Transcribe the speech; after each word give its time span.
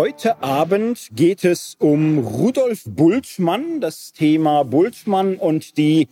Heute 0.00 0.42
Abend 0.42 1.10
geht 1.12 1.44
es 1.44 1.76
um 1.78 2.20
Rudolf 2.20 2.84
Bultmann, 2.86 3.82
das 3.82 4.14
Thema 4.14 4.62
Bultmann 4.62 5.36
und 5.36 5.76
die 5.76 6.08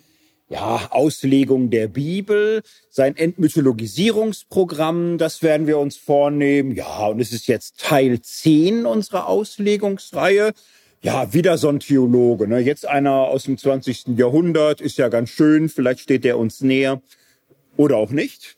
ja, 0.51 0.89
Auslegung 0.91 1.71
der 1.71 1.89
Bibel, 1.89 2.61
sein 2.91 3.17
Entmythologisierungsprogramm, 3.17 5.17
das 5.17 5.43
werden 5.43 5.67
wir 5.67 5.79
uns 5.79 5.97
vornehmen. 5.97 6.73
Ja, 6.73 7.07
und 7.07 7.19
es 7.19 7.33
ist 7.33 7.47
jetzt 7.47 7.81
Teil 7.81 8.21
10 8.21 8.85
unserer 8.85 9.27
Auslegungsreihe. 9.27 10.53
Ja, 11.01 11.33
wieder 11.33 11.57
so 11.57 11.71
ein 11.71 11.81
Theologe. 11.81 12.47
Ne? 12.47 12.59
Jetzt 12.59 12.87
einer 12.87 13.13
aus 13.13 13.45
dem 13.45 13.57
20. 13.57 14.19
Jahrhundert, 14.19 14.83
ist 14.83 14.99
ja 14.99 15.09
ganz 15.09 15.31
schön, 15.31 15.71
vielleicht 15.71 16.01
steht 16.01 16.25
der 16.25 16.37
uns 16.37 16.61
näher 16.61 17.01
oder 17.79 17.97
auch 17.97 18.11
nicht. 18.11 18.58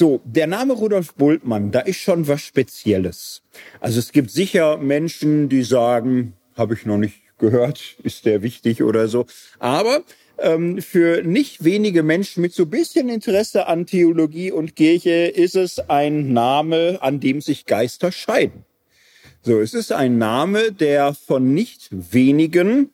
So, 0.00 0.20
der 0.24 0.46
Name 0.46 0.74
Rudolf 0.74 1.14
Bultmann, 1.14 1.72
da 1.72 1.80
ist 1.80 1.96
schon 1.96 2.28
was 2.28 2.42
Spezielles. 2.42 3.42
Also 3.80 3.98
es 3.98 4.12
gibt 4.12 4.30
sicher 4.30 4.76
Menschen, 4.76 5.48
die 5.48 5.64
sagen, 5.64 6.34
habe 6.54 6.74
ich 6.74 6.86
noch 6.86 6.98
nicht 6.98 7.16
gehört, 7.38 7.96
ist 8.04 8.24
der 8.24 8.42
wichtig 8.42 8.84
oder 8.84 9.08
so. 9.08 9.26
Aber 9.58 10.04
ähm, 10.38 10.80
für 10.80 11.24
nicht 11.24 11.64
wenige 11.64 12.04
Menschen 12.04 12.42
mit 12.42 12.54
so 12.54 12.66
bisschen 12.66 13.08
Interesse 13.08 13.66
an 13.66 13.86
Theologie 13.86 14.52
und 14.52 14.76
Kirche 14.76 15.26
ist 15.26 15.56
es 15.56 15.80
ein 15.80 16.32
Name, 16.32 16.98
an 17.00 17.18
dem 17.18 17.40
sich 17.40 17.66
Geister 17.66 18.12
scheiden. 18.12 18.64
So, 19.42 19.58
es 19.58 19.74
ist 19.74 19.90
ein 19.90 20.16
Name, 20.16 20.70
der 20.70 21.12
von 21.12 21.54
nicht 21.54 21.88
wenigen 21.90 22.90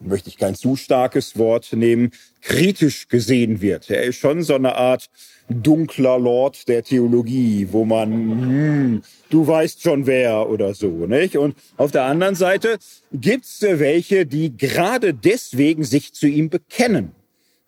möchte 0.00 0.28
ich 0.28 0.38
kein 0.38 0.54
zu 0.54 0.76
starkes 0.76 1.38
Wort 1.38 1.72
nehmen, 1.72 2.10
kritisch 2.40 3.08
gesehen 3.08 3.60
wird. 3.60 3.90
Er 3.90 4.04
ist 4.04 4.16
schon 4.16 4.42
so 4.42 4.54
eine 4.54 4.76
Art 4.76 5.08
dunkler 5.48 6.18
Lord 6.18 6.68
der 6.68 6.82
Theologie, 6.82 7.68
wo 7.70 7.84
man, 7.84 8.12
hm, 8.12 9.02
du 9.30 9.46
weißt 9.46 9.82
schon 9.82 10.06
wer 10.06 10.48
oder 10.48 10.74
so, 10.74 10.88
nicht? 11.06 11.36
Und 11.36 11.56
auf 11.76 11.90
der 11.90 12.04
anderen 12.04 12.34
Seite 12.34 12.78
gibt's 13.12 13.60
welche, 13.62 14.26
die 14.26 14.56
gerade 14.56 15.12
deswegen 15.12 15.84
sich 15.84 16.12
zu 16.12 16.26
ihm 16.26 16.50
bekennen. 16.50 17.12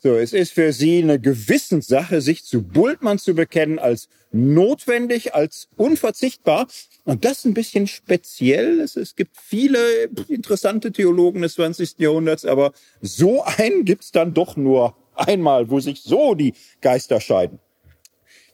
So, 0.05 0.17
es 0.17 0.33
ist 0.33 0.53
für 0.53 0.73
sie 0.73 1.01
eine 1.01 1.21
Gewissenssache, 1.21 2.21
sich 2.21 2.43
zu 2.43 2.65
Bultmann 2.65 3.21
zu 3.21 3.37
bekennen 3.37 3.79
als 3.79 4.09
notwendig, 4.33 5.33
als 5.33 5.69
unverzichtbar. 5.77 6.67
Und 7.05 7.25
das 7.25 7.45
ein 7.45 7.55
bisschen 7.55 7.87
speziell. 7.87 8.81
Es, 8.81 8.97
es 8.97 9.15
gibt 9.15 9.37
viele 9.37 9.79
interessante 10.27 10.91
Theologen 10.91 11.43
des 11.43 11.55
20. 11.55 12.01
Jahrhunderts, 12.01 12.45
aber 12.45 12.73
so 13.01 13.45
einen 13.45 13.85
gibt's 13.85 14.11
dann 14.11 14.35
doch 14.35 14.57
nur 14.57 14.97
einmal, 15.15 15.71
wo 15.71 15.79
sich 15.79 16.03
so 16.03 16.35
die 16.35 16.55
Geister 16.81 17.21
scheiden. 17.21 17.61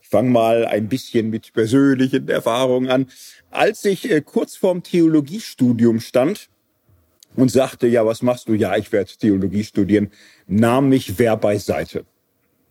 Ich 0.02 0.08
fange 0.08 0.28
mal 0.28 0.66
ein 0.66 0.90
bisschen 0.90 1.30
mit 1.30 1.54
persönlichen 1.54 2.28
Erfahrungen 2.28 2.90
an. 2.90 3.06
Als 3.50 3.86
ich 3.86 4.10
äh, 4.10 4.20
kurz 4.20 4.54
vorm 4.54 4.82
Theologiestudium 4.82 6.00
stand, 6.00 6.50
und 7.36 7.50
sagte, 7.50 7.86
ja, 7.86 8.04
was 8.04 8.22
machst 8.22 8.48
du? 8.48 8.54
Ja, 8.54 8.76
ich 8.76 8.90
werde 8.92 9.10
Theologie 9.12 9.64
studieren, 9.64 10.10
nahm 10.46 10.88
mich 10.88 11.18
wer 11.18 11.36
beiseite. 11.36 12.04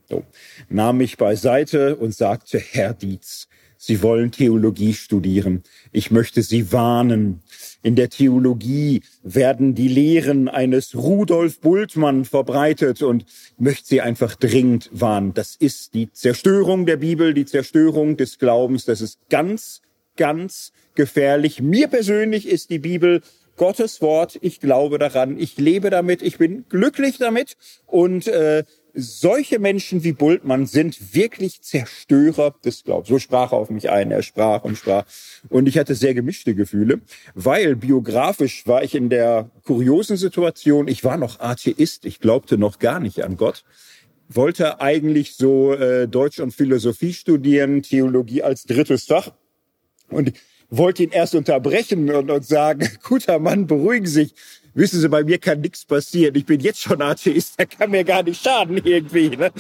So, 0.10 0.24
nahm 0.70 0.98
mich 0.98 1.18
beiseite 1.18 1.96
und 1.98 2.16
sagte, 2.16 2.60
Herr 2.60 2.94
Dietz, 2.94 3.48
Sie 3.78 4.02
wollen 4.02 4.32
Theologie 4.32 4.94
studieren. 4.94 5.62
Ich 5.92 6.10
möchte 6.10 6.42
Sie 6.42 6.72
warnen. 6.72 7.42
In 7.84 7.96
der 7.96 8.10
Theologie 8.10 9.04
werden 9.22 9.76
die 9.76 9.88
Lehren 9.88 10.48
eines 10.48 10.96
Rudolf 10.96 11.62
Bultmann 11.62 12.26
verbreitet 12.26 13.04
und 13.04 13.26
möchte 13.58 13.88
Sie 13.88 14.02
einfach 14.02 14.36
dringend 14.36 14.90
warnen. 14.94 15.34
Das 15.36 15.56
ist 15.56 15.94
die 15.94 16.12
Zerstörung 16.12 16.88
der 16.88 16.98
Bibel, 16.98 17.34
die 17.34 17.46
Zerstörung 17.46 18.18
des 18.18 18.40
Glaubens. 18.40 18.86
Das 18.86 19.00
ist 19.00 19.20
ganz, 19.30 19.82
ganz 20.16 20.72
gefährlich. 20.96 21.62
Mir 21.62 21.88
persönlich 21.88 22.48
ist 22.48 22.72
die 22.72 22.80
Bibel 22.80 23.22
Gottes 23.58 24.02
Wort, 24.02 24.38
ich 24.42 24.60
glaube 24.60 25.00
daran, 25.00 25.38
ich 25.38 25.58
lebe 25.58 25.90
damit, 25.90 26.22
ich 26.22 26.38
bin 26.38 26.66
glücklich 26.70 27.18
damit. 27.18 27.58
Und 27.86 28.28
äh, 28.28 28.64
solche 28.94 29.60
Menschen 29.60 30.04
wie 30.04 30.12
Bultmann 30.12 30.66
sind 30.66 31.14
wirklich 31.14 31.62
Zerstörer 31.62 32.56
des 32.66 32.84
Glaubens. 32.84 33.10
So 33.10 33.20
sprach 33.20 33.52
er 33.52 33.60
auf 33.60 33.70
mich 33.70 33.90
ein, 33.90 34.10
er 34.10 34.24
sprach 34.24 34.64
und 34.64 34.76
sprach. 34.76 35.06
Und 35.50 35.68
ich 35.68 35.78
hatte 35.78 35.94
sehr 35.94 36.14
gemischte 36.14 36.56
Gefühle, 36.56 37.02
weil 37.36 37.76
biografisch 37.76 38.66
war 38.66 38.84
ich 38.84 38.96
in 38.96 39.10
der 39.10 39.52
kuriosen 39.64 40.18
Situation, 40.18 40.88
ich 40.88 41.04
war 41.04 41.18
noch 41.18 41.40
Atheist, 41.40 42.06
ich 42.06 42.20
glaubte 42.20 42.58
noch 42.58 42.80
gar 42.80 43.00
nicht 43.00 43.24
an 43.24 43.38
Gott. 43.38 43.64
Wollte 44.30 44.82
eigentlich 44.82 45.36
so 45.36 45.74
äh, 45.74 46.08
Deutsch 46.08 46.40
und 46.40 46.52
Philosophie 46.52 47.14
studieren, 47.14 47.84
Theologie 47.84 48.44
als 48.44 48.64
drittes 48.64 49.06
Fach. 49.06 49.32
Und 50.10 50.34
wollte 50.70 51.04
ihn 51.04 51.12
erst 51.12 51.36
unterbrechen 51.36 52.10
und, 52.12 52.30
und 52.30 52.46
sagen, 52.46 52.88
guter 53.04 53.40
Mann, 53.40 53.68
beruhigen 53.68 54.06
Sie 54.06 54.24
sich. 54.24 54.36
Wissen 54.74 55.00
Sie, 55.00 55.10
bei 55.10 55.24
mir 55.24 55.40
kann 55.40 55.62
nichts 55.62 55.86
passieren. 55.86 56.36
Ich 56.36 56.46
bin 56.46 56.60
jetzt 56.60 56.82
schon 56.82 57.02
Atheist, 57.02 57.56
er 57.58 57.66
kann 57.66 57.90
mir 57.90 58.04
gar 58.04 58.22
nicht 58.24 58.44
schaden 58.44 58.78
irgendwie. 58.84 59.30
Ne? 59.30 59.52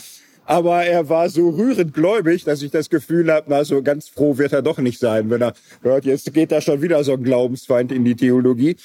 Aber 0.46 0.84
er 0.86 1.10
war 1.10 1.30
so 1.30 1.50
rührend 1.50 1.94
gläubig, 1.94 2.44
dass 2.44 2.62
ich 2.62 2.72
das 2.72 2.90
Gefühl 2.90 3.32
habe, 3.32 3.48
na, 3.50 3.66
so 3.66 3.82
ganz 3.82 4.08
froh 4.10 4.38
wird 4.38 4.54
er 4.54 4.62
doch 4.62 4.78
nicht 4.78 5.00
sein, 5.00 5.30
wenn 5.30 5.42
er 5.42 5.54
hört, 5.82 6.06
jetzt 6.06 6.34
geht 6.34 6.52
da 6.52 6.62
schon 6.62 6.82
wieder 6.82 7.04
so 7.04 7.14
ein 7.14 7.24
Glaubensfeind 7.24 7.92
in 7.92 8.06
die 8.06 8.16
Theologie. 8.16 8.78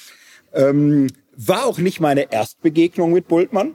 Ähm, 0.55 1.09
war 1.37 1.66
auch 1.66 1.78
nicht 1.78 2.00
meine 2.00 2.32
Erstbegegnung 2.32 3.12
mit 3.12 3.28
Bultmann. 3.28 3.75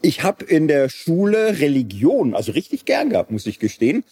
Ich 0.00 0.22
habe 0.22 0.44
in 0.44 0.68
der 0.68 0.88
Schule 0.88 1.58
Religion, 1.60 2.34
also 2.34 2.52
richtig 2.52 2.84
gern 2.84 3.10
gehabt, 3.10 3.30
muss 3.30 3.46
ich 3.46 3.58
gestehen 3.58 4.04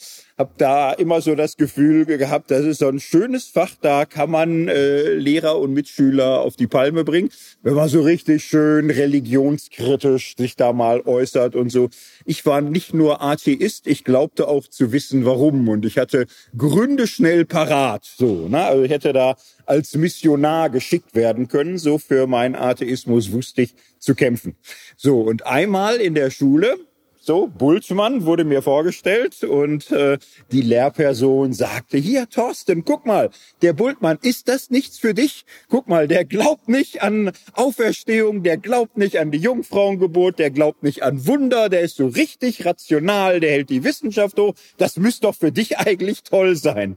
habe 0.43 0.55
da 0.59 0.93
immer 0.93 1.21
so 1.21 1.37
das 1.37 1.57
Gefühl 1.57 2.05
gehabt, 2.05 2.51
das 2.51 2.65
ist 2.65 2.79
so 2.81 2.89
ein 2.89 2.99
schönes 2.99 3.47
Fach, 3.47 3.71
da 3.81 4.05
kann 4.07 4.29
man 4.29 4.67
äh, 4.67 5.15
Lehrer 5.15 5.57
und 5.61 5.73
Mitschüler 5.73 6.41
auf 6.41 6.57
die 6.57 6.67
Palme 6.67 7.05
bringen, 7.05 7.31
wenn 7.63 7.75
man 7.75 7.89
so 7.89 8.03
richtig 8.03 8.43
schön 8.43 8.91
religionskritisch 8.91 10.35
sich 10.37 10.57
da 10.57 10.73
mal 10.73 11.03
äußert 11.03 11.55
und 11.55 11.71
so. 11.71 11.91
Ich 12.25 12.45
war 12.45 12.61
nicht 12.61 12.93
nur 12.93 13.23
Atheist, 13.23 13.87
ich 13.87 14.03
glaubte 14.03 14.49
auch 14.49 14.67
zu 14.67 14.91
wissen, 14.91 15.25
warum 15.25 15.69
und 15.69 15.87
ich 15.87 15.97
hatte 15.97 16.27
Gründe 16.57 17.07
schnell 17.07 17.45
parat. 17.45 18.05
So, 18.05 18.49
ne? 18.49 18.65
Also 18.65 18.83
ich 18.83 18.91
hätte 18.91 19.13
da 19.13 19.37
als 19.65 19.95
Missionar 19.95 20.71
geschickt 20.71 21.15
werden 21.15 21.47
können. 21.47 21.79
So 21.79 21.99
für 21.99 22.27
meinen 22.27 22.57
Atheismus 22.57 23.31
wusste 23.31 23.63
ich 23.63 23.77
zu 24.01 24.17
kämpfen. 24.17 24.57
So 24.97 25.21
und 25.21 25.47
einmal 25.47 25.99
in 25.99 26.17
der 26.17 26.31
Schule 26.31 26.79
so, 27.25 27.47
Bultmann 27.47 28.25
wurde 28.25 28.43
mir 28.43 28.62
vorgestellt 28.62 29.44
und 29.44 29.93
äh, 29.93 30.19
die 30.50 30.60
Lehrperson 30.60 31.53
sagte, 31.53 31.97
hier 31.97 32.28
Thorsten, 32.28 32.84
guck 32.84 33.06
mal, 33.06 33.31
der 33.62 33.75
Bultmann, 33.75 34.19
ist 34.22 34.49
das 34.49 34.71
nichts 34.71 34.99
für 34.99 35.15
dich? 35.15 35.44
Guck 35.69 35.87
mal, 35.87 36.09
der 36.09 36.25
glaubt 36.25 36.69
nicht 36.69 37.00
an 37.00 37.31
Auferstehung, 37.53 38.43
der 38.43 38.56
glaubt 38.56 38.97
nicht 38.97 39.21
an 39.21 39.31
die 39.31 39.38
Jungfrauengeburt, 39.38 40.41
der 40.41 40.50
glaubt 40.50 40.82
nicht 40.82 41.05
an 41.05 41.25
Wunder, 41.25 41.69
der 41.69 41.82
ist 41.82 41.94
so 41.94 42.09
richtig 42.09 42.66
rational, 42.66 43.38
der 43.38 43.53
hält 43.53 43.71
die 43.71 43.84
Wissenschaft 43.84 44.37
hoch. 44.41 44.55
Das 44.77 44.97
müsste 44.97 45.28
doch 45.28 45.37
für 45.37 45.53
dich 45.53 45.78
eigentlich 45.78 46.25
toll 46.25 46.56
sein. 46.56 46.97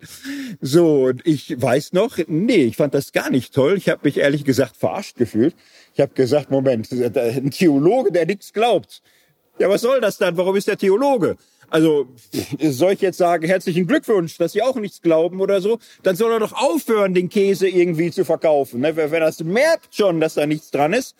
So, 0.59 1.03
und 1.03 1.21
ich 1.27 1.61
weiß 1.61 1.93
noch, 1.93 2.17
nee, 2.27 2.63
ich 2.63 2.77
fand 2.77 2.95
das 2.95 3.11
gar 3.11 3.29
nicht 3.29 3.53
toll. 3.53 3.77
Ich 3.77 3.89
habe 3.89 4.01
mich 4.03 4.17
ehrlich 4.17 4.43
gesagt 4.43 4.75
verarscht 4.75 5.17
gefühlt. 5.17 5.53
Ich 5.93 6.01
habe 6.01 6.15
gesagt, 6.15 6.49
Moment, 6.49 6.91
ein 6.91 7.51
Theologe, 7.51 8.11
der 8.11 8.25
nichts 8.25 8.51
glaubt 8.51 9.03
ja, 9.59 9.69
was 9.69 9.81
soll 9.81 10.01
das 10.01 10.17
dann? 10.17 10.37
Warum 10.37 10.55
ist 10.55 10.67
der 10.67 10.77
Theologe? 10.77 11.37
Also 11.69 12.07
soll 12.59 12.93
ich 12.93 13.01
jetzt 13.01 13.17
sagen, 13.17 13.45
herzlichen 13.45 13.87
Glückwunsch, 13.87 14.37
dass 14.37 14.53
Sie 14.53 14.61
auch 14.61 14.75
nichts 14.75 15.01
glauben 15.01 15.41
oder 15.41 15.61
so, 15.61 15.79
dann 16.03 16.15
soll 16.15 16.31
er 16.31 16.39
doch 16.39 16.53
aufhören, 16.53 17.13
den 17.13 17.29
Käse 17.29 17.67
irgendwie 17.67 18.11
zu 18.11 18.25
verkaufen. 18.25 18.81
Ne? 18.81 18.95
Wenn 18.95 19.11
er 19.11 19.19
das 19.21 19.43
merkt 19.43 19.95
schon, 19.95 20.19
dass 20.19 20.35
da 20.35 20.45
nichts 20.45 20.71
dran 20.71 20.93
ist. 20.93 21.15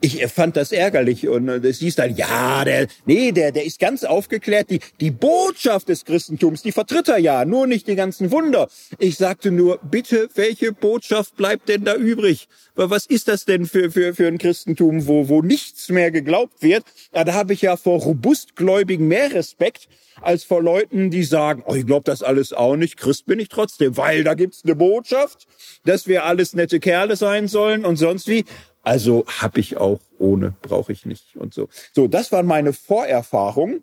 Ich 0.00 0.24
fand 0.26 0.56
das 0.56 0.72
ärgerlich 0.72 1.28
und 1.28 1.48
es 1.48 1.80
äh, 1.80 1.84
hieß 1.84 1.96
dann, 1.96 2.16
ja, 2.16 2.64
der, 2.64 2.86
nee, 3.04 3.32
der, 3.32 3.52
der 3.52 3.64
ist 3.64 3.78
ganz 3.78 4.04
aufgeklärt. 4.04 4.70
Die, 4.70 4.80
die 5.00 5.10
Botschaft 5.10 5.88
des 5.88 6.04
Christentums, 6.04 6.62
die 6.62 6.72
vertritt 6.72 7.08
er 7.08 7.18
ja, 7.18 7.44
nur 7.44 7.66
nicht 7.66 7.88
die 7.88 7.96
ganzen 7.96 8.30
Wunder. 8.30 8.68
Ich 8.98 9.16
sagte 9.16 9.50
nur, 9.50 9.78
bitte, 9.78 10.28
welche 10.34 10.72
Botschaft 10.72 11.36
bleibt 11.36 11.68
denn 11.68 11.84
da 11.84 11.94
übrig? 11.96 12.48
Was 12.74 13.06
ist 13.06 13.28
das 13.28 13.44
denn 13.44 13.66
für, 13.66 13.90
für, 13.90 14.14
für 14.14 14.28
ein 14.28 14.38
Christentum, 14.38 15.06
wo, 15.06 15.28
wo 15.28 15.42
nichts 15.42 15.88
mehr 15.88 16.10
geglaubt 16.10 16.62
wird? 16.62 16.84
Ja, 17.14 17.24
da 17.24 17.34
habe 17.34 17.52
ich 17.52 17.62
ja 17.62 17.76
vor 17.76 18.00
Robustgläubigen 18.00 19.08
mehr 19.08 19.32
Respekt 19.34 19.88
als 20.22 20.44
vor 20.44 20.62
Leuten, 20.62 21.10
die 21.10 21.24
sagen, 21.24 21.62
oh, 21.66 21.74
ich 21.74 21.86
glaube 21.86 22.04
das 22.04 22.22
alles 22.22 22.52
auch 22.52 22.76
nicht, 22.76 22.96
Christ 22.96 23.26
bin 23.26 23.40
ich 23.40 23.48
trotzdem, 23.48 23.96
weil 23.96 24.24
da 24.24 24.34
gibt's 24.34 24.62
eine 24.64 24.74
Botschaft, 24.74 25.46
dass 25.84 26.06
wir 26.06 26.24
alles 26.24 26.54
nette 26.54 26.80
Kerle 26.80 27.16
sein 27.16 27.48
sollen 27.48 27.84
und 27.84 27.96
sonst 27.96 28.28
wie. 28.28 28.44
Also 28.82 29.24
habe 29.26 29.60
ich 29.60 29.76
auch 29.76 30.00
ohne, 30.18 30.54
brauche 30.62 30.92
ich 30.92 31.04
nicht 31.06 31.36
und 31.36 31.52
so. 31.52 31.68
So, 31.92 32.08
das 32.08 32.32
waren 32.32 32.46
meine 32.46 32.72
Vorerfahrungen. 32.72 33.82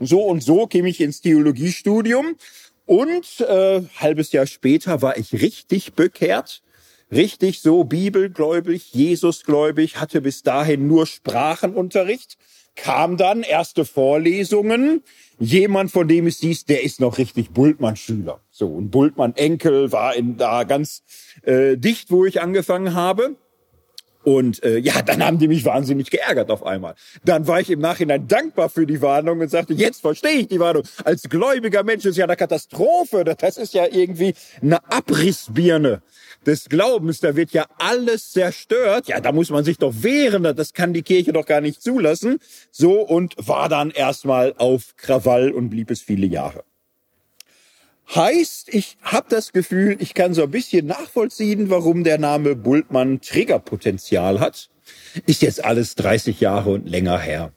So 0.00 0.22
und 0.22 0.42
so 0.42 0.66
käme 0.66 0.88
ich 0.88 1.00
ins 1.00 1.20
Theologiestudium 1.20 2.36
und 2.86 3.40
äh, 3.40 3.82
halbes 3.96 4.32
Jahr 4.32 4.46
später 4.46 5.02
war 5.02 5.16
ich 5.16 5.32
richtig 5.32 5.94
bekehrt 5.94 6.62
richtig 7.12 7.60
so 7.60 7.84
bibelgläubig, 7.84 8.92
Jesusgläubig, 8.92 10.00
hatte 10.00 10.20
bis 10.20 10.42
dahin 10.42 10.86
nur 10.86 11.06
Sprachenunterricht 11.06 12.36
kam 12.76 13.16
dann 13.16 13.42
erste 13.42 13.84
Vorlesungen. 13.84 15.02
Jemand, 15.38 15.92
von 15.92 16.08
dem 16.08 16.26
es 16.26 16.38
hieß, 16.38 16.64
der 16.64 16.82
ist 16.82 17.00
noch 17.00 17.18
richtig 17.18 17.50
Bultmann-Schüler. 17.50 18.40
So, 18.50 18.66
und 18.66 18.90
Bultmann-Enkel 18.90 19.92
war 19.92 20.14
in, 20.14 20.36
da 20.36 20.64
ganz 20.64 21.02
äh, 21.42 21.76
dicht, 21.76 22.10
wo 22.10 22.24
ich 22.24 22.40
angefangen 22.40 22.94
habe. 22.94 23.36
Und 24.24 24.62
äh, 24.64 24.78
ja, 24.78 25.02
dann 25.02 25.24
haben 25.24 25.38
die 25.38 25.48
mich 25.48 25.64
wahnsinnig 25.64 26.10
geärgert 26.10 26.50
auf 26.50 26.64
einmal. 26.64 26.94
Dann 27.24 27.46
war 27.46 27.60
ich 27.60 27.70
im 27.70 27.80
Nachhinein 27.80 28.26
dankbar 28.26 28.70
für 28.70 28.86
die 28.86 29.02
Warnung 29.02 29.40
und 29.40 29.50
sagte, 29.50 29.74
jetzt 29.74 30.00
verstehe 30.00 30.40
ich 30.40 30.48
die 30.48 30.58
Warnung. 30.58 30.82
Als 31.04 31.28
gläubiger 31.28 31.84
Mensch 31.84 32.04
ist 32.06 32.16
ja 32.16 32.24
eine 32.24 32.36
Katastrophe. 32.36 33.24
Das 33.24 33.58
ist 33.58 33.74
ja 33.74 33.86
irgendwie 33.90 34.34
eine 34.62 34.82
Abrissbirne 34.90 36.02
des 36.46 36.68
Glaubens. 36.68 37.20
Da 37.20 37.36
wird 37.36 37.52
ja 37.52 37.66
alles 37.78 38.32
zerstört. 38.32 39.08
Ja, 39.08 39.20
da 39.20 39.32
muss 39.32 39.50
man 39.50 39.64
sich 39.64 39.78
doch 39.78 39.92
wehren. 40.02 40.42
Das 40.42 40.72
kann 40.72 40.94
die 40.94 41.02
Kirche 41.02 41.32
doch 41.32 41.46
gar 41.46 41.60
nicht 41.60 41.82
zulassen. 41.82 42.38
So 42.70 43.02
und 43.02 43.34
war 43.36 43.68
dann 43.68 43.90
erstmal 43.90 44.54
auf 44.56 44.96
Krawall 44.96 45.52
und 45.52 45.68
blieb 45.70 45.90
es 45.90 46.00
viele 46.00 46.26
Jahre. 46.26 46.64
Heißt, 48.12 48.72
ich 48.72 48.96
habe 49.02 49.26
das 49.30 49.52
Gefühl, 49.52 49.96
ich 49.98 50.14
kann 50.14 50.34
so 50.34 50.42
ein 50.42 50.50
bisschen 50.50 50.86
nachvollziehen, 50.86 51.70
warum 51.70 52.04
der 52.04 52.18
Name 52.18 52.54
Bultmann 52.54 53.20
Triggerpotenzial 53.20 54.40
hat. 54.40 54.68
Ist 55.26 55.42
jetzt 55.42 55.64
alles 55.64 55.94
30 55.94 56.40
Jahre 56.40 56.70
und 56.70 56.88
länger 56.88 57.18
her. 57.18 57.52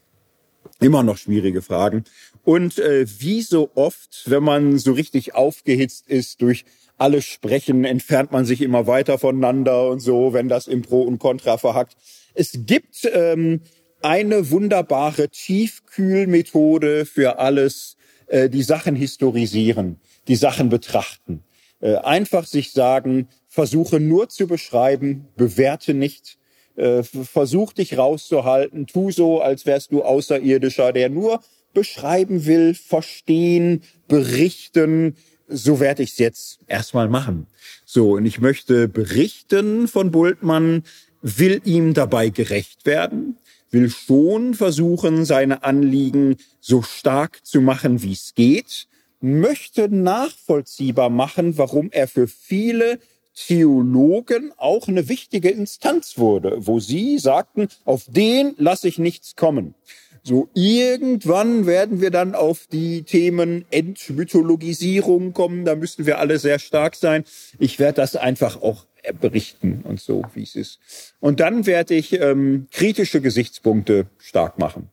Immer 0.80 1.04
noch 1.04 1.18
schwierige 1.18 1.62
Fragen. 1.62 2.06
Und 2.44 2.80
äh, 2.80 3.06
wie 3.20 3.42
so 3.42 3.72
oft, 3.76 4.24
wenn 4.28 4.44
man 4.44 4.78
so 4.78 4.94
richtig 4.94 5.36
aufgehitzt 5.36 6.08
ist 6.08 6.42
durch 6.42 6.66
alles 6.98 7.26
Sprechen, 7.26 7.84
entfernt 7.84 8.32
man 8.32 8.46
sich 8.46 8.62
immer 8.62 8.88
weiter 8.88 9.18
voneinander 9.20 9.90
und 9.90 10.00
so, 10.00 10.34
wenn 10.34 10.48
das 10.48 10.68
im 10.68 10.82
Pro 10.82 11.02
und 11.02 11.20
Contra 11.20 11.58
verhackt. 11.58 11.98
Es 12.34 12.60
gibt 12.66 13.08
ähm, 13.12 13.62
eine 14.02 14.50
wunderbare 14.50 15.30
Tiefkühlmethode 15.30 17.06
für 17.06 17.38
alles, 17.40 17.98
äh, 18.28 18.50
die 18.50 18.64
Sachen 18.64 18.96
historisieren 18.96 20.00
die 20.28 20.36
Sachen 20.36 20.70
betrachten. 20.70 21.44
Äh, 21.80 21.96
einfach 21.96 22.46
sich 22.46 22.72
sagen, 22.72 23.28
versuche 23.48 24.00
nur 24.00 24.30
zu 24.30 24.48
beschreiben, 24.48 25.28
bewerte 25.36 25.94
nicht, 25.94 26.38
äh, 26.76 27.04
versuch 27.04 27.74
dich 27.74 27.98
rauszuhalten, 27.98 28.88
tu 28.88 29.12
so, 29.12 29.42
als 29.42 29.66
wärst 29.66 29.92
du 29.92 30.04
Außerirdischer, 30.04 30.94
der 30.94 31.10
nur 31.10 31.42
beschreiben 31.74 32.46
will, 32.46 32.74
verstehen, 32.74 33.82
berichten. 34.08 35.16
So 35.48 35.80
werde 35.80 36.04
ich 36.04 36.12
es 36.14 36.18
jetzt 36.18 36.60
erstmal 36.68 37.08
machen. 37.08 37.48
So, 37.86 38.14
und 38.14 38.26
ich 38.26 38.40
möchte 38.40 38.88
berichten 38.88 39.88
von 39.88 40.12
Bultmann, 40.12 40.84
will 41.22 41.62
ihm 41.66 41.94
dabei 41.94 42.30
gerecht 42.30 42.86
werden, 42.86 43.38
will 43.70 43.90
schon 43.90 44.54
versuchen, 44.54 45.26
seine 45.26 45.64
Anliegen 45.64 46.38
so 46.60 46.82
stark 46.82 47.46
zu 47.46 47.62
machen, 47.62 48.02
wie 48.02 48.14
es 48.14 48.34
geht, 48.34 48.88
möchte 49.20 49.90
nachvollziehbar 49.90 51.10
machen, 51.10 51.58
warum 51.58 51.92
er 51.92 52.08
für 52.08 52.28
viele 52.28 53.00
Theologen 53.36 54.52
auch 54.58 54.88
eine 54.88 55.10
wichtige 55.10 55.50
Instanz 55.50 56.18
wurde, 56.18 56.66
wo 56.66 56.80
sie 56.80 57.20
sagten, 57.20 57.68
auf 57.86 58.06
den 58.08 58.56
lasse 58.58 58.88
ich 58.88 58.98
nichts 58.98 59.36
kommen. 59.36 59.76
So 60.24 60.50
irgendwann 60.54 61.66
werden 61.68 62.02
wir 62.02 62.12
dann 62.12 62.36
auf 62.36 62.68
die 62.68 63.04
Themen 63.04 63.64
Entmythologisierung 63.72 65.34
kommen, 65.34 65.64
da 65.64 65.76
müssten 65.76 66.06
wir 66.06 66.20
alle 66.20 66.40
sehr 66.40 66.60
stark 66.60 66.96
sein. 66.96 67.24
Ich 67.60 67.80
werde 67.80 67.98
das 67.98 68.16
einfach 68.16 68.62
auch 68.62 68.88
berichten 69.22 69.84
und 69.84 70.02
so, 70.02 70.24
wie 70.34 70.44
es 70.44 70.56
ist. 70.56 70.80
Und 71.20 71.40
dann 71.40 71.66
werde 71.66 71.94
ich 71.94 72.20
ähm, 72.20 72.68
kritische 72.72 73.22
Gesichtspunkte 73.22 74.08
stark 74.18 74.60
machen. 74.60 74.90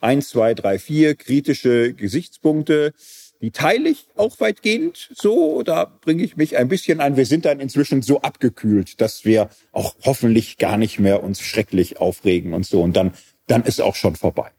Eins, 0.00 0.28
zwei, 0.28 0.54
drei, 0.54 0.78
vier 0.78 1.14
kritische 1.14 1.94
Gesichtspunkte 1.94 2.92
die 3.40 3.50
teile 3.50 3.88
ich 3.88 4.08
auch 4.16 4.40
weitgehend 4.40 5.10
so. 5.14 5.62
Da 5.62 5.84
bringe 6.00 6.22
ich 6.22 6.36
mich 6.36 6.56
ein 6.56 6.68
bisschen 6.68 7.00
ein. 7.00 7.16
Wir 7.16 7.26
sind 7.26 7.44
dann 7.44 7.60
inzwischen 7.60 8.02
so 8.02 8.20
abgekühlt, 8.22 9.00
dass 9.00 9.24
wir 9.24 9.50
auch 9.72 9.94
hoffentlich 10.04 10.58
gar 10.58 10.76
nicht 10.76 10.98
mehr 10.98 11.22
uns 11.22 11.40
schrecklich 11.40 11.98
aufregen 11.98 12.54
und 12.54 12.66
so. 12.66 12.82
Und 12.82 12.96
dann, 12.96 13.12
dann 13.46 13.64
ist 13.64 13.80
auch 13.80 13.94
schon 13.94 14.16
vorbei. 14.16 14.50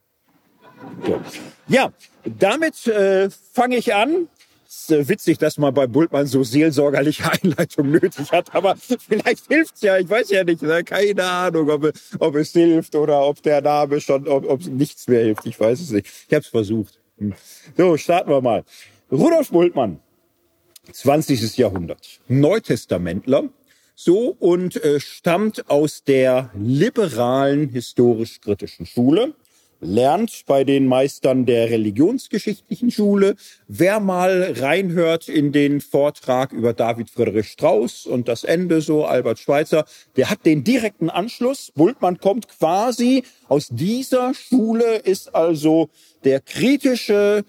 So. 1.06 1.22
Ja, 1.68 1.92
damit 2.24 2.88
äh, 2.88 3.30
fange 3.30 3.78
ich 3.78 3.94
an. 3.94 4.28
Es 4.68 4.90
ist 4.90 4.92
äh, 4.92 5.08
witzig, 5.10 5.38
dass 5.38 5.58
man 5.58 5.74
bei 5.74 5.88
Bultmann 5.88 6.28
so 6.28 6.44
seelsorgerliche 6.44 7.32
Einleitung 7.44 7.90
nötig 7.90 8.32
hat, 8.32 8.54
aber 8.54 8.76
vielleicht 8.76 9.48
hilft's 9.48 9.82
ja, 9.82 9.98
ich 9.98 10.10
weiß 10.10 10.30
ja 10.30 10.44
nicht, 10.44 10.62
ne? 10.62 10.84
keine 10.84 11.24
Ahnung, 11.24 11.70
ob, 11.70 11.94
ob 12.20 12.36
es 12.36 12.52
hilft 12.52 12.96
oder 12.96 13.26
ob 13.26 13.42
der 13.42 13.62
Name 13.62 14.02
schon, 14.02 14.28
ob, 14.28 14.48
ob 14.48 14.66
nichts 14.66 15.08
mehr 15.08 15.24
hilft, 15.24 15.46
ich 15.46 15.60
weiß 15.60 15.80
es 15.80 15.92
nicht. 15.92 16.08
Ich 16.28 16.34
habe 16.34 16.42
es 16.42 16.48
versucht. 16.48 17.00
So, 17.76 17.98
starten 17.98 18.30
wir 18.30 18.42
mal. 18.42 18.64
Rudolf 19.12 19.50
Bultmann, 19.50 20.00
20. 20.92 21.58
Jahrhundert, 21.58 22.20
Neutestamentler, 22.28 23.50
so 23.96 24.36
und 24.40 24.76
äh, 24.84 25.00
stammt 25.00 25.70
aus 25.70 26.04
der 26.04 26.52
liberalen 26.54 27.70
historisch-kritischen 27.70 28.86
Schule, 28.86 29.34
lernt 29.80 30.44
bei 30.46 30.64
den 30.64 30.88
Meistern 30.88 31.46
der 31.46 31.70
religionsgeschichtlichen 31.70 32.92
Schule. 32.92 33.36
Wer 33.68 34.00
mal 34.00 34.54
reinhört 34.58 35.30
in 35.30 35.52
den 35.52 35.82
Vortrag 35.82 36.52
über 36.52 36.74
David 36.74 37.10
Friedrich 37.10 37.48
Strauss 37.48 38.06
und 38.06 38.28
das 38.28 38.44
Ende 38.44 38.82
so, 38.82 39.06
Albert 39.06 39.40
Schweitzer, 39.40 39.86
der 40.16 40.30
hat 40.30 40.46
den 40.46 40.64
direkten 40.64 41.10
Anschluss. 41.10 41.72
Bultmann 41.76 42.20
kommt 42.20 42.48
quasi 42.48 43.24
aus 43.48 43.68
dieser 43.70 44.34
Schule, 44.34 44.98
ist 44.98 45.36
also 45.36 45.90
der 46.24 46.40
kritische, 46.40 47.44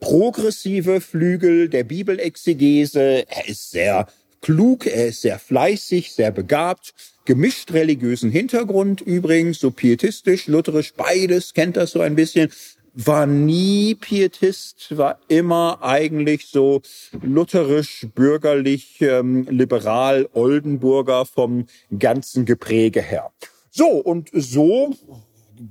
progressive 0.00 1.00
Flügel 1.00 1.68
der 1.68 1.84
Bibelexegese. 1.84 3.24
Er 3.28 3.48
ist 3.48 3.70
sehr 3.70 4.06
klug, 4.40 4.86
er 4.86 5.08
ist 5.08 5.22
sehr 5.22 5.38
fleißig, 5.38 6.12
sehr 6.12 6.30
begabt, 6.30 6.92
gemischt 7.24 7.72
religiösen 7.72 8.30
Hintergrund 8.30 9.00
übrigens, 9.00 9.60
so 9.60 9.70
pietistisch, 9.70 10.46
lutherisch, 10.46 10.92
beides, 10.94 11.54
kennt 11.54 11.76
das 11.76 11.92
so 11.92 12.00
ein 12.00 12.14
bisschen, 12.14 12.50
war 12.94 13.26
nie 13.26 13.96
Pietist, 13.96 14.96
war 14.96 15.18
immer 15.28 15.78
eigentlich 15.82 16.46
so 16.46 16.82
lutherisch, 17.22 18.06
bürgerlich, 18.14 19.00
ähm, 19.00 19.46
liberal, 19.50 20.28
Oldenburger 20.32 21.26
vom 21.26 21.66
ganzen 21.98 22.44
Gepräge 22.44 23.02
her. 23.02 23.32
So, 23.70 23.88
und 23.88 24.30
so 24.32 24.94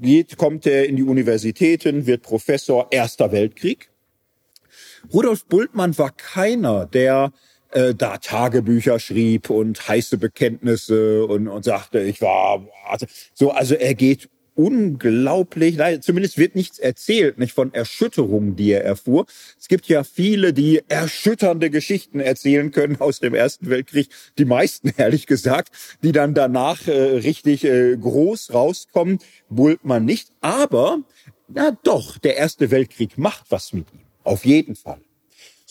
geht, 0.02 0.38
kommt 0.38 0.66
er 0.66 0.88
in 0.88 0.98
die 0.98 1.04
Universitäten, 1.04 2.06
wird 2.06 2.24
Professor 2.24 2.88
Erster 2.92 3.32
Weltkrieg. 3.32 3.90
Rudolf 5.14 5.46
Bultmann 5.46 5.98
war 5.98 6.12
keiner, 6.12 6.86
der 6.86 7.32
äh, 7.74 7.96
da 7.96 8.18
Tagebücher 8.18 9.00
schrieb 9.00 9.50
und 9.50 9.88
heiße 9.88 10.18
Bekenntnisse 10.18 11.26
und, 11.26 11.48
und 11.48 11.64
sagte, 11.64 12.00
ich 12.00 12.22
war 12.22 12.68
also, 12.88 13.06
so, 13.34 13.52
also 13.52 13.76
er 13.76 13.96
geht 13.96 14.30
unglaublich, 14.56 15.78
nein, 15.78 16.02
zumindest 16.02 16.38
wird 16.38 16.56
nichts 16.56 16.80
erzählt, 16.80 17.40
nicht 17.40 17.54
von 17.54 17.74
Erschütterungen, 17.74 18.56
die 18.56 18.72
er 18.72 18.84
erfuhr. 18.84 19.26
Es 19.60 19.68
gibt 19.68 19.88
ja 19.88 20.04
viele, 20.04 20.54
die 20.54 20.82
erschütternde 20.88 21.70
Geschichten 21.70 22.20
erzählen 22.20 22.72
können 22.72 22.98
aus 23.00 23.20
dem 23.20 23.34
Ersten 23.34 23.70
Weltkrieg, 23.70 24.10
die 24.38 24.46
meisten 24.46 24.94
ehrlich 24.98 25.28
gesagt, 25.28 25.74
die 26.04 26.12
dann 26.12 26.34
danach 26.34 26.88
äh, 26.88 26.92
richtig 26.92 27.64
äh, 27.64 27.98
groß 27.98 28.54
rauskommen, 28.54 29.20
Bultmann 29.50 30.06
nicht. 30.06 30.30
Aber, 30.42 31.00
na 31.48 31.76
doch, 31.84 32.18
der 32.18 32.38
Erste 32.38 32.72
Weltkrieg 32.72 33.18
macht 33.18 33.46
was 33.50 33.74
mit 33.74 33.88
ihm, 33.92 34.02
auf 34.24 34.46
jeden 34.46 34.76
Fall. 34.76 35.02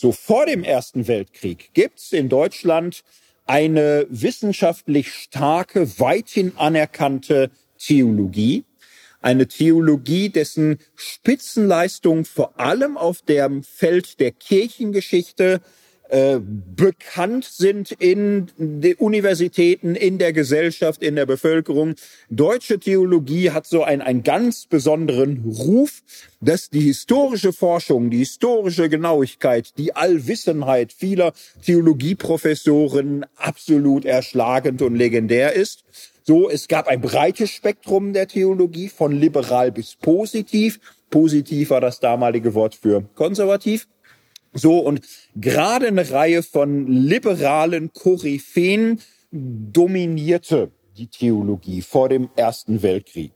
So 0.03 0.11
vor 0.11 0.45
dem 0.45 0.65
Ersten 0.65 1.07
Weltkrieg 1.07 1.69
gibt's 1.73 2.11
in 2.11 2.27
Deutschland 2.27 3.05
eine 3.45 4.05
wissenschaftlich 4.09 5.13
starke, 5.13 5.97
weithin 5.97 6.57
anerkannte 6.57 7.49
Theologie, 7.79 8.65
eine 9.21 9.47
Theologie, 9.47 10.27
dessen 10.27 10.79
Spitzenleistung 10.97 12.25
vor 12.25 12.59
allem 12.59 12.97
auf 12.97 13.21
dem 13.21 13.63
Feld 13.63 14.19
der 14.19 14.33
Kirchengeschichte 14.33 15.61
äh, 16.13 16.39
bekannt 16.39 17.43
sind 17.43 17.91
in 17.91 18.51
den 18.57 18.93
Universitäten, 18.97 19.95
in 19.95 20.19
der 20.19 20.31
Gesellschaft, 20.31 21.01
in 21.01 21.15
der 21.15 21.25
Bevölkerung. 21.25 21.95
Deutsche 22.29 22.77
Theologie 22.79 23.49
hat 23.49 23.65
so 23.65 23.81
einen, 23.81 24.03
einen 24.03 24.21
ganz 24.21 24.67
besonderen 24.67 25.43
Ruf, 25.43 26.03
dass 26.39 26.69
die 26.69 26.81
historische 26.81 27.51
Forschung, 27.51 28.11
die 28.11 28.19
historische 28.19 28.89
Genauigkeit, 28.89 29.75
die 29.79 29.95
Allwissenheit 29.95 30.93
vieler 30.93 31.33
Theologieprofessoren 31.65 33.25
absolut 33.35 34.05
erschlagend 34.05 34.83
und 34.83 34.93
legendär 34.93 35.53
ist. 35.53 35.83
So, 36.21 36.47
es 36.47 36.67
gab 36.67 36.87
ein 36.89 37.01
breites 37.01 37.49
Spektrum 37.49 38.13
der 38.13 38.27
Theologie, 38.27 38.89
von 38.89 39.13
liberal 39.13 39.71
bis 39.71 39.95
positiv. 39.95 40.79
Positiv 41.09 41.71
war 41.71 41.81
das 41.81 41.99
damalige 41.99 42.53
Wort 42.53 42.75
für 42.75 43.03
konservativ. 43.15 43.87
So, 44.53 44.79
und 44.79 45.01
gerade 45.35 45.87
eine 45.87 46.11
Reihe 46.11 46.43
von 46.43 46.87
liberalen 46.87 47.91
Koryphäen 47.93 49.01
dominierte 49.31 50.71
die 50.95 51.07
Theologie 51.07 51.81
vor 51.81 52.09
dem 52.09 52.29
Ersten 52.35 52.83
Weltkrieg. 52.83 53.31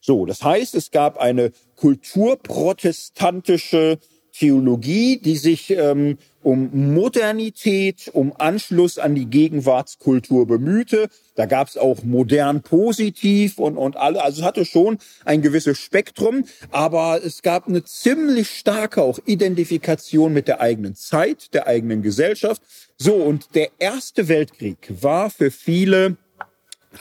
So, 0.00 0.24
das 0.26 0.42
heißt, 0.42 0.74
es 0.74 0.90
gab 0.90 1.18
eine 1.18 1.52
kulturprotestantische 1.76 4.00
Theologie, 4.36 5.18
die 5.18 5.36
sich 5.36 5.70
ähm, 5.70 6.18
um 6.42 6.92
Modernität, 6.92 8.10
um 8.12 8.32
Anschluss 8.36 8.98
an 8.98 9.14
die 9.14 9.26
Gegenwartskultur 9.26 10.46
bemühte. 10.46 11.08
Da 11.36 11.46
gab 11.46 11.68
es 11.68 11.76
auch 11.76 12.02
modern 12.02 12.62
positiv 12.62 13.58
und, 13.58 13.76
und 13.76 13.96
alle. 13.96 14.22
Also 14.22 14.42
es 14.42 14.46
hatte 14.46 14.64
schon 14.64 14.98
ein 15.24 15.40
gewisses 15.40 15.78
Spektrum, 15.78 16.44
aber 16.70 17.20
es 17.24 17.42
gab 17.42 17.68
eine 17.68 17.84
ziemlich 17.84 18.50
starke 18.50 19.02
auch 19.02 19.20
Identifikation 19.24 20.32
mit 20.32 20.48
der 20.48 20.60
eigenen 20.60 20.96
Zeit, 20.96 21.54
der 21.54 21.68
eigenen 21.68 22.02
Gesellschaft. 22.02 22.60
So, 22.98 23.14
und 23.14 23.54
der 23.54 23.68
Erste 23.78 24.28
Weltkrieg 24.28 24.76
war 25.00 25.30
für 25.30 25.52
viele 25.52 26.16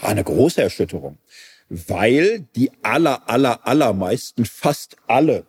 eine 0.02 0.24
große 0.24 0.62
Erschütterung, 0.62 1.18
weil 1.70 2.46
die 2.56 2.72
aller, 2.84 3.28
aller, 3.28 3.66
allermeisten, 3.66 4.46
fast 4.46 4.98
alle 5.08 5.46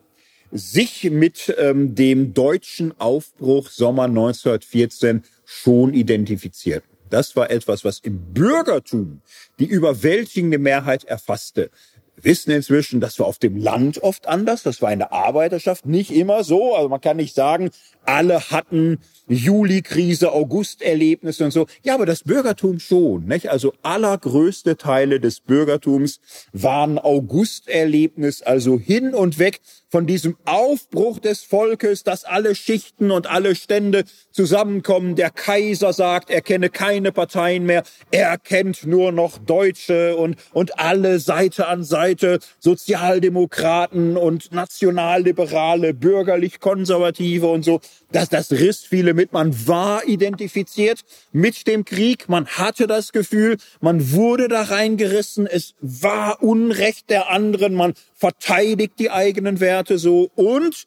sich 0.54 1.10
mit 1.10 1.54
ähm, 1.58 1.96
dem 1.96 2.32
deutschen 2.32 2.98
Aufbruch 3.00 3.68
Sommer 3.68 4.04
1914 4.04 5.24
schon 5.44 5.92
identifizierten. 5.92 6.88
Das 7.10 7.34
war 7.36 7.50
etwas, 7.50 7.84
was 7.84 7.98
im 7.98 8.32
Bürgertum 8.32 9.20
die 9.58 9.66
überwältigende 9.66 10.58
Mehrheit 10.58 11.04
erfasste. 11.04 11.70
Wir 12.14 12.24
wissen 12.24 12.52
inzwischen, 12.52 13.00
das 13.00 13.18
war 13.18 13.26
auf 13.26 13.38
dem 13.38 13.56
Land 13.56 14.02
oft 14.02 14.28
anders, 14.28 14.62
das 14.62 14.80
war 14.80 14.92
in 14.92 15.00
der 15.00 15.12
Arbeiterschaft 15.12 15.86
nicht 15.86 16.12
immer 16.12 16.44
so. 16.44 16.76
Also 16.76 16.88
man 16.88 17.00
kann 17.00 17.16
nicht 17.16 17.34
sagen, 17.34 17.70
alle 18.06 18.50
hatten 18.50 18.98
Juli-Krise, 19.28 20.32
August-Erlebnisse 20.32 21.44
und 21.46 21.50
so. 21.50 21.66
Ja, 21.82 21.94
aber 21.94 22.06
das 22.06 22.24
Bürgertum 22.24 22.78
schon. 22.78 23.24
Nicht? 23.26 23.48
Also 23.48 23.72
allergrößte 23.82 24.76
Teile 24.76 25.18
des 25.20 25.40
Bürgertums 25.40 26.20
waren 26.52 26.98
August-Erlebnis, 26.98 28.42
also 28.42 28.78
hin 28.78 29.14
und 29.14 29.38
weg 29.38 29.60
von 29.94 30.06
diesem 30.06 30.36
Aufbruch 30.44 31.20
des 31.20 31.44
Volkes, 31.44 32.02
dass 32.02 32.24
alle 32.24 32.56
Schichten 32.56 33.12
und 33.12 33.28
alle 33.28 33.54
Stände 33.54 34.02
zusammenkommen. 34.32 35.14
Der 35.14 35.30
Kaiser 35.30 35.92
sagt, 35.92 36.30
er 36.30 36.40
kenne 36.40 36.68
keine 36.68 37.12
Parteien 37.12 37.64
mehr, 37.64 37.84
er 38.10 38.36
kennt 38.36 38.86
nur 38.86 39.12
noch 39.12 39.38
Deutsche 39.38 40.16
und, 40.16 40.36
und 40.52 40.80
alle 40.80 41.20
Seite 41.20 41.68
an 41.68 41.84
Seite 41.84 42.40
Sozialdemokraten 42.58 44.16
und 44.16 44.52
Nationalliberale, 44.52 45.94
bürgerlich-konservative 45.94 47.46
und 47.46 47.64
so. 47.64 47.80
Das, 48.12 48.28
das 48.28 48.52
riss 48.52 48.84
viele 48.84 49.12
mit. 49.12 49.32
Man 49.32 49.66
war 49.66 50.06
identifiziert 50.06 51.00
mit 51.32 51.66
dem 51.66 51.84
Krieg. 51.84 52.28
Man 52.28 52.46
hatte 52.46 52.86
das 52.86 53.12
Gefühl, 53.12 53.56
man 53.80 54.12
wurde 54.12 54.48
da 54.48 54.62
reingerissen. 54.62 55.46
Es 55.46 55.74
war 55.80 56.42
Unrecht 56.42 57.10
der 57.10 57.30
anderen. 57.30 57.74
Man 57.74 57.94
verteidigt 58.14 58.94
die 58.98 59.10
eigenen 59.10 59.58
Werte 59.58 59.98
so 59.98 60.30
und 60.36 60.86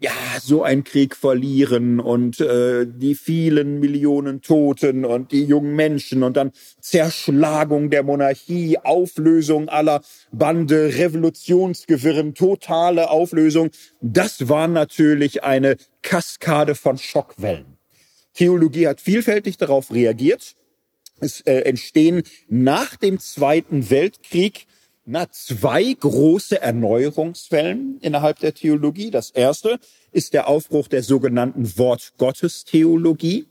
ja, 0.00 0.12
so 0.40 0.62
ein 0.62 0.84
Krieg 0.84 1.16
verlieren 1.16 2.00
und 2.00 2.40
äh, 2.40 2.86
die 2.86 3.14
vielen 3.14 3.80
Millionen 3.80 4.42
Toten 4.42 5.04
und 5.04 5.32
die 5.32 5.44
jungen 5.44 5.74
Menschen 5.76 6.22
und 6.22 6.36
dann 6.36 6.52
Zerschlagung 6.80 7.90
der 7.90 8.02
Monarchie, 8.02 8.78
Auflösung 8.78 9.68
aller 9.68 10.02
Bande, 10.32 10.96
Revolutionsgewirren, 10.96 12.34
totale 12.34 13.08
Auflösung. 13.10 13.70
Das 14.00 14.48
war 14.48 14.68
natürlich 14.68 15.44
eine 15.44 15.76
Kaskade 16.02 16.74
von 16.74 16.98
Schockwellen. 16.98 17.78
Theologie 18.34 18.88
hat 18.88 19.00
vielfältig 19.00 19.56
darauf 19.58 19.92
reagiert. 19.92 20.54
Es 21.20 21.40
äh, 21.42 21.60
entstehen 21.60 22.24
nach 22.48 22.96
dem 22.96 23.20
Zweiten 23.20 23.88
Weltkrieg 23.88 24.66
na, 25.06 25.30
zwei 25.30 25.92
große 25.92 26.60
Erneuerungswellen 26.60 27.98
innerhalb 28.00 28.38
der 28.38 28.54
Theologie. 28.54 29.10
Das 29.10 29.30
erste 29.30 29.78
ist 30.12 30.32
der 30.32 30.48
Aufbruch 30.48 30.88
der 30.88 31.02
sogenannten 31.02 31.76
Wort-Gottes-Theologie. 31.76 33.46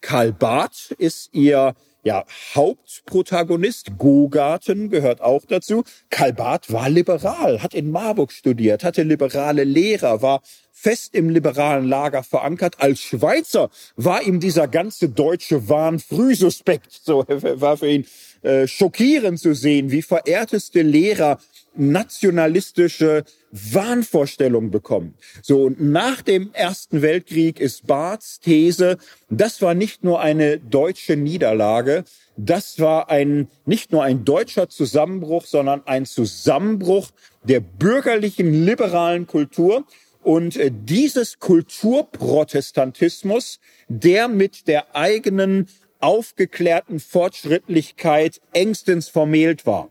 Karl 0.00 0.32
Barth 0.32 0.94
ist 0.98 1.30
ihr 1.32 1.74
ja, 2.04 2.24
Hauptprotagonist. 2.54 3.98
Gogarten 3.98 4.88
gehört 4.88 5.20
auch 5.20 5.44
dazu. 5.44 5.84
Karl 6.10 6.32
Barth 6.32 6.72
war 6.72 6.88
liberal, 6.88 7.62
hat 7.62 7.74
in 7.74 7.90
Marburg 7.90 8.32
studiert, 8.32 8.84
hatte 8.84 9.02
liberale 9.02 9.64
Lehrer, 9.64 10.22
war 10.22 10.40
fest 10.72 11.14
im 11.14 11.28
liberalen 11.28 11.88
Lager 11.88 12.22
verankert. 12.22 12.76
Als 12.78 13.00
Schweizer 13.00 13.68
war 13.96 14.22
ihm 14.22 14.38
dieser 14.38 14.68
ganze 14.68 15.08
deutsche 15.08 15.68
Wahn 15.68 15.98
früh 15.98 16.34
suspekt. 16.34 16.92
So 17.02 17.24
war 17.28 17.76
für 17.76 17.90
ihn 17.90 18.06
äh, 18.42 18.68
schockierend 18.68 19.40
zu 19.40 19.54
sehen, 19.54 19.90
wie 19.90 20.02
verehrteste 20.02 20.82
Lehrer 20.82 21.38
nationalistische 21.74 23.24
Wahnvorstellungen 23.50 24.70
bekommen. 24.70 25.14
So, 25.42 25.64
und 25.64 25.80
nach 25.80 26.22
dem 26.22 26.50
Ersten 26.52 27.02
Weltkrieg 27.02 27.58
ist 27.60 27.86
Barths 27.86 28.40
These, 28.40 28.96
das 29.30 29.62
war 29.62 29.74
nicht 29.74 30.04
nur 30.04 30.20
eine 30.20 30.58
deutsche 30.58 31.16
Niederlage, 31.16 32.04
das 32.36 32.78
war 32.78 33.10
ein, 33.10 33.48
nicht 33.66 33.90
nur 33.90 34.04
ein 34.04 34.24
deutscher 34.24 34.68
Zusammenbruch, 34.68 35.44
sondern 35.44 35.82
ein 35.86 36.06
Zusammenbruch 36.06 37.10
der 37.42 37.58
bürgerlichen 37.60 38.64
liberalen 38.64 39.26
Kultur. 39.26 39.84
Und 40.22 40.56
äh, 40.56 40.70
dieses 40.72 41.40
Kulturprotestantismus, 41.40 43.58
der 43.88 44.28
mit 44.28 44.68
der 44.68 44.94
eigenen 44.94 45.66
aufgeklärten 46.00 47.00
Fortschrittlichkeit 47.00 48.40
engstens 48.52 49.08
vermählt 49.08 49.66
war. 49.66 49.90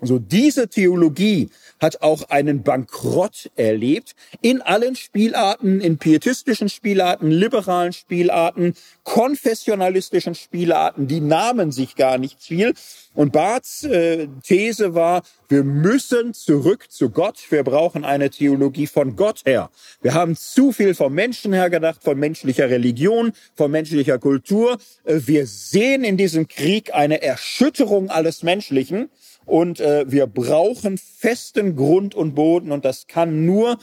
So 0.00 0.18
diese 0.18 0.68
Theologie 0.68 1.50
hat 1.80 2.02
auch 2.02 2.30
einen 2.30 2.62
Bankrott 2.62 3.50
erlebt 3.56 4.14
in 4.42 4.62
allen 4.62 4.94
Spielarten, 4.94 5.80
in 5.80 5.98
pietistischen 5.98 6.68
Spielarten, 6.68 7.30
liberalen 7.30 7.92
Spielarten, 7.92 8.74
konfessionalistischen 9.02 10.34
Spielarten, 10.34 11.08
die 11.08 11.20
nahmen 11.20 11.72
sich 11.72 11.96
gar 11.96 12.18
nicht 12.18 12.40
viel. 12.40 12.74
Und 13.14 13.32
Barths 13.32 13.82
äh, 13.82 14.28
These 14.44 14.94
war, 14.94 15.22
wir 15.48 15.64
müssen 15.64 16.34
zurück 16.34 16.86
zu 16.90 17.10
Gott, 17.10 17.38
wir 17.50 17.64
brauchen 17.64 18.04
eine 18.04 18.30
Theologie 18.30 18.86
von 18.86 19.16
Gott 19.16 19.42
her. 19.44 19.70
Wir 20.00 20.14
haben 20.14 20.36
zu 20.36 20.70
viel 20.72 20.94
vom 20.94 21.14
Menschen 21.14 21.52
her 21.52 21.70
gedacht, 21.70 22.04
von 22.04 22.18
menschlicher 22.18 22.70
Religion, 22.70 23.32
von 23.56 23.70
menschlicher 23.70 24.18
Kultur. 24.18 24.78
Äh, 25.04 25.20
wir 25.26 25.46
sehen 25.46 26.04
in 26.04 26.16
diesem 26.16 26.46
Krieg 26.46 26.94
eine 26.94 27.20
Erschütterung 27.22 28.10
alles 28.10 28.44
Menschlichen 28.44 29.08
und 29.48 29.80
äh, 29.80 30.04
wir 30.10 30.26
brauchen 30.26 30.98
festen 30.98 31.74
Grund 31.74 32.14
und 32.14 32.34
Boden 32.34 32.70
und 32.70 32.84
das 32.84 33.06
kann 33.06 33.44
nur 33.44 33.78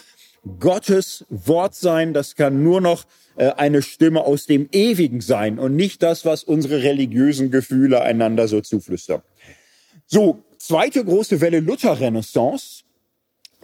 Gottes 0.59 1.25
Wort 1.29 1.75
sein, 1.75 2.13
das 2.13 2.35
kann 2.35 2.63
nur 2.63 2.81
noch 2.81 3.05
äh, 3.35 3.51
eine 3.51 3.81
Stimme 3.81 4.21
aus 4.21 4.45
dem 4.45 4.69
Ewigen 4.71 5.21
sein 5.21 5.59
und 5.59 5.75
nicht 5.75 6.03
das, 6.03 6.23
was 6.23 6.43
unsere 6.43 6.83
religiösen 6.83 7.51
Gefühle 7.51 8.01
einander 8.01 8.47
so 8.47 8.61
zuflüstern. 8.61 9.21
So, 10.05 10.43
zweite 10.59 11.03
große 11.03 11.41
Welle 11.41 11.59
Luther-Renaissance 11.59 12.84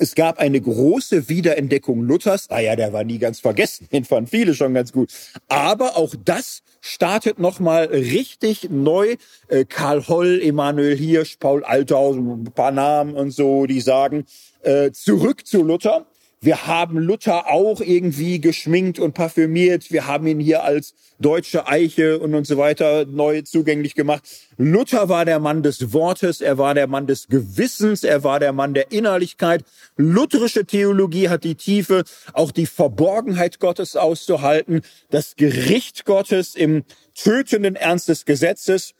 es 0.01 0.15
gab 0.15 0.39
eine 0.39 0.59
große 0.59 1.29
Wiederentdeckung 1.29 2.01
Luthers. 2.01 2.49
Naja, 2.49 2.75
der 2.75 2.91
war 2.91 3.03
nie 3.03 3.19
ganz 3.19 3.39
vergessen. 3.39 3.87
Den 3.91 4.03
fanden 4.03 4.31
viele 4.31 4.55
schon 4.55 4.73
ganz 4.73 4.91
gut. 4.91 5.11
Aber 5.47 5.95
auch 5.95 6.15
das 6.25 6.63
startet 6.81 7.37
nochmal 7.37 7.85
richtig 7.85 8.71
neu. 8.71 9.17
Äh, 9.47 9.65
Karl 9.65 10.07
Holl, 10.07 10.41
Emanuel 10.41 10.97
Hirsch, 10.97 11.37
Paul 11.39 11.63
Althaus, 11.63 12.15
ein 12.15 12.45
paar 12.45 12.71
Namen 12.71 13.13
und 13.13 13.29
so, 13.29 13.67
die 13.67 13.79
sagen, 13.79 14.25
äh, 14.63 14.91
zurück 14.91 15.45
zu 15.45 15.61
Luther. 15.61 16.07
Wir 16.43 16.65
haben 16.65 16.97
Luther 16.97 17.51
auch 17.51 17.81
irgendwie 17.81 18.41
geschminkt 18.41 18.97
und 18.97 19.13
parfümiert. 19.13 19.91
Wir 19.91 20.07
haben 20.07 20.25
ihn 20.25 20.39
hier 20.39 20.63
als 20.63 20.95
deutsche 21.19 21.67
Eiche 21.67 22.17
und 22.17 22.33
und 22.33 22.47
so 22.47 22.57
weiter 22.57 23.05
neu 23.05 23.43
zugänglich 23.43 23.93
gemacht. 23.93 24.23
Luther 24.57 25.07
war 25.07 25.23
der 25.23 25.39
Mann 25.39 25.61
des 25.61 25.93
Wortes, 25.93 26.41
er 26.41 26.57
war 26.57 26.73
der 26.73 26.87
Mann 26.87 27.05
des 27.05 27.27
Gewissens, 27.27 28.03
er 28.03 28.23
war 28.23 28.39
der 28.39 28.53
Mann 28.53 28.73
der 28.73 28.91
Innerlichkeit. 28.91 29.63
Lutherische 29.97 30.65
Theologie 30.65 31.29
hat 31.29 31.43
die 31.43 31.53
Tiefe, 31.53 32.05
auch 32.33 32.51
die 32.51 32.65
Verborgenheit 32.65 33.59
Gottes 33.59 33.95
auszuhalten, 33.95 34.81
das 35.11 35.35
Gericht 35.35 36.05
Gottes 36.05 36.55
im 36.55 36.85
tötenden 37.13 37.75
Ernst 37.75 38.09
des 38.09 38.25
Gesetzes. 38.25 38.95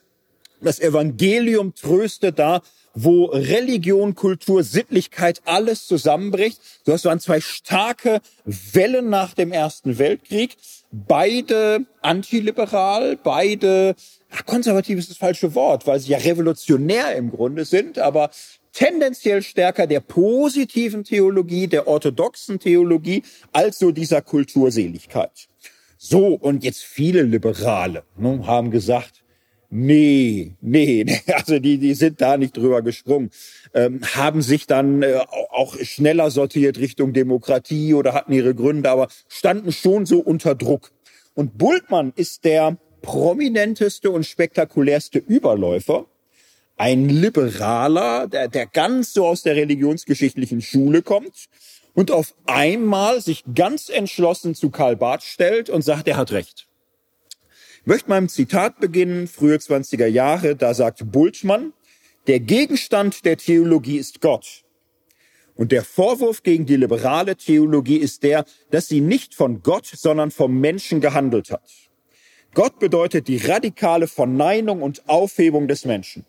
Das 0.61 0.79
Evangelium 0.79 1.73
tröstet 1.73 2.37
da, 2.37 2.61
wo 2.93 3.25
Religion, 3.25 4.15
Kultur, 4.15 4.63
Sittlichkeit 4.63 5.41
alles 5.45 5.87
zusammenbricht. 5.87 6.59
Das 6.85 7.05
waren 7.05 7.19
zwei 7.19 7.39
starke 7.41 8.21
Wellen 8.45 9.09
nach 9.09 9.33
dem 9.33 9.51
Ersten 9.51 9.97
Weltkrieg. 9.97 10.57
Beide 10.91 11.85
antiliberal, 12.01 13.17
beide 13.17 13.95
ach, 14.29 14.45
konservativ 14.45 14.99
ist 14.99 15.09
das 15.09 15.17
falsche 15.17 15.55
Wort, 15.55 15.87
weil 15.87 15.99
sie 15.99 16.11
ja 16.11 16.17
revolutionär 16.17 17.15
im 17.15 17.31
Grunde 17.31 17.65
sind, 17.65 17.97
aber 17.97 18.29
tendenziell 18.73 19.41
stärker 19.41 19.87
der 19.87 19.99
positiven 19.99 21.03
Theologie, 21.03 21.67
der 21.67 21.87
orthodoxen 21.87 22.59
Theologie, 22.59 23.23
als 23.51 23.79
so 23.79 23.91
dieser 23.91 24.21
Kulturseligkeit. 24.21 25.47
So, 25.97 26.27
und 26.33 26.63
jetzt 26.63 26.83
viele 26.83 27.21
Liberale 27.21 28.03
ne, 28.17 28.45
haben 28.47 28.71
gesagt, 28.71 29.23
Nee, 29.73 30.57
nee, 30.59 31.05
also 31.33 31.57
die, 31.59 31.77
die 31.77 31.93
sind 31.93 32.19
da 32.19 32.35
nicht 32.35 32.57
drüber 32.57 32.81
gesprungen, 32.81 33.31
ähm, 33.73 34.01
haben 34.15 34.41
sich 34.41 34.67
dann 34.67 35.01
äh, 35.01 35.19
auch 35.49 35.77
schneller 35.79 36.29
sortiert 36.29 36.77
Richtung 36.77 37.13
Demokratie 37.13 37.93
oder 37.93 38.13
hatten 38.13 38.33
ihre 38.33 38.53
Gründe, 38.53 38.89
aber 38.91 39.07
standen 39.29 39.71
schon 39.71 40.05
so 40.05 40.19
unter 40.19 40.55
Druck. 40.55 40.91
Und 41.35 41.57
Bultmann 41.57 42.11
ist 42.17 42.43
der 42.43 42.77
prominenteste 43.01 44.11
und 44.11 44.25
spektakulärste 44.25 45.19
Überläufer, 45.19 46.05
ein 46.75 47.07
Liberaler, 47.07 48.27
der, 48.27 48.49
der 48.49 48.65
ganz 48.65 49.13
so 49.13 49.25
aus 49.25 49.41
der 49.43 49.55
religionsgeschichtlichen 49.55 50.61
Schule 50.61 51.01
kommt 51.01 51.45
und 51.93 52.11
auf 52.11 52.35
einmal 52.45 53.21
sich 53.21 53.45
ganz 53.55 53.87
entschlossen 53.87 54.53
zu 54.53 54.69
Karl 54.69 54.97
Barth 54.97 55.23
stellt 55.23 55.69
und 55.69 55.81
sagt, 55.81 56.09
er 56.09 56.17
hat 56.17 56.33
recht. 56.33 56.67
Ich 57.83 57.87
möchte 57.87 58.09
mal 58.09 58.19
im 58.19 58.29
Zitat 58.29 58.79
beginnen, 58.79 59.27
frühe 59.27 59.55
20er 59.55 60.05
Jahre, 60.05 60.55
da 60.55 60.75
sagt 60.75 61.11
Bultmann, 61.11 61.73
der 62.27 62.39
Gegenstand 62.39 63.25
der 63.25 63.37
Theologie 63.37 63.97
ist 63.97 64.21
Gott. 64.21 64.65
Und 65.55 65.71
der 65.71 65.83
Vorwurf 65.83 66.43
gegen 66.43 66.67
die 66.67 66.75
liberale 66.75 67.35
Theologie 67.35 67.97
ist 67.97 68.21
der, 68.21 68.45
dass 68.69 68.87
sie 68.87 69.01
nicht 69.01 69.33
von 69.33 69.63
Gott, 69.63 69.87
sondern 69.87 70.29
vom 70.29 70.59
Menschen 70.59 71.01
gehandelt 71.01 71.49
hat. 71.49 71.71
Gott 72.53 72.77
bedeutet 72.77 73.27
die 73.27 73.37
radikale 73.37 74.07
Verneinung 74.07 74.83
und 74.83 75.09
Aufhebung 75.09 75.67
des 75.67 75.83
Menschen. 75.83 76.27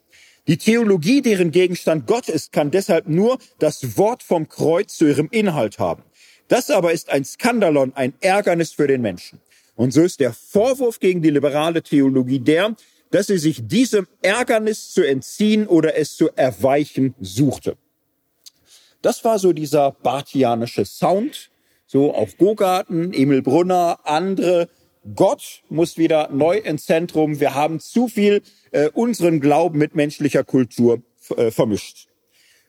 Die 0.49 0.57
Theologie, 0.57 1.21
deren 1.21 1.51
Gegenstand 1.51 2.07
Gott 2.07 2.31
ist, 2.31 2.53
kann 2.53 2.71
deshalb 2.71 3.09
nur 3.09 3.37
das 3.59 3.99
Wort 3.99 4.23
vom 4.23 4.49
Kreuz 4.49 4.97
zu 4.97 5.07
ihrem 5.07 5.29
Inhalt 5.31 5.79
haben. 5.79 6.03
Das 6.49 6.71
aber 6.71 6.93
ist 6.93 7.11
ein 7.11 7.27
Skandalon, 7.27 7.93
ein 7.95 8.15
Ärgernis 8.23 8.73
für 8.73 8.87
den 8.87 9.03
Menschen. 9.03 9.39
Und 9.75 9.93
so 9.93 10.03
ist 10.03 10.21
der 10.21 10.33
Vorwurf 10.33 11.01
gegen 11.01 11.23
die 11.23 11.31
liberale 11.31 11.83
Theologie 11.83 12.41
der, 12.41 12.77
dass 13.11 13.27
sie 13.27 13.39
sich 13.39 13.67
diesem 13.67 14.07
Ärgernis 14.23 14.93
zu 14.93 15.03
entziehen 15.03 15.67
oder 15.67 15.97
es 15.97 16.17
zu 16.17 16.31
erweichen 16.35 17.15
suchte. 17.21 17.77
Das 19.03 19.25
war 19.25 19.39
so 19.39 19.53
dieser 19.53 19.91
bartianische 19.91 20.85
Sound. 20.85 21.51
So 21.87 22.15
auch 22.15 22.29
Gogarten, 22.39 23.13
Emil 23.13 23.43
Brunner, 23.43 24.01
andere. 24.05 24.69
Gott 25.15 25.63
muss 25.69 25.99
wieder 25.99 26.31
neu 26.31 26.57
ins 26.57 26.87
Zentrum. 26.87 27.41
Wir 27.41 27.55
haben 27.55 27.81
zu 27.81 28.09
viel 28.09 28.43
äh, 28.71 28.89
unseren 28.91 29.41
Glauben 29.41 29.79
mit 29.79 29.95
menschlicher 29.95 30.45
Kultur 30.45 31.03
äh, 31.37 31.51
vermischt. 31.51 32.09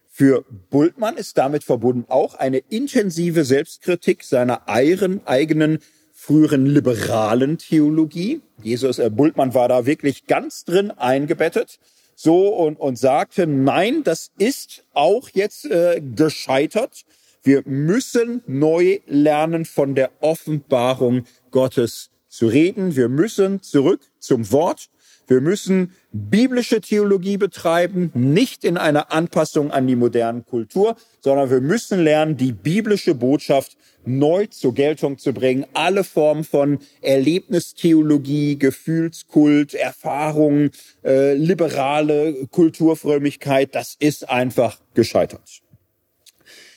Für 0.09 0.43
Bultmann 0.69 1.15
ist 1.15 1.37
damit 1.37 1.63
verbunden 1.63 2.05
auch 2.09 2.35
eine 2.35 2.57
intensive 2.57 3.45
Selbstkritik 3.45 4.23
seiner 4.23 4.67
eigenen 4.67 5.79
früheren 6.25 6.65
liberalen 6.65 7.57
Theologie. 7.57 8.39
Jesus 8.61 8.97
äh, 8.97 9.09
Bultmann 9.09 9.53
war 9.53 9.67
da 9.67 9.85
wirklich 9.85 10.25
ganz 10.25 10.63
drin 10.63 10.89
eingebettet 10.91 11.79
so 12.15 12.47
und, 12.47 12.79
und 12.79 12.97
sagte, 12.97 13.45
nein, 13.45 14.03
das 14.05 14.31
ist 14.37 14.85
auch 14.93 15.27
jetzt 15.33 15.65
äh, 15.65 16.01
gescheitert. 16.15 17.03
Wir 17.43 17.63
müssen 17.65 18.41
neu 18.47 18.99
lernen 19.05 19.65
von 19.65 19.95
der 19.95 20.11
Offenbarung 20.21 21.25
Gottes 21.51 22.09
zu 22.29 22.47
reden. 22.47 22.95
Wir 22.95 23.09
müssen 23.09 23.61
zurück 23.61 23.99
zum 24.19 24.49
Wort. 24.53 24.89
Wir 25.27 25.41
müssen 25.41 25.93
biblische 26.11 26.81
Theologie 26.81 27.37
betreiben, 27.37 28.11
nicht 28.13 28.65
in 28.65 28.77
einer 28.77 29.11
Anpassung 29.11 29.71
an 29.71 29.87
die 29.87 29.95
moderne 29.95 30.41
Kultur, 30.41 30.95
sondern 31.21 31.49
wir 31.49 31.61
müssen 31.61 32.03
lernen, 32.03 32.35
die 32.35 32.51
biblische 32.51 33.15
Botschaft 33.15 33.77
neu 34.05 34.47
zur 34.47 34.73
Geltung 34.73 35.17
zu 35.17 35.33
bringen. 35.33 35.65
Alle 35.73 36.03
Formen 36.03 36.43
von 36.43 36.79
Erlebnistheologie, 37.01 38.57
Gefühlskult, 38.57 39.73
Erfahrung, 39.73 40.71
äh, 41.03 41.35
liberale 41.35 42.47
Kulturfrömmigkeit, 42.51 43.73
das 43.73 43.95
ist 43.99 44.29
einfach 44.29 44.79
gescheitert. 44.93 45.61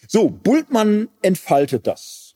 So, 0.06 0.30
Bultmann 0.30 1.08
entfaltet 1.22 1.86
das. 1.86 2.34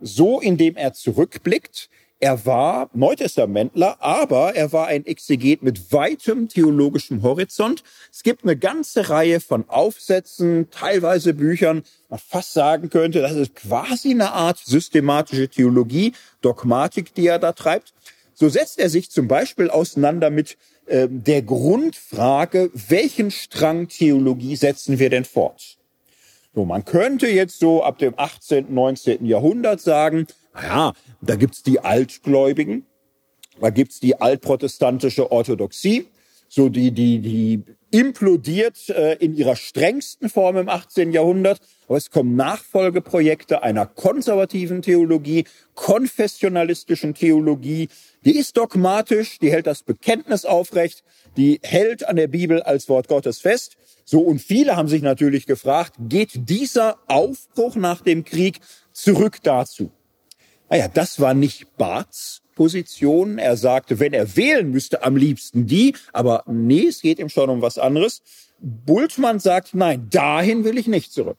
So, 0.00 0.40
indem 0.40 0.76
er 0.76 0.92
zurückblickt, 0.92 1.90
er 2.20 2.44
war 2.46 2.90
Neutestamentler, 2.94 3.96
aber 4.00 4.56
er 4.56 4.72
war 4.72 4.88
ein 4.88 5.06
Exeget 5.06 5.62
mit 5.62 5.92
weitem 5.92 6.48
theologischem 6.48 7.22
Horizont. 7.22 7.84
Es 8.12 8.24
gibt 8.24 8.42
eine 8.42 8.56
ganze 8.56 9.08
Reihe 9.08 9.40
von 9.40 9.68
Aufsätzen, 9.68 10.68
teilweise 10.70 11.32
Büchern, 11.32 11.84
man 12.08 12.18
fast 12.18 12.54
sagen 12.54 12.90
könnte, 12.90 13.20
das 13.20 13.34
ist 13.34 13.54
quasi 13.54 14.10
eine 14.10 14.32
Art 14.32 14.58
systematische 14.58 15.48
Theologie, 15.48 16.12
Dogmatik, 16.40 17.14
die 17.14 17.28
er 17.28 17.38
da 17.38 17.52
treibt. 17.52 17.92
So 18.34 18.48
setzt 18.48 18.80
er 18.80 18.88
sich 18.88 19.10
zum 19.10 19.28
Beispiel 19.28 19.70
auseinander 19.70 20.30
mit 20.30 20.56
äh, 20.86 21.06
der 21.08 21.42
Grundfrage, 21.42 22.70
welchen 22.72 23.30
Strang 23.30 23.88
Theologie 23.88 24.56
setzen 24.56 24.98
wir 24.98 25.10
denn 25.10 25.24
fort? 25.24 25.76
So, 26.54 26.64
man 26.64 26.84
könnte 26.84 27.28
jetzt 27.28 27.60
so 27.60 27.84
ab 27.84 27.98
dem 27.98 28.14
18., 28.16 28.74
19. 28.74 29.24
Jahrhundert 29.24 29.80
sagen, 29.80 30.26
naja, 30.60 30.92
da 31.20 31.36
gibt's 31.36 31.62
die 31.62 31.80
Altgläubigen, 31.80 32.86
da 33.60 33.70
gibt's 33.70 34.00
die 34.00 34.20
altprotestantische 34.20 35.30
Orthodoxie, 35.30 36.06
so 36.48 36.68
die, 36.68 36.92
die, 36.92 37.20
die 37.20 37.62
implodiert 37.90 38.88
äh, 38.88 39.14
in 39.14 39.34
ihrer 39.34 39.56
strengsten 39.56 40.28
Form 40.28 40.56
im 40.56 40.68
18. 40.68 41.12
Jahrhundert. 41.12 41.60
Aber 41.86 41.96
es 41.96 42.10
kommen 42.10 42.36
Nachfolgeprojekte 42.36 43.62
einer 43.62 43.86
konservativen 43.86 44.82
Theologie, 44.82 45.44
konfessionalistischen 45.74 47.14
Theologie. 47.14 47.88
Die 48.24 48.36
ist 48.36 48.56
dogmatisch, 48.56 49.38
die 49.38 49.50
hält 49.50 49.66
das 49.66 49.82
Bekenntnis 49.82 50.44
aufrecht, 50.44 51.02
die 51.36 51.60
hält 51.62 52.06
an 52.06 52.16
der 52.16 52.28
Bibel 52.28 52.62
als 52.62 52.88
Wort 52.88 53.08
Gottes 53.08 53.40
fest. 53.40 53.76
So, 54.04 54.20
und 54.20 54.40
viele 54.40 54.76
haben 54.76 54.88
sich 54.88 55.02
natürlich 55.02 55.46
gefragt, 55.46 55.94
geht 55.98 56.48
dieser 56.48 56.98
Aufbruch 57.06 57.76
nach 57.76 58.00
dem 58.00 58.24
Krieg 58.24 58.60
zurück 58.92 59.38
dazu? 59.42 59.90
Naja, 60.70 60.84
ah 60.86 60.90
das 60.92 61.20
war 61.20 61.34
nicht 61.34 61.76
Barths 61.76 62.42
Position. 62.54 63.38
Er 63.38 63.56
sagte, 63.56 64.00
wenn 64.00 64.12
er 64.12 64.36
wählen 64.36 64.70
müsste, 64.70 65.02
am 65.02 65.16
liebsten 65.16 65.66
die. 65.66 65.94
Aber 66.12 66.42
nee, 66.46 66.86
es 66.88 67.00
geht 67.00 67.18
ihm 67.18 67.28
schon 67.28 67.50
um 67.50 67.62
was 67.62 67.78
anderes. 67.78 68.22
Bultmann 68.60 69.38
sagt, 69.38 69.74
nein, 69.74 70.08
dahin 70.10 70.64
will 70.64 70.76
ich 70.76 70.88
nicht 70.88 71.12
zurück. 71.12 71.38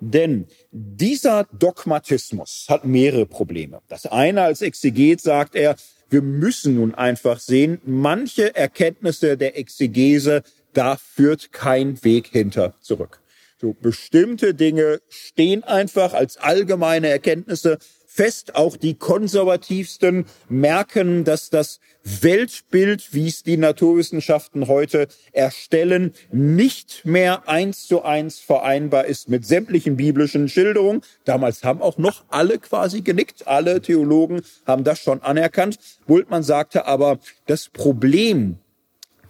Denn 0.00 0.46
dieser 0.72 1.44
Dogmatismus 1.52 2.66
hat 2.68 2.84
mehrere 2.84 3.26
Probleme. 3.26 3.82
Das 3.88 4.06
eine 4.06 4.42
als 4.42 4.62
Exeget 4.62 5.20
sagt 5.20 5.54
er, 5.54 5.76
wir 6.10 6.22
müssen 6.22 6.74
nun 6.74 6.94
einfach 6.94 7.38
sehen, 7.38 7.80
manche 7.84 8.54
Erkenntnisse 8.56 9.36
der 9.36 9.56
Exegese, 9.58 10.42
da 10.72 10.96
führt 10.96 11.52
kein 11.52 12.02
Weg 12.02 12.28
hinter 12.28 12.74
zurück. 12.80 13.20
So 13.60 13.76
bestimmte 13.80 14.54
Dinge 14.54 15.00
stehen 15.08 15.62
einfach 15.62 16.14
als 16.14 16.36
allgemeine 16.36 17.08
Erkenntnisse 17.08 17.78
fest. 18.12 18.54
Auch 18.54 18.76
die 18.76 18.94
Konservativsten 18.94 20.26
merken, 20.48 21.24
dass 21.24 21.50
das 21.50 21.80
Weltbild, 22.04 23.14
wie 23.14 23.28
es 23.28 23.42
die 23.42 23.56
Naturwissenschaften 23.56 24.68
heute 24.68 25.08
erstellen, 25.32 26.12
nicht 26.30 27.04
mehr 27.04 27.48
eins 27.48 27.86
zu 27.86 28.02
eins 28.02 28.38
vereinbar 28.38 29.06
ist 29.06 29.28
mit 29.28 29.46
sämtlichen 29.46 29.96
biblischen 29.96 30.48
Schilderungen. 30.48 31.02
Damals 31.24 31.64
haben 31.64 31.80
auch 31.80 31.98
noch 31.98 32.24
alle 32.28 32.58
quasi 32.58 33.00
genickt. 33.02 33.46
Alle 33.46 33.80
Theologen 33.80 34.42
haben 34.66 34.84
das 34.84 35.00
schon 35.00 35.22
anerkannt. 35.22 35.78
Bultmann 36.06 36.42
sagte 36.42 36.86
aber, 36.86 37.18
das 37.46 37.68
Problem 37.68 38.58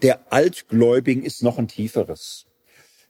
der 0.03 0.21
Altgläubigen 0.31 1.23
ist 1.23 1.43
noch 1.43 1.59
ein 1.59 1.69
tieferes. 1.69 2.47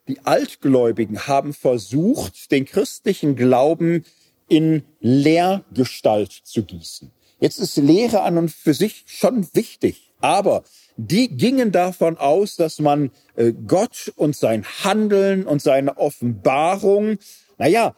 Die 0.08 0.18
Altgläubigen 0.24 1.26
haben 1.28 1.54
versucht, 1.54 2.50
den 2.50 2.64
christlichen 2.64 3.36
Glauben 3.36 4.04
in 4.52 4.82
Lehrgestalt 5.00 6.30
zu 6.30 6.62
gießen. 6.62 7.10
Jetzt 7.40 7.58
ist 7.58 7.78
Lehre 7.78 8.20
an 8.20 8.36
und 8.36 8.50
für 8.50 8.74
sich 8.74 9.04
schon 9.06 9.48
wichtig, 9.54 10.12
aber 10.20 10.62
die 10.98 11.34
gingen 11.34 11.72
davon 11.72 12.18
aus, 12.18 12.56
dass 12.56 12.78
man 12.78 13.10
äh, 13.34 13.54
Gott 13.66 14.12
und 14.14 14.36
sein 14.36 14.66
Handeln 14.84 15.46
und 15.46 15.62
seine 15.62 15.96
Offenbarung, 15.96 17.16
naja, 17.56 17.96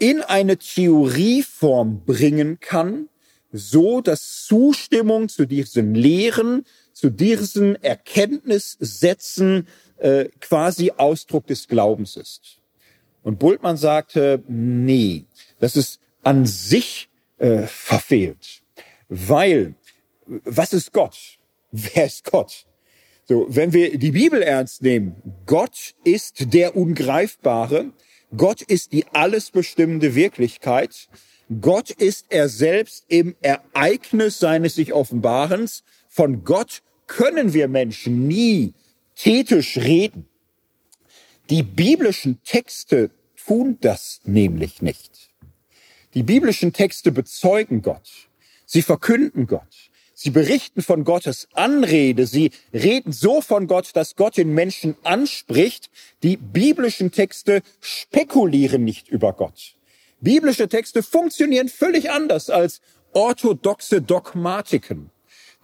in 0.00 0.20
eine 0.20 0.58
Theorieform 0.58 2.04
bringen 2.04 2.58
kann, 2.58 3.08
so 3.52 4.00
dass 4.00 4.44
Zustimmung 4.46 5.28
zu 5.28 5.46
diesen 5.46 5.94
Lehren, 5.94 6.64
zu 6.92 7.08
diesen 7.08 7.76
Erkenntnissätzen 7.76 9.68
äh, 9.98 10.24
quasi 10.40 10.90
Ausdruck 10.96 11.46
des 11.46 11.68
Glaubens 11.68 12.16
ist. 12.16 12.58
Und 13.24 13.38
Bultmann 13.38 13.78
sagte, 13.78 14.44
nee, 14.46 15.24
das 15.64 15.76
ist 15.76 15.98
an 16.22 16.44
sich 16.44 17.08
äh, 17.38 17.62
verfehlt. 17.62 18.62
Weil, 19.08 19.74
was 20.26 20.74
ist 20.74 20.92
Gott? 20.92 21.38
Wer 21.72 22.04
ist 22.04 22.30
Gott? 22.30 22.66
So, 23.24 23.46
wenn 23.48 23.72
wir 23.72 23.96
die 23.96 24.10
Bibel 24.10 24.42
ernst 24.42 24.82
nehmen, 24.82 25.16
Gott 25.46 25.94
ist 26.04 26.52
der 26.52 26.76
Ungreifbare, 26.76 27.92
Gott 28.36 28.60
ist 28.60 28.92
die 28.92 29.06
alles 29.14 29.50
bestimmende 29.52 30.14
Wirklichkeit, 30.14 31.08
Gott 31.62 31.88
ist 31.88 32.26
er 32.28 32.50
selbst 32.50 33.06
im 33.08 33.34
Ereignis 33.40 34.38
seines 34.38 34.74
sich 34.74 34.92
Offenbarens, 34.92 35.82
von 36.10 36.44
Gott 36.44 36.82
können 37.06 37.54
wir 37.54 37.68
Menschen 37.68 38.28
nie 38.28 38.74
thetisch 39.16 39.78
reden. 39.78 40.28
Die 41.48 41.62
biblischen 41.62 42.42
Texte 42.42 43.10
tun 43.46 43.78
das 43.80 44.20
nämlich 44.24 44.82
nicht. 44.82 45.33
Die 46.14 46.22
biblischen 46.22 46.72
Texte 46.72 47.10
bezeugen 47.10 47.82
Gott. 47.82 48.28
Sie 48.66 48.82
verkünden 48.82 49.46
Gott. 49.46 49.90
Sie 50.14 50.30
berichten 50.30 50.80
von 50.80 51.02
Gottes 51.02 51.48
Anrede. 51.54 52.26
Sie 52.26 52.52
reden 52.72 53.12
so 53.12 53.40
von 53.40 53.66
Gott, 53.66 53.90
dass 53.94 54.14
Gott 54.14 54.36
den 54.36 54.54
Menschen 54.54 54.96
anspricht. 55.02 55.90
Die 56.22 56.36
biblischen 56.36 57.10
Texte 57.10 57.62
spekulieren 57.80 58.84
nicht 58.84 59.08
über 59.08 59.32
Gott. 59.32 59.74
Biblische 60.20 60.68
Texte 60.68 61.02
funktionieren 61.02 61.68
völlig 61.68 62.12
anders 62.12 62.48
als 62.48 62.80
orthodoxe 63.12 64.00
Dogmatiken. 64.00 65.10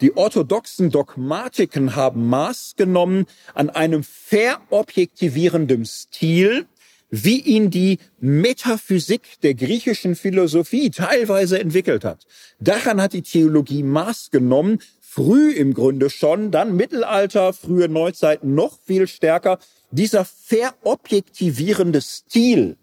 Die 0.00 0.16
orthodoxen 0.16 0.90
Dogmatiken 0.90 1.94
haben 1.94 2.26
Maß 2.26 2.74
genommen 2.76 3.26
an 3.54 3.70
einem 3.70 4.02
verobjektivierenden 4.02 5.84
Stil, 5.84 6.66
wie 7.10 7.40
ihn 7.40 7.70
die 7.70 7.98
Metaphysik 8.20 9.40
der 9.42 9.54
griechischen 9.54 10.14
Philosophie 10.14 10.90
teilweise 10.90 11.60
entwickelt 11.60 12.04
hat. 12.04 12.24
Daran 12.60 13.00
hat 13.00 13.12
die 13.12 13.22
Theologie 13.22 13.82
Maß 13.82 14.30
genommen, 14.30 14.78
früh 15.00 15.50
im 15.52 15.74
Grunde 15.74 16.08
schon, 16.08 16.52
dann 16.52 16.76
Mittelalter, 16.76 17.52
frühe 17.52 17.88
Neuzeit 17.88 18.44
noch 18.44 18.78
viel 18.86 19.08
stärker. 19.08 19.58
Dieser 19.90 20.24
verobjektivierende 20.24 22.00
Stil 22.00 22.76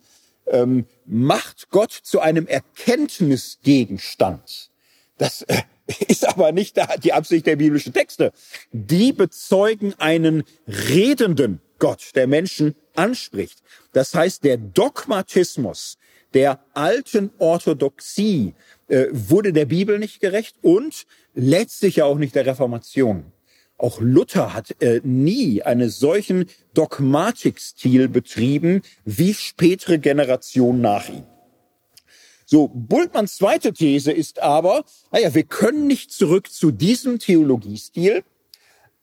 ähm, 0.48 0.86
macht 1.06 1.70
Gott 1.70 1.94
zu 1.94 2.20
einem 2.20 2.48
Erkenntnisgegenstand. 2.48 4.72
Das 5.18 5.44
äh, 5.44 5.62
ist 6.08 6.28
aber 6.28 6.52
nicht 6.52 6.76
die 7.04 7.14
Absicht 7.14 7.46
der 7.46 7.56
biblischen 7.56 7.94
Texte. 7.94 8.34
Die 8.72 9.14
bezeugen 9.14 9.94
einen 9.98 10.44
redenden 10.68 11.62
Gott, 11.80 12.12
der 12.16 12.28
Menschen 12.28 12.76
anspricht. 12.96 13.62
Das 13.94 14.14
heißt, 14.14 14.44
der 14.44 14.58
Dogmatismus 14.58 15.98
der 16.34 16.60
alten 16.74 17.32
Orthodoxie 17.38 18.54
äh, 18.88 19.08
wurde 19.12 19.54
der 19.54 19.66
Bibel 19.66 19.98
nicht 19.98 20.20
gerecht 20.20 20.58
und 20.62 21.06
letztlich 21.34 21.98
ja 21.98 22.06
auch 22.06 22.18
nicht 22.18 22.36
der 22.36 22.46
Reformation. 22.46 23.32
Auch 23.78 24.02
Luther 24.02 24.54
hat 24.54 24.76
äh, 24.82 25.02
nie 25.04 25.62
einen 25.62 25.90
solchen 25.90 26.46
Dogmatikstil 26.74 28.08
betrieben 28.10 28.82
wie 29.06 29.34
spätere 29.34 30.00
Generationen 30.00 30.82
nach 30.82 31.08
ihm. 31.10 31.24
So, 32.46 32.70
Bultmanns 32.74 33.38
zweite 33.38 33.74
These 33.74 34.12
ist 34.12 34.42
aber, 34.42 34.86
naja, 35.12 35.34
wir 35.34 35.44
können 35.44 35.86
nicht 35.86 36.12
zurück 36.12 36.50
zu 36.50 36.72
diesem 36.72 37.20
Theologiestil. 37.20 38.24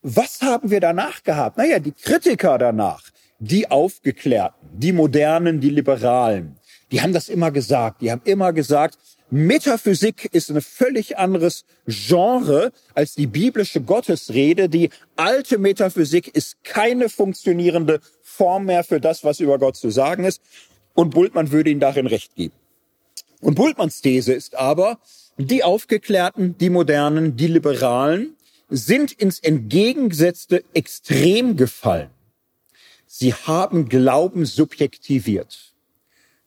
Was 0.07 0.43
haben 0.43 0.69
wir 0.69 0.81
danach 0.81 1.23
gehabt? 1.23 1.57
Naja, 1.57 1.79
die 1.79 1.91
Kritiker 1.91 2.59
danach, 2.59 3.01
die 3.39 3.71
Aufgeklärten, 3.71 4.69
die 4.71 4.91
Modernen, 4.91 5.59
die 5.61 5.71
Liberalen, 5.71 6.59
die 6.91 7.01
haben 7.01 7.11
das 7.11 7.27
immer 7.27 7.49
gesagt. 7.49 8.03
Die 8.03 8.11
haben 8.11 8.21
immer 8.23 8.53
gesagt, 8.53 8.99
Metaphysik 9.31 10.29
ist 10.31 10.51
ein 10.51 10.61
völlig 10.61 11.17
anderes 11.17 11.65
Genre 11.87 12.71
als 12.93 13.15
die 13.15 13.25
biblische 13.25 13.81
Gottesrede. 13.81 14.69
Die 14.69 14.91
alte 15.15 15.57
Metaphysik 15.57 16.27
ist 16.27 16.63
keine 16.63 17.09
funktionierende 17.09 17.99
Form 18.21 18.65
mehr 18.65 18.83
für 18.83 19.01
das, 19.01 19.23
was 19.23 19.39
über 19.39 19.57
Gott 19.57 19.75
zu 19.75 19.89
sagen 19.89 20.23
ist. 20.23 20.39
Und 20.93 21.15
Bultmann 21.15 21.51
würde 21.51 21.71
ihnen 21.71 21.79
darin 21.79 22.05
recht 22.05 22.35
geben. 22.35 22.53
Und 23.41 23.55
Bultmanns 23.55 24.01
These 24.01 24.33
ist 24.33 24.55
aber, 24.55 24.99
die 25.39 25.63
Aufgeklärten, 25.63 26.59
die 26.59 26.69
Modernen, 26.69 27.35
die 27.35 27.47
Liberalen 27.47 28.35
sind 28.69 29.11
ins 29.11 29.39
entgegengesetzte 29.39 30.63
Extrem 30.73 31.57
gefallen. 31.57 32.09
Sie 33.07 33.33
haben 33.33 33.87
Glauben 33.87 34.45
subjektiviert. 34.45 35.73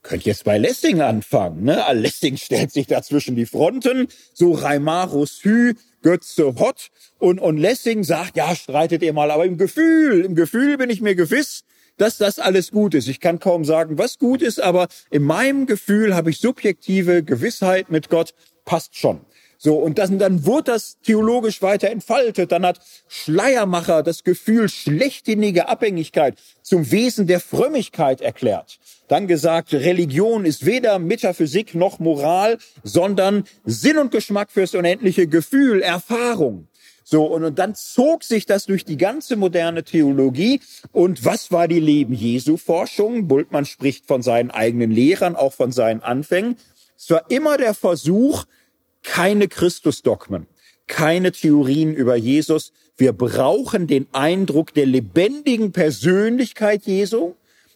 Könnt 0.02 0.24
jetzt 0.24 0.44
bei 0.44 0.58
Lessing 0.58 1.00
anfangen. 1.00 1.64
Ne? 1.64 1.84
Lessing 1.92 2.36
stellt 2.38 2.72
sich 2.72 2.86
da 2.86 3.02
zwischen 3.02 3.36
die 3.36 3.46
Fronten, 3.46 4.08
so 4.32 4.52
Reimarus 4.52 5.40
Hü, 5.42 5.74
Götze 6.02 6.54
Hott 6.56 6.88
und, 7.18 7.40
und 7.40 7.58
Lessing 7.58 8.04
sagt, 8.04 8.36
ja, 8.36 8.54
streitet 8.54 9.02
ihr 9.02 9.12
mal, 9.12 9.30
aber 9.30 9.44
im 9.44 9.58
Gefühl, 9.58 10.24
im 10.24 10.34
Gefühl 10.34 10.78
bin 10.78 10.90
ich 10.90 11.00
mir 11.00 11.14
gewiss, 11.14 11.64
dass 11.96 12.16
das 12.16 12.38
alles 12.38 12.70
gut 12.70 12.94
ist. 12.94 13.08
Ich 13.08 13.20
kann 13.20 13.40
kaum 13.40 13.64
sagen, 13.64 13.98
was 13.98 14.18
gut 14.18 14.40
ist, 14.40 14.62
aber 14.62 14.88
in 15.10 15.22
meinem 15.22 15.66
Gefühl 15.66 16.14
habe 16.14 16.30
ich 16.30 16.38
subjektive 16.38 17.24
Gewissheit 17.24 17.90
mit 17.90 18.08
Gott, 18.08 18.34
passt 18.64 18.96
schon. 18.96 19.20
So, 19.60 19.74
und 19.74 19.98
dann, 19.98 20.20
dann 20.20 20.46
wurde 20.46 20.72
das 20.72 20.98
theologisch 21.00 21.62
weiter 21.62 21.90
entfaltet. 21.90 22.52
Dann 22.52 22.64
hat 22.64 22.78
Schleiermacher 23.08 24.04
das 24.04 24.22
Gefühl 24.22 24.68
schlechtinnige 24.68 25.68
Abhängigkeit 25.68 26.38
zum 26.62 26.92
Wesen 26.92 27.26
der 27.26 27.40
Frömmigkeit 27.40 28.20
erklärt. 28.20 28.78
Dann 29.08 29.26
gesagt, 29.26 29.72
Religion 29.72 30.44
ist 30.44 30.64
weder 30.64 31.00
Metaphysik 31.00 31.74
noch 31.74 31.98
Moral, 31.98 32.58
sondern 32.84 33.44
Sinn 33.64 33.98
und 33.98 34.12
Geschmack 34.12 34.52
fürs 34.52 34.76
unendliche 34.76 35.26
Gefühl, 35.26 35.82
Erfahrung. 35.82 36.68
So, 37.02 37.24
und, 37.24 37.42
und 37.42 37.58
dann 37.58 37.74
zog 37.74 38.22
sich 38.22 38.46
das 38.46 38.66
durch 38.66 38.84
die 38.84 38.98
ganze 38.98 39.34
moderne 39.34 39.82
Theologie. 39.82 40.60
Und 40.92 41.24
was 41.24 41.50
war 41.50 41.66
die 41.66 41.80
Leben 41.80 42.12
Jesu 42.12 42.58
Forschung? 42.58 43.26
Bultmann 43.26 43.64
spricht 43.64 44.06
von 44.06 44.22
seinen 44.22 44.52
eigenen 44.52 44.92
Lehrern, 44.92 45.34
auch 45.34 45.54
von 45.54 45.72
seinen 45.72 46.02
Anfängen. 46.02 46.58
Es 46.96 47.08
war 47.10 47.30
immer 47.30 47.56
der 47.56 47.74
Versuch, 47.74 48.44
keine 49.02 49.48
Christusdogmen, 49.48 50.46
keine 50.86 51.32
Theorien 51.32 51.94
über 51.94 52.16
Jesus. 52.16 52.72
Wir 52.96 53.12
brauchen 53.12 53.86
den 53.86 54.06
Eindruck 54.12 54.74
der 54.74 54.86
lebendigen 54.86 55.72
Persönlichkeit 55.72 56.84
Jesu 56.84 57.34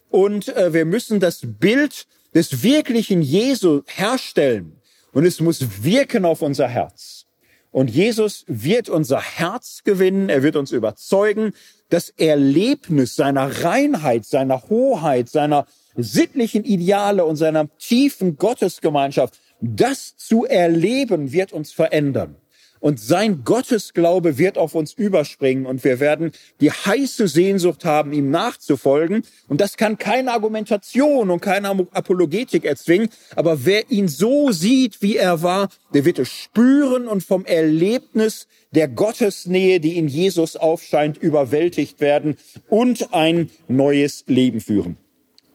und 0.09 0.49
äh, 0.49 0.73
wir 0.73 0.85
müssen 0.85 1.19
das 1.19 1.41
Bild 1.43 2.05
des 2.33 2.63
wirklichen 2.63 3.21
Jesu 3.21 3.83
herstellen 3.85 4.73
und 5.13 5.25
es 5.25 5.39
muss 5.39 5.83
wirken 5.83 6.25
auf 6.25 6.41
unser 6.41 6.67
Herz. 6.67 7.25
Und 7.71 7.89
Jesus 7.89 8.45
wird 8.47 8.87
unser 8.87 9.19
Herz 9.19 9.81
gewinnen, 9.83 10.29
er 10.29 10.43
wird 10.43 10.55
uns 10.55 10.71
überzeugen. 10.71 11.53
Das 11.89 12.09
Erlebnis 12.09 13.15
seiner 13.15 13.63
Reinheit, 13.63 14.25
seiner 14.25 14.69
Hoheit, 14.69 15.27
seiner 15.27 15.65
sittlichen 15.95 16.63
Ideale 16.65 17.25
und 17.25 17.35
seiner 17.35 17.75
tiefen 17.77 18.37
Gottesgemeinschaft, 18.37 19.39
das 19.63 20.15
zu 20.17 20.45
erleben, 20.45 21.31
wird 21.31 21.53
uns 21.53 21.71
verändern 21.71 22.35
und 22.83 22.99
sein 22.99 23.45
Gottesglaube 23.45 24.37
wird 24.37 24.57
auf 24.57 24.75
uns 24.75 24.91
überspringen 24.91 25.65
und 25.65 25.85
wir 25.85 26.01
werden 26.01 26.33
die 26.59 26.69
heiße 26.69 27.29
Sehnsucht 27.29 27.85
haben, 27.85 28.11
ihm 28.11 28.29
nachzufolgen. 28.29 29.23
Und 29.47 29.61
das 29.61 29.77
kann 29.77 29.97
keine 29.97 30.33
Argumentation 30.33 31.29
und 31.29 31.39
keine 31.39 31.69
Apologetik 31.69 32.65
erzwingen. 32.65 33.07
Aber 33.37 33.63
wer 33.63 33.89
ihn 33.89 34.09
so 34.09 34.51
sieht, 34.51 35.01
wie 35.01 35.15
er 35.15 35.41
war, 35.41 35.69
der 35.93 36.03
wird 36.03 36.19
es 36.19 36.27
spüren 36.27 37.07
und 37.07 37.23
vom 37.23 37.45
Erlebnis 37.45 38.47
der 38.71 38.89
Gottesnähe, 38.89 39.79
die 39.79 39.97
in 39.97 40.09
Jesus 40.09 40.57
aufscheint, 40.57 41.17
überwältigt 41.17 42.01
werden 42.01 42.35
und 42.67 43.13
ein 43.13 43.49
neues 43.69 44.25
Leben 44.27 44.59
führen. 44.59 44.97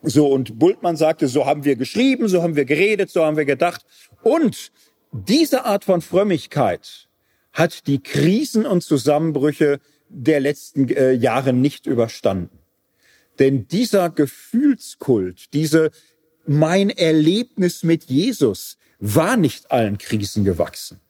So, 0.02 0.28
und 0.28 0.58
Bultmann 0.58 0.96
sagte, 0.96 1.28
so 1.28 1.46
haben 1.46 1.64
wir 1.64 1.76
geschrieben, 1.76 2.28
so 2.28 2.42
haben 2.42 2.56
wir 2.56 2.64
geredet, 2.64 3.10
so 3.10 3.24
haben 3.24 3.36
wir 3.36 3.44
gedacht. 3.44 3.84
Und 4.22 4.70
diese 5.12 5.64
Art 5.64 5.84
von 5.84 6.00
Frömmigkeit, 6.02 7.08
hat 7.58 7.86
die 7.88 8.00
Krisen 8.00 8.66
und 8.66 8.82
Zusammenbrüche 8.82 9.80
der 10.08 10.40
letzten 10.40 10.88
äh, 10.88 11.12
Jahre 11.12 11.52
nicht 11.52 11.86
überstanden. 11.86 12.58
Denn 13.38 13.66
dieser 13.68 14.10
Gefühlskult, 14.10 15.52
diese 15.52 15.90
mein 16.46 16.90
Erlebnis 16.90 17.82
mit 17.82 18.04
Jesus 18.04 18.78
war 19.00 19.36
nicht 19.36 19.70
allen 19.70 19.98
Krisen 19.98 20.44
gewachsen. 20.44 21.00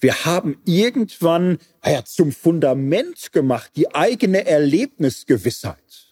Wir 0.00 0.24
haben 0.24 0.60
irgendwann 0.64 1.58
ja, 1.84 2.04
zum 2.04 2.32
Fundament 2.32 3.32
gemacht 3.32 3.72
die 3.76 3.94
eigene 3.94 4.46
Erlebnisgewissheit. 4.46 6.07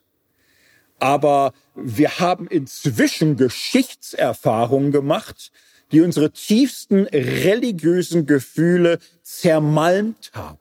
Aber 0.99 1.53
wir 1.75 2.19
haben 2.19 2.47
inzwischen 2.49 3.37
Geschichtserfahrungen 3.37 4.93
gemacht, 4.93 5.53
die 5.93 6.01
unsere 6.01 6.33
tiefsten 6.33 7.05
religiösen 7.05 8.27
Gefühle 8.27 8.99
zermalmt 9.23 10.31
haben. 10.35 10.59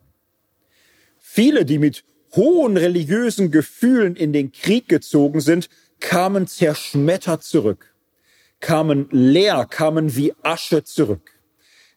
Viele, 1.17 1.65
die 1.65 1.79
mit 1.79 2.03
hohen 2.35 2.77
religiösen 2.77 3.51
Gefühlen 3.51 4.15
in 4.15 4.33
den 4.33 4.51
Krieg 4.51 4.87
gezogen 4.87 5.39
sind, 5.39 5.69
kamen 5.99 6.47
zerschmettert 6.47 7.43
zurück, 7.43 7.95
kamen 8.59 9.07
leer, 9.11 9.65
kamen 9.65 10.15
wie 10.15 10.33
Asche 10.43 10.83
zurück. 10.83 11.31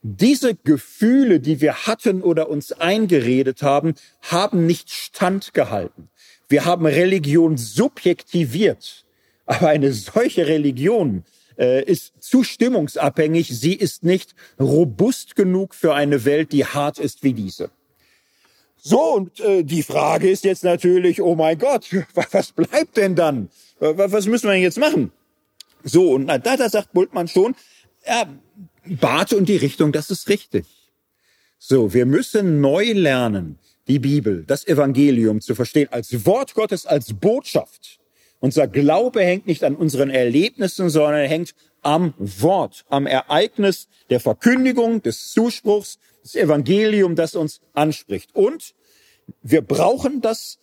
Diese 0.02 0.54
Gefühle, 0.54 1.40
die 1.40 1.60
wir 1.60 1.86
hatten 1.86 2.22
oder 2.22 2.48
uns 2.48 2.72
eingeredet 2.72 3.62
haben, 3.62 3.94
haben 4.22 4.64
nicht 4.64 4.90
standgehalten. 4.90 6.08
Wir 6.48 6.64
haben 6.64 6.86
Religion 6.86 7.56
subjektiviert. 7.56 9.04
Aber 9.46 9.68
eine 9.68 9.92
solche 9.92 10.46
Religion 10.46 11.24
äh, 11.58 11.82
ist 11.84 12.12
zu 12.20 12.44
stimmungsabhängig. 12.44 13.48
Sie 13.48 13.74
ist 13.74 14.04
nicht 14.04 14.34
robust 14.60 15.36
genug 15.36 15.74
für 15.74 15.94
eine 15.94 16.24
Welt, 16.24 16.52
die 16.52 16.64
hart 16.64 16.98
ist 16.98 17.22
wie 17.22 17.32
diese. 17.32 17.70
So, 18.76 19.14
und 19.14 19.40
äh, 19.40 19.64
die 19.64 19.82
Frage 19.82 20.30
ist 20.30 20.44
jetzt 20.44 20.64
natürlich, 20.64 21.20
oh 21.20 21.34
mein 21.34 21.58
Gott, 21.58 21.88
was 22.32 22.52
bleibt 22.52 22.96
denn 22.96 23.14
dann? 23.14 23.50
Was 23.80 24.26
müssen 24.26 24.46
wir 24.48 24.52
denn 24.54 24.62
jetzt 24.62 24.78
machen? 24.78 25.12
So, 25.84 26.12
und 26.12 26.26
da, 26.26 26.38
da 26.38 26.68
sagt 26.68 26.92
Bultmann 26.92 27.28
schon, 27.28 27.54
ja, 28.06 28.26
Bart 28.84 29.32
und 29.32 29.48
die 29.48 29.56
Richtung, 29.56 29.92
das 29.92 30.10
ist 30.10 30.28
richtig. 30.28 30.66
So, 31.58 31.92
wir 31.92 32.06
müssen 32.06 32.60
neu 32.60 32.92
lernen, 32.92 33.58
die 33.88 33.98
Bibel, 33.98 34.44
das 34.46 34.66
Evangelium 34.66 35.40
zu 35.40 35.54
verstehen 35.54 35.88
als 35.90 36.26
Wort 36.26 36.54
Gottes, 36.54 36.86
als 36.86 37.14
Botschaft. 37.14 37.98
Unser 38.40 38.68
Glaube 38.68 39.22
hängt 39.24 39.46
nicht 39.46 39.64
an 39.64 39.74
unseren 39.74 40.10
Erlebnissen, 40.10 40.90
sondern 40.90 41.26
hängt 41.26 41.54
am 41.82 42.14
Wort, 42.18 42.84
am 42.88 43.06
Ereignis 43.06 43.88
der 44.10 44.20
Verkündigung, 44.20 45.02
des 45.02 45.32
Zuspruchs, 45.32 45.98
das 46.22 46.34
Evangelium, 46.34 47.16
das 47.16 47.34
uns 47.34 47.60
anspricht. 47.72 48.34
Und 48.34 48.74
wir 49.42 49.62
brauchen 49.62 50.20
das 50.20 50.58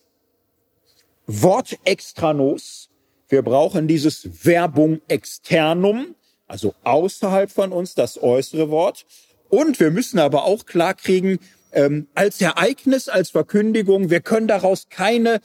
Wort 1.26 1.78
extranos. 1.84 2.88
Wir 3.28 3.42
brauchen 3.42 3.88
dieses 3.88 4.28
Verbum 4.32 5.00
externum, 5.08 6.14
also 6.46 6.74
außerhalb 6.84 7.50
von 7.50 7.72
uns, 7.72 7.94
das 7.94 8.22
äußere 8.22 8.70
Wort. 8.70 9.04
Und 9.48 9.80
wir 9.80 9.90
müssen 9.90 10.18
aber 10.18 10.44
auch 10.44 10.66
klarkriegen, 10.66 11.38
ähm, 11.76 12.08
als 12.14 12.40
Ereignis, 12.40 13.08
als 13.08 13.30
Verkündigung, 13.30 14.10
wir 14.10 14.20
können 14.20 14.48
daraus 14.48 14.88
keine, 14.88 15.40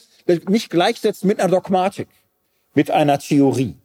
nicht 0.48 0.70
gleichsetzen 0.70 1.28
mit 1.28 1.40
einer 1.40 1.52
Dogmatik, 1.52 2.08
mit 2.74 2.90
einer 2.90 3.20
Theorie. 3.20 3.76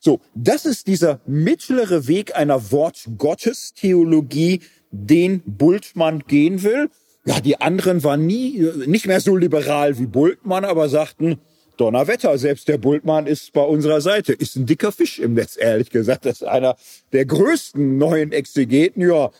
So, 0.00 0.20
das 0.34 0.66
ist 0.66 0.88
dieser 0.88 1.20
mittlere 1.26 2.08
Weg 2.08 2.36
einer 2.36 2.72
Wort-Gottes-Theologie, 2.72 4.62
den 4.90 5.42
Bultmann 5.46 6.24
gehen 6.26 6.62
will. 6.62 6.90
Ja, 7.24 7.38
die 7.40 7.60
anderen 7.60 8.02
waren 8.02 8.26
nie, 8.26 8.66
nicht 8.86 9.06
mehr 9.06 9.20
so 9.20 9.36
liberal 9.36 9.98
wie 9.98 10.06
Bultmann, 10.06 10.64
aber 10.64 10.88
sagten, 10.88 11.38
Donnerwetter, 11.76 12.36
selbst 12.36 12.68
der 12.68 12.78
Bultmann 12.78 13.26
ist 13.26 13.52
bei 13.52 13.62
unserer 13.62 14.00
Seite. 14.00 14.32
Ist 14.32 14.56
ein 14.56 14.66
dicker 14.66 14.90
Fisch 14.92 15.18
im 15.18 15.34
Netz, 15.34 15.56
ehrlich 15.58 15.90
gesagt. 15.90 16.26
Das 16.26 16.42
ist 16.42 16.46
einer 16.46 16.76
der 17.12 17.24
größten 17.24 17.96
neuen 17.96 18.32
Exegeten. 18.32 19.02
Ja, 19.02 19.30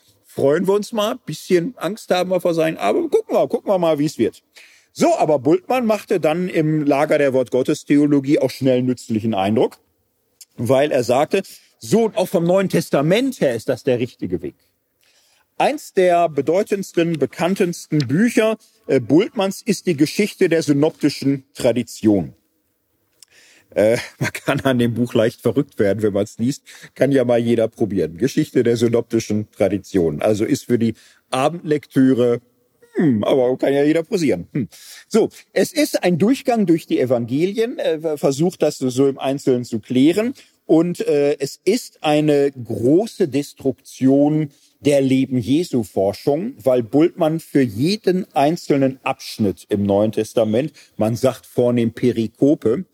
freuen 0.40 0.66
wir 0.66 0.72
uns 0.72 0.92
mal. 0.92 1.16
Bisschen 1.26 1.74
Angst 1.76 2.11
haben 2.11 2.31
wir 2.31 2.40
vor 2.40 2.55
sein, 2.55 2.79
aber 2.79 3.03
gucken 3.11 3.35
wir, 3.35 3.46
gucken 3.46 3.70
wir 3.70 3.79
mal, 3.79 3.98
wie 3.98 4.07
es 4.07 4.16
wird. 4.16 4.42
So, 4.92 5.14
aber 5.18 5.38
Bultmann 5.38 5.85
machte 5.85 6.18
dann 6.18 6.48
im 6.48 6.85
Lager 6.85 7.18
der 7.18 7.35
Wortgottestheologie 7.35 8.38
auch 8.38 8.50
schnell 8.50 8.83
nützlichen 8.83 9.35
Eindruck, 9.35 9.79
weil 10.57 10.92
er 10.92 11.05
sagte, 11.05 11.42
so, 11.79 12.11
auch 12.14 12.26
vom 12.26 12.44
Neuen 12.44 12.70
Testament 12.70 13.40
her 13.42 13.55
ist 13.55 13.68
das 13.68 13.85
der 13.85 13.98
richtige 13.98 14.40
Weg. 14.40 14.55
Eins 15.59 15.92
der 15.92 16.31
bedeutendsten, 16.31 17.18
bekanntesten 17.18 17.98
Bücher 17.98 18.57
äh, 18.87 18.98
Bultmanns 18.98 19.61
ist 19.61 19.87
die 19.87 19.96
Geschichte 19.96 20.48
der 20.48 20.62
synoptischen 20.62 21.44
Tradition. 21.53 22.33
Äh, 23.74 23.98
man 24.18 24.33
kann 24.33 24.61
an 24.61 24.78
dem 24.78 24.94
Buch 24.94 25.14
leicht 25.14 25.40
verrückt 25.40 25.78
werden, 25.78 26.02
wenn 26.02 26.12
man 26.12 26.24
es 26.24 26.38
liest. 26.38 26.62
Kann 26.94 27.12
ja 27.12 27.24
mal 27.24 27.38
jeder 27.38 27.68
probieren. 27.68 28.16
Geschichte 28.16 28.62
der 28.62 28.76
synoptischen 28.76 29.50
Tradition. 29.50 30.22
Also 30.22 30.44
ist 30.44 30.64
für 30.64 30.78
die 30.78 30.94
Abendlektüre, 31.30 32.40
hm, 32.94 33.24
aber 33.24 33.56
kann 33.56 33.72
ja 33.72 33.85
jeder 33.85 34.02
posieren. 34.02 34.48
Hm. 34.52 34.68
So, 35.09 35.28
es 35.52 35.72
ist 35.72 36.02
ein 36.02 36.18
Durchgang 36.18 36.66
durch 36.66 36.87
die 36.87 37.00
Evangelien, 37.00 37.78
äh, 37.78 38.16
versucht 38.16 38.62
das 38.62 38.78
so 38.78 39.09
im 39.09 39.18
Einzelnen 39.18 39.64
zu 39.64 39.78
klären. 39.78 40.35
Und 40.66 41.00
äh, 41.00 41.37
es 41.40 41.59
ist 41.64 42.04
eine 42.04 42.52
große 42.52 43.26
Destruktion 43.26 44.50
der 44.78 45.00
Leben 45.00 45.38
Jesu 45.38 45.83
Forschung, 45.83 46.54
weil 46.62 46.83
Bultmann 46.83 47.40
für 47.40 47.61
jeden 47.61 48.24
einzelnen 48.35 48.98
Abschnitt 49.02 49.66
im 49.68 49.83
Neuen 49.83 50.12
Testament, 50.12 50.72
man 50.96 51.16
sagt 51.16 51.44
vornehm 51.44 51.92
Perikope, 51.92 52.85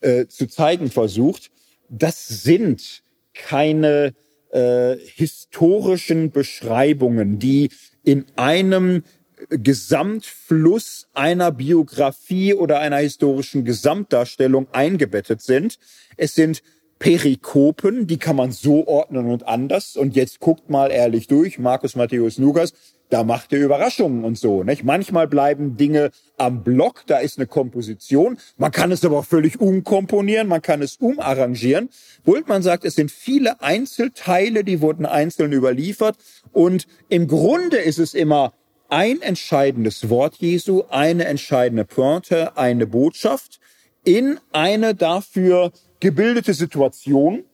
äh, 0.00 0.26
zu 0.26 0.46
zeigen 0.46 0.90
versucht, 0.90 1.50
das 1.88 2.28
sind 2.28 3.02
keine 3.34 4.14
äh, 4.50 4.96
historischen 4.96 6.30
Beschreibungen, 6.30 7.38
die 7.38 7.70
in 8.02 8.24
einem 8.36 9.02
Gesamtfluss 9.50 11.08
einer 11.14 11.52
Biografie 11.52 12.54
oder 12.54 12.80
einer 12.80 12.96
historischen 12.98 13.64
Gesamtdarstellung 13.64 14.66
eingebettet 14.72 15.42
sind. 15.42 15.78
Es 16.16 16.34
sind 16.34 16.62
Perikopen, 16.98 18.06
die 18.06 18.18
kann 18.18 18.36
man 18.36 18.50
so 18.50 18.86
ordnen 18.86 19.26
und 19.26 19.46
anders. 19.46 19.96
Und 19.96 20.16
jetzt 20.16 20.40
guckt 20.40 20.68
mal 20.68 20.90
ehrlich 20.90 21.28
durch, 21.28 21.58
Markus 21.58 21.94
Matthäus 21.94 22.38
Lukas, 22.38 22.72
da 23.10 23.24
macht 23.24 23.52
er 23.52 23.60
Überraschungen 23.60 24.24
und 24.24 24.38
so. 24.38 24.64
Nicht? 24.64 24.84
Manchmal 24.84 25.28
bleiben 25.28 25.76
Dinge 25.76 26.10
am 26.36 26.62
Block, 26.62 27.04
da 27.06 27.18
ist 27.18 27.38
eine 27.38 27.46
Komposition. 27.46 28.38
Man 28.56 28.70
kann 28.70 28.92
es 28.92 29.04
aber 29.04 29.18
auch 29.18 29.24
völlig 29.24 29.60
umkomponieren, 29.60 30.48
man 30.48 30.62
kann 30.62 30.82
es 30.82 30.96
umarrangieren. 30.96 31.88
Bultmann 32.24 32.62
sagt, 32.62 32.84
es 32.84 32.94
sind 32.94 33.10
viele 33.10 33.60
Einzelteile, 33.62 34.64
die 34.64 34.80
wurden 34.80 35.06
einzeln 35.06 35.52
überliefert. 35.52 36.16
Und 36.52 36.86
im 37.08 37.28
Grunde 37.28 37.78
ist 37.78 37.98
es 37.98 38.14
immer 38.14 38.52
ein 38.88 39.20
entscheidendes 39.20 40.08
Wort 40.08 40.36
Jesu, 40.36 40.84
eine 40.88 41.26
entscheidende 41.26 41.84
Pointe, 41.84 42.56
eine 42.56 42.86
Botschaft 42.86 43.60
in 44.04 44.38
eine 44.52 44.94
dafür 44.94 45.72
gebildete 46.00 46.54
Situation, 46.54 47.44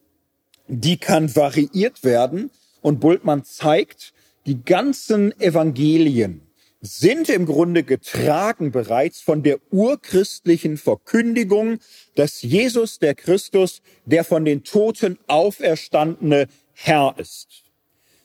die 0.69 0.97
kann 0.99 1.35
variiert 1.35 2.05
werden. 2.05 2.51
Und 2.81 3.01
Bultmann 3.01 3.45
zeigt, 3.45 4.13
die 4.46 4.64
ganzen 4.64 5.38
Evangelien 5.40 6.42
sind 6.80 7.30
im 7.30 7.46
Grunde 7.46 7.83
getragen 7.83 8.70
bereits 8.70 9.20
von 9.20 9.42
der 9.42 9.59
urchristlichen 9.70 10.76
Verkündigung, 10.76 11.78
dass 12.14 12.42
Jesus 12.42 12.98
der 12.98 13.14
Christus, 13.14 13.80
der 14.04 14.22
von 14.22 14.44
den 14.44 14.64
Toten 14.64 15.18
auferstandene 15.26 16.46
Herr 16.72 17.14
ist. 17.16 17.64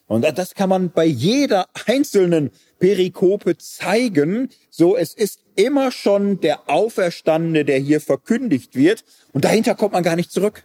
Und 0.08 0.26
das 0.38 0.56
kann 0.56 0.70
man 0.70 0.92
bei 0.92 1.06
jeder 1.06 1.68
einzelnen 1.86 2.50
Perikope 2.80 3.58
zeigen. 3.58 4.50
So, 4.72 4.98
es 4.98 5.14
ist 5.14 5.42
immer 5.56 5.92
schon 5.92 6.42
der 6.42 6.68
Auferstandene, 6.68 7.64
der 7.64 7.78
hier 7.78 8.02
verkündigt 8.02 8.76
wird. 8.76 9.04
Und 9.34 9.46
dahinter 9.46 9.76
kommt 9.76 9.94
man 9.94 10.04
gar 10.04 10.16
nicht 10.16 10.32
zurück. 10.32 10.64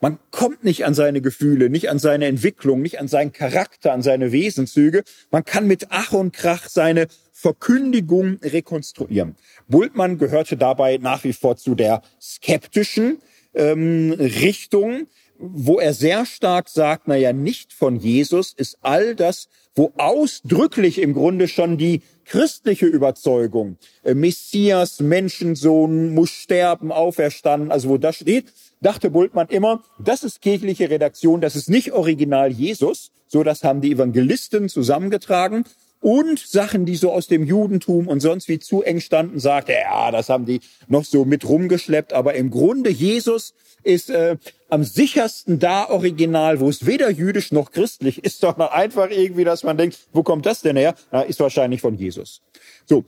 Man 0.00 0.18
kommt 0.30 0.62
nicht 0.62 0.84
an 0.84 0.92
seine 0.92 1.22
Gefühle, 1.22 1.70
nicht 1.70 1.88
an 1.88 1.98
seine 1.98 2.26
Entwicklung, 2.26 2.82
nicht 2.82 3.00
an 3.00 3.08
seinen 3.08 3.32
Charakter, 3.32 3.92
an 3.92 4.02
seine 4.02 4.30
Wesenszüge. 4.30 5.04
Man 5.30 5.44
kann 5.44 5.66
mit 5.66 5.86
Ach 5.90 6.12
und 6.12 6.34
Krach 6.34 6.68
seine 6.68 7.06
Verkündigung 7.32 8.38
rekonstruieren. 8.42 9.36
Bultmann 9.68 10.18
gehörte 10.18 10.56
dabei 10.56 10.98
nach 10.98 11.24
wie 11.24 11.32
vor 11.32 11.56
zu 11.56 11.74
der 11.74 12.02
skeptischen 12.20 13.18
ähm, 13.54 14.12
Richtung, 14.12 15.06
wo 15.38 15.78
er 15.78 15.94
sehr 15.94 16.26
stark 16.26 16.68
sagt, 16.68 17.08
na 17.08 17.16
ja, 17.16 17.32
nicht 17.32 17.72
von 17.72 17.96
Jesus 17.96 18.52
ist 18.54 18.78
all 18.82 19.14
das, 19.14 19.48
wo 19.74 19.92
ausdrücklich 19.96 21.00
im 21.00 21.14
Grunde 21.14 21.48
schon 21.48 21.76
die 21.78 22.02
christliche 22.26 22.86
Überzeugung, 22.86 23.76
äh, 24.02 24.14
Messias, 24.14 25.00
Menschensohn, 25.00 26.12
muss 26.12 26.30
sterben, 26.30 26.92
auferstanden, 26.92 27.70
also 27.70 27.88
wo 27.88 27.98
das 27.98 28.16
steht, 28.16 28.52
dachte 28.80 29.10
Bultmann 29.10 29.48
immer, 29.48 29.82
das 29.98 30.24
ist 30.24 30.42
kirchliche 30.42 30.90
Redaktion, 30.90 31.40
das 31.40 31.56
ist 31.56 31.70
nicht 31.70 31.92
original 31.92 32.50
Jesus, 32.50 33.10
so 33.28 33.42
das 33.42 33.64
haben 33.64 33.80
die 33.80 33.92
Evangelisten 33.92 34.68
zusammengetragen 34.68 35.64
und 36.00 36.38
Sachen, 36.38 36.86
die 36.86 36.96
so 36.96 37.12
aus 37.12 37.26
dem 37.26 37.44
Judentum 37.44 38.06
und 38.06 38.20
sonst 38.20 38.48
wie 38.48 38.58
zu 38.58 38.82
eng 38.82 39.00
standen, 39.00 39.40
sagte, 39.40 39.72
ja, 39.72 40.10
das 40.10 40.28
haben 40.28 40.46
die 40.46 40.60
noch 40.88 41.04
so 41.04 41.24
mit 41.24 41.48
rumgeschleppt, 41.48 42.12
aber 42.12 42.34
im 42.34 42.50
Grunde 42.50 42.90
Jesus 42.90 43.54
ist 43.82 44.10
äh, 44.10 44.36
am 44.68 44.84
sichersten 44.84 45.58
da 45.58 45.88
original, 45.88 46.60
wo 46.60 46.68
es 46.68 46.86
weder 46.86 47.10
jüdisch 47.10 47.52
noch 47.52 47.70
christlich 47.70 48.24
ist, 48.24 48.40
sondern 48.40 48.68
einfach 48.68 49.10
irgendwie, 49.10 49.44
dass 49.44 49.62
man 49.62 49.78
denkt, 49.78 49.98
wo 50.12 50.22
kommt 50.22 50.46
das 50.46 50.62
denn 50.62 50.76
her? 50.76 50.94
Na, 51.12 51.22
ist 51.22 51.40
wahrscheinlich 51.40 51.80
von 51.80 51.94
Jesus. 51.94 52.42
So, 52.84 53.04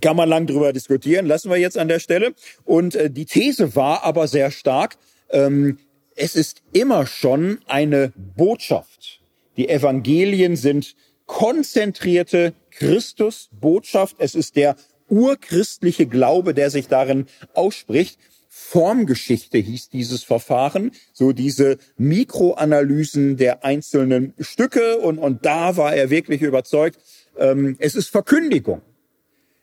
kann 0.00 0.16
man 0.16 0.28
lang 0.28 0.46
drüber 0.46 0.72
diskutieren, 0.72 1.26
lassen 1.26 1.50
wir 1.50 1.56
jetzt 1.56 1.76
an 1.76 1.88
der 1.88 1.98
Stelle. 1.98 2.34
Und 2.64 2.94
äh, 2.94 3.10
die 3.10 3.24
These 3.24 3.74
war 3.74 4.04
aber 4.04 4.28
sehr 4.28 4.50
stark, 4.50 4.96
ähm, 5.30 5.78
es 6.14 6.36
ist 6.36 6.62
immer 6.72 7.06
schon 7.06 7.60
eine 7.66 8.12
Botschaft. 8.36 9.20
Die 9.56 9.68
Evangelien 9.68 10.56
sind 10.56 10.94
konzentrierte 11.30 12.54
Christusbotschaft. 12.72 14.16
Es 14.18 14.34
ist 14.34 14.56
der 14.56 14.74
urchristliche 15.08 16.06
Glaube, 16.06 16.54
der 16.54 16.70
sich 16.70 16.88
darin 16.88 17.26
ausspricht. 17.54 18.18
Formgeschichte 18.48 19.58
hieß 19.58 19.90
dieses 19.90 20.24
Verfahren, 20.24 20.90
so 21.12 21.30
diese 21.30 21.78
Mikroanalysen 21.96 23.36
der 23.36 23.64
einzelnen 23.64 24.34
Stücke 24.40 24.98
und, 24.98 25.18
und 25.18 25.46
da 25.46 25.76
war 25.76 25.94
er 25.94 26.10
wirklich 26.10 26.42
überzeugt, 26.42 26.98
ähm, 27.38 27.76
es 27.78 27.94
ist 27.94 28.08
Verkündigung. 28.08 28.82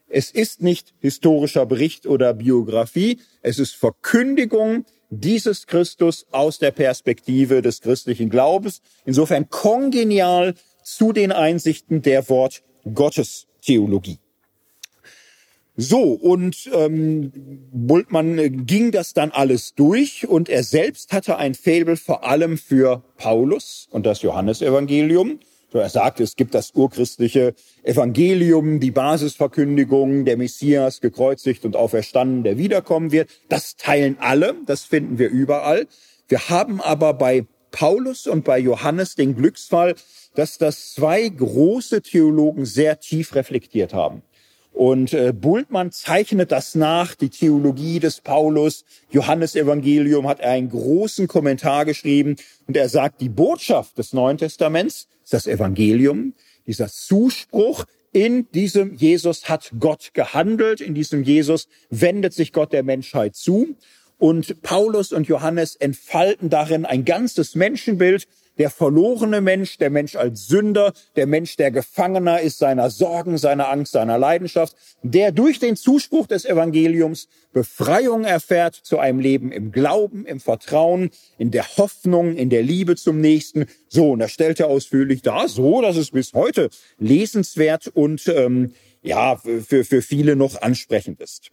Es 0.08 0.32
ist 0.32 0.62
nicht 0.62 0.94
historischer 1.02 1.66
Bericht 1.66 2.08
oder 2.08 2.34
Biografie, 2.34 3.20
es 3.42 3.60
ist 3.60 3.76
Verkündigung 3.76 4.86
dieses 5.10 5.68
Christus 5.68 6.26
aus 6.32 6.60
der 6.60 6.72
Perspektive 6.72 7.62
des 7.62 7.82
christlichen 7.82 8.30
Glaubens. 8.30 8.82
Insofern 9.06 9.50
kongenial 9.50 10.54
zu 10.88 11.12
den 11.12 11.34
Einsichten 11.34 12.02
der 12.02 12.30
Wort 12.30 12.64
Gottes 12.94 13.48
Theologie. 13.62 14.20
So, 15.76 16.14
und 16.14 16.70
ähm, 16.74 17.32
Bultmann 17.72 18.66
ging 18.66 18.92
das 18.92 19.14
dann 19.14 19.32
alles 19.32 19.76
durch 19.76 20.28
und 20.28 20.48
er 20.50 20.64
selbst 20.64 21.12
hatte 21.12 21.38
ein 21.38 21.56
Faible 21.56 21.98
vor 21.98 22.24
allem 22.24 22.58
für 22.58 23.04
Paulus 23.18 23.88
und 23.92 24.06
das 24.06 24.22
Johannesevangelium. 24.22 25.40
So, 25.72 25.78
er 25.80 25.90
sagte, 25.90 26.24
es 26.24 26.38
gibt 26.38 26.56
das 26.56 26.72
urchristliche 26.74 27.54
Evangelium, 27.84 28.80
die 28.80 28.92
Basisverkündigung, 28.92 30.24
der 30.24 30.38
Messias 30.38 31.02
gekreuzigt 31.02 31.66
und 31.66 31.76
auferstanden, 31.76 32.44
der 32.44 32.58
wiederkommen 32.58 33.12
wird. 33.12 33.30
Das 33.50 33.76
teilen 33.76 34.18
alle, 34.20 34.56
das 34.66 34.86
finden 34.86 35.20
wir 35.20 35.30
überall. 35.30 35.86
Wir 36.30 36.50
haben 36.50 36.80
aber 36.80 37.14
bei 37.14 37.46
Paulus 37.72 38.26
und 38.26 38.44
bei 38.44 38.58
Johannes 38.58 39.16
den 39.16 39.36
Glücksfall, 39.36 39.96
dass 40.38 40.60
das 40.60 40.94
zwei 40.94 41.28
große 41.28 42.04
Theologen 42.04 42.66
sehr 42.66 43.00
tief 43.00 43.34
reflektiert 43.34 43.92
haben. 43.92 44.22
Und 44.72 45.12
äh, 45.14 45.34
Bultmann 45.34 45.92
zeichnet 45.92 46.52
das 46.52 46.76
nach, 46.76 47.16
die 47.16 47.30
Theologie 47.30 48.00
des 48.00 48.22
Paulus. 48.22 48.86
Johannes 49.10 49.56
Evangelium 49.56 50.28
hat 50.28 50.40
er 50.40 50.52
einen 50.52 50.70
großen 50.70 51.28
Kommentar 51.28 51.86
geschrieben 51.86 52.36
und 52.68 52.78
er 52.78 52.88
sagt, 52.88 53.20
die 53.20 53.30
Botschaft 53.30 53.98
des 53.98 54.14
Neuen 54.14 54.38
Testaments 54.38 55.08
ist 55.24 55.34
das 55.34 55.48
Evangelium, 55.48 56.36
dieser 56.68 56.88
Zuspruch, 56.88 57.86
in 58.12 58.48
diesem 58.52 58.94
Jesus 58.94 59.50
hat 59.50 59.72
Gott 59.80 60.12
gehandelt, 60.14 60.82
in 60.82 60.94
diesem 60.94 61.24
Jesus 61.24 61.68
wendet 61.90 62.34
sich 62.34 62.54
Gott 62.54 62.74
der 62.74 62.84
Menschheit 62.84 63.36
zu. 63.36 63.76
Und 64.20 64.62
Paulus 64.62 65.14
und 65.14 65.28
Johannes 65.28 65.76
entfalten 65.76 66.52
darin 66.52 66.86
ein 66.86 67.06
ganzes 67.06 67.56
Menschenbild, 67.56 68.28
der 68.58 68.70
verlorene 68.70 69.42
Mensch, 69.42 69.78
der 69.78 69.90
Mensch 69.90 70.16
als 70.16 70.48
Sünder, 70.48 70.94
der 71.16 71.28
Mensch, 71.28 71.56
der 71.58 71.72
Gefangener 71.72 72.42
ist 72.42 72.58
seiner 72.58 72.90
Sorgen, 72.90 73.38
seiner 73.38 73.70
Angst, 73.70 73.94
seiner 73.94 74.18
Leidenschaft, 74.18 74.76
der 75.04 75.32
durch 75.32 75.60
den 75.60 75.76
Zuspruch 75.76 76.28
des 76.28 76.46
Evangeliums 76.46 77.28
Befreiung 77.54 78.24
erfährt 78.24 78.76
zu 78.76 79.00
einem 79.00 79.20
Leben 79.20 79.52
im 79.52 79.72
Glauben, 79.72 80.26
im 80.26 80.40
Vertrauen, 80.40 81.10
in 81.38 81.52
der 81.52 81.78
Hoffnung, 81.78 82.36
in 82.36 82.50
der 82.50 82.64
Liebe 82.64 82.96
zum 82.96 83.22
Nächsten. 83.22 83.66
So, 83.88 84.12
und 84.12 84.20
das 84.20 84.32
stellt 84.32 84.60
er 84.60 84.68
ausführlich 84.68 85.22
dar, 85.22 85.48
so, 85.48 85.82
dass 85.82 85.98
es 85.98 86.12
bis 86.12 86.34
heute 86.34 86.70
lesenswert 87.00 87.88
und 87.88 88.28
ähm, 88.28 88.74
ja, 89.02 89.38
für, 89.38 89.84
für 89.84 90.02
viele 90.02 90.36
noch 90.36 90.62
ansprechend 90.62 91.22
ist. 91.22 91.52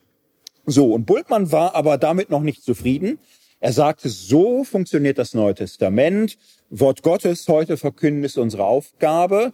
So, 0.67 0.93
und 0.93 1.05
Bultmann 1.05 1.53
war 1.53 1.75
aber 1.75 1.99
damit 1.99 2.31
noch 2.31 2.43
nicht 2.43 2.63
zufrieden. 2.63 3.19
Er 3.61 3.73
sagte, 3.73 4.09
so 4.09 4.65
funktioniert 4.65 5.19
das 5.19 5.33
Neue 5.35 5.55
Testament. 5.55 6.37
Wort 6.81 7.05
Gottes 7.05 7.47
heute 7.47 7.77
verkünden 7.77 8.25
ist 8.25 8.37
unsere 8.37 8.65
Aufgabe. 8.65 9.53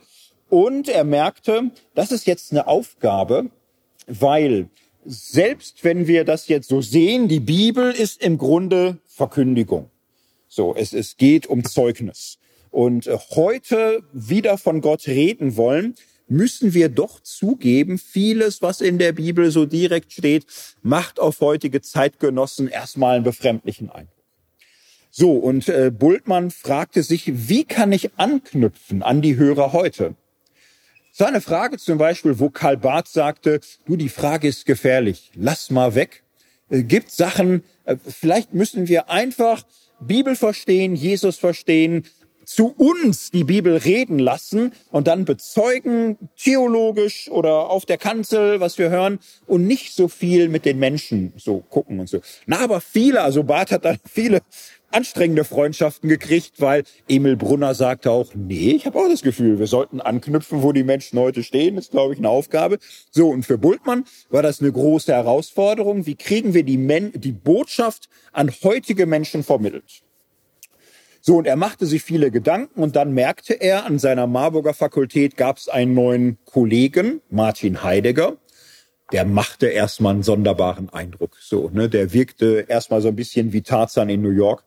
Und 0.49 0.89
er 0.89 1.05
merkte, 1.05 1.71
das 1.95 2.13
ist 2.13 2.27
jetzt 2.27 2.51
eine 2.51 2.67
Aufgabe, 2.67 3.51
weil 4.07 4.71
selbst 5.05 5.85
wenn 5.85 6.07
wir 6.07 6.25
das 6.25 6.49
jetzt 6.49 6.69
so 6.69 6.81
sehen, 6.81 7.29
die 7.29 7.41
Bibel 7.41 7.91
ist 7.91 8.23
im 8.23 8.39
Grunde 8.39 8.99
Verkündigung. 9.07 9.91
So, 10.49 10.75
es, 10.75 10.95
es 10.95 11.19
geht 11.19 11.47
um 11.47 11.65
Zeugnis. 11.65 12.39
Und 12.71 13.07
äh, 13.07 13.19
heute 13.35 14.03
wieder 14.13 14.57
von 14.57 14.81
Gott 14.81 15.07
reden 15.07 15.57
wollen, 15.57 15.97
müssen 16.27 16.73
wir 16.73 16.89
doch 16.89 17.21
zugeben, 17.21 17.99
vieles, 17.99 18.63
was 18.63 18.81
in 18.81 18.99
der 18.99 19.13
Bibel 19.13 19.51
so 19.51 19.67
direkt 19.67 20.13
steht, 20.13 20.47
macht 20.83 21.21
auf 21.21 21.41
heutige 21.41 21.83
Zeitgenossen 21.83 22.69
erstmal 22.69 23.17
einen 23.17 23.25
befremdlichen 23.25 23.91
Eindruck. 23.91 24.20
So, 25.11 25.33
und 25.33 25.69
äh, 25.69 25.91
Bultmann 25.91 26.51
fragte 26.51 27.03
sich, 27.03 27.49
wie 27.49 27.65
kann 27.65 27.91
ich 27.91 28.11
anknüpfen 28.17 29.03
an 29.03 29.23
die 29.23 29.37
Hörer 29.37 29.73
heute? 29.73 30.15
So 31.13 31.25
eine 31.25 31.41
Frage 31.41 31.79
zum 31.79 31.99
Beispiel, 31.99 32.39
wo 32.39 32.51
Karl 32.51 32.77
Barth 32.77 33.09
sagte, 33.09 33.61
du, 33.87 33.97
die 33.97 34.09
Frage 34.09 34.47
ist 34.47 34.67
gefährlich, 34.67 35.33
lass 35.35 35.71
mal 35.71 35.97
weg. 35.97 36.23
Äh, 36.71 36.85
gibt 36.85 37.11
Sachen, 37.11 37.65
äh, 37.85 37.97
vielleicht 38.07 38.55
müssen 38.55 38.87
wir 38.87 39.11
einfach 39.11 39.65
Bibel 40.01 40.37
verstehen, 40.37 40.95
Jesus 40.95 41.37
verstehen, 41.37 42.05
zu 42.45 42.75
uns 42.77 43.31
die 43.31 43.45
Bibel 43.45 43.77
reden 43.77 44.19
lassen 44.19 44.73
und 44.91 45.07
dann 45.07 45.25
bezeugen, 45.25 46.19
theologisch 46.37 47.31
oder 47.31 47.71
auf 47.71 47.87
der 47.87 47.97
Kanzel, 47.97 48.59
was 48.59 48.77
wir 48.77 48.91
hören, 48.91 49.21
und 49.47 49.69
nicht 49.69 49.95
so 49.95 50.09
viel 50.09 50.49
mit 50.49 50.65
den 50.65 50.81
Menschen 50.81 51.33
so 51.37 51.61
gucken 51.61 52.01
und 52.01 52.09
so. 52.09 52.21
Na, 52.47 52.59
aber 52.59 52.81
viele, 52.81 53.23
also 53.23 53.45
Barth 53.45 53.71
hat 53.71 53.85
dann 53.85 53.99
viele 54.11 54.41
anstrengende 54.91 55.45
Freundschaften 55.45 56.09
gekriegt, 56.09 56.61
weil 56.61 56.85
Emil 57.09 57.37
Brunner 57.37 57.75
sagte 57.75 58.11
auch, 58.11 58.35
nee, 58.35 58.73
ich 58.73 58.87
habe 58.87 58.99
auch 58.99 59.09
das 59.09 59.23
Gefühl, 59.23 59.59
wir 59.59 59.67
sollten 59.67 60.01
anknüpfen, 60.01 60.63
wo 60.63 60.73
die 60.73 60.85
Menschen 60.85 61.19
heute 61.19 61.43
stehen, 61.43 61.79
ist, 61.79 61.93
glaube 61.93 62.15
ich, 62.15 62.19
eine 62.19 62.29
Aufgabe. 62.29 62.79
So, 63.11 63.29
und 63.29 63.45
für 63.45 63.59
Bultmann 63.59 64.05
war 64.29 64.43
das 64.43 64.61
eine 64.61 64.73
große 64.73 65.13
Herausforderung. 65.13 66.07
Wie 66.07 66.17
kriegen 66.17 66.55
wir 66.55 66.65
die, 66.65 66.79
Men 66.79 67.13
die 67.15 67.33
Botschaft 67.33 68.09
an 68.33 68.51
heutige 68.63 69.07
Menschen 69.07 69.43
vermittelt? 69.43 70.03
So, 71.23 71.37
und 71.37 71.47
er 71.47 71.57
machte 71.57 71.85
sich 71.85 72.03
viele 72.03 72.31
Gedanken 72.31 72.83
und 72.83 72.97
dann 72.97 73.13
merkte 73.13 73.53
er, 73.53 73.85
an 73.85 73.99
seiner 73.99 74.27
Marburger 74.27 74.73
Fakultät 74.73 75.37
gab 75.37 75.59
es 75.59 75.69
einen 75.69 75.93
neuen 75.93 76.39
Kollegen, 76.47 77.21
Martin 77.29 77.83
Heidegger. 77.83 78.39
Der 79.13 79.27
machte 79.27 79.67
erstmal 79.67 80.15
einen 80.15 80.23
sonderbaren 80.23 80.89
Eindruck. 80.89 81.37
So, 81.41 81.69
ne, 81.69 81.89
der 81.91 82.13
wirkte 82.15 82.65
erstmal 82.69 83.03
so 83.03 83.09
ein 83.09 83.17
bisschen 83.17 83.53
wie 83.53 83.61
Tarzan 83.61 84.09
in 84.09 84.23
New 84.23 84.31
York. 84.31 84.65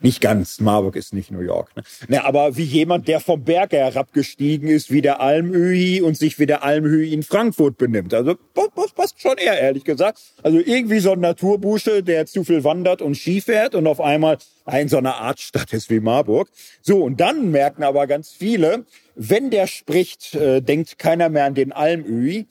Nicht 0.00 0.20
ganz, 0.20 0.60
Marburg 0.60 0.94
ist 0.94 1.14
nicht 1.14 1.30
New 1.30 1.40
York. 1.40 1.74
Ne? 1.74 1.82
Ne, 2.08 2.24
aber 2.24 2.56
wie 2.56 2.64
jemand, 2.64 3.08
der 3.08 3.18
vom 3.18 3.42
Berg 3.44 3.72
herabgestiegen 3.72 4.68
ist, 4.68 4.90
wie 4.90 5.00
der 5.00 5.20
Almöhi 5.20 6.02
und 6.02 6.18
sich 6.18 6.38
wie 6.38 6.44
der 6.44 6.62
Almöhi 6.62 7.14
in 7.14 7.22
Frankfurt 7.22 7.78
benimmt. 7.78 8.12
Also 8.12 8.34
das 8.54 8.92
passt 8.92 9.20
schon 9.20 9.38
eher, 9.38 9.58
ehrlich 9.58 9.84
gesagt. 9.84 10.20
Also 10.42 10.58
irgendwie 10.58 10.98
so 10.98 11.12
ein 11.12 11.20
Naturbusche, 11.20 12.02
der 12.02 12.26
zu 12.26 12.44
viel 12.44 12.62
wandert 12.62 13.00
und 13.00 13.16
Ski 13.16 13.40
fährt 13.40 13.74
und 13.74 13.86
auf 13.86 14.00
einmal 14.00 14.36
in 14.70 14.88
so 14.88 14.98
einer 14.98 15.16
Art 15.16 15.40
Stadt 15.40 15.72
ist 15.72 15.88
wie 15.88 16.00
Marburg. 16.00 16.48
So, 16.82 17.02
und 17.02 17.18
dann 17.20 17.50
merken 17.50 17.82
aber 17.82 18.06
ganz 18.06 18.32
viele, 18.32 18.84
wenn 19.14 19.50
der 19.50 19.66
spricht, 19.66 20.34
äh, 20.34 20.60
denkt 20.60 20.98
keiner 20.98 21.30
mehr 21.30 21.46
an 21.46 21.54
den 21.54 21.72
Almöhi. 21.72 22.46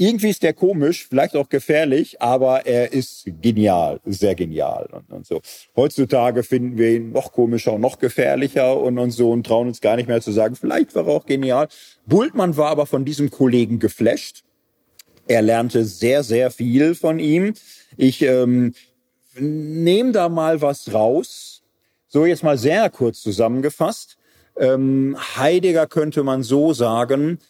Irgendwie 0.00 0.30
ist 0.30 0.44
der 0.44 0.52
komisch, 0.52 1.08
vielleicht 1.08 1.34
auch 1.34 1.48
gefährlich, 1.48 2.22
aber 2.22 2.66
er 2.66 2.92
ist 2.92 3.24
genial, 3.42 4.00
sehr 4.06 4.36
genial 4.36 4.88
und, 4.92 5.12
und 5.12 5.26
so. 5.26 5.40
Heutzutage 5.74 6.44
finden 6.44 6.78
wir 6.78 6.92
ihn 6.92 7.10
noch 7.10 7.32
komischer 7.32 7.72
und 7.72 7.80
noch 7.80 7.98
gefährlicher 7.98 8.80
und, 8.80 8.96
und 8.98 9.10
so 9.10 9.32
und 9.32 9.44
trauen 9.44 9.66
uns 9.66 9.80
gar 9.80 9.96
nicht 9.96 10.08
mehr 10.08 10.20
zu 10.20 10.30
sagen, 10.30 10.54
vielleicht 10.54 10.94
war 10.94 11.08
er 11.08 11.14
auch 11.14 11.26
genial. 11.26 11.66
Bultmann 12.06 12.56
war 12.56 12.70
aber 12.70 12.86
von 12.86 13.04
diesem 13.04 13.30
Kollegen 13.30 13.80
geflasht. 13.80 14.44
Er 15.26 15.42
lernte 15.42 15.84
sehr, 15.84 16.22
sehr 16.22 16.52
viel 16.52 16.94
von 16.94 17.18
ihm. 17.18 17.54
Ich 17.96 18.22
ähm, 18.22 18.74
nehme 19.36 20.12
da 20.12 20.28
mal 20.28 20.62
was 20.62 20.94
raus. 20.94 21.62
So 22.06 22.24
jetzt 22.24 22.44
mal 22.44 22.56
sehr 22.56 22.88
kurz 22.88 23.20
zusammengefasst. 23.20 24.16
Ähm, 24.56 25.16
Heidegger 25.36 25.88
könnte 25.88 26.22
man 26.22 26.44
so 26.44 26.72
sagen, 26.72 27.40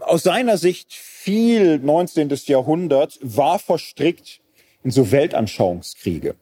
aus 0.00 0.22
seiner 0.22 0.56
Sicht 0.56 0.92
viel 0.92 1.78
19. 1.78 2.30
Jahrhundert 2.46 3.18
war 3.22 3.58
verstrickt 3.58 4.40
in 4.82 4.90
so 4.90 5.10
Weltanschauungskriege. 5.10 6.34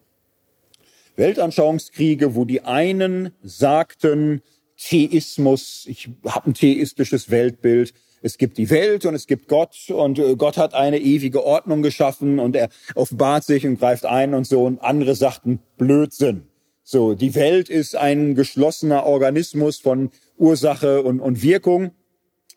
Weltanschauungskriege, 1.15 2.35
wo 2.35 2.45
die 2.45 2.61
einen 2.61 3.31
sagten, 3.43 4.41
Theismus, 4.77 5.85
ich 5.87 6.09
habe 6.25 6.51
ein 6.51 6.53
theistisches 6.53 7.29
Weltbild, 7.29 7.93
es 8.21 8.37
gibt 8.37 8.57
die 8.57 8.69
Welt 8.69 9.05
und 9.05 9.15
es 9.15 9.27
gibt 9.27 9.47
Gott 9.47 9.75
und 9.89 10.19
äh, 10.19 10.35
Gott 10.35 10.57
hat 10.57 10.73
eine 10.73 10.99
ewige 10.99 11.45
Ordnung 11.45 11.81
geschaffen 11.81 12.39
und 12.39 12.55
er 12.55 12.69
offenbart 12.95 13.43
sich 13.43 13.65
und 13.65 13.79
greift 13.79 14.05
ein 14.05 14.33
und 14.33 14.45
so 14.45 14.65
und 14.65 14.81
andere 14.81 15.15
sagten 15.15 15.59
Blödsinn. 15.77 16.43
So, 16.83 17.13
die 17.13 17.35
Welt 17.35 17.69
ist 17.69 17.95
ein 17.95 18.35
geschlossener 18.35 19.05
Organismus 19.05 19.77
von 19.77 20.09
Ursache 20.37 21.03
und, 21.03 21.19
und 21.19 21.43
Wirkung 21.43 21.91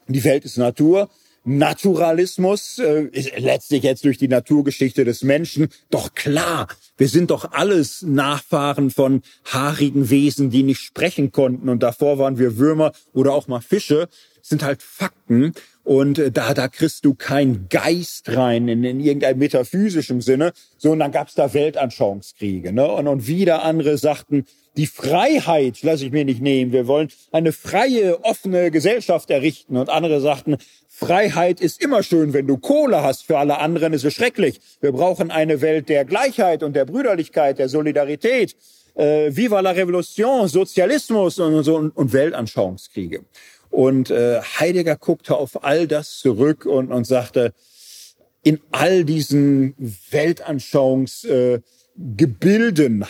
die 0.09 0.25
Welt 0.25 0.45
ist 0.45 0.59
Natur. 0.59 1.09
Naturalismus 1.45 2.79
äh, 2.79 3.07
ist 3.11 3.33
letztlich 3.37 3.83
jetzt 3.83 4.05
durch 4.05 4.17
die 4.17 4.29
Naturgeschichte 4.29 5.05
des 5.05 5.25
Menschen. 5.25 5.69
Doch 5.91 6.15
klar, 6.15 6.69
wir 6.97 7.09
sind 7.09 7.31
doch 7.31 7.53
alles 7.53 8.03
Nachfahren 8.03 8.91
von 8.91 9.23
haarigen 9.47 10.09
Wesen, 10.09 10.51
die 10.51 10.63
nicht 10.63 10.81
sprechen 10.81 11.33
konnten. 11.33 11.69
Und 11.69 11.83
davor 11.83 12.19
waren 12.19 12.39
wir 12.39 12.59
Würmer 12.59 12.93
oder 13.13 13.33
auch 13.33 13.49
mal 13.49 13.61
Fische. 13.61 14.09
Das 14.39 14.49
sind 14.49 14.63
halt 14.63 14.83
Fakten. 14.83 15.53
Und 15.83 16.21
äh, 16.21 16.31
da, 16.31 16.55
da 16.55 16.69
kriegst 16.69 17.05
du 17.05 17.15
keinen 17.15 17.67
Geist 17.69 18.29
rein 18.29 18.69
in, 18.69 18.85
in 18.85 19.01
irgendeinem 19.01 19.41
metaphysischen 19.41 20.21
Sinne. 20.21 20.53
So, 20.79 20.93
und 20.93 21.01
dann 21.01 21.11
gab's 21.11 21.35
da 21.35 21.53
Weltanschauungskriege. 21.53 22.73
Ne? 22.73 22.87
Und, 22.87 23.09
und 23.09 23.27
wieder 23.27 23.65
andere 23.65 23.99
sagten, 23.99 24.47
die 24.77 24.87
Freiheit 24.87 25.83
lasse 25.83 26.07
ich 26.07 26.13
mir 26.13 26.25
nicht 26.25 26.41
nehmen. 26.41 26.73
Wir 26.73 26.87
wollen 26.87 27.09
eine 27.31 27.53
freie, 27.53 28.25
offene 28.25 28.71
Gesellschaft 28.71 29.31
errichten. 29.31 29.77
Und 29.77 29.91
andere 29.91 30.21
sagten, 30.21 30.57
Freiheit 30.89 31.61
ist 31.61 31.83
immer 31.83 32.03
schön, 32.03 32.33
wenn 32.33 32.47
du 32.47 32.57
Kohle 32.57 33.03
hast. 33.03 33.25
Für 33.25 33.39
alle 33.39 33.59
anderen 33.59 33.93
ist 33.93 34.05
es 34.05 34.15
schrecklich. 34.15 34.61
Wir 34.81 34.93
brauchen 34.93 35.31
eine 35.31 35.61
Welt 35.61 35.89
der 35.89 36.05
Gleichheit 36.05 36.63
und 36.63 36.75
der 36.75 36.87
Brüderlichkeit, 36.87 37.59
der 37.59 37.69
Solidarität. 37.69 38.57
Äh, 38.95 39.35
Viva 39.35 39.61
la 39.61 39.71
Revolution, 39.71 40.49
Sozialismus 40.49 41.39
und, 41.39 41.63
so, 41.65 41.77
und, 41.77 41.91
und 41.97 42.13
Weltanschauungskriege. 42.13 43.25
Und 43.71 44.11
äh, 44.11 44.41
Heidegger 44.41 44.97
guckte 44.97 45.37
auf 45.37 45.65
all 45.65 45.87
das 45.87 46.19
zurück 46.19 46.67
und, 46.67 46.93
und 46.93 47.07
sagte, 47.07 47.55
in 48.43 48.61
all 48.71 49.05
diesen 49.05 49.75
Weltanschauungsgebilden 50.11 51.59
äh, 51.59 51.61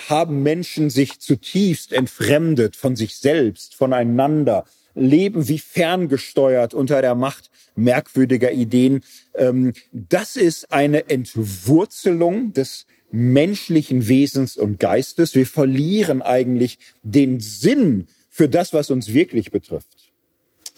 haben 0.08 0.42
Menschen 0.42 0.90
sich 0.90 1.20
zutiefst 1.20 1.92
entfremdet 1.92 2.76
von 2.76 2.96
sich 2.96 3.16
selbst, 3.16 3.74
voneinander, 3.74 4.64
leben 4.94 5.48
wie 5.48 5.58
ferngesteuert 5.58 6.74
unter 6.74 7.00
der 7.00 7.14
Macht 7.14 7.50
merkwürdiger 7.74 8.52
Ideen. 8.52 9.02
Ähm, 9.34 9.72
das 9.92 10.36
ist 10.36 10.72
eine 10.72 11.08
Entwurzelung 11.08 12.52
des 12.52 12.86
menschlichen 13.10 14.08
Wesens 14.08 14.56
und 14.56 14.80
Geistes. 14.80 15.34
Wir 15.34 15.46
verlieren 15.46 16.22
eigentlich 16.22 16.78
den 17.02 17.40
Sinn 17.40 18.08
für 18.30 18.48
das, 18.48 18.72
was 18.72 18.90
uns 18.90 19.12
wirklich 19.12 19.50
betrifft. 19.50 20.12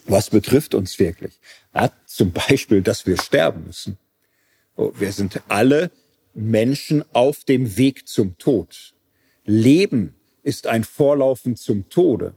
Was 0.05 0.29
betrifft 0.29 0.75
uns 0.75 0.99
wirklich? 0.99 1.39
Ja, 1.73 1.91
zum 2.05 2.31
Beispiel, 2.31 2.81
dass 2.81 3.05
wir 3.07 3.17
sterben 3.17 3.65
müssen. 3.65 3.97
Oh, 4.75 4.91
wir 4.97 5.11
sind 5.11 5.41
alle 5.47 5.89
Menschen 6.35 7.03
auf 7.13 7.43
dem 7.43 7.77
Weg 7.77 8.07
zum 8.07 8.37
Tod. 8.37 8.93
Leben 9.45 10.13
ist 10.43 10.67
ein 10.67 10.83
Vorlaufen 10.83 11.55
zum 11.55 11.89
Tode. 11.89 12.35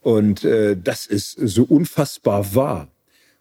Und 0.00 0.44
äh, 0.44 0.76
das 0.76 1.06
ist 1.06 1.32
so 1.32 1.62
unfassbar 1.62 2.54
wahr. 2.54 2.88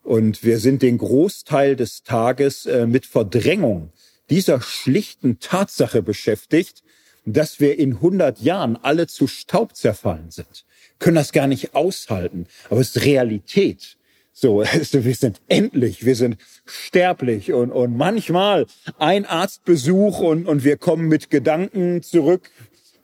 Und 0.03 0.43
wir 0.43 0.59
sind 0.59 0.81
den 0.81 0.97
Großteil 0.97 1.75
des 1.75 2.03
Tages 2.03 2.65
äh, 2.65 2.85
mit 2.85 3.05
Verdrängung 3.05 3.91
dieser 4.29 4.61
schlichten 4.61 5.39
Tatsache 5.39 6.01
beschäftigt, 6.01 6.83
dass 7.25 7.59
wir 7.59 7.77
in 7.77 7.95
100 7.95 8.39
Jahren 8.39 8.77
alle 8.77 9.07
zu 9.07 9.27
Staub 9.27 9.75
zerfallen 9.75 10.31
sind. 10.31 10.65
Können 10.99 11.15
das 11.15 11.31
gar 11.31 11.47
nicht 11.47 11.75
aushalten. 11.75 12.47
Aber 12.69 12.79
es 12.79 12.95
ist 12.95 13.05
Realität. 13.05 13.97
So, 14.33 14.61
also 14.73 15.03
wir 15.03 15.15
sind 15.15 15.41
endlich, 15.47 16.05
wir 16.05 16.15
sind 16.15 16.37
sterblich 16.65 17.53
und, 17.53 17.71
und 17.71 17.95
manchmal 17.95 18.65
ein 18.97 19.25
Arztbesuch 19.25 20.19
und, 20.19 20.47
und 20.47 20.63
wir 20.63 20.77
kommen 20.77 21.07
mit 21.07 21.29
Gedanken 21.29 22.01
zurück, 22.01 22.49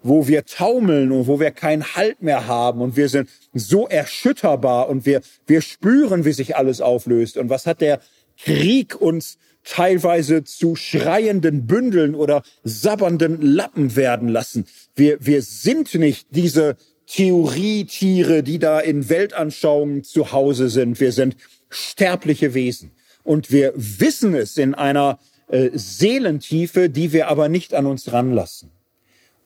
wo 0.03 0.27
wir 0.27 0.45
taumeln 0.45 1.11
und 1.11 1.27
wo 1.27 1.39
wir 1.39 1.51
keinen 1.51 1.95
Halt 1.95 2.21
mehr 2.21 2.47
haben 2.47 2.81
und 2.81 2.95
wir 2.95 3.09
sind 3.09 3.29
so 3.53 3.87
erschütterbar 3.87 4.89
und 4.89 5.05
wir, 5.05 5.21
wir 5.45 5.61
spüren, 5.61 6.23
wie 6.25 6.31
sich 6.31 6.55
alles 6.55 6.81
auflöst. 6.81 7.37
Und 7.37 7.49
was 7.49 7.65
hat 7.65 7.81
der 7.81 7.99
Krieg 8.37 8.99
uns 8.99 9.37
teilweise 9.63 10.43
zu 10.43 10.75
schreienden 10.75 11.67
Bündeln 11.67 12.15
oder 12.15 12.43
sabbernden 12.63 13.41
Lappen 13.41 13.95
werden 13.95 14.29
lassen? 14.29 14.65
Wir, 14.95 15.17
wir 15.19 15.41
sind 15.41 15.93
nicht 15.95 16.27
diese 16.31 16.77
Theorietiere, 17.07 18.43
die 18.43 18.59
da 18.59 18.79
in 18.79 19.09
Weltanschauungen 19.09 20.03
zu 20.03 20.31
Hause 20.31 20.69
sind. 20.69 20.99
Wir 20.99 21.11
sind 21.11 21.37
sterbliche 21.69 22.53
Wesen. 22.53 22.91
Und 23.23 23.51
wir 23.51 23.73
wissen 23.75 24.35
es 24.35 24.57
in 24.57 24.75
einer 24.75 25.19
äh, 25.47 25.69
Seelentiefe, 25.73 26.89
die 26.89 27.13
wir 27.13 27.27
aber 27.27 27.49
nicht 27.49 27.73
an 27.73 27.85
uns 27.85 28.11
ranlassen. 28.11 28.71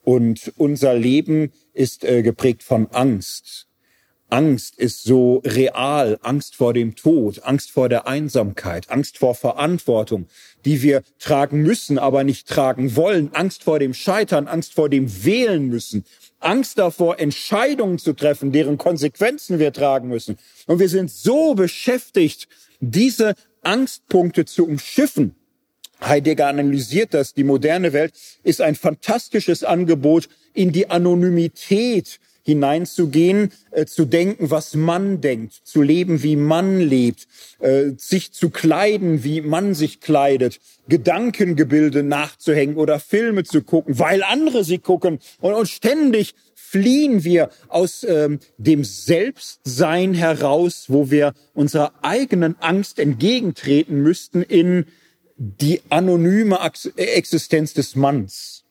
Und 0.04 0.52
unser 0.56 0.94
Leben 0.94 1.52
ist 1.72 2.04
äh, 2.04 2.22
geprägt 2.22 2.62
von 2.62 2.88
Angst. 2.88 3.68
Angst 4.32 4.78
ist 4.78 5.04
so 5.04 5.42
real, 5.44 6.18
Angst 6.22 6.56
vor 6.56 6.72
dem 6.72 6.96
Tod, 6.96 7.42
Angst 7.44 7.70
vor 7.70 7.90
der 7.90 8.06
Einsamkeit, 8.06 8.88
Angst 8.88 9.18
vor 9.18 9.34
Verantwortung, 9.34 10.26
die 10.64 10.80
wir 10.80 11.02
tragen 11.18 11.60
müssen, 11.60 11.98
aber 11.98 12.24
nicht 12.24 12.48
tragen 12.48 12.96
wollen, 12.96 13.34
Angst 13.34 13.62
vor 13.62 13.78
dem 13.78 13.92
Scheitern, 13.92 14.48
Angst 14.48 14.72
vor 14.72 14.88
dem 14.88 15.24
Wählen 15.26 15.68
müssen, 15.68 16.06
Angst 16.40 16.78
davor, 16.78 17.20
Entscheidungen 17.20 17.98
zu 17.98 18.14
treffen, 18.14 18.52
deren 18.52 18.78
Konsequenzen 18.78 19.58
wir 19.58 19.70
tragen 19.74 20.08
müssen. 20.08 20.38
Und 20.66 20.78
wir 20.78 20.88
sind 20.88 21.10
so 21.10 21.52
beschäftigt, 21.52 22.48
diese 22.80 23.34
Angstpunkte 23.60 24.46
zu 24.46 24.66
umschiffen, 24.66 25.34
Heidegger 26.00 26.48
analysiert 26.48 27.12
das. 27.12 27.34
Die 27.34 27.44
moderne 27.44 27.92
Welt 27.92 28.14
ist 28.42 28.62
ein 28.62 28.76
fantastisches 28.76 29.62
Angebot, 29.62 30.30
in 30.54 30.72
die 30.72 30.90
Anonymität 30.90 32.18
hineinzugehen, 32.42 33.52
äh, 33.70 33.86
zu 33.86 34.04
denken, 34.04 34.50
was 34.50 34.74
man 34.74 35.20
denkt, 35.20 35.54
zu 35.64 35.82
leben, 35.82 36.22
wie 36.22 36.36
man 36.36 36.80
lebt, 36.80 37.26
äh, 37.60 37.90
sich 37.96 38.32
zu 38.32 38.50
kleiden, 38.50 39.24
wie 39.24 39.40
man 39.40 39.74
sich 39.74 40.00
kleidet, 40.00 40.60
Gedankengebilde 40.88 42.02
nachzuhängen 42.02 42.76
oder 42.76 42.98
Filme 42.98 43.44
zu 43.44 43.62
gucken, 43.62 43.98
weil 43.98 44.22
andere 44.22 44.64
sie 44.64 44.78
gucken 44.78 45.20
und, 45.40 45.54
und 45.54 45.68
ständig 45.68 46.34
fliehen 46.54 47.22
wir 47.22 47.50
aus 47.68 48.02
ähm, 48.02 48.40
dem 48.56 48.82
Selbstsein 48.82 50.14
heraus, 50.14 50.86
wo 50.88 51.10
wir 51.10 51.34
unserer 51.52 51.92
eigenen 52.02 52.56
Angst 52.60 52.98
entgegentreten 52.98 54.02
müssten 54.02 54.42
in 54.42 54.86
die 55.36 55.82
anonyme 55.90 56.58
Existenz 56.96 57.74
des 57.74 57.94
Manns. 57.94 58.64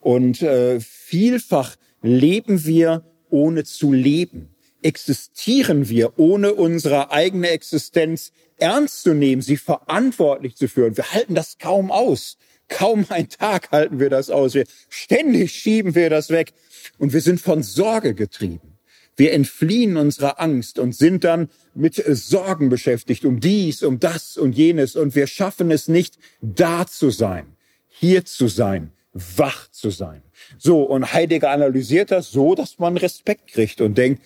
Und 0.00 0.42
äh, 0.42 0.80
vielfach 0.80 1.76
leben 2.02 2.64
wir 2.64 3.04
ohne 3.28 3.64
zu 3.64 3.92
leben. 3.92 4.54
Existieren 4.82 5.88
wir 5.88 6.18
ohne 6.18 6.54
unsere 6.54 7.10
eigene 7.10 7.50
Existenz 7.50 8.32
ernst 8.56 9.02
zu 9.02 9.14
nehmen, 9.14 9.42
sie 9.42 9.56
verantwortlich 9.56 10.56
zu 10.56 10.68
führen. 10.68 10.96
Wir 10.96 11.12
halten 11.12 11.34
das 11.34 11.58
kaum 11.58 11.90
aus. 11.90 12.38
Kaum 12.68 13.04
ein 13.08 13.28
Tag 13.28 13.72
halten 13.72 13.98
wir 13.98 14.10
das 14.10 14.30
aus. 14.30 14.54
Wir, 14.54 14.64
ständig 14.88 15.52
schieben 15.52 15.94
wir 15.94 16.08
das 16.08 16.30
weg. 16.30 16.52
Und 16.98 17.12
wir 17.12 17.20
sind 17.20 17.40
von 17.40 17.62
Sorge 17.62 18.14
getrieben. 18.14 18.78
Wir 19.16 19.32
entfliehen 19.32 19.96
unserer 19.98 20.40
Angst 20.40 20.78
und 20.78 20.94
sind 20.94 21.24
dann 21.24 21.50
mit 21.74 21.96
Sorgen 21.96 22.70
beschäftigt, 22.70 23.24
um 23.26 23.40
dies, 23.40 23.82
um 23.82 23.98
das 23.98 24.38
und 24.38 24.56
jenes. 24.56 24.96
Und 24.96 25.14
wir 25.14 25.26
schaffen 25.26 25.70
es 25.70 25.88
nicht, 25.88 26.16
da 26.40 26.86
zu 26.86 27.10
sein, 27.10 27.56
hier 27.88 28.24
zu 28.24 28.48
sein, 28.48 28.92
wach 29.12 29.70
zu 29.70 29.90
sein. 29.90 30.22
So, 30.58 30.82
und 30.82 31.12
Heidegger 31.12 31.50
analysiert 31.50 32.10
das 32.10 32.30
so, 32.30 32.54
dass 32.54 32.78
man 32.78 32.96
Respekt 32.96 33.52
kriegt 33.52 33.80
und 33.80 33.96
denkt, 33.96 34.22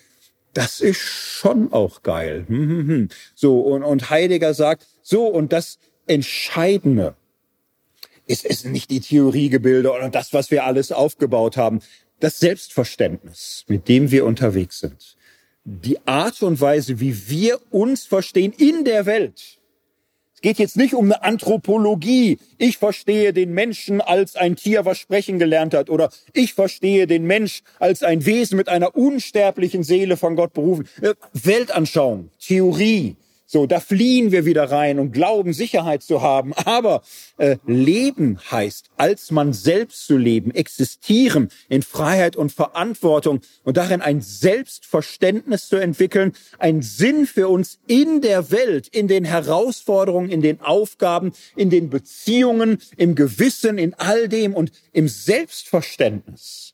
das 0.53 0.79
ist 0.79 0.99
schon 0.99 1.73
auch 1.73 2.03
geil. 2.03 2.45
Hm, 2.47 2.69
hm, 2.69 2.87
hm. 2.87 3.09
So, 3.35 3.59
und, 3.59 3.83
und 3.83 4.09
Heidegger 4.09 4.53
sagt, 4.53 4.87
so, 5.01 5.27
und 5.27 5.51
das 5.51 5.79
Entscheidende 6.07 7.15
ist, 8.27 8.45
ist 8.45 8.65
nicht 8.65 8.89
die 8.89 9.01
Theoriegebilde 9.01 9.91
oder 9.91 10.09
das, 10.09 10.33
was 10.33 10.51
wir 10.51 10.63
alles 10.63 10.91
aufgebaut 10.91 11.57
haben 11.57 11.81
das 12.19 12.39
Selbstverständnis, 12.39 13.65
mit 13.67 13.87
dem 13.87 14.11
wir 14.11 14.25
unterwegs 14.25 14.79
sind, 14.79 15.17
die 15.63 16.05
Art 16.07 16.41
und 16.43 16.61
Weise, 16.61 16.99
wie 16.99 17.29
wir 17.29 17.59
uns 17.71 18.05
verstehen 18.05 18.53
in 18.57 18.85
der 18.85 19.05
Welt. 19.05 19.59
Es 20.35 20.41
geht 20.41 20.59
jetzt 20.59 20.77
nicht 20.77 20.93
um 20.93 21.05
eine 21.05 21.23
Anthropologie. 21.23 22.37
Ich 22.57 22.77
verstehe 22.77 23.31
den 23.31 23.53
Menschen 23.53 24.01
als 24.01 24.35
ein 24.35 24.57
Tier, 24.57 24.85
was 24.85 24.97
sprechen 24.97 25.39
gelernt 25.39 25.73
hat, 25.73 25.89
oder 25.89 26.11
ich 26.33 26.53
verstehe 26.53 27.07
den 27.07 27.25
Mensch 27.25 27.63
als 27.79 28.03
ein 28.03 28.25
Wesen 28.25 28.57
mit 28.57 28.67
einer 28.67 28.95
unsterblichen 28.95 29.83
Seele 29.83 30.17
von 30.17 30.35
Gott 30.35 30.53
berufen. 30.53 30.87
Äh, 31.01 31.13
Weltanschauung, 31.33 32.29
Theorie, 32.39 33.15
so, 33.47 33.67
da 33.67 33.79
fliehen 33.79 34.31
wir 34.31 34.45
wieder 34.45 34.71
rein 34.71 34.97
und 34.97 35.11
glauben, 35.11 35.53
Sicherheit 35.53 36.01
zu 36.01 36.21
haben. 36.21 36.53
Aber 36.53 37.03
äh, 37.37 37.57
Leben 37.67 38.39
heißt, 38.49 38.89
als 38.97 39.29
man 39.29 39.53
selbst 39.53 40.07
zu 40.07 40.17
leben, 40.17 40.51
existieren 40.51 41.49
in 41.69 41.83
Freiheit 41.83 42.35
und 42.35 42.51
Verantwortung 42.51 43.41
und 43.63 43.77
darin 43.77 44.01
ein 44.01 44.21
Selbstverständnis 44.21 45.67
zu 45.67 45.75
entwickeln, 45.75 46.33
ein 46.57 46.81
Sinn 46.81 47.27
für 47.27 47.47
uns 47.47 47.77
in 47.85 48.21
der 48.21 48.49
Welt, 48.49 48.87
in 48.87 49.07
den 49.07 49.25
Herausforderungen, 49.25 50.29
in 50.29 50.41
den 50.41 50.61
Aufgaben, 50.61 51.31
in 51.55 51.69
den 51.69 51.91
Beziehungen, 51.91 52.79
im 52.97 53.13
Gewissen, 53.13 53.77
in 53.77 53.93
all 53.93 54.27
dem 54.27 54.55
und 54.55 54.71
im 54.91 55.07
Selbstverständnis 55.07 56.73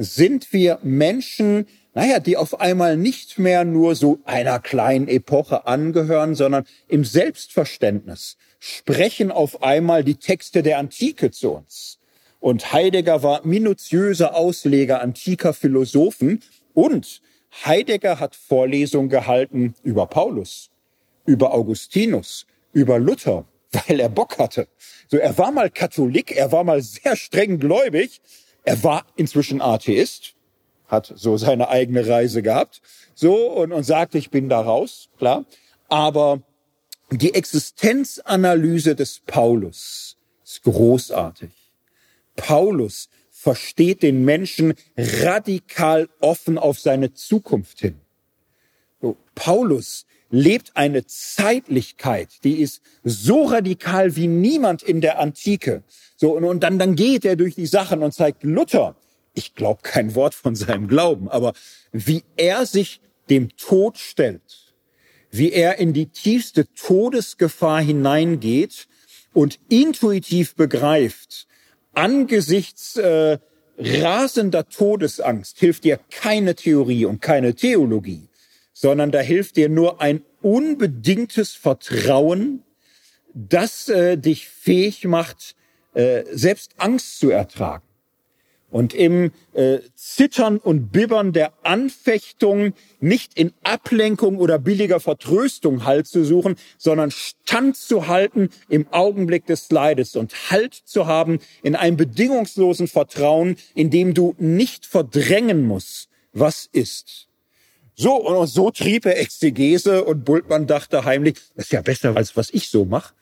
sind 0.00 0.52
wir 0.52 0.78
Menschen, 0.82 1.66
naja, 1.94 2.20
die 2.20 2.36
auf 2.36 2.60
einmal 2.60 2.96
nicht 2.96 3.38
mehr 3.38 3.64
nur 3.64 3.94
so 3.94 4.18
einer 4.24 4.60
kleinen 4.60 5.08
Epoche 5.08 5.66
angehören, 5.66 6.34
sondern 6.34 6.64
im 6.88 7.04
Selbstverständnis 7.04 8.36
sprechen 8.58 9.30
auf 9.32 9.62
einmal 9.62 10.04
die 10.04 10.16
Texte 10.16 10.62
der 10.62 10.78
Antike 10.78 11.30
zu 11.30 11.50
uns. 11.52 11.98
Und 12.38 12.72
Heidegger 12.72 13.22
war 13.22 13.44
minutiöser 13.44 14.34
Ausleger 14.34 15.00
antiker 15.02 15.52
Philosophen 15.52 16.40
und 16.74 17.20
Heidegger 17.64 18.20
hat 18.20 18.36
Vorlesungen 18.36 19.08
gehalten 19.08 19.74
über 19.82 20.06
Paulus, 20.06 20.70
über 21.26 21.52
Augustinus, 21.52 22.46
über 22.72 22.98
Luther, 22.98 23.44
weil 23.72 24.00
er 24.00 24.08
Bock 24.08 24.38
hatte. 24.38 24.68
So, 25.08 25.16
er 25.16 25.36
war 25.36 25.50
mal 25.50 25.70
Katholik, 25.70 26.36
er 26.36 26.52
war 26.52 26.64
mal 26.64 26.82
sehr 26.82 27.16
streng 27.16 27.58
gläubig, 27.58 28.20
er 28.62 28.82
war 28.84 29.06
inzwischen 29.16 29.60
Atheist, 29.60 30.34
hat 30.90 31.12
so 31.16 31.36
seine 31.36 31.68
eigene 31.68 32.06
Reise 32.06 32.42
gehabt, 32.42 32.82
so 33.14 33.50
und, 33.52 33.72
und 33.72 33.84
sagte, 33.84 34.18
ich 34.18 34.30
bin 34.30 34.48
da 34.48 34.60
raus, 34.60 35.08
klar. 35.18 35.44
Aber 35.88 36.42
die 37.10 37.34
Existenzanalyse 37.34 38.94
des 38.94 39.20
Paulus 39.20 40.16
ist 40.44 40.62
großartig. 40.62 41.50
Paulus 42.36 43.08
versteht 43.30 44.02
den 44.02 44.24
Menschen 44.24 44.74
radikal 44.96 46.08
offen 46.20 46.58
auf 46.58 46.78
seine 46.78 47.14
Zukunft 47.14 47.80
hin. 47.80 47.96
So, 49.00 49.16
Paulus 49.34 50.06
lebt 50.30 50.76
eine 50.76 51.06
Zeitlichkeit, 51.06 52.28
die 52.44 52.60
ist 52.60 52.82
so 53.02 53.44
radikal 53.44 54.14
wie 54.14 54.28
niemand 54.28 54.82
in 54.82 55.00
der 55.00 55.18
Antike. 55.18 55.82
So, 56.16 56.36
und, 56.36 56.44
und 56.44 56.62
dann, 56.62 56.78
dann 56.78 56.96
geht 56.96 57.24
er 57.24 57.36
durch 57.36 57.54
die 57.54 57.66
Sachen 57.66 58.02
und 58.02 58.12
zeigt 58.12 58.44
Luther, 58.44 58.94
ich 59.34 59.54
glaube 59.54 59.80
kein 59.82 60.14
Wort 60.14 60.34
von 60.34 60.54
seinem 60.54 60.88
Glauben, 60.88 61.28
aber 61.28 61.52
wie 61.92 62.24
er 62.36 62.66
sich 62.66 63.00
dem 63.28 63.56
Tod 63.56 63.98
stellt, 63.98 64.74
wie 65.30 65.52
er 65.52 65.78
in 65.78 65.92
die 65.92 66.06
tiefste 66.06 66.66
Todesgefahr 66.74 67.80
hineingeht 67.80 68.88
und 69.32 69.60
intuitiv 69.68 70.56
begreift, 70.56 71.46
angesichts 71.92 72.96
äh, 72.96 73.38
rasender 73.78 74.68
Todesangst 74.68 75.58
hilft 75.58 75.84
dir 75.84 75.98
keine 76.10 76.54
Theorie 76.54 77.06
und 77.06 77.22
keine 77.22 77.54
Theologie, 77.54 78.28
sondern 78.72 79.10
da 79.10 79.20
hilft 79.20 79.56
dir 79.56 79.68
nur 79.68 80.00
ein 80.00 80.22
unbedingtes 80.42 81.54
Vertrauen, 81.54 82.62
das 83.32 83.88
äh, 83.88 84.16
dich 84.16 84.48
fähig 84.48 85.04
macht, 85.04 85.54
äh, 85.94 86.24
selbst 86.32 86.72
Angst 86.78 87.20
zu 87.20 87.30
ertragen. 87.30 87.84
Und 88.70 88.94
im 88.94 89.32
äh, 89.52 89.78
Zittern 89.96 90.58
und 90.58 90.92
Bibbern 90.92 91.32
der 91.32 91.52
Anfechtung 91.62 92.72
nicht 93.00 93.36
in 93.36 93.52
Ablenkung 93.62 94.38
oder 94.38 94.58
billiger 94.58 95.00
Vertröstung 95.00 95.84
Halt 95.84 96.06
zu 96.06 96.24
suchen, 96.24 96.56
sondern 96.78 97.10
Stand 97.10 97.76
zu 97.76 98.06
halten 98.06 98.50
im 98.68 98.86
Augenblick 98.92 99.46
des 99.46 99.70
Leides 99.70 100.14
und 100.14 100.50
Halt 100.50 100.74
zu 100.74 101.06
haben 101.06 101.40
in 101.62 101.74
einem 101.74 101.96
bedingungslosen 101.96 102.86
Vertrauen, 102.86 103.56
in 103.74 103.90
dem 103.90 104.14
du 104.14 104.34
nicht 104.38 104.86
verdrängen 104.86 105.66
musst, 105.66 106.08
was 106.32 106.68
ist. 106.72 107.28
So, 107.96 108.14
und 108.14 108.46
so 108.46 108.70
trieb 108.70 109.04
er 109.04 109.20
Exegese 109.20 110.04
und 110.04 110.24
Bultmann 110.24 110.66
dachte 110.66 111.04
heimlich, 111.04 111.34
das 111.54 111.66
ist 111.66 111.72
ja 111.72 111.82
besser, 111.82 112.16
als 112.16 112.36
was 112.36 112.50
ich 112.50 112.68
so 112.68 112.84
mache. 112.84 113.12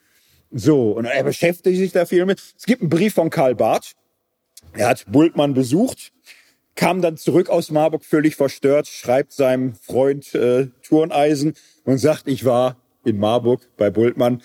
So, 0.50 0.92
und 0.92 1.04
er 1.04 1.24
beschäftigt 1.24 1.78
sich 1.78 1.92
da 1.92 2.06
viel 2.06 2.24
mit. 2.26 2.40
Es 2.56 2.64
gibt 2.64 2.82
einen 2.82 2.90
Brief 2.90 3.14
von 3.14 3.28
Karl 3.28 3.54
Barth. 3.54 3.92
Er 4.78 4.86
hat 4.86 5.06
Bultmann 5.10 5.54
besucht, 5.54 6.12
kam 6.76 7.02
dann 7.02 7.16
zurück 7.16 7.48
aus 7.48 7.72
Marburg 7.72 8.04
völlig 8.04 8.36
verstört, 8.36 8.86
schreibt 8.86 9.32
seinem 9.32 9.74
Freund 9.74 10.32
äh, 10.36 10.68
Turneisen 10.86 11.54
und 11.82 11.98
sagt, 11.98 12.28
ich 12.28 12.44
war 12.44 12.76
in 13.04 13.18
Marburg 13.18 13.68
bei 13.76 13.90
Bultmann. 13.90 14.40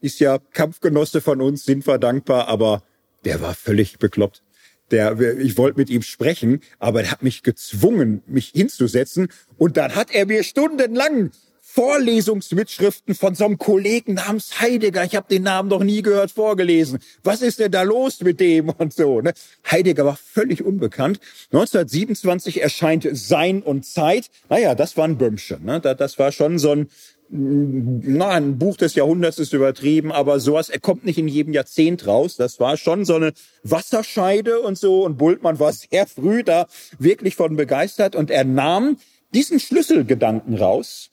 Ist 0.00 0.20
ja 0.20 0.38
Kampfgenosse 0.38 1.20
von 1.20 1.42
uns, 1.42 1.66
sind 1.66 1.86
wir 1.86 1.98
dankbar, 1.98 2.48
aber 2.48 2.82
der 3.26 3.42
war 3.42 3.54
völlig 3.54 3.98
bekloppt. 3.98 4.42
Der, 4.90 5.20
ich 5.38 5.58
wollte 5.58 5.78
mit 5.78 5.90
ihm 5.90 6.00
sprechen, 6.00 6.60
aber 6.78 7.02
er 7.02 7.10
hat 7.10 7.22
mich 7.22 7.42
gezwungen, 7.42 8.22
mich 8.26 8.52
hinzusetzen. 8.54 9.28
Und 9.58 9.76
dann 9.76 9.94
hat 9.94 10.10
er 10.14 10.24
mir 10.24 10.44
stundenlang 10.44 11.30
Vorlesungsmitschriften 11.74 13.16
von 13.16 13.34
so 13.34 13.46
einem 13.46 13.58
Kollegen 13.58 14.14
namens 14.14 14.60
Heidegger, 14.60 15.02
ich 15.02 15.16
habe 15.16 15.26
den 15.28 15.42
Namen 15.42 15.68
noch 15.68 15.82
nie 15.82 16.02
gehört, 16.02 16.30
vorgelesen. 16.30 17.00
Was 17.24 17.42
ist 17.42 17.58
denn 17.58 17.72
da 17.72 17.82
los 17.82 18.20
mit 18.20 18.38
dem 18.38 18.68
und 18.68 18.92
so? 18.92 19.20
Ne? 19.20 19.32
Heidegger 19.68 20.04
war 20.04 20.16
völlig 20.16 20.64
unbekannt. 20.64 21.18
1927 21.46 22.62
erscheint 22.62 23.08
Sein 23.10 23.60
und 23.60 23.84
Zeit. 23.84 24.30
Naja, 24.48 24.76
das 24.76 24.96
war 24.96 25.04
ein 25.04 25.18
Böhmchen. 25.18 25.64
Ne? 25.64 25.80
Das 25.80 26.16
war 26.20 26.30
schon 26.30 26.60
so 26.60 26.70
ein 26.70 26.88
na, 27.30 28.28
ein 28.28 28.58
Buch 28.58 28.76
des 28.76 28.94
Jahrhunderts 28.94 29.40
ist 29.40 29.52
übertrieben, 29.52 30.12
aber 30.12 30.38
sowas, 30.38 30.68
er 30.68 30.78
kommt 30.78 31.04
nicht 31.04 31.18
in 31.18 31.26
jedem 31.26 31.54
Jahrzehnt 31.54 32.06
raus. 32.06 32.36
Das 32.36 32.60
war 32.60 32.76
schon 32.76 33.04
so 33.04 33.16
eine 33.16 33.32
Wasserscheide 33.64 34.60
und 34.60 34.78
so. 34.78 35.04
Und 35.04 35.18
Bultmann 35.18 35.58
war 35.58 35.72
sehr 35.72 36.06
früh 36.06 36.44
da 36.44 36.66
wirklich 37.00 37.34
von 37.34 37.56
begeistert 37.56 38.14
und 38.14 38.30
er 38.30 38.44
nahm 38.44 38.98
diesen 39.32 39.58
Schlüsselgedanken 39.58 40.56
raus 40.56 41.10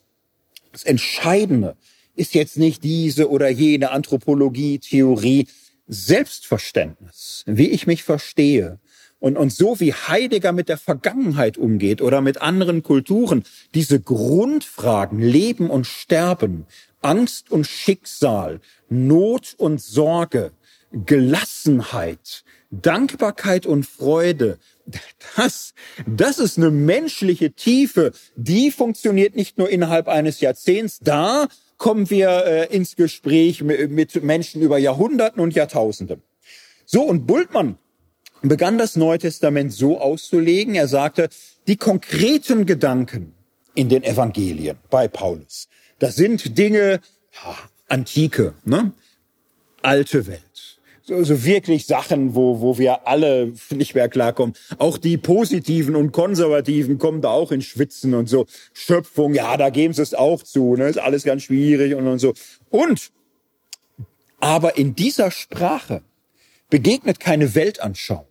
das 0.72 0.84
Entscheidende 0.84 1.76
ist 2.16 2.34
jetzt 2.34 2.58
nicht 2.58 2.84
diese 2.84 3.30
oder 3.30 3.50
jene 3.50 3.92
Anthropologie, 3.92 4.80
Theorie, 4.80 5.48
Selbstverständnis, 5.88 7.44
wie 7.48 7.70
ich 7.70 7.88
mich 7.88 8.04
verstehe. 8.04 8.80
Und, 9.20 9.38
und 9.38 9.54
so 9.54 9.80
wie 9.80 9.94
Heidegger 9.94 10.52
mit 10.52 10.68
der 10.68 10.78
Vergangenheit 10.78 11.58
umgeht 11.58 12.02
oder 12.02 12.22
mit 12.22 12.42
anderen 12.42 12.82
Kulturen, 12.82 13.44
diese 13.76 14.00
Grundfragen 14.00 15.20
Leben 15.20 15.70
und 15.70 15.86
Sterben, 15.86 16.66
Angst 17.02 17.52
und 17.52 17.68
Schicksal, 17.68 18.62
Not 18.90 19.54
und 19.58 19.80
Sorge, 19.80 20.52
Gelassenheit, 20.92 22.44
Dankbarkeit 22.72 23.66
und 23.66 23.86
Freude, 23.86 24.58
das, 25.36 25.74
das 26.08 26.40
ist 26.40 26.58
eine 26.58 26.72
menschliche 26.72 27.52
Tiefe, 27.52 28.12
die 28.36 28.72
funktioniert 28.72 29.36
nicht 29.36 29.58
nur 29.58 29.70
innerhalb 29.70 30.08
eines 30.08 30.42
Jahrzehnts. 30.42 31.00
Da 31.02 31.48
kommen 31.78 32.10
wir 32.10 32.46
äh, 32.46 32.76
ins 32.76 32.96
Gespräch 32.96 33.64
mit, 33.64 33.92
mit 33.92 34.24
Menschen 34.24 34.62
über 34.62 34.78
Jahrhunderten 34.78 35.42
und 35.42 35.56
Jahrtausende. 35.56 36.20
So, 36.86 37.04
und 37.04 37.26
Bultmann 37.26 37.78
begann 38.42 38.78
das 38.78 38.96
Neue 38.96 39.20
Testament 39.20 39.74
so 39.74 40.00
auszulegen. 40.00 40.76
Er 40.76 40.88
sagte, 40.88 41.30
die 41.68 41.78
konkreten 41.78 42.66
Gedanken 42.66 43.34
in 43.76 43.90
den 43.90 44.04
Evangelien 44.04 44.78
bei 44.90 45.08
Paulus, 45.08 45.70
das 46.00 46.16
sind 46.16 46.58
Dinge, 46.58 47.00
ja, 47.44 47.58
Antike, 47.88 48.54
ne? 48.66 48.92
alte 49.82 50.28
Welt 50.28 50.51
so, 51.12 51.24
so 51.24 51.44
wirklich 51.44 51.86
Sachen, 51.86 52.36
wo, 52.36 52.62
wo 52.62 52.78
wir 52.78 53.08
alle 53.08 53.54
nicht 53.70 53.96
mehr 53.96 54.08
klarkommen. 54.08 54.56
Auch 54.78 54.98
die 54.98 55.18
Positiven 55.18 55.96
und 55.96 56.12
Konservativen 56.12 56.98
kommen 56.98 57.22
da 57.22 57.30
auch 57.30 57.52
in 57.52 57.62
Schwitzen 57.62 58.14
und 58.14 58.30
so. 58.30 58.46
Schöpfung, 58.74 59.34
ja, 59.34 59.58
da 59.58 59.70
geben 59.70 59.94
sie 59.94 60.02
es 60.02 60.14
auch 60.14 60.42
zu, 60.42 60.76
ne? 60.76 60.88
Ist 60.88 61.00
alles 61.00 61.24
ganz 61.24 61.44
schwierig 61.44 61.96
und, 61.96 62.08
und 62.08 62.20
so. 62.20 62.34
Und, 62.70 63.12
aber 64.40 64.78
in 64.78 64.96
dieser 64.96 65.32
Sprache 65.32 66.02
begegnet 66.70 67.20
keine 67.20 67.54
Weltanschauung. 67.56 68.31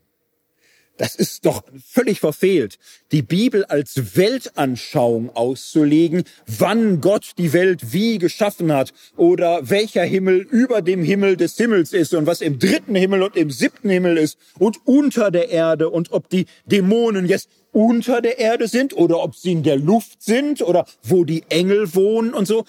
Das 1.00 1.14
ist 1.14 1.46
doch 1.46 1.62
völlig 1.82 2.20
verfehlt, 2.20 2.78
die 3.10 3.22
Bibel 3.22 3.64
als 3.64 4.16
Weltanschauung 4.18 5.34
auszulegen, 5.34 6.24
wann 6.46 7.00
Gott 7.00 7.30
die 7.38 7.54
Welt 7.54 7.94
wie 7.94 8.18
geschaffen 8.18 8.70
hat 8.70 8.92
oder 9.16 9.70
welcher 9.70 10.04
Himmel 10.04 10.40
über 10.40 10.82
dem 10.82 11.02
Himmel 11.02 11.38
des 11.38 11.56
Himmels 11.56 11.94
ist 11.94 12.12
und 12.12 12.26
was 12.26 12.42
im 12.42 12.58
dritten 12.58 12.94
Himmel 12.94 13.22
und 13.22 13.34
im 13.34 13.50
siebten 13.50 13.88
Himmel 13.88 14.18
ist 14.18 14.36
und 14.58 14.76
unter 14.84 15.30
der 15.30 15.48
Erde 15.48 15.88
und 15.88 16.12
ob 16.12 16.28
die 16.28 16.44
Dämonen 16.66 17.24
jetzt 17.24 17.48
unter 17.72 18.20
der 18.20 18.38
Erde 18.38 18.68
sind 18.68 18.94
oder 18.94 19.22
ob 19.22 19.34
sie 19.34 19.52
in 19.52 19.62
der 19.62 19.78
Luft 19.78 20.22
sind 20.22 20.60
oder 20.60 20.84
wo 21.02 21.24
die 21.24 21.44
Engel 21.48 21.94
wohnen 21.94 22.34
und 22.34 22.44
so. 22.44 22.66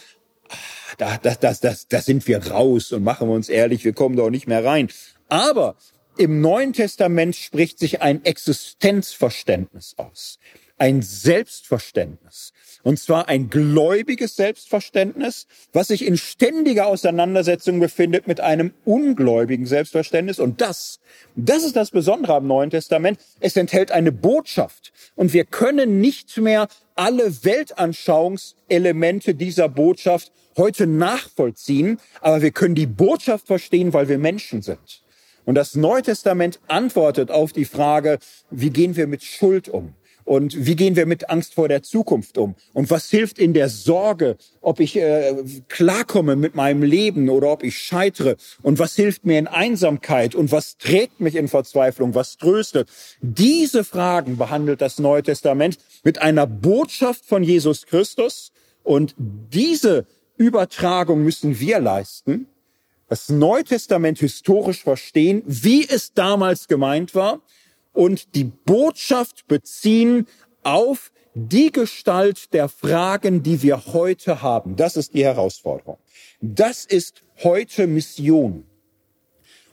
Ah, 0.48 0.56
da, 0.98 1.18
das, 1.18 1.38
das, 1.42 1.60
das, 1.60 1.88
da 1.90 2.02
sind 2.02 2.26
wir 2.30 2.48
raus 2.48 2.94
und 2.94 3.04
machen 3.04 3.28
wir 3.28 3.36
uns 3.36 3.50
ehrlich, 3.50 3.84
wir 3.84 3.92
kommen 3.92 4.16
da 4.16 4.24
auch 4.24 4.30
nicht 4.30 4.48
mehr 4.48 4.64
rein. 4.64 4.88
Aber 5.28 5.76
im 6.18 6.42
Neuen 6.42 6.74
Testament 6.74 7.36
spricht 7.36 7.80
sich 7.80 8.02
ein 8.02 8.24
Existenzverständnis 8.26 9.96
aus, 9.98 10.40
ein 10.78 11.02
Selbstverständnis. 11.02 12.54
Und 12.84 13.00
zwar 13.00 13.28
ein 13.28 13.50
gläubiges 13.50 14.36
Selbstverständnis, 14.36 15.46
was 15.72 15.90
sich 15.90 16.06
in 16.06 16.18
ständiger 16.18 16.88
Auseinandersetzung 16.88 17.80
befindet 17.80 18.28
mit 18.28 18.40
einem 18.40 18.74
ungläubigen 18.86 19.68
Selbstverständnis. 19.68 20.40
Und 20.40 20.62
das, 20.62 21.00
das 21.36 21.64
ist 21.64 21.76
das 21.76 21.92
Besondere 21.92 22.34
am 22.34 22.48
Neuen 22.48 22.72
Testament. 22.72 23.20
Es 23.40 23.56
enthält 23.56 23.92
eine 23.92 24.12
Botschaft. 24.12 24.92
Und 25.16 25.34
wir 25.34 25.46
können 25.46 26.02
nicht 26.02 26.38
mehr 26.38 26.68
alle 26.96 27.44
Weltanschauungselemente 27.44 29.36
dieser 29.36 29.70
Botschaft 29.70 30.32
heute 30.58 30.88
nachvollziehen, 30.88 32.00
aber 32.20 32.42
wir 32.42 32.52
können 32.52 32.76
die 32.76 32.88
Botschaft 32.88 33.48
verstehen, 33.48 33.94
weil 33.94 34.10
wir 34.10 34.18
Menschen 34.18 34.62
sind. 34.62 35.02
Und 35.46 35.56
das 35.56 35.76
Neue 35.76 36.02
Testament 36.02 36.60
antwortet 36.68 37.32
auf 37.32 37.52
die 37.54 37.66
Frage, 37.66 38.20
wie 38.50 38.70
gehen 38.70 38.96
wir 38.96 39.08
mit 39.08 39.24
Schuld 39.24 39.70
um? 39.70 39.96
Und 40.24 40.66
wie 40.66 40.76
gehen 40.76 40.96
wir 40.96 41.06
mit 41.06 41.30
Angst 41.30 41.56
vor 41.56 41.68
der 41.68 41.84
Zukunft 41.84 42.38
um? 42.38 42.56
Und 42.74 42.90
was 42.90 43.10
hilft 43.10 43.40
in 43.40 43.54
der 43.54 43.70
Sorge, 43.70 44.38
ob 44.62 44.80
ich 44.80 44.96
äh, 44.96 45.36
klarkomme 45.68 46.36
mit 46.36 46.56
meinem 46.56 46.84
Leben 46.84 47.30
oder 47.30 47.52
ob 47.52 47.64
ich 47.64 47.78
scheitere? 47.78 48.36
Und 48.62 48.80
was 48.80 48.96
hilft 48.96 49.26
mir 49.26 49.40
in 49.40 49.48
Einsamkeit? 49.48 50.36
Und 50.36 50.52
was 50.52 50.78
trägt 50.78 51.20
mich 51.20 51.36
in 51.36 51.48
Verzweiflung? 51.48 52.16
Was 52.16 52.38
tröstet? 52.38 52.88
Diese 53.22 53.84
Fragen 53.84 54.38
behandelt 54.38 54.82
das 54.82 55.00
Neue 55.00 55.24
Testament 55.24 55.78
mit 56.04 56.22
einer 56.22 56.48
Botschaft 56.48 57.26
von 57.26 57.44
Jesus 57.44 57.86
Christus. 57.86 58.52
Und 58.84 59.16
diese 59.18 60.06
Übertragung 60.38 61.24
müssen 61.24 61.60
wir 61.60 61.80
leisten 61.80 62.48
das 63.12 63.28
Neue 63.28 63.66
Testament 63.66 64.20
historisch 64.20 64.84
verstehen, 64.84 65.44
wie 65.46 65.86
es 65.86 66.14
damals 66.14 66.70
gemeint 66.70 67.14
war 67.14 67.42
und 67.92 68.36
die 68.36 68.46
Botschaft 68.46 69.50
beziehen 69.50 70.28
auf 70.64 71.12
die 71.34 71.74
Gestalt 71.74 72.54
der 72.54 72.70
Fragen, 72.70 73.44
die 73.44 73.64
wir 73.64 73.86
heute 73.88 74.42
haben. 74.42 74.78
Das 74.78 74.96
ist 74.96 75.14
die 75.14 75.26
Herausforderung. 75.26 75.98
Das 76.40 76.86
ist 76.86 77.22
heute 77.44 77.86
Mission. 77.86 78.64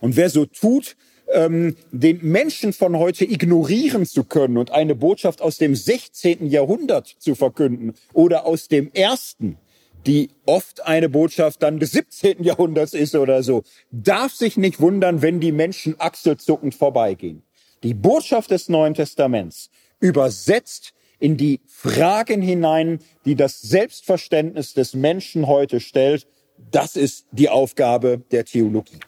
Und 0.01 0.17
wer 0.17 0.31
so 0.31 0.45
tut, 0.45 0.97
ähm, 1.33 1.77
den 1.93 2.19
Menschen 2.25 2.73
von 2.73 2.99
heute 2.99 3.25
ignorieren 3.25 4.05
zu 4.05 4.25
können 4.25 4.57
und 4.57 4.73
eine 4.73 4.97
Botschaft 4.97 5.43
aus 5.43 5.59
dem 5.59 5.77
16. 5.77 6.49
Jahrhundert 6.49 7.07
zu 7.21 7.37
verkünden 7.37 7.95
oder 8.13 8.47
aus 8.47 8.67
dem 8.67 8.91
ersten, 8.93 9.59
die 10.07 10.31
oft 10.47 10.87
eine 10.87 11.09
Botschaft 11.09 11.63
dann 11.63 11.79
des 11.79 11.93
17. 11.93 12.43
Jahrhunderts 12.43 12.95
ist 12.95 13.15
oder 13.15 13.43
so, 13.43 13.63
darf 13.91 14.33
sich 14.33 14.57
nicht 14.57 14.81
wundern, 14.81 15.23
wenn 15.23 15.41
die 15.41 15.53
Menschen 15.53 15.97
achselzuckend 15.99 16.75
vorbeigehen. 16.75 17.43
Die 17.83 17.95
Botschaft 17.95 18.51
des 18.51 18.69
Neuen 18.69 18.95
Testaments 18.95 19.71
übersetzt 20.01 20.95
in 21.19 21.37
die 21.37 21.61
Fragen 21.67 22.43
hinein, 22.43 23.01
die 23.25 23.35
das 23.35 23.61
Selbstverständnis 23.61 24.75
des 24.75 24.95
Menschen 24.95 25.47
heute 25.47 25.81
stellt. 25.81 26.27
Das 26.71 26.97
ist 26.97 27.27
die 27.33 27.49
Aufgabe 27.49 28.23
der 28.31 28.45
Theologie. 28.45 29.01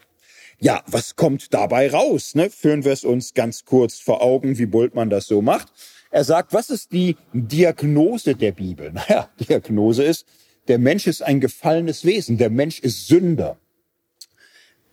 Ja, 0.59 0.83
was 0.87 1.17
kommt 1.17 1.55
dabei 1.55 1.91
raus? 1.91 2.35
Ne? 2.35 2.51
Führen 2.51 2.85
wir 2.85 2.93
es 2.93 3.05
uns 3.05 3.33
ganz 3.33 3.65
kurz 3.65 3.99
vor 3.99 4.23
Augen, 4.23 4.59
wie 4.59 4.67
Bultmann 4.67 5.09
das 5.09 5.27
so 5.27 5.41
macht. 5.41 5.73
Er 6.11 6.25
sagt, 6.25 6.53
was 6.53 6.71
ist 6.71 6.93
die 6.93 7.17
Diagnose 7.33 8.35
der 8.35 8.53
Bibel? 8.53 8.93
Naja, 9.09 9.31
Diagnose 9.39 10.05
ist, 10.05 10.27
der 10.69 10.79
Mensch 10.79 11.07
ist 11.07 11.23
ein 11.23 11.41
gefallenes 11.41 12.05
Wesen, 12.05 12.39
der 12.39 12.51
Mensch 12.51 12.81
ist 12.81 13.07
Sünder. 13.07 13.57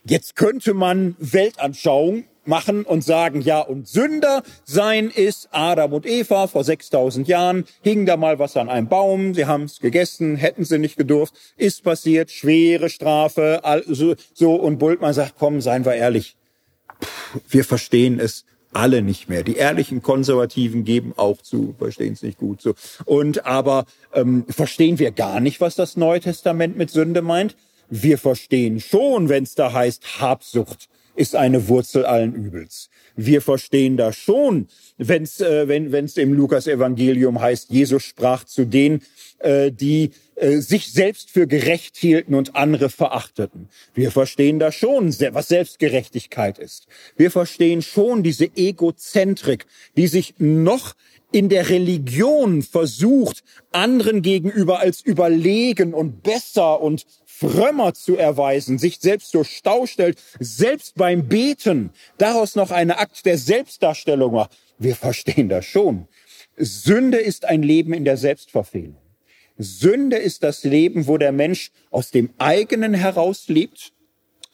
Jetzt 0.05 0.36
könnte 0.36 0.74
man 0.74 1.15
Weltanschauung 1.20 2.24
machen 2.45 2.84
und 2.84 3.03
sagen, 3.03 3.41
ja, 3.41 3.59
und 3.59 3.88
Sünder 3.88 4.41
sein 4.63 5.09
ist 5.09 5.49
Adam 5.51 5.93
und 5.93 6.05
Eva. 6.05 6.47
Vor 6.47 6.63
6000 6.63 7.28
Jahren, 7.28 7.65
hing 7.82 8.05
da 8.05 8.18
mal 8.18 8.39
was 8.39 8.55
an 8.57 8.70
einem 8.70 8.88
Baum, 8.88 9.34
sie 9.34 9.45
haben 9.45 9.63
es 9.63 9.80
gegessen, 9.80 10.38
hätten 10.38 10.63
sie 10.63 10.80
nicht 10.80 10.97
gedurft, 10.97 11.34
ist 11.57 11.84
passiert, 11.84 12.32
schwere 12.32 12.89
Strafe, 12.89 13.61
so, 13.88 14.15
so 14.34 14.55
und 14.55 14.78
Bultmann 14.78 15.13
sagt, 15.13 15.36
komm, 15.38 15.61
seien 15.61 15.86
wir 15.86 15.95
ehrlich, 15.95 16.38
wir 17.49 17.65
verstehen 17.65 18.20
es 18.20 18.45
alle 18.78 19.01
nicht 19.01 19.28
mehr. 19.28 19.43
Die 19.43 19.55
ehrlichen 19.55 20.01
Konservativen 20.01 20.86
geben 20.86 21.13
auch 21.17 21.41
zu, 21.41 21.73
verstehen 21.78 22.13
es 22.13 22.21
nicht 22.21 22.38
gut 22.38 22.61
so. 22.61 22.75
Und 23.05 23.45
aber 23.45 23.86
ähm, 24.13 24.45
verstehen 24.47 24.99
wir 24.99 25.11
gar 25.11 25.39
nicht, 25.39 25.59
was 25.61 25.75
das 25.75 25.97
Neue 25.97 26.19
Testament 26.19 26.78
mit 26.78 26.91
Sünde 26.91 27.21
meint? 27.21 27.55
Wir 27.89 28.17
verstehen 28.17 28.80
schon, 28.80 29.30
wenn 29.30 29.43
es 29.43 29.55
da 29.55 29.73
heißt 29.73 30.19
Habsucht 30.21 30.89
ist 31.18 31.36
eine 31.36 31.68
Wurzel 31.68 32.05
allen 32.05 32.34
Übels. 32.34 32.89
Wir 33.15 33.41
verstehen 33.41 33.97
das 33.97 34.15
schon, 34.15 34.68
wenn's, 34.97 35.41
äh, 35.41 35.68
wenn 35.68 36.05
es 36.05 36.15
im 36.18 36.34
Lukas-Evangelium 36.34 37.41
heißt, 37.41 37.72
Jesus 37.72 38.03
sprach 38.03 38.43
zu 38.43 38.65
denen, 38.65 39.01
äh, 39.39 39.72
die 39.72 40.11
äh, 40.36 40.57
sich 40.57 40.91
selbst 40.91 41.32
für 41.32 41.47
gerecht 41.47 41.97
hielten 41.97 42.36
und 42.36 42.55
andere 42.55 42.89
verachteten. 42.89 43.70
Wir 43.95 44.11
verstehen 44.11 44.59
das 44.59 44.76
schon, 44.76 45.07
was 45.32 45.47
Selbstgerechtigkeit 45.47 46.59
ist. 46.59 46.88
Wir 47.15 47.32
verstehen 47.32 47.82
schon 47.82 48.22
diese 48.22 48.45
Egozentrik, 48.55 49.65
die 49.95 50.07
sich 50.07 50.36
noch 50.38 50.93
in 51.32 51.49
der 51.49 51.70
Religion 51.70 52.61
versucht, 52.61 53.43
anderen 53.72 54.22
gegenüber 54.22 54.80
als 54.80 55.01
überlegen 55.01 55.93
und 55.93 56.24
besser 56.24 56.82
und 56.82 57.05
frömmer 57.39 57.93
zu 57.93 58.17
erweisen, 58.17 58.79
sich 58.79 58.99
selbst 58.99 59.31
zur 59.31 59.45
Stau 59.45 59.85
stellt, 59.85 60.19
selbst 60.39 60.95
beim 60.95 61.27
Beten 61.27 61.91
daraus 62.17 62.55
noch 62.55 62.71
eine 62.71 62.97
Akt 62.97 63.25
der 63.25 63.38
Selbstdarstellung 63.38 64.33
macht. 64.33 64.57
Wir 64.79 64.95
verstehen 64.95 65.49
das 65.49 65.65
schon. 65.65 66.07
Sünde 66.57 67.17
ist 67.17 67.45
ein 67.45 67.61
Leben 67.61 67.93
in 67.93 68.05
der 68.05 68.17
Selbstverfehlung. 68.17 68.97
Sünde 69.57 70.17
ist 70.17 70.43
das 70.43 70.63
Leben, 70.63 71.07
wo 71.07 71.17
der 71.17 71.31
Mensch 71.31 71.71
aus 71.91 72.11
dem 72.11 72.29
eigenen 72.38 72.93
heraus 72.93 73.47
lebt, 73.47 73.93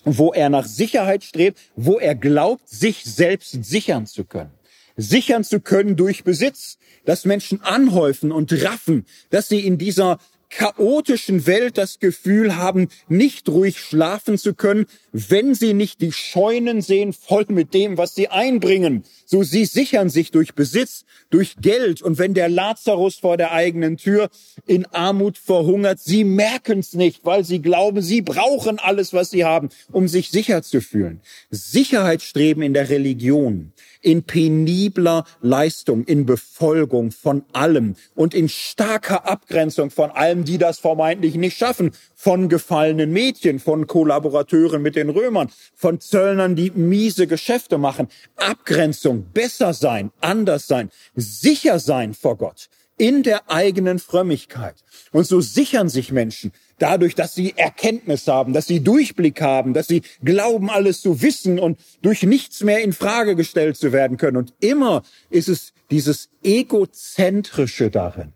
wo 0.05 0.33
er 0.33 0.49
nach 0.49 0.65
Sicherheit 0.65 1.23
strebt, 1.23 1.59
wo 1.75 1.99
er 1.99 2.15
glaubt, 2.15 2.67
sich 2.67 3.03
selbst 3.03 3.63
sichern 3.63 4.05
zu 4.05 4.25
können 4.25 4.51
sichern 4.95 5.43
zu 5.43 5.59
können 5.59 5.95
durch 5.95 6.23
Besitz, 6.23 6.77
dass 7.05 7.25
Menschen 7.25 7.61
anhäufen 7.61 8.31
und 8.31 8.53
raffen, 8.63 9.05
dass 9.29 9.49
sie 9.49 9.65
in 9.65 9.77
dieser 9.77 10.19
chaotischen 10.57 11.45
Welt 11.45 11.77
das 11.77 11.99
Gefühl 11.99 12.55
haben, 12.55 12.89
nicht 13.07 13.49
ruhig 13.49 13.79
schlafen 13.79 14.37
zu 14.37 14.53
können, 14.53 14.85
wenn 15.13 15.53
sie 15.53 15.73
nicht 15.75 16.01
die 16.01 16.11
Scheunen 16.11 16.81
sehen, 16.81 17.13
voll 17.13 17.45
mit 17.47 17.73
dem, 17.73 17.97
was 17.97 18.15
sie 18.15 18.29
einbringen. 18.29 19.03
So 19.25 19.43
sie 19.43 19.65
sichern 19.65 20.09
sich 20.09 20.31
durch 20.31 20.55
Besitz, 20.55 21.05
durch 21.29 21.55
Geld. 21.61 22.01
Und 22.01 22.17
wenn 22.17 22.33
der 22.33 22.49
Lazarus 22.49 23.15
vor 23.15 23.37
der 23.37 23.51
eigenen 23.51 23.97
Tür 23.97 24.29
in 24.65 24.85
Armut 24.87 25.37
verhungert, 25.37 25.99
sie 25.99 26.23
merken 26.23 26.79
es 26.79 26.93
nicht, 26.93 27.23
weil 27.25 27.45
sie 27.45 27.61
glauben, 27.61 28.01
sie 28.01 28.21
brauchen 28.21 28.79
alles, 28.79 29.13
was 29.13 29.29
sie 29.29 29.45
haben, 29.45 29.69
um 29.91 30.07
sich 30.07 30.31
sicher 30.31 30.63
zu 30.63 30.81
fühlen. 30.81 31.21
Sicherheitsstreben 31.51 32.63
in 32.63 32.73
der 32.73 32.89
Religion 32.89 33.71
in 34.03 34.23
penibler 34.23 35.23
Leistung, 35.41 36.03
in 36.03 36.25
Befolgung 36.25 37.11
von 37.11 37.43
allem 37.53 37.95
und 38.15 38.33
in 38.33 38.49
starker 38.49 39.27
Abgrenzung 39.27 39.89
von 39.89 40.11
allem, 40.11 40.43
die 40.43 40.57
das 40.57 40.79
vermeintlich 40.79 41.35
nicht 41.35 41.57
schaffen, 41.57 41.91
von 42.13 42.49
gefallenen 42.49 43.11
Mädchen, 43.11 43.59
von 43.59 43.87
Kollaborateuren 43.87 44.81
mit 44.81 44.95
den 44.95 45.02
Römern, 45.09 45.49
von 45.75 45.99
Zöllnern, 45.99 46.55
die 46.55 46.71
miese 46.71 47.27
Geschäfte 47.27 47.77
machen. 47.77 48.07
Abgrenzung, 48.35 49.25
besser 49.33 49.73
sein, 49.73 50.11
anders 50.21 50.67
sein, 50.67 50.89
sicher 51.15 51.79
sein 51.79 52.13
vor 52.13 52.37
Gott 52.37 52.69
in 52.97 53.23
der 53.23 53.49
eigenen 53.49 53.99
Frömmigkeit. 53.99 54.75
Und 55.11 55.25
so 55.25 55.41
sichern 55.41 55.89
sich 55.89 56.11
Menschen 56.11 56.51
dadurch, 56.77 57.15
dass 57.15 57.33
sie 57.33 57.53
Erkenntnis 57.55 58.27
haben, 58.27 58.53
dass 58.53 58.67
sie 58.67 58.81
Durchblick 58.81 59.41
haben, 59.41 59.73
dass 59.73 59.87
sie 59.87 60.03
glauben, 60.23 60.69
alles 60.69 61.01
zu 61.01 61.21
wissen 61.21 61.59
und 61.59 61.79
durch 62.01 62.23
nichts 62.23 62.61
mehr 62.61 62.81
in 62.81 62.93
Frage 62.93 63.35
gestellt 63.35 63.77
zu 63.77 63.91
werden 63.91 64.17
können. 64.17 64.37
Und 64.37 64.53
immer 64.59 65.03
ist 65.29 65.49
es 65.49 65.73
dieses 65.91 66.29
Egozentrische 66.43 67.89
darin, 67.89 68.33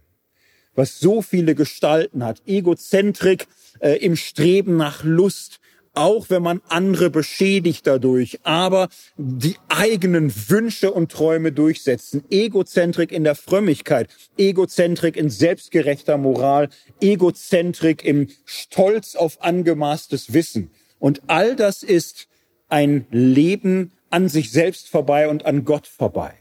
was 0.76 1.00
so 1.00 1.22
viele 1.22 1.56
Gestalten 1.56 2.24
hat. 2.24 2.42
Egozentrik 2.46 3.48
äh, 3.80 3.94
im 3.98 4.16
Streben 4.16 4.78
nach 4.78 5.04
Lust, 5.04 5.60
auch 5.98 6.30
wenn 6.30 6.44
man 6.44 6.62
andere 6.70 7.10
beschädigt 7.10 7.88
dadurch, 7.88 8.40
aber 8.44 8.88
die 9.18 9.56
eigenen 9.68 10.32
Wünsche 10.48 10.92
und 10.92 11.12
Träume 11.12 11.52
durchsetzen. 11.52 12.24
Egozentrik 12.30 13.12
in 13.12 13.24
der 13.24 13.36
Frömmigkeit, 13.36 14.08
Egozentrik 14.38 15.18
in 15.18 15.32
selbstgerechter 15.32 16.18
Moral, 16.18 16.70
Egozentrik 17.02 18.06
im 18.06 18.28
Stolz 18.46 19.16
auf 19.16 19.42
angemaßtes 19.42 20.34
Wissen. 20.34 20.70
Und 21.00 21.24
all 21.28 21.56
das 21.56 21.82
ist 21.82 22.28
ein 22.70 23.08
Leben 23.10 23.92
an 24.12 24.30
sich 24.30 24.52
selbst 24.52 24.90
vorbei 24.90 25.28
und 25.28 25.46
an 25.46 25.66
Gott 25.66 25.88
vorbei. 25.88 26.34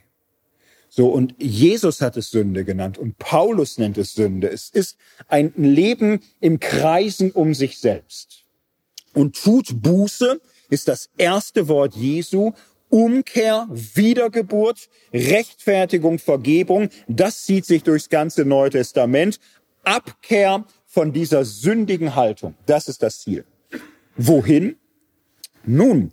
So, 0.89 1.09
und 1.09 1.35
Jesus 1.39 2.01
hat 2.01 2.17
es 2.17 2.31
Sünde 2.31 2.65
genannt 2.65 2.99
und 2.99 3.19
Paulus 3.19 3.79
nennt 3.79 3.99
es 3.99 4.15
Sünde. 4.15 4.49
Es 4.49 4.69
ist 4.69 4.97
ein 5.29 5.53
Leben 5.57 6.21
im 6.41 6.61
Kreisen 6.61 7.31
um 7.33 7.55
sich 7.55 7.79
selbst 7.79 8.46
und 9.17 9.43
tut 9.43 9.83
Buße, 9.83 10.41
ist 10.69 10.89
das 10.89 11.09
erste 11.17 11.69
Wort 11.69 11.97
Jesu. 11.97 12.53
Umkehr, 12.89 13.67
Wiedergeburt, 13.71 14.89
Rechtfertigung, 15.13 16.21
Vergebung, 16.21 16.89
das 17.09 17.45
zieht 17.45 17.65
sich 17.65 17.83
durchs 17.83 18.09
ganze 18.09 18.45
Neue 18.45 18.71
Testament. 18.71 19.41
Abkehr 19.83 20.65
von 20.87 21.13
dieser 21.13 21.45
sündigen 21.45 22.15
Haltung, 22.15 22.55
das 22.67 22.87
ist 22.87 23.03
das 23.03 23.21
Ziel. 23.21 23.45
Wohin? 24.17 24.77
Nun, 25.65 26.13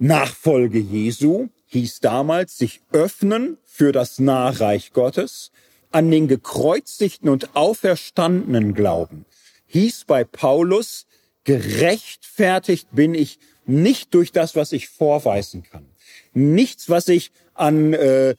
Nachfolge 0.00 0.80
Jesu 0.80 1.48
hieß 1.66 2.00
damals 2.00 2.58
sich 2.58 2.80
öffnen 2.90 3.58
für 3.64 3.92
das 3.92 4.18
Nahreich 4.18 4.92
Gottes, 4.92 5.52
an 5.92 6.10
den 6.10 6.26
gekreuzigten 6.26 7.28
und 7.28 7.54
auferstandenen 7.54 8.74
glauben, 8.74 9.24
hieß 9.66 10.04
bei 10.06 10.24
Paulus 10.24 11.06
gerechtfertigt 11.44 12.88
bin 12.92 13.14
ich 13.14 13.38
nicht 13.66 14.14
durch 14.14 14.32
das, 14.32 14.56
was 14.56 14.72
ich 14.72 14.88
vorweisen 14.88 15.62
kann. 15.62 15.86
Nichts, 16.32 16.88
was 16.88 17.08
ich 17.08 17.30
an 17.54 17.92
äh, 17.92 18.34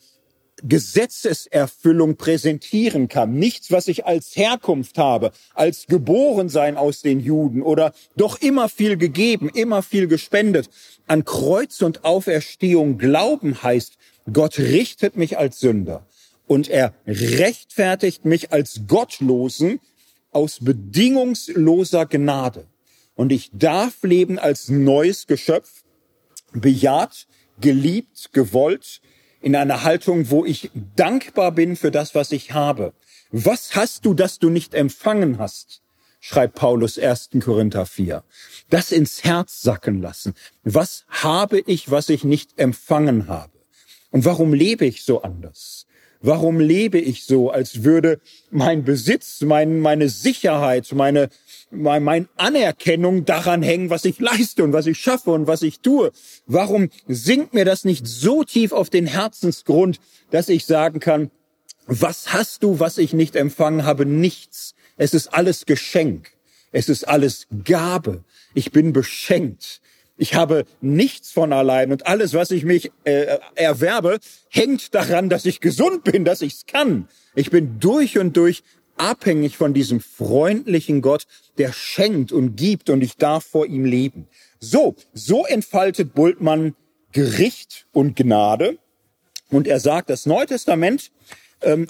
Gesetzeserfüllung 0.63 2.17
präsentieren 2.17 3.07
kann. 3.07 3.33
Nichts, 3.33 3.71
was 3.71 3.87
ich 3.87 4.05
als 4.05 4.35
Herkunft 4.35 4.97
habe, 4.97 5.31
als 5.53 5.87
Geborensein 5.87 6.77
aus 6.77 7.01
den 7.01 7.19
Juden 7.19 7.61
oder 7.61 7.93
doch 8.15 8.39
immer 8.41 8.69
viel 8.69 8.97
gegeben, 8.97 9.49
immer 9.53 9.81
viel 9.81 10.07
gespendet. 10.07 10.69
An 11.07 11.25
Kreuz 11.25 11.81
und 11.81 12.03
Auferstehung 12.05 12.97
glauben 12.97 13.63
heißt, 13.63 13.97
Gott 14.31 14.59
richtet 14.59 15.15
mich 15.15 15.37
als 15.37 15.59
Sünder 15.59 16.05
und 16.45 16.69
er 16.69 16.93
rechtfertigt 17.07 18.25
mich 18.25 18.51
als 18.51 18.81
Gottlosen 18.87 19.79
aus 20.31 20.59
bedingungsloser 20.61 22.05
Gnade. 22.05 22.67
Und 23.16 23.32
ich 23.32 23.51
darf 23.53 24.03
leben 24.03 24.39
als 24.39 24.70
neues 24.70 25.28
Geschöpf, 25.28 25.84
bejaht, 26.53 27.28
geliebt, 27.59 28.30
gewollt, 28.34 29.01
in 29.41 29.55
einer 29.55 29.84
Haltung, 29.84 30.30
wo 30.30 30.45
ich 30.45 30.70
dankbar 30.95 31.51
bin 31.51 31.76
für 31.76 31.91
das, 31.91 32.14
was 32.14 32.32
ich 32.32 32.53
habe. 32.53 32.93
Was 33.32 33.76
hast 33.76 34.05
du, 34.05 34.14
das 34.14 34.39
du 34.39 34.49
nicht 34.49 34.74
empfangen 34.74 35.39
hast? 35.39 35.82
schreibt 36.22 36.55
Paulus 36.55 36.99
1. 36.99 37.32
Korinther 37.43 37.86
4. 37.86 38.24
Das 38.70 38.91
ins 38.91 39.24
Herz 39.24 39.62
sacken 39.62 40.01
lassen. 40.01 40.36
Was 40.64 41.05
habe 41.09 41.59
ich, 41.66 41.89
was 41.89 42.09
ich 42.09 42.24
nicht 42.24 42.59
empfangen 42.59 43.28
habe? 43.28 43.51
Und 44.12 44.24
warum 44.24 44.53
lebe 44.53 44.86
ich 44.86 45.03
so 45.03 45.24
anders? 45.24 45.88
Warum 46.22 46.59
lebe 46.59 46.99
ich 46.99 47.26
so, 47.26 47.49
als 47.49 47.84
würde 47.84 48.19
mein 48.51 48.84
Besitz, 48.84 49.41
mein, 49.41 49.80
meine 49.80 50.07
Sicherheit, 50.07 50.91
meine, 50.93 51.30
mein, 51.72 52.03
mein 52.03 52.30
Anerkennung 52.36 53.26
daran 53.26 53.63
hängen, 53.63 53.89
was 53.89 54.05
ich 54.05 54.19
leiste 54.19 54.63
und 54.63 54.72
was 54.72 54.86
ich 54.86 54.99
schaffe 54.99 55.32
und 55.32 55.47
was 55.47 55.63
ich 55.63 55.80
tue? 55.80 56.11
Warum 56.45 56.89
sinkt 57.07 57.55
mir 57.55 57.65
das 57.65 57.86
nicht 57.86 58.05
so 58.05 58.43
tief 58.43 58.72
auf 58.72 58.91
den 58.91 59.07
Herzensgrund, 59.07 59.99
dass 60.30 60.47
ich 60.49 60.65
sagen 60.65 60.99
kann, 60.99 61.32
was 61.88 62.32
hast 62.34 62.61
du, 62.61 62.80
was 62.80 62.99
ich 62.99 63.13
nicht 63.13 63.36
empfangen 63.36 63.84
habe? 63.84 64.05
Nichts. 64.05 64.76
Es 64.97 65.15
ist 65.15 65.34
alles 65.34 65.65
Geschenk. 65.65 66.32
Es 66.72 66.88
ist 66.88 67.07
alles 67.07 67.47
Gabe. 67.63 68.24
Ich 68.53 68.72
bin 68.72 68.93
beschenkt. 68.93 69.82
Ich 70.22 70.36
habe 70.36 70.65
nichts 70.82 71.32
von 71.32 71.51
allein 71.51 71.91
und 71.91 72.05
alles, 72.05 72.36
was 72.36 72.51
ich 72.51 72.63
mich 72.63 72.91
äh, 73.05 73.39
erwerbe, 73.55 74.19
hängt 74.49 74.93
daran, 74.93 75.30
dass 75.30 75.47
ich 75.47 75.61
gesund 75.61 76.03
bin, 76.03 76.26
dass 76.26 76.43
ich 76.43 76.53
es 76.53 76.65
kann. 76.67 77.07
Ich 77.34 77.49
bin 77.49 77.80
durch 77.80 78.19
und 78.19 78.38
durch 78.38 78.61
abhängig 78.97 79.57
von 79.57 79.74
diesem 79.74 79.99
freundlichen 79.99 81.01
Gott, 81.01 81.26
der 81.57 81.74
schenkt 81.74 82.32
und 82.32 82.55
gibt 82.55 82.91
und 82.91 83.01
ich 83.01 83.17
darf 83.17 83.43
vor 83.43 83.65
ihm 83.65 83.84
leben. 83.84 84.28
So, 84.59 84.93
so 85.11 85.43
entfaltet 85.47 86.13
Bultmann 86.13 86.76
Gericht 87.13 87.88
und 87.91 88.15
Gnade. 88.15 88.78
Und 89.49 89.67
er 89.67 89.80
sagt, 89.80 90.11
das 90.11 90.28
Neue 90.28 90.45
Testament 90.45 91.09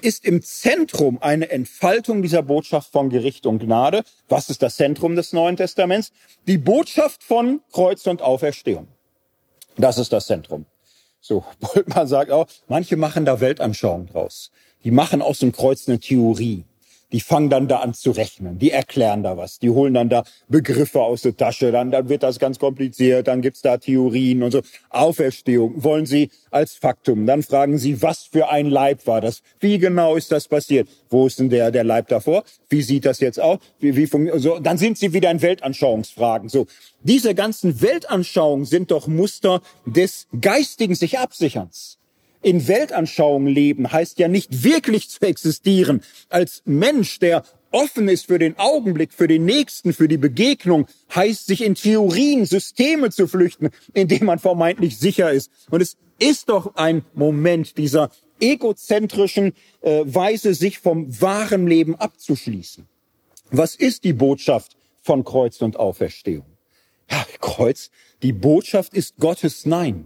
ist 0.01 0.25
im 0.25 0.41
Zentrum 0.41 1.21
eine 1.21 1.49
Entfaltung 1.49 2.21
dieser 2.21 2.43
Botschaft 2.43 2.91
von 2.91 3.09
Gericht 3.09 3.45
und 3.45 3.59
Gnade. 3.59 4.03
Was 4.27 4.49
ist 4.49 4.61
das 4.61 4.75
Zentrum 4.75 5.15
des 5.15 5.33
Neuen 5.33 5.57
Testaments? 5.57 6.11
Die 6.47 6.57
Botschaft 6.57 7.23
von 7.23 7.61
Kreuz 7.71 8.05
und 8.07 8.21
Auferstehung. 8.21 8.87
Das 9.77 9.97
ist 9.97 10.11
das 10.11 10.27
Zentrum. 10.27 10.65
So, 11.19 11.45
Bultmann 11.59 12.07
sagt 12.07 12.31
auch, 12.31 12.47
manche 12.67 12.97
machen 12.97 13.25
da 13.25 13.39
Weltanschauung 13.39 14.07
draus. 14.07 14.51
Die 14.83 14.91
machen 14.91 15.21
aus 15.21 15.39
dem 15.39 15.51
Kreuz 15.51 15.87
eine 15.87 15.99
Theorie 15.99 16.65
die 17.11 17.19
fangen 17.19 17.49
dann 17.49 17.67
da 17.67 17.77
an 17.77 17.93
zu 17.93 18.11
rechnen, 18.11 18.57
die 18.57 18.71
erklären 18.71 19.23
da 19.23 19.37
was, 19.37 19.59
die 19.59 19.69
holen 19.69 19.93
dann 19.93 20.09
da 20.09 20.23
Begriffe 20.47 21.01
aus 21.01 21.21
der 21.21 21.35
Tasche, 21.35 21.71
dann, 21.71 21.91
dann 21.91 22.09
wird 22.09 22.23
das 22.23 22.39
ganz 22.39 22.59
kompliziert, 22.59 23.27
dann 23.27 23.41
gibt's 23.41 23.61
da 23.61 23.77
Theorien 23.77 24.43
und 24.43 24.51
so. 24.51 24.61
Auferstehung 24.89 25.83
wollen 25.83 26.05
sie 26.05 26.29
als 26.49 26.73
Faktum. 26.73 27.25
Dann 27.25 27.43
fragen 27.43 27.77
sie, 27.77 28.01
was 28.01 28.23
für 28.23 28.49
ein 28.49 28.67
Leib 28.67 29.07
war 29.07 29.21
das? 29.21 29.41
Wie 29.59 29.77
genau 29.77 30.15
ist 30.15 30.31
das 30.31 30.47
passiert? 30.47 30.87
Wo 31.09 31.27
ist 31.27 31.39
denn 31.39 31.49
der, 31.49 31.71
der 31.71 31.83
Leib 31.83 32.07
davor? 32.07 32.43
Wie 32.69 32.81
sieht 32.81 33.05
das 33.05 33.19
jetzt 33.19 33.39
aus? 33.39 33.59
Wie, 33.79 33.95
wie 33.95 34.05
so, 34.39 34.59
dann 34.59 34.77
sind 34.77 34.97
sie 34.97 35.13
wieder 35.13 35.31
in 35.31 35.41
Weltanschauungsfragen. 35.41 36.49
So, 36.49 36.67
diese 37.03 37.35
ganzen 37.35 37.81
Weltanschauungen 37.81 38.65
sind 38.65 38.91
doch 38.91 39.07
Muster 39.07 39.61
des 39.85 40.27
geistigen 40.39 40.95
sich 40.95 41.19
Absicherns 41.19 42.00
in 42.41 42.67
Weltanschauung 42.67 43.47
leben 43.47 43.91
heißt 43.91 44.19
ja 44.19 44.27
nicht 44.27 44.63
wirklich 44.63 45.09
zu 45.09 45.21
existieren 45.21 46.01
als 46.29 46.61
Mensch, 46.65 47.19
der 47.19 47.43
offen 47.71 48.07
ist 48.07 48.27
für 48.27 48.39
den 48.39 48.57
Augenblick, 48.57 49.13
für 49.13 49.27
den 49.27 49.45
Nächsten, 49.45 49.93
für 49.93 50.07
die 50.07 50.17
Begegnung, 50.17 50.87
heißt 51.15 51.45
sich 51.45 51.63
in 51.63 51.75
Theorien, 51.75 52.45
Systeme 52.45 53.09
zu 53.09 53.27
flüchten, 53.27 53.69
in 53.93 54.07
denen 54.07 54.25
man 54.25 54.39
vermeintlich 54.39 54.97
sicher 54.97 55.31
ist. 55.31 55.51
Und 55.69 55.81
es 55.81 55.97
ist 56.19 56.49
doch 56.49 56.75
ein 56.75 57.05
Moment 57.13 57.77
dieser 57.77 58.11
egozentrischen 58.39 59.53
äh, 59.81 60.01
Weise, 60.05 60.53
sich 60.53 60.79
vom 60.79 61.21
wahren 61.21 61.67
Leben 61.67 61.95
abzuschließen. 61.95 62.87
Was 63.51 63.75
ist 63.75 64.03
die 64.03 64.13
Botschaft 64.13 64.75
von 65.01 65.23
Kreuz 65.23 65.61
und 65.61 65.77
Auferstehung? 65.77 66.45
Ja, 67.09 67.25
Kreuz, 67.39 67.91
die 68.23 68.33
Botschaft 68.33 68.93
ist 68.93 69.17
Gottes 69.17 69.65
Nein. 69.65 70.05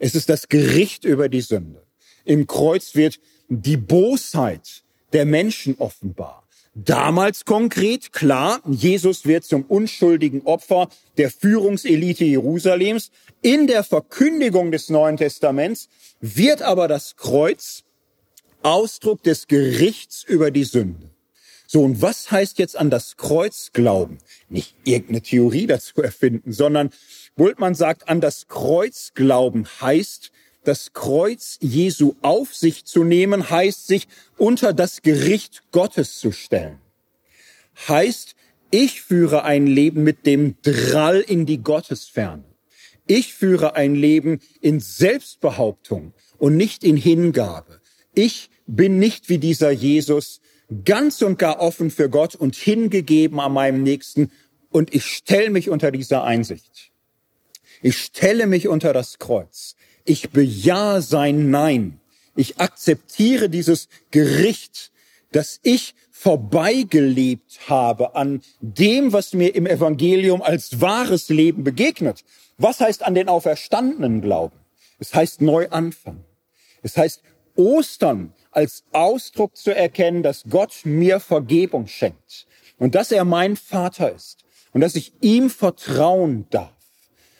Es 0.00 0.14
ist 0.14 0.30
das 0.30 0.48
Gericht 0.48 1.04
über 1.04 1.28
die 1.28 1.42
Sünde. 1.42 1.82
Im 2.24 2.46
Kreuz 2.46 2.94
wird 2.94 3.20
die 3.48 3.76
Bosheit 3.76 4.82
der 5.12 5.26
Menschen 5.26 5.76
offenbar. 5.78 6.48
Damals 6.74 7.44
konkret, 7.44 8.12
klar, 8.12 8.62
Jesus 8.66 9.26
wird 9.26 9.44
zum 9.44 9.64
unschuldigen 9.64 10.42
Opfer 10.42 10.88
der 11.18 11.30
Führungselite 11.30 12.24
Jerusalems. 12.24 13.10
In 13.42 13.66
der 13.66 13.84
Verkündigung 13.84 14.70
des 14.70 14.88
Neuen 14.88 15.18
Testaments 15.18 15.88
wird 16.20 16.62
aber 16.62 16.88
das 16.88 17.16
Kreuz 17.16 17.84
Ausdruck 18.62 19.22
des 19.22 19.48
Gerichts 19.48 20.22
über 20.22 20.50
die 20.50 20.64
Sünde. 20.64 21.09
So, 21.72 21.84
und 21.84 22.02
was 22.02 22.32
heißt 22.32 22.58
jetzt 22.58 22.76
an 22.76 22.90
das 22.90 23.16
Kreuz 23.16 23.70
glauben? 23.72 24.18
Nicht 24.48 24.74
irgendeine 24.82 25.22
Theorie 25.22 25.68
dazu 25.68 26.02
erfinden, 26.02 26.52
sondern 26.52 26.90
Bultmann 27.36 27.76
sagt, 27.76 28.08
an 28.08 28.20
das 28.20 28.48
Kreuz 28.48 29.12
glauben 29.14 29.68
heißt, 29.80 30.32
das 30.64 30.92
Kreuz 30.94 31.58
Jesu 31.60 32.16
auf 32.22 32.56
sich 32.56 32.86
zu 32.86 33.04
nehmen, 33.04 33.50
heißt 33.50 33.86
sich 33.86 34.08
unter 34.36 34.72
das 34.72 35.02
Gericht 35.02 35.62
Gottes 35.70 36.18
zu 36.18 36.32
stellen. 36.32 36.80
Heißt, 37.86 38.34
ich 38.72 39.02
führe 39.02 39.44
ein 39.44 39.68
Leben 39.68 40.02
mit 40.02 40.26
dem 40.26 40.56
Drall 40.62 41.20
in 41.20 41.46
die 41.46 41.58
Gottesferne. 41.58 42.42
Ich 43.06 43.32
führe 43.32 43.76
ein 43.76 43.94
Leben 43.94 44.40
in 44.60 44.80
Selbstbehauptung 44.80 46.14
und 46.36 46.56
nicht 46.56 46.82
in 46.82 46.96
Hingabe. 46.96 47.80
Ich 48.12 48.50
bin 48.66 48.98
nicht 48.98 49.28
wie 49.28 49.38
dieser 49.38 49.70
Jesus 49.70 50.40
ganz 50.84 51.22
und 51.22 51.38
gar 51.38 51.60
offen 51.60 51.90
für 51.90 52.08
Gott 52.08 52.34
und 52.34 52.54
hingegeben 52.54 53.40
an 53.40 53.52
meinem 53.52 53.82
Nächsten 53.82 54.30
und 54.70 54.94
ich 54.94 55.04
stelle 55.04 55.50
mich 55.50 55.68
unter 55.68 55.90
dieser 55.90 56.24
Einsicht. 56.24 56.90
Ich 57.82 57.96
stelle 57.98 58.46
mich 58.46 58.68
unter 58.68 58.92
das 58.92 59.18
Kreuz. 59.18 59.74
Ich 60.04 60.30
bejahe 60.30 61.02
sein 61.02 61.50
Nein. 61.50 62.00
Ich 62.36 62.60
akzeptiere 62.60 63.48
dieses 63.48 63.88
Gericht, 64.10 64.92
dass 65.32 65.60
ich 65.62 65.94
vorbeigelebt 66.10 67.60
habe 67.68 68.14
an 68.14 68.42
dem, 68.60 69.12
was 69.12 69.32
mir 69.32 69.54
im 69.54 69.66
Evangelium 69.66 70.42
als 70.42 70.80
wahres 70.80 71.30
Leben 71.30 71.64
begegnet. 71.64 72.24
Was 72.58 72.80
heißt 72.80 73.04
an 73.04 73.14
den 73.14 73.28
Auferstandenen 73.28 74.20
glauben? 74.20 74.56
Es 74.98 75.14
heißt 75.14 75.40
neu 75.40 75.68
anfangen. 75.70 76.24
Es 76.82 76.96
heißt 76.96 77.22
Ostern 77.56 78.34
als 78.50 78.84
Ausdruck 78.92 79.56
zu 79.56 79.74
erkennen, 79.74 80.22
dass 80.22 80.44
Gott 80.48 80.80
mir 80.84 81.20
Vergebung 81.20 81.86
schenkt 81.86 82.46
und 82.78 82.94
dass 82.94 83.12
er 83.12 83.24
mein 83.24 83.56
Vater 83.56 84.12
ist 84.12 84.44
und 84.72 84.80
dass 84.80 84.96
ich 84.96 85.12
ihm 85.20 85.50
vertrauen 85.50 86.46
darf 86.50 86.72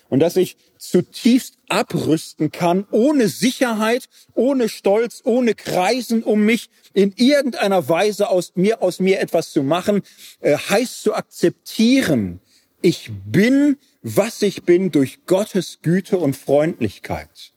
und 0.08 0.20
dass 0.20 0.36
ich 0.36 0.56
zutiefst 0.76 1.56
abrüsten 1.68 2.50
kann, 2.50 2.86
ohne 2.90 3.28
Sicherheit, 3.28 4.08
ohne 4.34 4.68
Stolz, 4.68 5.22
ohne 5.24 5.54
Kreisen, 5.54 6.22
um 6.22 6.44
mich 6.44 6.68
in 6.92 7.12
irgendeiner 7.16 7.88
Weise 7.88 8.28
aus 8.28 8.52
mir, 8.56 8.82
aus 8.82 8.98
mir 8.98 9.20
etwas 9.20 9.52
zu 9.52 9.62
machen, 9.62 10.02
äh, 10.40 10.56
heißt 10.56 11.02
zu 11.02 11.14
akzeptieren, 11.14 12.40
ich 12.82 13.10
bin, 13.26 13.76
was 14.02 14.42
ich 14.42 14.62
bin, 14.62 14.90
durch 14.90 15.26
Gottes 15.26 15.80
Güte 15.82 16.18
und 16.18 16.34
Freundlichkeit. 16.34 17.52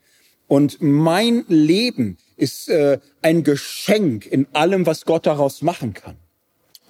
Und 0.48 0.82
mein 0.82 1.46
Leben 1.48 2.18
ist 2.36 2.70
äh, 2.70 3.00
ein 3.22 3.44
Geschenk 3.44 4.26
in 4.26 4.48
allem, 4.54 4.86
was 4.86 5.06
Gott 5.06 5.26
daraus 5.26 5.62
machen 5.62 5.94
kann. 5.94 6.16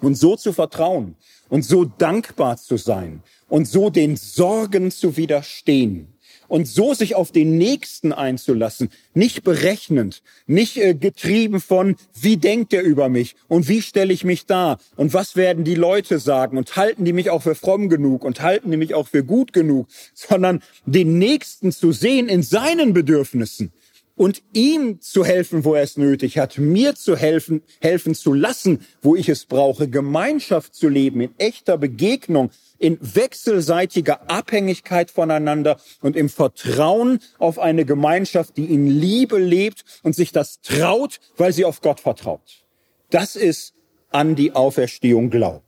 Und 0.00 0.16
so 0.16 0.36
zu 0.36 0.52
vertrauen 0.52 1.16
und 1.48 1.62
so 1.64 1.84
dankbar 1.84 2.56
zu 2.56 2.76
sein 2.76 3.22
und 3.48 3.66
so 3.66 3.90
den 3.90 4.16
Sorgen 4.16 4.90
zu 4.90 5.16
widerstehen 5.16 6.14
und 6.48 6.66
so 6.68 6.94
sich 6.94 7.14
auf 7.14 7.32
den 7.32 7.56
Nächsten 7.56 8.12
einzulassen, 8.12 8.90
nicht 9.14 9.44
berechnend, 9.44 10.22
nicht 10.46 10.76
äh, 10.76 10.94
getrieben 10.94 11.60
von, 11.60 11.96
wie 12.20 12.36
denkt 12.36 12.72
er 12.72 12.82
über 12.82 13.08
mich 13.08 13.36
und 13.48 13.68
wie 13.68 13.82
stelle 13.82 14.12
ich 14.12 14.24
mich 14.24 14.46
da 14.46 14.78
und 14.96 15.14
was 15.14 15.36
werden 15.36 15.64
die 15.64 15.74
Leute 15.74 16.18
sagen 16.18 16.58
und 16.58 16.76
halten 16.76 17.04
die 17.04 17.12
mich 17.12 17.30
auch 17.30 17.42
für 17.42 17.54
fromm 17.54 17.88
genug 17.88 18.24
und 18.24 18.42
halten 18.42 18.70
die 18.70 18.76
mich 18.76 18.94
auch 18.94 19.08
für 19.08 19.24
gut 19.24 19.52
genug, 19.52 19.88
sondern 20.12 20.62
den 20.86 21.18
Nächsten 21.18 21.72
zu 21.72 21.92
sehen 21.92 22.28
in 22.28 22.42
seinen 22.42 22.92
Bedürfnissen 22.92 23.72
und 24.16 24.42
ihm 24.52 25.00
zu 25.00 25.24
helfen, 25.24 25.64
wo 25.64 25.74
er 25.74 25.82
es 25.82 25.96
nötig 25.96 26.38
hat, 26.38 26.58
mir 26.58 26.94
zu 26.94 27.16
helfen, 27.16 27.62
helfen 27.80 28.14
zu 28.14 28.32
lassen, 28.32 28.86
wo 29.02 29.16
ich 29.16 29.28
es 29.28 29.46
brauche, 29.46 29.88
Gemeinschaft 29.88 30.74
zu 30.74 30.88
leben, 30.88 31.20
in 31.20 31.34
echter 31.38 31.78
Begegnung, 31.78 32.50
in 32.78 32.98
wechselseitiger 33.00 34.30
Abhängigkeit 34.30 35.10
voneinander 35.10 35.78
und 36.00 36.16
im 36.16 36.28
Vertrauen 36.28 37.18
auf 37.38 37.58
eine 37.58 37.84
Gemeinschaft, 37.84 38.56
die 38.56 38.66
in 38.66 38.86
Liebe 38.86 39.38
lebt 39.38 39.84
und 40.02 40.14
sich 40.14 40.32
das 40.32 40.60
traut, 40.60 41.20
weil 41.36 41.52
sie 41.52 41.64
auf 41.64 41.80
Gott 41.80 42.00
vertraut. 42.00 42.64
Das 43.10 43.36
ist 43.36 43.74
an 44.10 44.36
die 44.36 44.52
Auferstehung 44.52 45.30
Glauben. 45.30 45.63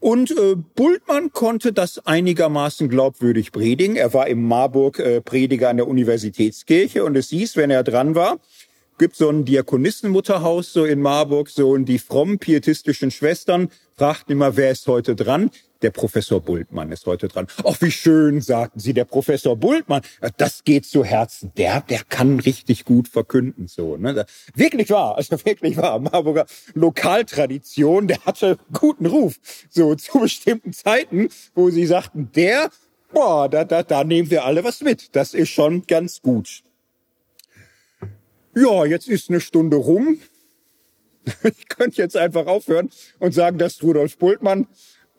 Und 0.00 0.30
äh, 0.30 0.56
Bultmann 0.56 1.30
konnte 1.30 1.74
das 1.74 2.06
einigermaßen 2.06 2.88
glaubwürdig 2.88 3.52
predigen. 3.52 3.96
Er 3.96 4.14
war 4.14 4.28
im 4.28 4.42
Marburg 4.42 4.98
äh, 4.98 5.20
Prediger 5.20 5.68
an 5.68 5.76
der 5.76 5.88
Universitätskirche 5.88 7.04
und 7.04 7.16
es 7.16 7.28
hieß, 7.28 7.56
wenn 7.56 7.70
er 7.70 7.84
dran 7.84 8.14
war, 8.14 8.40
gibt 8.98 9.14
so 9.14 9.28
ein 9.28 9.44
Diakonissenmutterhaus 9.44 10.72
so 10.72 10.86
in 10.86 11.02
Marburg, 11.02 11.50
so 11.50 11.70
und 11.70 11.84
die 11.84 11.98
frommen 11.98 12.38
pietistischen 12.38 13.10
Schwestern 13.10 13.70
fragten 13.96 14.32
immer, 14.32 14.56
wer 14.56 14.70
ist 14.70 14.86
heute 14.86 15.14
dran? 15.14 15.50
Der 15.82 15.90
Professor 15.90 16.40
Bultmann 16.40 16.92
ist 16.92 17.06
heute 17.06 17.28
dran. 17.28 17.46
Ach, 17.64 17.76
wie 17.80 17.90
schön, 17.90 18.40
sagten 18.40 18.80
sie, 18.80 18.94
der 18.94 19.04
Professor 19.04 19.56
Bultmann. 19.56 20.02
Das 20.36 20.64
geht 20.64 20.86
zu 20.86 21.04
Herzen. 21.04 21.52
Der, 21.56 21.80
der 21.82 22.00
kann 22.08 22.40
richtig 22.40 22.84
gut 22.84 23.08
verkünden, 23.08 23.68
so, 23.68 23.96
ne? 23.96 24.26
Wirklich 24.54 24.90
wahr, 24.90 25.16
also 25.16 25.44
wirklich 25.44 25.76
wahr. 25.76 25.98
Marburger 25.98 26.46
Lokaltradition, 26.74 28.08
der 28.08 28.24
hatte 28.24 28.58
guten 28.72 29.06
Ruf. 29.06 29.36
So, 29.68 29.94
zu 29.96 30.20
bestimmten 30.20 30.72
Zeiten, 30.72 31.28
wo 31.54 31.70
sie 31.70 31.86
sagten, 31.86 32.30
der, 32.34 32.70
boah, 33.12 33.48
da, 33.48 33.64
da, 33.64 33.82
da 33.82 34.04
nehmen 34.04 34.30
wir 34.30 34.44
alle 34.44 34.64
was 34.64 34.80
mit. 34.80 35.14
Das 35.16 35.34
ist 35.34 35.50
schon 35.50 35.86
ganz 35.86 36.22
gut. 36.22 36.62
Ja, 38.54 38.84
jetzt 38.84 39.08
ist 39.08 39.30
eine 39.30 39.40
Stunde 39.40 39.76
rum. 39.76 40.18
Ich 41.44 41.68
könnte 41.68 41.98
jetzt 41.98 42.16
einfach 42.16 42.46
aufhören 42.46 42.90
und 43.18 43.34
sagen, 43.34 43.58
dass 43.58 43.82
Rudolf 43.82 44.16
Bultmann 44.16 44.66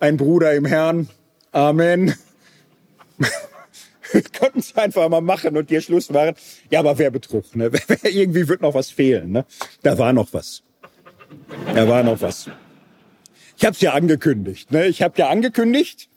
ein 0.02 0.18
Bruder 0.18 0.54
im 0.54 0.66
Herrn. 0.66 1.08
Amen. 1.52 2.16
Wir 4.12 4.24
könnten 4.24 4.60
es 4.60 4.76
einfach 4.76 5.08
mal 5.08 5.22
machen 5.22 5.56
und 5.56 5.70
hier 5.70 5.80
Schluss 5.80 6.10
machen. 6.10 6.36
Ja, 6.70 6.80
aber 6.80 6.98
wer 6.98 7.12
Betrug, 7.12 7.56
ne? 7.56 7.72
Irgendwie 8.04 8.48
wird 8.50 8.62
noch 8.62 8.74
was 8.74 8.90
fehlen, 8.90 9.32
ne? 9.32 9.46
Da 9.84 9.98
war 9.98 10.12
noch 10.12 10.34
was. 10.34 10.64
Da 11.74 11.88
war 11.88 12.04
noch 12.04 12.20
was. 12.20 12.50
Ich 13.56 13.64
habe 13.64 13.74
es 13.74 13.82
ja 13.82 13.94
angekündigt, 13.94 14.72
ne? 14.72 14.88
Ich 14.88 15.02
habe 15.02 15.18
ja 15.18 15.30
angekündigt, 15.30 16.10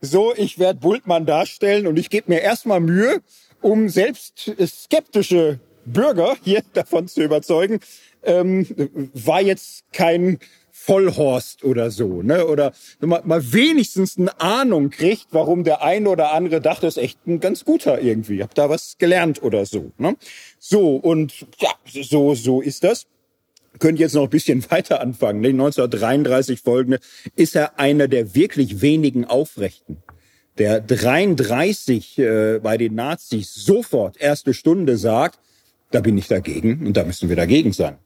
so, 0.00 0.32
ich 0.34 0.58
werde 0.58 0.80
Bultmann 0.80 1.26
darstellen 1.26 1.86
und 1.86 1.98
ich 1.98 2.08
gebe 2.08 2.32
mir 2.32 2.40
erstmal 2.40 2.80
Mühe, 2.80 3.20
um 3.60 3.88
selbst 3.88 4.50
skeptische 4.64 5.60
Bürger 5.84 6.36
hier 6.42 6.62
davon 6.72 7.06
zu 7.08 7.22
überzeugen, 7.22 7.80
ähm, 8.22 8.66
war 9.12 9.42
jetzt 9.42 9.84
kein 9.92 10.38
Vollhorst 10.84 11.62
oder 11.62 11.92
so, 11.92 12.22
ne? 12.22 12.46
Oder 12.46 12.72
mal, 13.00 13.22
mal 13.24 13.52
wenigstens 13.52 14.18
eine 14.18 14.40
Ahnung 14.40 14.90
kriegt, 14.90 15.28
warum 15.30 15.62
der 15.62 15.82
eine 15.82 16.08
oder 16.08 16.32
andere 16.32 16.60
dachte, 16.60 16.88
ist 16.88 16.96
echt 16.96 17.24
ein 17.26 17.38
ganz 17.38 17.64
guter 17.64 18.00
irgendwie. 18.00 18.42
Hab 18.42 18.54
da 18.56 18.68
was 18.68 18.96
gelernt 18.98 19.42
oder 19.44 19.64
so, 19.64 19.92
ne? 19.98 20.16
So, 20.58 20.96
und 20.96 21.46
ja, 21.60 21.70
so, 21.86 22.34
so 22.34 22.60
ist 22.60 22.82
das. 22.82 23.06
Könnt 23.78 24.00
jetzt 24.00 24.14
noch 24.14 24.24
ein 24.24 24.30
bisschen 24.30 24.68
weiter 24.70 25.00
anfangen. 25.00 25.40
Ne? 25.40 25.48
1933 25.48 26.60
folgende 26.60 26.98
ist 27.36 27.54
er 27.54 27.78
einer 27.78 28.08
der 28.08 28.34
wirklich 28.34 28.82
wenigen 28.82 29.24
Aufrechten. 29.24 29.98
Der 30.58 30.80
33 30.80 32.18
äh, 32.18 32.58
bei 32.60 32.76
den 32.76 32.96
Nazis 32.96 33.54
sofort 33.54 34.20
erste 34.20 34.52
Stunde 34.52 34.96
sagt, 34.96 35.38
da 35.92 36.00
bin 36.00 36.18
ich 36.18 36.26
dagegen 36.26 36.84
und 36.86 36.96
da 36.96 37.04
müssen 37.04 37.28
wir 37.28 37.36
dagegen 37.36 37.72
sein. 37.72 37.98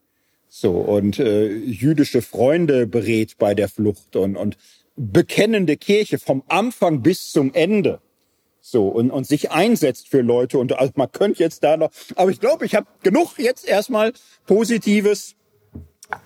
So, 0.48 0.72
und 0.72 1.18
äh, 1.18 1.48
jüdische 1.48 2.22
Freunde 2.22 2.86
berät 2.86 3.36
bei 3.38 3.54
der 3.54 3.68
Flucht 3.68 4.16
und, 4.16 4.36
und 4.36 4.56
bekennende 4.96 5.76
Kirche 5.76 6.18
vom 6.18 6.42
Anfang 6.48 7.02
bis 7.02 7.30
zum 7.32 7.52
Ende. 7.52 8.00
So, 8.60 8.88
und, 8.88 9.10
und 9.10 9.26
sich 9.26 9.50
einsetzt 9.50 10.08
für 10.08 10.22
Leute. 10.22 10.58
Und 10.58 10.78
also 10.78 10.92
man 10.96 11.12
könnte 11.12 11.42
jetzt 11.42 11.62
da 11.62 11.76
noch, 11.76 11.90
aber 12.16 12.30
ich 12.30 12.40
glaube, 12.40 12.66
ich 12.66 12.74
habe 12.74 12.86
genug 13.02 13.38
jetzt 13.38 13.68
erstmal 13.68 14.12
Positives. 14.46 15.36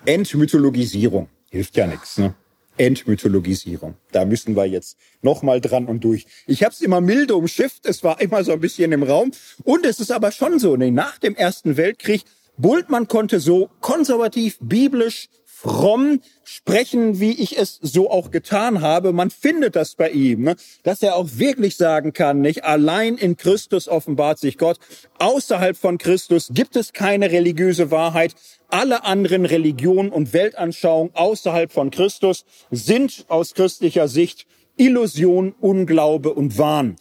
Entmythologisierung. 0.05 1.29
Hilft 1.49 1.75
ja 1.75 1.85
nichts, 1.85 2.17
ne? 2.17 2.33
Entmythologisierung. 2.77 3.95
Da 4.11 4.25
müssen 4.25 4.55
wir 4.55 4.65
jetzt 4.65 4.97
noch 5.21 5.43
mal 5.43 5.61
dran 5.61 5.85
und 5.85 6.03
durch. 6.03 6.25
Ich 6.47 6.63
habe 6.63 6.73
es 6.73 6.81
immer 6.81 7.01
milde 7.01 7.35
umschifft, 7.35 7.85
es 7.85 8.03
war 8.03 8.19
immer 8.21 8.43
so 8.43 8.53
ein 8.53 8.59
bisschen 8.59 8.91
im 8.91 9.03
Raum. 9.03 9.31
Und 9.63 9.85
es 9.85 9.99
ist 9.99 10.11
aber 10.11 10.31
schon 10.31 10.57
so, 10.57 10.77
ne, 10.77 10.89
nach 10.91 11.19
dem 11.19 11.35
Ersten 11.35 11.77
Weltkrieg 11.77 12.23
Bultmann 12.61 13.07
konnte 13.07 13.39
so 13.39 13.69
konservativ, 13.79 14.57
biblisch, 14.61 15.29
fromm 15.45 16.21
sprechen, 16.43 17.19
wie 17.19 17.31
ich 17.31 17.57
es 17.57 17.79
so 17.81 18.09
auch 18.09 18.31
getan 18.31 18.81
habe. 18.81 19.13
Man 19.13 19.29
findet 19.29 19.75
das 19.75 19.95
bei 19.95 20.09
ihm, 20.09 20.41
ne? 20.43 20.55
dass 20.83 21.03
er 21.03 21.15
auch 21.15 21.27
wirklich 21.33 21.75
sagen 21.75 22.13
kann, 22.13 22.41
nicht 22.41 22.63
allein 22.63 23.15
in 23.15 23.37
Christus 23.37 23.87
offenbart 23.87 24.39
sich 24.39 24.57
Gott. 24.57 24.77
Außerhalb 25.19 25.77
von 25.77 25.97
Christus 25.99 26.49
gibt 26.53 26.75
es 26.75 26.93
keine 26.93 27.31
religiöse 27.31 27.91
Wahrheit. 27.91 28.33
Alle 28.69 29.03
anderen 29.05 29.45
Religionen 29.45 30.09
und 30.09 30.33
Weltanschauungen 30.33 31.15
außerhalb 31.15 31.71
von 31.71 31.91
Christus 31.91 32.45
sind 32.71 33.25
aus 33.27 33.53
christlicher 33.53 34.07
Sicht 34.07 34.47
Illusion, 34.77 35.53
Unglaube 35.59 36.33
und 36.33 36.57
Wahn. 36.57 36.95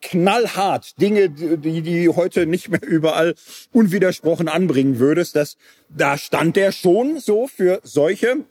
Knallhart 0.00 1.00
Dinge, 1.00 1.30
die 1.30 1.82
die 1.82 2.08
heute 2.08 2.46
nicht 2.46 2.68
mehr 2.68 2.82
überall 2.82 3.34
unwidersprochen 3.72 4.48
anbringen 4.48 4.98
würdest. 4.98 5.36
Das, 5.36 5.56
da 5.88 6.16
stand 6.16 6.56
der 6.56 6.72
schon 6.72 7.18
so 7.20 7.46
für 7.46 7.80
solche 7.82 8.44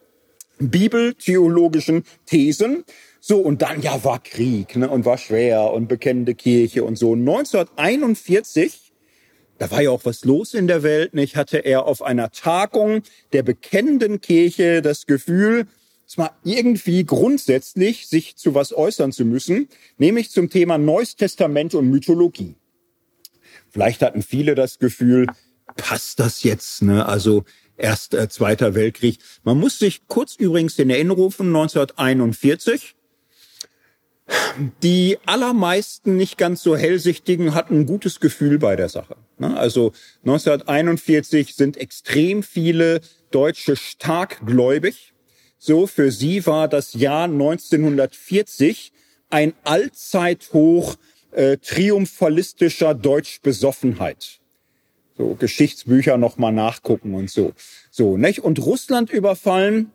bibeltheologischen 0.59 2.03
Thesen. 2.25 2.83
So, 3.21 3.39
und 3.39 3.61
dann, 3.61 3.81
ja, 3.81 4.03
war 4.03 4.23
Krieg, 4.23 4.75
ne, 4.75 4.89
und 4.89 5.05
war 5.05 5.17
schwer 5.17 5.71
und 5.73 5.87
bekennende 5.87 6.35
Kirche 6.35 6.83
und 6.83 6.97
so. 6.97 7.13
1941, 7.13 8.93
da 9.57 9.69
war 9.71 9.81
ja 9.81 9.91
auch 9.91 10.05
was 10.05 10.23
los 10.23 10.53
in 10.53 10.67
der 10.67 10.83
Welt, 10.83 11.13
nicht, 11.13 11.35
hatte 11.35 11.57
er 11.57 11.85
auf 11.85 12.01
einer 12.01 12.31
Tagung 12.31 13.01
der 13.33 13.43
bekennenden 13.43 14.21
Kirche 14.21 14.81
das 14.81 15.05
Gefühl, 15.05 15.67
zwar 16.09 16.39
irgendwie 16.43 17.05
grundsätzlich 17.05 18.07
sich 18.07 18.35
zu 18.35 18.55
was 18.55 18.75
äußern 18.75 19.11
zu 19.11 19.25
müssen, 19.25 19.69
nämlich 19.99 20.31
zum 20.31 20.49
Thema 20.49 20.79
Neues 20.79 21.15
Testament 21.15 21.75
und 21.75 21.87
Mythologie. 21.89 22.55
Vielleicht 23.69 24.01
hatten 24.01 24.23
viele 24.23 24.55
das 24.55 24.79
Gefühl, 24.79 25.27
passt 25.77 26.19
das 26.19 26.41
jetzt? 26.41 26.81
Ne? 26.81 27.05
Also 27.05 27.43
erst 27.77 28.15
äh, 28.15 28.27
Zweiter 28.27 28.73
Weltkrieg. 28.73 29.19
Man 29.43 29.59
muss 29.59 29.77
sich 29.77 30.07
kurz 30.07 30.35
übrigens 30.35 30.79
in 30.79 30.89
Erinnerung 30.89 31.25
rufen, 31.25 31.47
1941. 31.47 32.95
Die 34.81 35.17
allermeisten 35.25 36.15
nicht 36.15 36.37
ganz 36.37 36.63
so 36.63 36.75
hellsichtigen 36.75 37.53
hatten 37.53 37.81
ein 37.81 37.85
gutes 37.85 38.19
Gefühl 38.19 38.57
bei 38.57 38.75
der 38.75 38.89
Sache. 38.89 39.15
Ne? 39.37 39.55
Also 39.55 39.93
1941 40.23 41.55
sind 41.55 41.77
extrem 41.77 42.41
viele 42.41 43.01
Deutsche 43.29 43.75
stark 43.75 44.43
gläubig. 44.45 45.08
So, 45.61 45.87
für 45.87 46.09
sie 46.09 46.45
war 46.45 46.69
das 46.69 46.93
Jahr 46.93 47.25
1940 47.25 48.93
ein 49.29 49.53
Allzeithoch 49.65 50.95
äh, 51.31 51.57
triumphalistischer 51.57 52.93
Deutschbesoffenheit. 52.93 54.39
So, 55.17 55.35
Geschichtsbücher 55.35 56.17
nochmal 56.17 56.53
nachgucken 56.53 57.13
und 57.13 57.29
so. 57.29 57.51
So, 57.91 58.15
nicht? 58.15 58.39
Und 58.39 58.65
Russland 58.65 59.09
überfallen, 59.09 59.91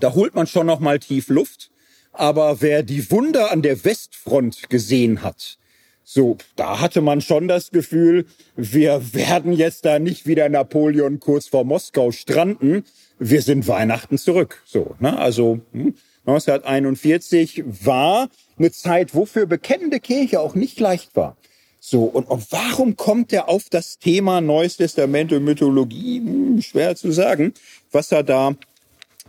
da 0.00 0.14
holt 0.14 0.34
man 0.34 0.48
schon 0.48 0.66
nochmal 0.66 0.98
tief 0.98 1.28
Luft. 1.28 1.70
Aber 2.12 2.60
wer 2.60 2.82
die 2.82 3.08
Wunder 3.12 3.52
an 3.52 3.62
der 3.62 3.84
Westfront 3.84 4.68
gesehen 4.68 5.22
hat, 5.22 5.58
so, 6.02 6.38
da 6.56 6.80
hatte 6.80 7.02
man 7.02 7.20
schon 7.20 7.48
das 7.48 7.70
Gefühl, 7.70 8.26
wir 8.56 9.00
werden 9.14 9.52
jetzt 9.52 9.84
da 9.84 10.00
nicht 10.00 10.26
wieder 10.26 10.48
Napoleon 10.48 11.20
kurz 11.20 11.46
vor 11.46 11.64
Moskau 11.64 12.10
stranden, 12.10 12.84
wir 13.18 13.42
sind 13.42 13.66
Weihnachten 13.68 14.18
zurück. 14.18 14.62
So, 14.64 14.94
ne? 14.98 15.18
Also 15.18 15.60
hm, 15.72 15.94
1941 16.26 17.64
war 17.84 18.28
eine 18.58 18.70
Zeit, 18.70 19.14
wofür 19.14 19.46
bekennende 19.46 20.00
Kirche 20.00 20.40
auch 20.40 20.54
nicht 20.54 20.78
leicht 20.80 21.16
war. 21.16 21.36
So, 21.80 22.04
und, 22.04 22.28
und 22.28 22.50
warum 22.50 22.96
kommt 22.96 23.32
er 23.32 23.48
auf 23.48 23.68
das 23.70 23.98
Thema 23.98 24.40
Neues 24.40 24.76
Testament 24.76 25.32
und 25.32 25.44
Mythologie? 25.44 26.18
Hm, 26.18 26.60
schwer 26.60 26.96
zu 26.96 27.12
sagen, 27.12 27.54
was 27.92 28.12
er 28.12 28.22
da 28.22 28.54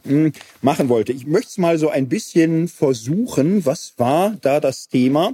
hm, 0.03 0.33
machen 0.61 0.89
wollte. 0.89 1.13
Ich 1.13 1.27
möchte 1.27 1.49
es 1.49 1.57
mal 1.57 1.77
so 1.77 1.89
ein 1.89 2.09
bisschen 2.09 2.67
versuchen. 2.67 3.65
Was 3.65 3.93
war 3.97 4.35
da 4.41 4.59
das 4.59 4.87
Thema? 4.87 5.33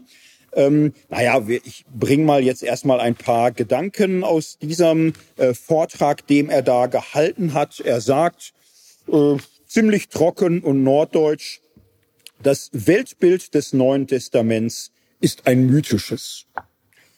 Ähm, 0.56 0.94
naja, 1.10 1.44
ich 1.48 1.86
bringe 1.94 2.24
mal 2.24 2.44
jetzt 2.44 2.64
erstmal 2.64 3.02
ein 3.02 3.16
paar 3.16 3.52
Gedanken 3.52 4.24
aus 4.24 4.58
diesem 4.58 5.14
äh, 5.36 5.54
Vortrag, 5.54 6.26
dem 6.28 6.50
er 6.50 6.62
da 6.62 6.88
gehalten 6.88 7.54
hat. 7.54 7.82
Er 7.82 8.00
sagt 8.00 8.54
äh, 9.12 9.36
ziemlich 9.68 10.08
trocken 10.08 10.62
und 10.62 10.84
norddeutsch, 10.84 11.60
das 12.42 12.70
Weltbild 12.74 13.54
des 13.54 13.74
Neuen 13.74 14.08
Testaments 14.08 14.92
ist 15.20 15.46
ein 15.48 15.66
mythisches. 15.68 16.46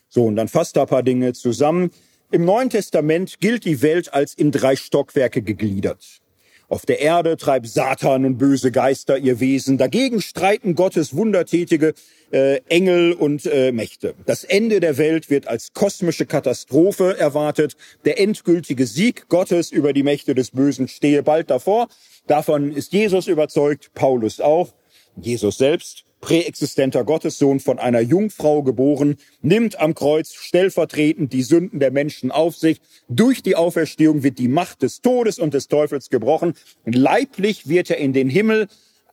So, 0.09 0.25
und 0.25 0.35
dann 0.35 0.47
fasst 0.47 0.77
er 0.77 0.83
ein 0.83 0.87
paar 0.87 1.03
Dinge 1.03 1.33
zusammen. 1.33 1.91
Im 2.31 2.45
Neuen 2.45 2.69
Testament 2.69 3.39
gilt 3.39 3.65
die 3.65 3.81
Welt 3.81 4.13
als 4.13 4.33
in 4.33 4.51
drei 4.51 4.75
Stockwerke 4.75 5.41
gegliedert. 5.41 6.21
Auf 6.69 6.85
der 6.85 6.99
Erde 6.99 7.37
treibt 7.37 7.67
Satan 7.67 8.25
und 8.25 8.37
böse 8.37 8.71
Geister 8.71 9.17
ihr 9.17 9.39
Wesen. 9.39 9.77
Dagegen 9.77 10.21
streiten 10.21 10.75
Gottes 10.75 11.15
wundertätige 11.15 11.93
äh, 12.31 12.61
Engel 12.69 13.13
und 13.13 13.45
äh, 13.45 13.71
Mächte. 13.71 14.15
Das 14.25 14.43
Ende 14.43 14.79
der 14.79 14.97
Welt 14.97 15.29
wird 15.29 15.47
als 15.47 15.73
kosmische 15.73 16.25
Katastrophe 16.25 17.17
erwartet. 17.17 17.75
Der 18.05 18.19
endgültige 18.19 18.85
Sieg 18.85 19.29
Gottes 19.29 19.71
über 19.71 19.93
die 19.93 20.03
Mächte 20.03 20.35
des 20.35 20.51
Bösen 20.51 20.87
stehe 20.87 21.23
bald 21.23 21.49
davor. 21.49 21.87
Davon 22.27 22.73
ist 22.73 22.93
Jesus 22.93 23.27
überzeugt, 23.27 23.93
Paulus 23.93 24.41
auch. 24.41 24.73
Jesus 25.15 25.57
selbst 25.57 26.07
präexistenter 26.21 27.03
Gottessohn 27.03 27.59
von 27.59 27.79
einer 27.79 28.01
Jungfrau 28.01 28.63
geboren, 28.63 29.17
nimmt 29.41 29.79
am 29.79 29.93
Kreuz 29.93 30.33
stellvertretend 30.33 31.31
die 31.31 31.43
Sünden 31.43 31.79
der 31.79 31.91
Menschen 31.91 32.31
auf 32.31 32.55
sich. 32.55 32.81
Durch 33.07 33.43
die 33.43 33.55
Auferstehung 33.55 34.23
wird 34.23 34.39
die 34.39 34.47
Macht 34.47 34.81
des 34.81 35.01
Todes 35.01 35.39
und 35.39 35.53
des 35.53 35.67
Teufels 35.67 36.09
gebrochen. 36.09 36.53
Leiblich 36.85 37.67
wird 37.67 37.89
er 37.89 37.97
in 37.97 38.13
den 38.13 38.29
Himmel 38.29 38.67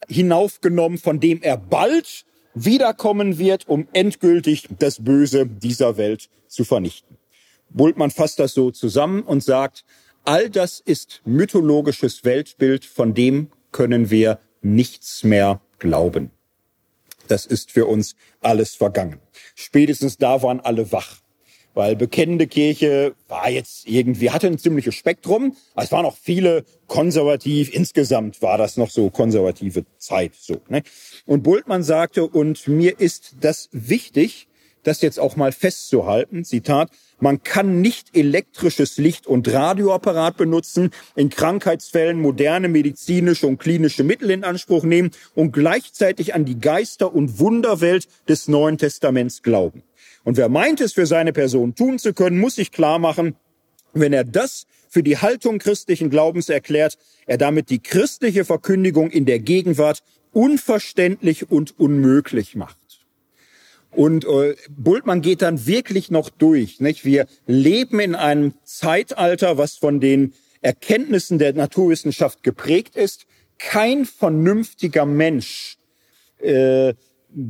hinaufgenommen, 0.09 0.99
von 0.99 1.21
dem 1.21 1.43
er 1.43 1.57
bald 1.57 2.25
wiederkommen 2.55 3.39
wird, 3.39 3.69
um 3.69 3.89
endgültig 3.93 4.69
das 4.79 5.03
Böse 5.03 5.47
dieser 5.47 5.97
Welt 5.97 6.29
zu 6.47 6.65
vernichten. 6.65 7.17
Bultmann 7.71 8.11
fasst 8.11 8.39
das 8.39 8.55
so 8.55 8.71
zusammen 8.71 9.23
und 9.23 9.43
sagt, 9.43 9.85
all 10.25 10.49
das 10.49 10.81
ist 10.81 11.21
mythologisches 11.25 12.25
Weltbild, 12.25 12.85
von 12.85 13.15
dem 13.15 13.51
können 13.73 14.11
wir 14.11 14.39
nichts 14.63 15.25
mehr 15.25 15.61
glauben. 15.79 16.31
Das 17.29 17.47
ist 17.47 17.71
für 17.73 17.87
uns 17.87 18.15
alles 18.41 18.75
vergangen. 18.75 19.19
Spätestens 19.55 20.19
da 20.19 20.43
waren 20.43 20.61
alle 20.61 20.93
wach. 20.93 21.24
Weil 21.75 21.97
bekennende 21.97 22.47
Kirche 22.47 23.15
war 23.29 23.51
jetzt 23.51 23.89
irgendwie, 23.89 24.31
hatte 24.31 24.47
ein 24.47 24.59
ziemliches 24.59 24.95
Spektrum. 24.95 25.57
Es 25.77 25.91
waren 25.91 26.07
auch 26.07 26.17
viele 26.17 26.65
konservativ. 26.87 27.75
Insgesamt 27.75 28.41
war 28.43 28.59
das 28.59 28.77
noch 28.77 28.91
so 28.91 29.11
konservative 29.11 29.85
Zeit, 29.99 30.33
so, 30.39 30.61
ne? 30.69 30.83
Und 31.27 31.43
Bultmann 31.43 31.83
sagte, 31.83 32.27
und 32.27 32.69
mir 32.69 33.01
ist 33.01 33.37
das 33.41 33.69
wichtig, 33.73 34.49
das 34.85 35.03
jetzt 35.03 35.19
auch 35.19 35.37
mal 35.37 35.51
festzuhalten. 35.51 36.45
Zitat, 36.45 36.91
man 37.19 37.43
kann 37.43 37.81
nicht 37.81 38.17
elektrisches 38.17 38.99
Licht 38.99 39.27
und 39.27 39.51
Radioapparat 39.53 40.37
benutzen, 40.37 40.91
in 41.17 41.31
Krankheitsfällen 41.31 42.21
moderne 42.21 42.69
medizinische 42.69 43.47
und 43.47 43.59
klinische 43.59 44.05
Mittel 44.05 44.31
in 44.31 44.45
Anspruch 44.45 44.85
nehmen 44.85 45.11
und 45.35 45.53
gleichzeitig 45.53 46.35
an 46.35 46.45
die 46.45 46.59
Geister- 46.59 47.15
und 47.15 47.39
Wunderwelt 47.39 48.07
des 48.29 48.47
Neuen 48.49 48.79
Testaments 48.79 49.43
glauben. 49.43 49.83
Und 50.25 50.37
wer 50.37 50.49
meint 50.49 50.81
es 50.81 50.93
für 50.93 51.07
seine 51.07 51.33
Person 51.33 51.75
tun 51.75 51.99
zu 51.99 52.15
können, 52.15 52.39
muss 52.39 52.57
sich 52.57 52.73
klar 52.73 52.99
machen, 52.99 53.37
wenn 53.93 54.13
er 54.13 54.25
das 54.25 54.67
für 54.89 55.03
die 55.03 55.19
Haltung 55.19 55.59
christlichen 55.59 56.11
Glaubens 56.11 56.49
erklärt, 56.49 56.99
er 57.27 57.39
damit 57.39 57.71
die 57.71 57.79
christliche 57.79 58.45
Verkündigung 58.45 59.11
in 59.11 59.27
der 59.27 59.39
Gegenwart 59.39 60.03
unverständlich 60.33 61.51
und 61.51 61.79
unmöglich 61.79 62.57
macht. 62.57 62.79
Und 63.91 64.25
äh, 64.25 64.57
Bultmann 64.69 65.23
geht 65.23 65.43
dann 65.43 65.67
wirklich 65.67 66.11
noch 66.11 66.29
durch. 66.31 66.81
Nicht? 66.81 67.05
Wir 67.05 67.27
leben 67.47 68.01
in 68.01 68.15
einem 68.15 68.55
Zeitalter, 68.65 69.57
was 69.57 69.77
von 69.77 70.01
den 70.01 70.33
Erkenntnissen 70.63 71.39
der 71.39 71.53
Naturwissenschaft 71.53 72.43
geprägt 72.43 72.97
ist. 72.97 73.27
Kein 73.59 74.05
vernünftiger 74.05 75.07
Mensch 75.07 75.79
äh, 76.39 76.95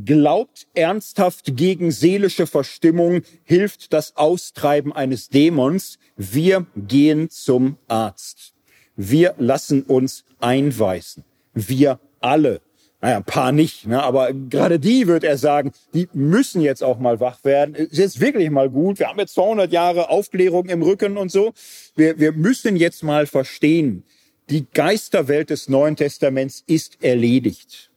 glaubt 0.04 0.66
ernsthaft 0.74 1.56
gegen 1.56 1.90
seelische 1.90 2.46
Verstimmung, 2.46 3.22
hilft 3.44 3.92
das 3.92 4.16
Austreiben 4.16 4.92
eines 4.92 5.28
Dämons. 5.28 5.98
Wir 6.16 6.66
gehen 6.76 7.30
zum 7.30 7.76
Arzt. 7.88 8.54
Wir 8.96 9.34
lassen 9.38 9.82
uns 9.82 10.24
einweisen. 10.40 11.24
Wir 11.54 11.98
alle 12.20 12.60
naja, 13.04 13.18
ein 13.18 13.24
paar 13.24 13.52
nicht, 13.52 13.86
ne? 13.86 14.02
aber 14.02 14.32
gerade 14.32 14.78
die, 14.78 15.06
wird 15.06 15.24
er 15.24 15.36
sagen, 15.36 15.72
die 15.92 16.08
müssen 16.14 16.62
jetzt 16.62 16.82
auch 16.82 16.98
mal 16.98 17.20
wach 17.20 17.44
werden. 17.44 17.74
Ist 17.74 17.98
jetzt 17.98 18.18
wirklich 18.18 18.48
mal 18.48 18.70
gut. 18.70 18.98
Wir 18.98 19.08
haben 19.08 19.18
jetzt 19.18 19.34
200 19.34 19.70
Jahre 19.70 20.08
Aufklärung 20.08 20.70
im 20.70 20.80
Rücken 20.80 21.18
und 21.18 21.30
so. 21.30 21.52
Wir, 21.96 22.18
wir 22.18 22.32
müssen 22.32 22.76
jetzt 22.76 23.02
mal 23.02 23.26
verstehen, 23.26 24.04
die 24.48 24.64
Geisterwelt 24.72 25.50
des 25.50 25.68
Neuen 25.68 25.96
Testaments 25.96 26.64
ist 26.66 27.04
erledigt. 27.04 27.90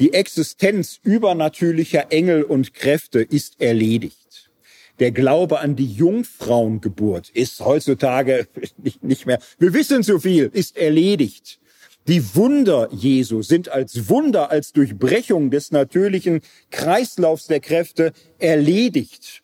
Die 0.00 0.12
Existenz 0.12 0.98
übernatürlicher 1.02 2.10
Engel 2.10 2.42
und 2.42 2.74
Kräfte 2.74 3.20
ist 3.20 3.60
erledigt. 3.60 4.50
Der 4.98 5.12
Glaube 5.12 5.60
an 5.60 5.76
die 5.76 5.92
Jungfrauengeburt 5.92 7.30
ist 7.30 7.60
heutzutage 7.60 8.46
nicht, 9.02 9.26
mehr. 9.26 9.38
Wir 9.58 9.72
wissen 9.72 10.02
zu 10.02 10.18
viel, 10.18 10.50
ist 10.52 10.76
erledigt. 10.76 11.60
Die 12.06 12.34
Wunder 12.34 12.88
Jesu 12.92 13.42
sind 13.42 13.70
als 13.70 14.08
Wunder, 14.08 14.50
als 14.50 14.72
Durchbrechung 14.72 15.50
des 15.50 15.70
natürlichen 15.70 16.42
Kreislaufs 16.70 17.46
der 17.46 17.60
Kräfte 17.60 18.12
erledigt. 18.38 19.42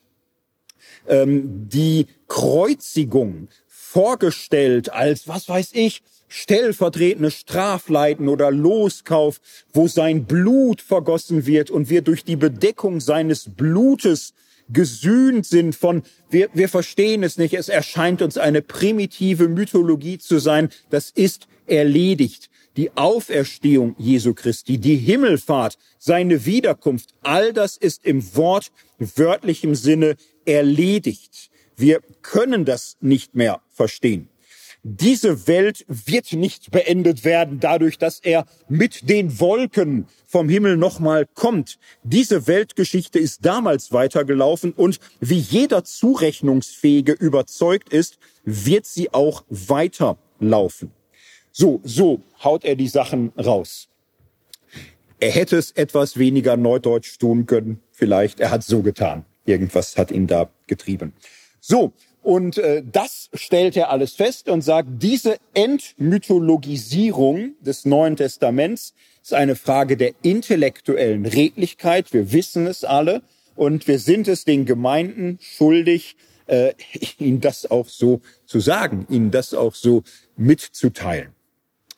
Ähm, 1.07 1.67
die 1.69 2.05
Kreuzigung 2.27 3.47
vorgestellt 3.67 4.93
als, 4.93 5.27
was 5.27 5.49
weiß 5.49 5.71
ich, 5.73 6.03
stellvertretende 6.31 7.29
Strafleiten 7.29 8.29
oder 8.29 8.51
Loskauf, 8.51 9.41
wo 9.73 9.87
sein 9.87 10.25
Blut 10.25 10.81
vergossen 10.81 11.45
wird 11.45 11.69
und 11.69 11.89
wir 11.89 12.01
durch 12.01 12.23
die 12.23 12.37
Bedeckung 12.37 13.01
seines 13.01 13.49
Blutes 13.49 14.33
gesühnt 14.69 15.45
sind 15.45 15.75
von, 15.75 16.03
wir, 16.29 16.49
wir 16.53 16.69
verstehen 16.69 17.23
es 17.23 17.37
nicht, 17.37 17.53
es 17.53 17.67
erscheint 17.67 18.21
uns 18.21 18.37
eine 18.37 18.61
primitive 18.61 19.49
Mythologie 19.49 20.17
zu 20.17 20.39
sein, 20.39 20.69
das 20.89 21.09
ist 21.09 21.47
erledigt 21.67 22.49
die 22.77 22.95
Auferstehung 22.95 23.95
Jesu 23.97 24.33
Christi, 24.33 24.77
die 24.77 24.95
Himmelfahrt, 24.95 25.77
seine 25.97 26.45
Wiederkunft, 26.45 27.13
all 27.21 27.53
das 27.53 27.77
ist 27.77 28.05
im 28.05 28.35
Wort 28.35 28.71
wörtlichem 28.97 29.75
Sinne 29.75 30.15
erledigt. 30.45 31.49
Wir 31.75 32.01
können 32.21 32.65
das 32.65 32.97
nicht 33.01 33.35
mehr 33.35 33.61
verstehen. 33.69 34.29
Diese 34.83 35.47
Welt 35.47 35.85
wird 35.87 36.33
nicht 36.33 36.71
beendet 36.71 37.23
werden 37.23 37.59
dadurch, 37.59 37.99
dass 37.99 38.19
er 38.19 38.45
mit 38.67 39.07
den 39.09 39.39
Wolken 39.39 40.07
vom 40.25 40.49
Himmel 40.49 40.75
nochmal 40.75 41.27
kommt. 41.35 41.77
Diese 42.03 42.47
Weltgeschichte 42.47 43.19
ist 43.19 43.45
damals 43.45 43.91
weitergelaufen 43.91 44.71
und 44.71 44.99
wie 45.19 45.37
jeder 45.37 45.83
Zurechnungsfähige 45.83 47.11
überzeugt 47.11 47.93
ist, 47.93 48.17
wird 48.43 48.87
sie 48.87 49.13
auch 49.13 49.43
weiterlaufen. 49.49 50.91
So, 51.51 51.79
so 51.83 52.21
haut 52.43 52.65
er 52.65 52.75
die 52.75 52.87
Sachen 52.87 53.33
raus. 53.37 53.87
Er 55.19 55.29
hätte 55.29 55.57
es 55.57 55.69
etwas 55.71 56.17
weniger 56.17 56.57
neudeutsch 56.57 57.19
tun 57.19 57.45
können, 57.45 57.79
vielleicht. 57.91 58.39
Er 58.39 58.49
hat 58.49 58.63
so 58.63 58.81
getan. 58.81 59.25
Irgendwas 59.45 59.95
hat 59.95 60.09
ihn 60.09 60.25
da 60.25 60.49
getrieben. 60.65 61.13
So, 61.59 61.93
und 62.21 62.57
äh, 62.57 62.83
das 62.89 63.29
stellt 63.33 63.75
er 63.75 63.89
alles 63.89 64.13
fest 64.13 64.49
und 64.49 64.61
sagt, 64.61 64.87
diese 65.01 65.37
Entmythologisierung 65.53 67.53
des 67.61 67.85
Neuen 67.85 68.15
Testaments 68.15 68.93
ist 69.23 69.33
eine 69.33 69.55
Frage 69.55 69.97
der 69.97 70.13
intellektuellen 70.21 71.25
Redlichkeit. 71.25 72.13
Wir 72.13 72.31
wissen 72.31 72.67
es 72.67 72.83
alle 72.83 73.21
und 73.55 73.87
wir 73.87 73.99
sind 73.99 74.27
es 74.27 74.45
den 74.45 74.65
Gemeinden 74.65 75.39
schuldig, 75.41 76.15
äh, 76.47 76.73
ihnen 77.17 77.41
das 77.41 77.69
auch 77.69 77.87
so 77.87 78.21
zu 78.45 78.59
sagen, 78.59 79.07
ihnen 79.09 79.31
das 79.31 79.53
auch 79.53 79.73
so 79.73 80.03
mitzuteilen. 80.37 81.29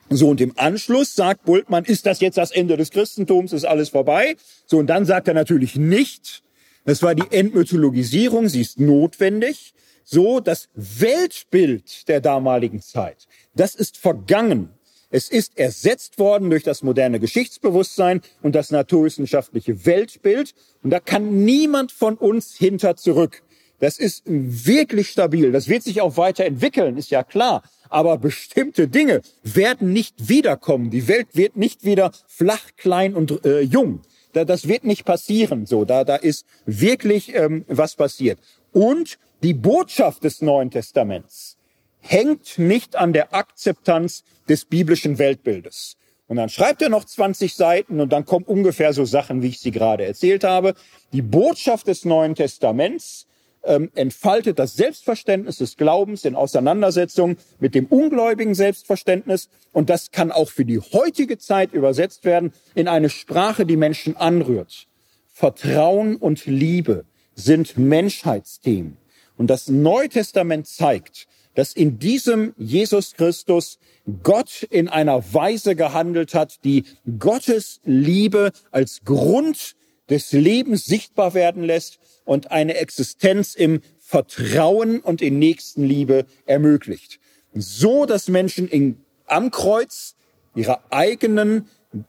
So, 0.10 0.30
und 0.30 0.42
im 0.42 0.54
Anschluss 0.58 1.16
sagt 1.16 1.46
Bultmann, 1.46 1.86
ist 1.86 2.06
das 2.06 2.20
jetzt 2.20 2.38
das 2.38 2.52
Ende 2.52 2.78
des 2.78 2.92
Christentums, 2.92 3.52
ist 3.52 3.66
alles 3.66 3.90
vorbei? 3.90 4.36
So, 4.68 4.78
und 4.78 4.88
dann 4.88 5.06
sagt 5.06 5.28
er 5.28 5.34
natürlich 5.34 5.76
nicht, 5.76 6.44
das 6.86 7.02
war 7.02 7.16
die 7.16 7.24
Entmythologisierung, 7.32 8.48
sie 8.48 8.62
ist 8.62 8.80
notwendig. 8.80 9.74
So, 10.04 10.40
das 10.40 10.70
Weltbild 10.74 12.08
der 12.08 12.22
damaligen 12.22 12.82
Zeit, 12.82 13.28
das 13.56 13.76
ist 13.76 13.98
vergangen. 13.98 14.70
Es 15.10 15.30
ist 15.30 15.60
ersetzt 15.60 16.18
worden 16.18 16.50
durch 16.50 16.64
das 16.64 16.82
moderne 16.82 17.20
Geschichtsbewusstsein 17.20 18.22
und 18.42 18.56
das 18.56 18.72
naturwissenschaftliche 18.72 19.86
Weltbild. 19.86 20.56
Und 20.82 20.90
da 20.90 21.00
kann 21.00 21.46
niemand 21.46 21.92
von 21.92 22.16
uns 22.16 22.56
hinter 22.56 22.96
zurück. 22.96 23.44
Das 23.80 24.00
ist 24.00 24.24
wirklich 24.26 25.10
stabil. 25.10 25.52
Das 25.52 25.68
wird 25.68 25.84
sich 25.84 26.02
auch 26.02 26.18
weiterentwickeln, 26.18 26.98
ist 26.98 27.12
ja 27.12 27.24
klar 27.24 27.62
aber 27.94 28.18
bestimmte 28.18 28.88
Dinge 28.88 29.22
werden 29.44 29.94
nicht 29.94 30.28
wiederkommen. 30.28 30.90
Die 30.90 31.08
Welt 31.08 31.28
wird 31.34 31.56
nicht 31.56 31.86
wieder 31.86 32.12
flach, 32.28 32.72
klein 32.76 33.14
und 33.14 33.46
äh, 33.46 33.62
jung. 33.62 34.02
Da, 34.34 34.46
das 34.46 34.68
wird 34.68 34.84
nicht 34.84 35.06
passieren. 35.06 35.68
So, 35.68 35.86
da, 35.86 36.04
da 36.04 36.16
ist 36.16 36.46
wirklich 36.66 37.36
ähm, 37.36 37.66
was 37.68 37.96
passiert. 37.96 38.40
Und 38.74 39.18
die 39.44 39.54
Botschaft 39.54 40.24
des 40.24 40.42
Neuen 40.42 40.72
Testaments 40.72 41.58
hängt 42.00 42.58
nicht 42.58 42.96
an 42.96 43.14
der 43.14 43.34
Akzeptanz 43.34 44.24
des 44.50 44.66
biblischen 44.66 45.20
Weltbildes. 45.20 45.96
Und 46.28 46.38
dann 46.38 46.50
schreibt 46.50 46.82
er 46.82 46.90
noch 46.90 47.06
20 47.06 47.54
Seiten 47.54 48.02
und 48.02 48.12
dann 48.12 48.26
kommen 48.26 48.46
ungefähr 48.46 48.94
so 48.94 49.06
Sachen, 49.06 49.42
wie 49.42 49.50
ich 49.50 49.60
sie 49.60 49.72
gerade 49.72 50.06
erzählt 50.06 50.44
habe. 50.44 50.74
Die 51.12 51.22
Botschaft 51.22 51.88
des 51.88 52.06
Neuen 52.06 52.36
Testaments 52.36 53.28
ähm, 53.64 53.92
entfaltet 53.96 54.60
das 54.60 54.76
Selbstverständnis 54.76 55.58
des 55.58 55.78
Glaubens 55.78 56.26
in 56.26 56.36
Auseinandersetzung 56.36 57.38
mit 57.60 57.76
dem 57.76 57.86
ungläubigen 57.86 58.56
Selbstverständnis. 58.56 59.50
Und 59.72 59.90
das 59.90 60.12
kann 60.12 60.32
auch 60.32 60.50
für 60.50 60.66
die 60.66 60.80
heutige 60.80 61.38
Zeit 61.38 61.74
übersetzt 61.74 62.26
werden 62.26 62.54
in 62.74 62.88
eine 62.88 63.10
Sprache, 63.10 63.66
die 63.66 63.78
Menschen 63.78 64.18
anrührt. 64.18 64.88
Vertrauen 65.32 66.16
und 66.16 66.46
Liebe 66.46 67.06
sind 67.36 67.78
Menschheitsthemen. 67.78 68.98
Und 69.38 69.48
das 69.48 69.68
Neue 69.68 70.10
Testament 70.10 70.68
zeigt, 70.68 71.28
dass 71.56 71.74
in 71.74 72.00
diesem 72.00 72.54
Jesus 72.58 73.14
Christus 73.14 73.80
Gott 74.24 74.64
in 74.64 74.88
einer 74.88 75.34
Weise 75.34 75.76
gehandelt 75.76 76.34
hat, 76.34 76.64
die 76.64 76.84
Gottes 77.20 77.80
Liebe 77.84 78.52
als 78.72 79.04
Grund 79.06 79.76
des 80.10 80.32
Lebens 80.32 80.86
sichtbar 80.86 81.34
werden 81.34 81.64
lässt 81.64 82.00
und 82.26 82.52
eine 82.52 82.76
Existenz 82.76 83.56
im 83.56 83.82
Vertrauen 84.00 85.00
und 85.00 85.22
in 85.22 85.40
Nächstenliebe 85.40 86.26
ermöglicht. 86.46 87.20
So, 87.54 88.06
dass 88.06 88.28
Menschen 88.28 88.68
in, 88.68 88.98
am 89.26 89.52
Kreuz 89.52 90.16
ihre 90.56 90.92
eigenen 90.92 91.68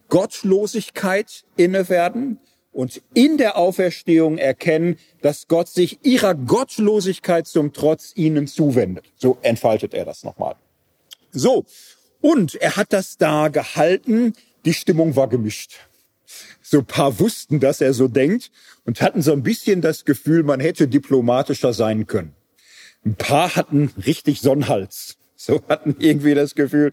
Gottlosigkeit 0.09 1.45
inne 1.55 1.89
werden 1.89 2.39
und 2.75 3.01
in 3.13 3.37
der 3.37 3.57
Auferstehung 3.57 4.37
erkennen, 4.37 4.97
dass 5.21 5.47
Gott 5.47 5.69
sich 5.69 5.99
ihrer 6.03 6.35
Gottlosigkeit 6.35 7.47
zum 7.47 7.71
Trotz 7.71 8.11
ihnen 8.15 8.47
zuwendet. 8.47 9.05
So 9.15 9.37
entfaltet 9.41 9.93
er 9.93 10.03
das 10.03 10.25
nochmal. 10.25 10.55
So. 11.31 11.63
Und 12.19 12.55
er 12.55 12.75
hat 12.75 12.91
das 12.91 13.17
da 13.17 13.47
gehalten. 13.47 14.33
Die 14.65 14.73
Stimmung 14.73 15.15
war 15.15 15.29
gemischt. 15.29 15.79
So 16.61 16.79
ein 16.79 16.85
paar 16.85 17.17
wussten, 17.19 17.61
dass 17.61 17.79
er 17.79 17.93
so 17.93 18.09
denkt 18.09 18.51
und 18.83 19.01
hatten 19.01 19.21
so 19.21 19.31
ein 19.31 19.43
bisschen 19.43 19.79
das 19.79 20.03
Gefühl, 20.03 20.43
man 20.43 20.59
hätte 20.59 20.89
diplomatischer 20.89 21.71
sein 21.71 22.07
können. 22.07 22.35
Ein 23.05 23.15
paar 23.15 23.55
hatten 23.55 23.93
richtig 24.05 24.41
Sonnenhals. 24.41 25.15
So 25.37 25.61
hatten 25.69 25.95
irgendwie 25.99 26.33
das 26.33 26.55
Gefühl, 26.55 26.91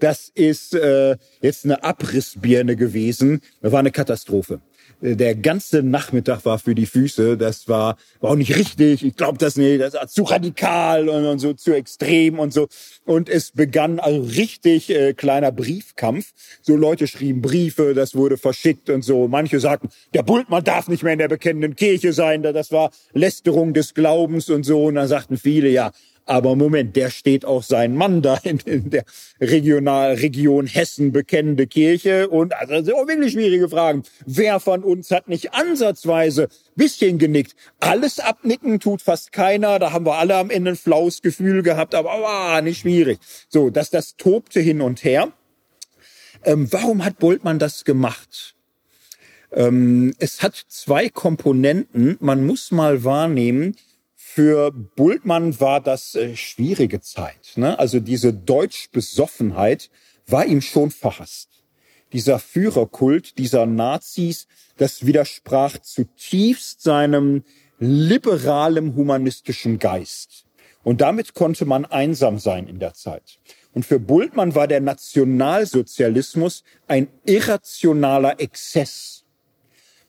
das 0.00 0.30
ist 0.34 0.74
äh, 0.74 1.16
jetzt 1.40 1.64
eine 1.64 1.84
Abrissbirne 1.84 2.74
gewesen. 2.74 3.42
Das 3.60 3.70
war 3.70 3.78
eine 3.78 3.92
Katastrophe 3.92 4.60
der 5.00 5.34
ganze 5.34 5.82
Nachmittag 5.82 6.44
war 6.44 6.58
für 6.58 6.74
die 6.74 6.86
Füße. 6.86 7.36
Das 7.36 7.68
war, 7.68 7.96
war 8.20 8.30
auch 8.30 8.36
nicht 8.36 8.56
richtig. 8.56 9.04
Ich 9.04 9.16
glaube 9.16 9.38
das 9.38 9.56
nicht. 9.56 9.80
Das 9.80 9.94
war 9.94 10.08
zu 10.08 10.24
radikal 10.24 11.08
und, 11.08 11.24
und, 11.24 11.38
so 11.38 11.52
zu 11.54 11.72
extrem 11.72 12.38
und 12.38 12.52
so. 12.52 12.68
Und 13.04 13.28
es 13.28 13.52
begann 13.52 13.98
also 13.98 14.22
richtig 14.22 14.90
äh, 14.90 15.14
kleiner 15.14 15.52
Briefkampf. 15.52 16.32
So 16.62 16.76
Leute 16.76 17.06
schrieben 17.06 17.42
Briefe, 17.42 17.94
das 17.94 18.14
wurde 18.14 18.36
verschickt 18.36 18.90
und 18.90 19.02
so. 19.02 19.28
Manche 19.28 19.60
sagten, 19.60 19.88
der 20.14 20.22
Bultmann 20.22 20.64
darf 20.64 20.88
nicht 20.88 21.02
mehr 21.02 21.14
in 21.14 21.18
der 21.18 21.28
bekennenden 21.28 21.76
Kirche 21.76 22.12
sein. 22.12 22.42
Das 22.42 22.70
war 22.72 22.90
Lästerung 23.12 23.74
des 23.74 23.94
Glaubens 23.94 24.50
und 24.50 24.64
so. 24.64 24.84
Und 24.84 24.96
dann 24.96 25.08
sagten 25.08 25.36
viele, 25.36 25.68
ja, 25.70 25.92
aber 26.30 26.54
Moment, 26.54 26.94
der 26.94 27.10
steht 27.10 27.44
auch 27.44 27.64
sein 27.64 27.96
Mann 27.96 28.22
da 28.22 28.36
in, 28.44 28.60
in 28.60 28.90
der 28.90 29.04
Regionalregion 29.40 30.68
Hessen 30.68 31.10
bekennende 31.10 31.66
Kirche. 31.66 32.28
Und 32.28 32.54
also 32.54 32.72
das 32.72 32.84
sind 32.84 32.94
auch 32.94 33.08
wirklich 33.08 33.32
schwierige 33.32 33.68
Fragen. 33.68 34.04
Wer 34.26 34.60
von 34.60 34.84
uns 34.84 35.10
hat 35.10 35.26
nicht 35.26 35.54
ansatzweise 35.54 36.48
bisschen 36.76 37.18
genickt? 37.18 37.56
Alles 37.80 38.20
abnicken 38.20 38.78
tut 38.78 39.02
fast 39.02 39.32
keiner. 39.32 39.80
Da 39.80 39.90
haben 39.90 40.06
wir 40.06 40.18
alle 40.18 40.36
am 40.36 40.50
Ende 40.50 40.70
ein 40.70 40.76
flaues 40.76 41.20
Gefühl 41.20 41.64
gehabt, 41.64 41.96
aber 41.96 42.12
oh, 42.14 42.60
nicht 42.62 42.82
schwierig. 42.82 43.18
So, 43.48 43.70
dass 43.70 43.90
das 43.90 44.16
tobte 44.16 44.60
hin 44.60 44.82
und 44.82 45.02
her. 45.02 45.32
Ähm, 46.44 46.72
warum 46.72 47.04
hat 47.04 47.18
Bultmann 47.18 47.58
das 47.58 47.84
gemacht? 47.84 48.54
Ähm, 49.50 50.14
es 50.20 50.44
hat 50.44 50.54
zwei 50.68 51.08
Komponenten. 51.08 52.18
Man 52.20 52.46
muss 52.46 52.70
mal 52.70 53.02
wahrnehmen, 53.02 53.74
für 54.32 54.70
Bultmann 54.70 55.58
war 55.58 55.80
das 55.80 56.14
äh, 56.14 56.36
schwierige 56.36 57.00
Zeit. 57.00 57.52
Ne? 57.56 57.76
Also 57.78 57.98
diese 57.98 58.32
Deutschbesoffenheit 58.32 59.90
war 60.28 60.46
ihm 60.46 60.60
schon 60.60 60.92
verhasst. 60.92 61.48
Dieser 62.12 62.38
Führerkult 62.38 63.38
dieser 63.38 63.66
Nazis, 63.66 64.46
das 64.76 65.04
widersprach 65.04 65.78
zutiefst 65.78 66.80
seinem 66.80 67.42
liberalen 67.80 68.94
humanistischen 68.94 69.80
Geist. 69.80 70.44
Und 70.84 71.00
damit 71.00 71.34
konnte 71.34 71.64
man 71.64 71.84
einsam 71.84 72.38
sein 72.38 72.68
in 72.68 72.78
der 72.78 72.94
Zeit. 72.94 73.40
Und 73.72 73.84
für 73.84 73.98
Bultmann 73.98 74.54
war 74.54 74.68
der 74.68 74.80
Nationalsozialismus 74.80 76.62
ein 76.86 77.08
irrationaler 77.26 78.38
Exzess. 78.38 79.24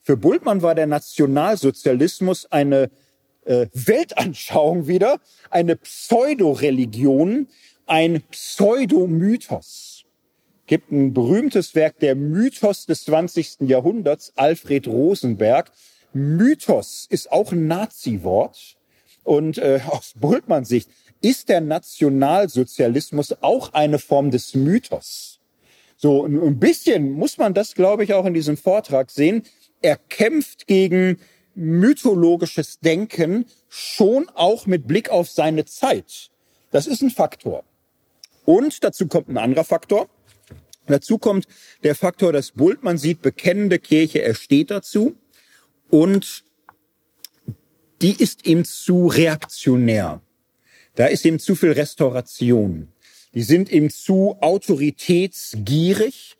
Für 0.03 0.15
Bultmann 0.15 0.61
war 0.61 0.75
der 0.75 0.87
Nationalsozialismus 0.87 2.51
eine 2.51 2.91
äh, 3.45 3.67
Weltanschauung 3.73 4.87
wieder, 4.87 5.19
eine 5.49 5.75
Pseudoreligion, 5.75 7.47
ein 7.85 8.21
Pseudomythos. 8.31 10.05
Gibt 10.65 10.91
ein 10.91 11.13
berühmtes 11.13 11.75
Werk, 11.75 11.99
der 11.99 12.15
Mythos 12.15 12.85
des 12.85 13.03
20. 13.05 13.61
Jahrhunderts, 13.61 14.31
Alfred 14.35 14.87
Rosenberg. 14.87 15.71
Mythos 16.13 17.07
ist 17.09 17.31
auch 17.31 17.51
ein 17.51 17.67
Nazi-Wort. 17.67 18.77
Und 19.23 19.57
äh, 19.57 19.81
aus 19.87 20.13
Bultmanns 20.15 20.69
Sicht 20.69 20.89
ist 21.21 21.49
der 21.49 21.61
Nationalsozialismus 21.61 23.35
auch 23.41 23.73
eine 23.73 23.99
Form 23.99 24.31
des 24.31 24.55
Mythos. 24.55 25.39
So 25.97 26.25
ein 26.25 26.59
bisschen 26.59 27.11
muss 27.11 27.37
man 27.37 27.53
das, 27.53 27.75
glaube 27.75 28.03
ich, 28.03 28.13
auch 28.13 28.25
in 28.25 28.33
diesem 28.33 28.57
Vortrag 28.57 29.11
sehen. 29.11 29.43
Er 29.81 29.97
kämpft 29.97 30.65
gegen 30.65 31.19
mythologisches 31.55 32.79
Denken 32.79 33.45
schon 33.69 34.29
auch 34.29 34.65
mit 34.65 34.87
Blick 34.87 35.09
auf 35.09 35.29
seine 35.29 35.65
Zeit. 35.65 36.29
Das 36.71 36.87
ist 36.87 37.01
ein 37.01 37.09
Faktor. 37.09 37.63
Und 38.45 38.83
dazu 38.83 39.07
kommt 39.07 39.29
ein 39.29 39.37
anderer 39.37 39.63
Faktor. 39.63 40.09
Dazu 40.87 41.17
kommt 41.17 41.45
der 41.83 41.95
Faktor, 41.95 42.33
dass 42.33 42.51
Bultmann 42.51 42.97
sieht, 42.97 43.21
bekennende 43.21 43.79
Kirche, 43.79 44.21
er 44.21 44.35
steht 44.35 44.71
dazu. 44.71 45.15
Und 45.89 46.43
die 48.01 48.13
ist 48.13 48.47
ihm 48.47 48.65
zu 48.65 49.07
reaktionär. 49.07 50.21
Da 50.95 51.05
ist 51.05 51.23
ihm 51.25 51.39
zu 51.39 51.55
viel 51.55 51.71
Restauration. 51.71 52.87
Die 53.33 53.43
sind 53.43 53.71
ihm 53.71 53.89
zu 53.89 54.37
autoritätsgierig. 54.41 56.35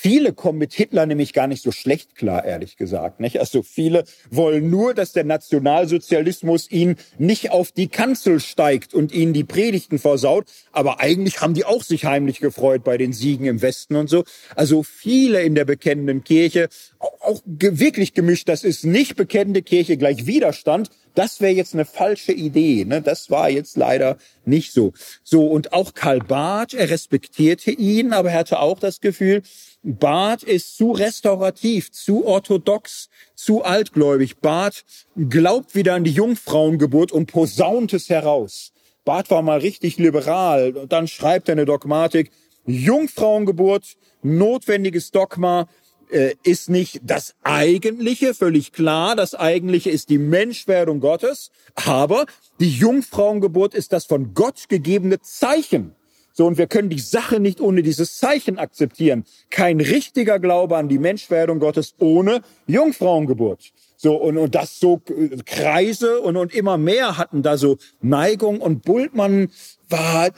Viele 0.00 0.32
kommen 0.32 0.60
mit 0.60 0.74
Hitler 0.74 1.06
nämlich 1.06 1.32
gar 1.32 1.48
nicht 1.48 1.60
so 1.60 1.72
schlecht 1.72 2.14
klar, 2.14 2.44
ehrlich 2.44 2.76
gesagt. 2.76 3.18
Nicht? 3.18 3.40
Also 3.40 3.64
viele 3.64 4.04
wollen 4.30 4.70
nur, 4.70 4.94
dass 4.94 5.10
der 5.10 5.24
Nationalsozialismus 5.24 6.70
ihn 6.70 6.94
nicht 7.18 7.50
auf 7.50 7.72
die 7.72 7.88
Kanzel 7.88 8.38
steigt 8.38 8.94
und 8.94 9.10
ihnen 9.10 9.32
die 9.32 9.42
Predigten 9.42 9.98
versaut. 9.98 10.44
Aber 10.70 11.00
eigentlich 11.00 11.40
haben 11.40 11.54
die 11.54 11.64
auch 11.64 11.82
sich 11.82 12.04
heimlich 12.04 12.38
gefreut 12.38 12.84
bei 12.84 12.96
den 12.96 13.12
Siegen 13.12 13.46
im 13.46 13.60
Westen 13.60 13.96
und 13.96 14.08
so. 14.08 14.22
Also 14.54 14.84
viele 14.84 15.42
in 15.42 15.56
der 15.56 15.64
bekennenden 15.64 16.22
Kirche, 16.22 16.68
auch, 17.00 17.20
auch 17.20 17.40
wirklich 17.44 18.14
gemischt. 18.14 18.48
Das 18.48 18.62
ist 18.62 18.84
nicht 18.84 19.16
bekennende 19.16 19.62
Kirche 19.62 19.96
gleich 19.96 20.26
Widerstand, 20.26 20.90
das 21.18 21.40
wäre 21.40 21.52
jetzt 21.52 21.74
eine 21.74 21.84
falsche 21.84 22.30
Idee. 22.30 22.84
Ne? 22.84 23.02
Das 23.02 23.28
war 23.28 23.50
jetzt 23.50 23.76
leider 23.76 24.18
nicht 24.44 24.72
so. 24.72 24.92
So, 25.24 25.48
und 25.48 25.72
auch 25.72 25.94
Karl 25.94 26.20
Barth, 26.20 26.74
er 26.74 26.90
respektierte 26.90 27.72
ihn, 27.72 28.12
aber 28.12 28.30
er 28.30 28.38
hatte 28.38 28.60
auch 28.60 28.78
das 28.78 29.00
Gefühl, 29.00 29.42
Barth 29.82 30.42
ist 30.42 30.76
zu 30.76 30.92
restaurativ, 30.92 31.92
zu 31.92 32.26
orthodox, 32.26 33.08
zu 33.34 33.62
altgläubig. 33.62 34.38
Barth 34.38 34.84
glaubt 35.16 35.74
wieder 35.74 35.94
an 35.94 36.04
die 36.04 36.12
Jungfrauengeburt 36.12 37.12
und 37.12 37.26
posaunt 37.26 37.92
es 37.92 38.10
heraus. 38.10 38.72
Barth 39.04 39.30
war 39.30 39.42
mal 39.42 39.60
richtig 39.60 39.96
liberal. 39.96 40.76
Und 40.76 40.92
dann 40.92 41.08
schreibt 41.08 41.48
er 41.48 41.52
eine 41.52 41.64
Dogmatik, 41.64 42.30
Jungfrauengeburt, 42.66 43.96
notwendiges 44.22 45.10
Dogma, 45.10 45.68
äh, 46.10 46.34
ist 46.42 46.68
nicht 46.68 47.00
das 47.02 47.34
Eigentliche, 47.42 48.34
völlig 48.34 48.72
klar. 48.72 49.16
Das 49.16 49.34
Eigentliche 49.34 49.90
ist 49.90 50.10
die 50.10 50.18
Menschwerdung 50.18 51.00
Gottes. 51.00 51.50
Aber 51.74 52.26
die 52.60 52.70
Jungfrauengeburt 52.70 53.74
ist 53.74 53.92
das 53.92 54.06
von 54.06 54.34
Gott 54.34 54.68
gegebene 54.68 55.20
Zeichen. 55.20 55.94
So, 56.38 56.46
und 56.46 56.56
wir 56.56 56.68
können 56.68 56.88
die 56.88 57.00
Sache 57.00 57.40
nicht 57.40 57.60
ohne 57.60 57.82
dieses 57.82 58.16
Zeichen 58.18 58.60
akzeptieren. 58.60 59.24
Kein 59.50 59.80
richtiger 59.80 60.38
Glaube 60.38 60.76
an 60.76 60.88
die 60.88 61.00
Menschwerdung 61.00 61.58
Gottes 61.58 61.96
ohne 61.98 62.42
Jungfrauengeburt. 62.68 63.72
So, 63.96 64.14
und, 64.14 64.38
und 64.38 64.54
das 64.54 64.78
so 64.78 65.00
äh, 65.08 65.36
Kreise 65.44 66.20
und, 66.20 66.36
und 66.36 66.54
immer 66.54 66.78
mehr 66.78 67.18
hatten 67.18 67.42
da 67.42 67.56
so 67.56 67.76
Neigung 68.00 68.60
und 68.60 68.84
Bultmann 68.84 69.48
war 69.88 70.30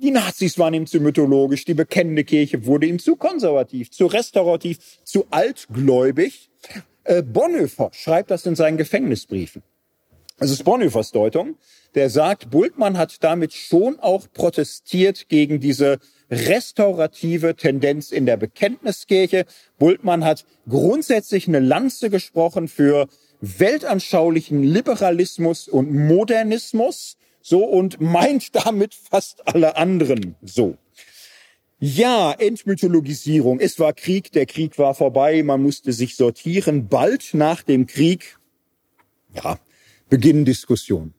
die 0.00 0.12
Nazis 0.12 0.60
waren 0.60 0.74
ihm 0.74 0.86
zu 0.86 1.00
mythologisch, 1.00 1.64
die 1.64 1.74
bekennende 1.74 2.22
Kirche 2.22 2.64
wurde 2.64 2.86
ihm 2.86 3.00
zu 3.00 3.16
konservativ, 3.16 3.90
zu 3.90 4.06
restaurativ, 4.06 4.78
zu 5.02 5.26
altgläubig. 5.30 6.50
Äh, 7.02 7.24
Bonhoeffer 7.24 7.90
schreibt 7.92 8.30
das 8.30 8.46
in 8.46 8.54
seinen 8.54 8.76
Gefängnisbriefen. 8.76 9.64
Das 10.38 10.50
ist 10.50 10.64
Bonhoeffers 10.64 11.10
Deutung. 11.10 11.56
Der 11.94 12.10
sagt, 12.10 12.50
Bultmann 12.50 12.96
hat 12.96 13.24
damit 13.24 13.52
schon 13.52 13.98
auch 13.98 14.26
protestiert 14.32 15.28
gegen 15.28 15.58
diese 15.58 15.98
restaurative 16.30 17.56
Tendenz 17.56 18.12
in 18.12 18.24
der 18.24 18.36
Bekenntniskirche. 18.36 19.46
Bultmann 19.78 20.24
hat 20.24 20.44
grundsätzlich 20.68 21.48
eine 21.48 21.58
Lanze 21.58 22.08
gesprochen 22.08 22.68
für 22.68 23.08
weltanschaulichen 23.40 24.62
Liberalismus 24.62 25.66
und 25.68 25.92
Modernismus 25.92 27.16
so 27.40 27.64
und 27.64 28.00
meint 28.00 28.54
damit 28.66 28.94
fast 28.94 29.46
alle 29.48 29.76
anderen 29.76 30.36
so. 30.42 30.76
Ja, 31.80 32.32
Entmythologisierung. 32.32 33.60
Es 33.60 33.78
war 33.78 33.92
Krieg, 33.92 34.32
der 34.32 34.46
Krieg 34.46 34.78
war 34.78 34.94
vorbei, 34.94 35.42
man 35.44 35.62
musste 35.62 35.92
sich 35.92 36.16
sortieren. 36.16 36.88
Bald 36.88 37.34
nach 37.34 37.62
dem 37.62 37.86
Krieg, 37.86 38.36
ja, 39.34 39.58
beginnen 40.08 40.44
Diskussionen. 40.44 41.14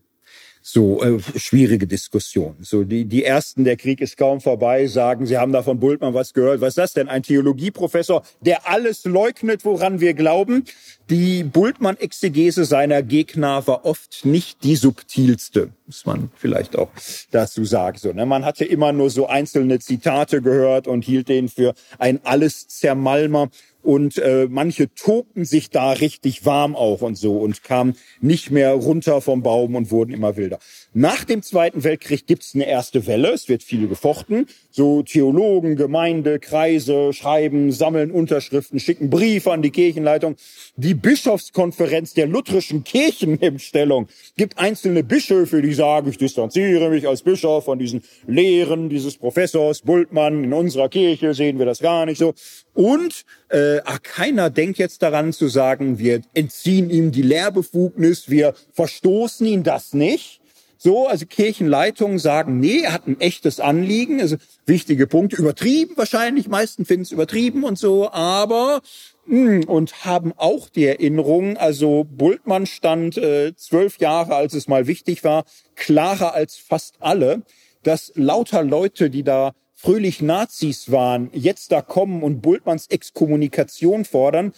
So 0.62 1.02
äh, 1.02 1.20
schwierige 1.38 1.88
Diskussion. 1.88 2.58
So 2.62 2.84
die 2.84 3.06
die 3.06 3.24
ersten, 3.24 3.64
der 3.64 3.78
Krieg 3.78 4.02
ist 4.02 4.18
kaum 4.18 4.42
vorbei, 4.42 4.88
sagen, 4.88 5.26
sie 5.26 5.38
haben 5.38 5.54
da 5.54 5.64
von 5.64 5.80
Bultmann 5.80 6.14
was 6.14 6.34
gehört. 6.34 6.60
Was 6.60 6.70
ist 6.70 6.78
das 6.78 6.94
denn? 6.94 7.08
Ein 7.08 7.24
Theologieprofessor, 7.24 8.24
der 8.42 8.68
alles 8.68 9.06
leugnet, 9.06 9.64
woran 9.64 10.02
wir 10.02 10.14
glauben. 10.14 10.66
Die 11.10 11.44
Bultmann-Exegese 11.44 12.66
seiner 12.66 13.02
Gegner 13.02 13.66
war 13.68 13.86
oft 13.86 14.26
nicht 14.26 14.64
die 14.64 14.76
subtilste, 14.76 15.70
muss 15.88 16.06
man 16.06 16.30
vielleicht 16.36 16.78
auch 16.78 16.90
dazu 17.32 17.64
sagen. 17.64 17.98
So, 17.98 18.12
ne? 18.12 18.26
Man 18.26 18.44
hatte 18.44 18.66
immer 18.66 18.92
nur 18.92 19.10
so 19.10 19.28
einzelne 19.28 19.80
Zitate 19.80 20.42
gehört 20.42 20.88
und 20.88 21.06
hielt 21.06 21.30
den 21.30 21.48
für 21.48 21.74
ein 21.98 22.20
alles 22.26 22.68
Zermalmer 22.68 23.50
und 23.90 24.20
äh, 24.20 24.48
manche 24.48 24.94
tobten 24.94 25.46
sich 25.46 25.72
da 25.72 25.94
richtig 25.94 26.46
warm 26.46 26.76
auch 26.76 27.02
und 27.02 27.18
so 27.18 27.40
und 27.40 27.64
kamen 27.64 27.96
nicht 28.22 28.52
mehr 28.52 28.74
runter 28.74 29.20
vom 29.20 29.42
Baum 29.42 29.74
und 29.74 29.90
wurden 29.90 30.14
immer 30.14 30.38
wilder. 30.38 30.60
Nach 30.96 31.24
dem 31.24 31.44
Zweiten 31.44 31.84
Weltkrieg 31.84 32.26
gibt's 32.26 32.56
eine 32.56 32.68
erste 32.68 33.06
Welle, 33.06 33.32
es 33.32 33.48
wird 33.48 33.62
viel 33.62 33.88
gefochten. 33.88 34.48
So 34.72 35.04
Theologen, 35.04 35.76
Gemeinde, 35.76 36.40
Kreise 36.40 37.14
schreiben, 37.14 37.72
sammeln 37.72 38.10
Unterschriften, 38.10 38.80
schicken 38.80 39.12
Briefe 39.12 39.52
an 39.52 39.62
die 39.62 39.70
Kirchenleitung. 39.70 40.36
Die 40.78 40.96
Bischofskonferenz 40.96 42.16
der 42.16 42.26
lutherischen 42.26 42.84
Kirchen 42.84 43.38
nimmt 43.40 43.62
Stellung. 43.62 44.08
Gibt 44.36 44.58
einzelne 44.58 45.04
Bischöfe, 45.04 45.62
die 45.62 45.76
sagen, 45.76 46.10
ich 46.10 46.18
distanziere 46.18 46.90
mich 46.90 47.08
als 47.08 47.22
Bischof 47.22 47.66
von 47.66 47.78
diesen 47.78 48.02
Lehren 48.26 48.90
dieses 48.90 49.16
Professors 49.16 49.82
Bultmann. 49.82 50.44
In 50.44 50.54
unserer 50.54 50.90
Kirche 50.90 51.36
sehen 51.36 51.60
wir 51.60 51.68
das 51.68 51.82
gar 51.82 52.08
nicht 52.08 52.18
so. 52.18 52.34
Und 52.74 53.26
äh, 53.50 53.82
ach, 53.86 54.02
keiner 54.02 54.50
denkt 54.50 54.80
jetzt 54.80 55.04
daran 55.04 55.34
zu 55.34 55.50
sagen, 55.50 56.00
wir 56.00 56.22
entziehen 56.34 56.90
ihm 56.90 57.12
die 57.12 57.22
Lehrbefugnis, 57.22 58.32
wir 58.32 58.56
verstoßen 58.74 59.46
ihn 59.46 59.62
das 59.62 59.94
nicht 59.94 60.39
so, 60.82 61.08
also 61.08 61.26
Kirchenleitungen 61.26 62.20
sagen, 62.20 62.62
nee, 62.62 62.84
er 62.84 62.94
hat 62.94 63.06
ein 63.06 63.20
echtes 63.20 63.60
Anliegen, 63.60 64.22
also 64.22 64.38
wichtige 64.66 65.08
Punkte, 65.08 65.36
übertrieben 65.36 65.98
wahrscheinlich, 65.98 66.48
meisten 66.48 66.86
finden 66.86 67.04
es 67.04 67.12
übertrieben 67.12 67.66
und 67.66 67.78
so, 67.78 68.10
aber 68.12 68.80
hm, 69.28 69.66
und 69.66 70.06
haben 70.06 70.32
auch 70.38 70.70
die 70.70 70.86
Erinnerung, 70.86 71.58
also 71.58 72.06
Bultmann 72.10 72.66
stand 72.66 73.18
äh, 73.18 73.54
zwölf 73.58 74.00
Jahre, 74.00 74.36
als 74.36 74.54
es 74.54 74.70
mal 74.70 74.88
wichtig 74.88 75.26
war, 75.26 75.44
klarer 75.76 76.34
als 76.34 76.56
fast 76.56 76.96
alle, 77.02 77.42
dass 77.84 78.14
lauter 78.16 78.64
Leute, 78.64 79.10
die 79.10 79.24
da 79.24 79.52
fröhlich 79.76 80.22
Nazis 80.22 80.90
waren, 80.90 81.30
jetzt 81.34 81.74
da 81.74 81.82
kommen 81.82 82.24
und 82.24 82.42
Bultmanns 82.42 82.88
Exkommunikation 82.88 84.06
fordern, 84.06 84.54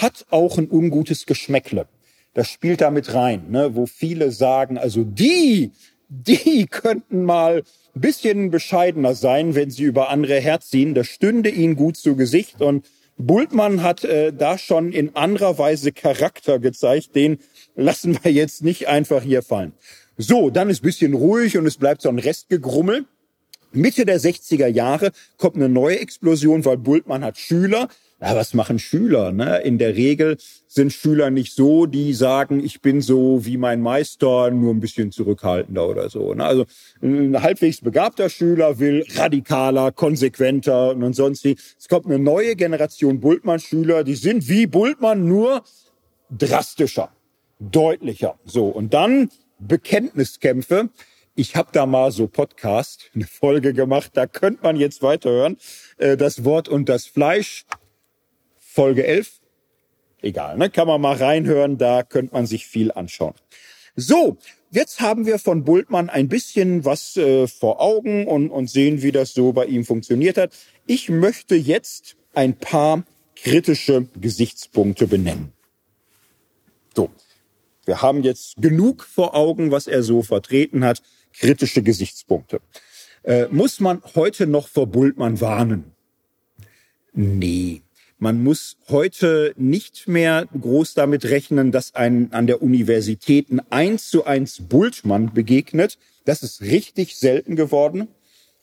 hat 0.00 0.24
auch 0.30 0.56
ein 0.56 0.70
ungutes 0.70 1.26
Geschmäckle 1.26 1.88
das 2.34 2.48
spielt 2.48 2.80
da 2.80 2.90
mit 2.90 3.14
rein, 3.14 3.50
ne? 3.50 3.74
wo 3.74 3.86
viele 3.86 4.30
sagen, 4.32 4.76
also 4.76 5.04
die, 5.04 5.70
die 6.08 6.66
könnten 6.70 7.24
mal 7.24 7.62
ein 7.94 8.00
bisschen 8.00 8.50
bescheidener 8.50 9.14
sein, 9.14 9.54
wenn 9.54 9.70
sie 9.70 9.84
über 9.84 10.10
andere 10.10 10.40
herziehen. 10.40 10.94
Das 10.94 11.06
stünde 11.06 11.48
ihnen 11.48 11.76
gut 11.76 11.96
zu 11.96 12.16
Gesicht. 12.16 12.60
Und 12.60 12.84
Bultmann 13.16 13.82
hat 13.82 14.04
äh, 14.04 14.32
da 14.32 14.58
schon 14.58 14.92
in 14.92 15.14
anderer 15.14 15.58
Weise 15.58 15.92
Charakter 15.92 16.58
gezeigt. 16.58 17.14
Den 17.14 17.38
lassen 17.76 18.18
wir 18.22 18.32
jetzt 18.32 18.64
nicht 18.64 18.88
einfach 18.88 19.22
hier 19.22 19.42
fallen. 19.42 19.72
So, 20.16 20.50
dann 20.50 20.70
ist 20.70 20.82
bisschen 20.82 21.14
ruhig 21.14 21.56
und 21.56 21.66
es 21.66 21.76
bleibt 21.76 22.02
so 22.02 22.08
ein 22.08 22.18
Restgegrummel. 22.18 23.04
Mitte 23.72 24.04
der 24.04 24.20
60er 24.20 24.68
Jahre 24.68 25.10
kommt 25.36 25.56
eine 25.56 25.68
neue 25.68 25.98
Explosion, 25.98 26.64
weil 26.64 26.78
Bultmann 26.78 27.24
hat 27.24 27.38
Schüler, 27.38 27.88
ja, 28.24 28.34
was 28.34 28.54
machen 28.54 28.78
Schüler? 28.78 29.32
Ne? 29.32 29.58
In 29.58 29.76
der 29.76 29.96
Regel 29.96 30.38
sind 30.66 30.92
Schüler 30.92 31.30
nicht 31.30 31.54
so, 31.54 31.84
die 31.84 32.14
sagen, 32.14 32.64
ich 32.64 32.80
bin 32.80 33.02
so 33.02 33.44
wie 33.44 33.58
mein 33.58 33.82
Meister, 33.82 34.50
nur 34.50 34.72
ein 34.72 34.80
bisschen 34.80 35.12
zurückhaltender 35.12 35.86
oder 35.86 36.08
so. 36.08 36.32
Ne? 36.32 36.42
Also 36.42 36.64
ein 37.02 37.42
halbwegs 37.42 37.82
begabter 37.82 38.30
Schüler 38.30 38.78
will 38.78 39.04
radikaler, 39.14 39.92
konsequenter 39.92 40.90
und 40.96 41.12
sonst 41.12 41.44
wie. 41.44 41.56
Es 41.78 41.88
kommt 41.88 42.06
eine 42.06 42.18
neue 42.18 42.56
Generation 42.56 43.20
Bultmann-Schüler, 43.20 44.04
die 44.04 44.14
sind 44.14 44.48
wie 44.48 44.66
Bultmann, 44.66 45.28
nur 45.28 45.62
drastischer, 46.30 47.10
deutlicher. 47.60 48.38
So, 48.46 48.68
und 48.68 48.94
dann 48.94 49.28
Bekenntniskämpfe. 49.58 50.88
Ich 51.36 51.56
habe 51.56 51.70
da 51.72 51.84
mal 51.84 52.12
so 52.12 52.28
Podcast, 52.28 53.10
eine 53.14 53.26
Folge 53.26 53.74
gemacht, 53.74 54.12
da 54.14 54.26
könnte 54.26 54.62
man 54.62 54.76
jetzt 54.76 55.02
weiterhören. 55.02 55.56
Äh, 55.98 56.16
das 56.16 56.44
Wort 56.44 56.68
und 56.68 56.88
das 56.88 57.06
Fleisch 57.06 57.66
Folge 58.74 59.06
11. 59.06 59.40
Egal, 60.20 60.58
ne? 60.58 60.68
kann 60.68 60.88
man 60.88 61.00
mal 61.00 61.14
reinhören, 61.14 61.78
da 61.78 62.02
könnte 62.02 62.34
man 62.34 62.44
sich 62.46 62.66
viel 62.66 62.90
anschauen. 62.90 63.34
So, 63.94 64.36
jetzt 64.72 65.00
haben 65.00 65.26
wir 65.26 65.38
von 65.38 65.62
Bultmann 65.62 66.10
ein 66.10 66.28
bisschen 66.28 66.84
was 66.84 67.16
äh, 67.16 67.46
vor 67.46 67.80
Augen 67.80 68.26
und, 68.26 68.50
und 68.50 68.68
sehen, 68.68 69.00
wie 69.00 69.12
das 69.12 69.32
so 69.32 69.52
bei 69.52 69.66
ihm 69.66 69.84
funktioniert 69.84 70.38
hat. 70.38 70.52
Ich 70.86 71.08
möchte 71.08 71.54
jetzt 71.54 72.16
ein 72.34 72.56
paar 72.56 73.04
kritische 73.36 74.08
Gesichtspunkte 74.20 75.06
benennen. 75.06 75.52
So, 76.96 77.10
wir 77.84 78.02
haben 78.02 78.24
jetzt 78.24 78.56
genug 78.56 79.04
vor 79.04 79.36
Augen, 79.36 79.70
was 79.70 79.86
er 79.86 80.02
so 80.02 80.22
vertreten 80.22 80.84
hat. 80.84 81.00
Kritische 81.32 81.84
Gesichtspunkte. 81.84 82.60
Äh, 83.22 83.46
muss 83.52 83.78
man 83.78 84.02
heute 84.16 84.48
noch 84.48 84.66
vor 84.66 84.88
Bultmann 84.88 85.40
warnen? 85.40 85.92
Nee, 87.12 87.83
man 88.24 88.42
muss 88.42 88.78
heute 88.88 89.52
nicht 89.58 90.08
mehr 90.08 90.48
groß 90.58 90.94
damit 90.94 91.26
rechnen, 91.26 91.72
dass 91.72 91.94
ein 91.94 92.32
an 92.32 92.46
der 92.46 92.62
Universität 92.62 93.50
ein 93.50 93.60
eins 93.70 94.08
zu 94.08 94.24
eins 94.24 94.62
Bultmann 94.66 95.34
begegnet. 95.34 95.98
Das 96.24 96.42
ist 96.42 96.62
richtig 96.62 97.16
selten 97.16 97.54
geworden, 97.54 98.08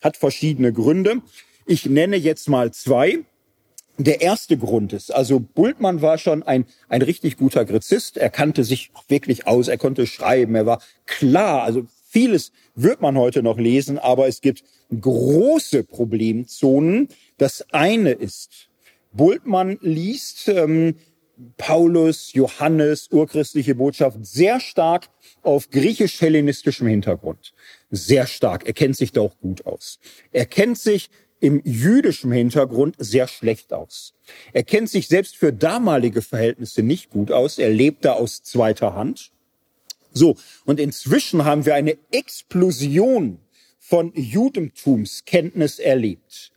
hat 0.02 0.18
verschiedene 0.18 0.74
Gründe. 0.74 1.22
Ich 1.68 1.86
nenne 1.86 2.16
jetzt 2.16 2.50
mal 2.50 2.74
zwei. 2.74 3.20
Der 4.00 4.22
erste 4.22 4.58
Grund 4.58 4.94
ist, 4.94 5.14
also 5.14 5.40
Bultmann 5.40 6.02
war 6.02 6.18
schon 6.18 6.42
ein, 6.42 6.66
ein 6.90 7.04
richtig 7.04 7.38
guter 7.38 7.64
Gräzist. 7.64 8.18
Er 8.18 8.32
kannte 8.32 8.64
sich 8.64 8.90
wirklich 9.10 9.46
aus, 9.46 9.68
er 9.68 9.78
konnte 9.78 10.08
schreiben, 10.08 10.56
er 10.56 10.66
war 10.66 10.82
klar, 11.06 11.62
also 11.62 11.86
vieles 12.10 12.52
wird 12.74 13.02
man 13.02 13.16
heute 13.16 13.44
noch 13.44 13.60
lesen, 13.60 14.00
aber 14.00 14.28
es 14.28 14.42
gibt 14.42 14.64
große 14.90 15.84
Problemzonen. 15.84 17.10
Das 17.38 17.64
eine 17.72 18.14
ist, 18.14 18.71
Bultmann 19.14 19.78
liest 19.82 20.48
ähm, 20.48 20.96
Paulus, 21.58 22.34
Johannes, 22.34 23.10
urchristliche 23.12 23.76
Botschaft 23.76 24.18
sehr 24.26 24.60
stark 24.60 25.10
auf 25.42 25.70
griechisch-hellenistischem 25.70 26.88
Hintergrund. 26.88 27.54
Sehr 27.90 28.28
stark. 28.28 28.66
Er 28.66 28.74
kennt 28.74 28.96
sich 28.96 29.12
da 29.12 29.22
auch 29.22 29.38
gut 29.40 29.66
aus. 29.66 30.00
Er 30.32 30.46
kennt 30.46 30.78
sich 30.78 31.10
im 31.40 31.62
jüdischen 31.66 32.32
Hintergrund 32.32 32.96
sehr 33.00 33.28
schlecht 33.28 33.74
aus. 33.74 34.14
Er 34.54 34.64
kennt 34.64 34.90
sich 34.90 35.08
selbst 35.08 35.36
für 35.36 35.52
damalige 35.52 36.22
Verhältnisse 36.22 36.84
nicht 36.84 37.10
gut 37.10 37.32
aus. 37.32 37.58
Er 37.58 37.70
lebt 37.70 38.06
da 38.06 38.14
aus 38.14 38.44
zweiter 38.44 38.94
Hand. 38.94 39.32
So. 40.14 40.38
Und 40.66 40.80
inzwischen 40.80 41.44
haben 41.44 41.66
wir 41.66 41.74
eine 41.74 41.98
Explosion 42.12 43.40
von 43.80 44.14
Judentumskenntnis 44.14 45.80
erlebt 45.80 46.51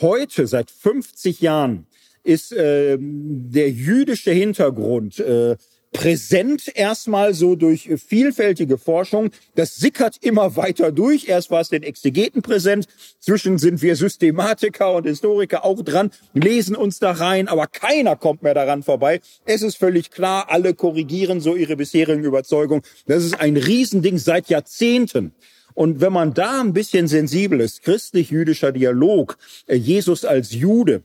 heute, 0.00 0.46
seit 0.46 0.70
50 0.70 1.40
Jahren, 1.40 1.86
ist 2.22 2.52
äh, 2.52 2.96
der 2.98 3.70
jüdische 3.70 4.32
Hintergrund 4.32 5.18
äh, 5.20 5.56
präsent 5.94 6.72
erstmal 6.74 7.34
so 7.34 7.54
durch 7.54 7.88
vielfältige 8.04 8.78
Forschung. 8.78 9.30
Das 9.54 9.76
sickert 9.76 10.16
immer 10.20 10.56
weiter 10.56 10.90
durch. 10.90 11.28
Erst 11.28 11.50
war 11.52 11.60
es 11.60 11.68
den 11.68 11.84
Exegeten 11.84 12.42
präsent. 12.42 12.86
Zwischen 13.20 13.58
sind 13.58 13.80
wir 13.80 13.94
Systematiker 13.94 14.92
und 14.92 15.06
Historiker 15.06 15.64
auch 15.64 15.82
dran, 15.82 16.10
lesen 16.34 16.74
uns 16.74 16.98
da 16.98 17.12
rein, 17.12 17.46
aber 17.46 17.68
keiner 17.68 18.16
kommt 18.16 18.42
mehr 18.42 18.54
daran 18.54 18.82
vorbei. 18.82 19.20
Es 19.46 19.62
ist 19.62 19.76
völlig 19.76 20.10
klar, 20.10 20.50
alle 20.50 20.74
korrigieren 20.74 21.40
so 21.40 21.54
ihre 21.54 21.76
bisherigen 21.76 22.24
Überzeugungen. 22.24 22.82
Das 23.06 23.22
ist 23.22 23.40
ein 23.40 23.56
Riesending 23.56 24.18
seit 24.18 24.48
Jahrzehnten. 24.48 25.32
Und 25.74 26.00
wenn 26.00 26.12
man 26.12 26.34
da 26.34 26.60
ein 26.60 26.72
bisschen 26.72 27.08
sensibel 27.08 27.60
ist, 27.60 27.82
christlich-jüdischer 27.82 28.72
Dialog, 28.72 29.36
äh, 29.66 29.74
Jesus 29.74 30.24
als 30.24 30.52
Jude, 30.52 31.02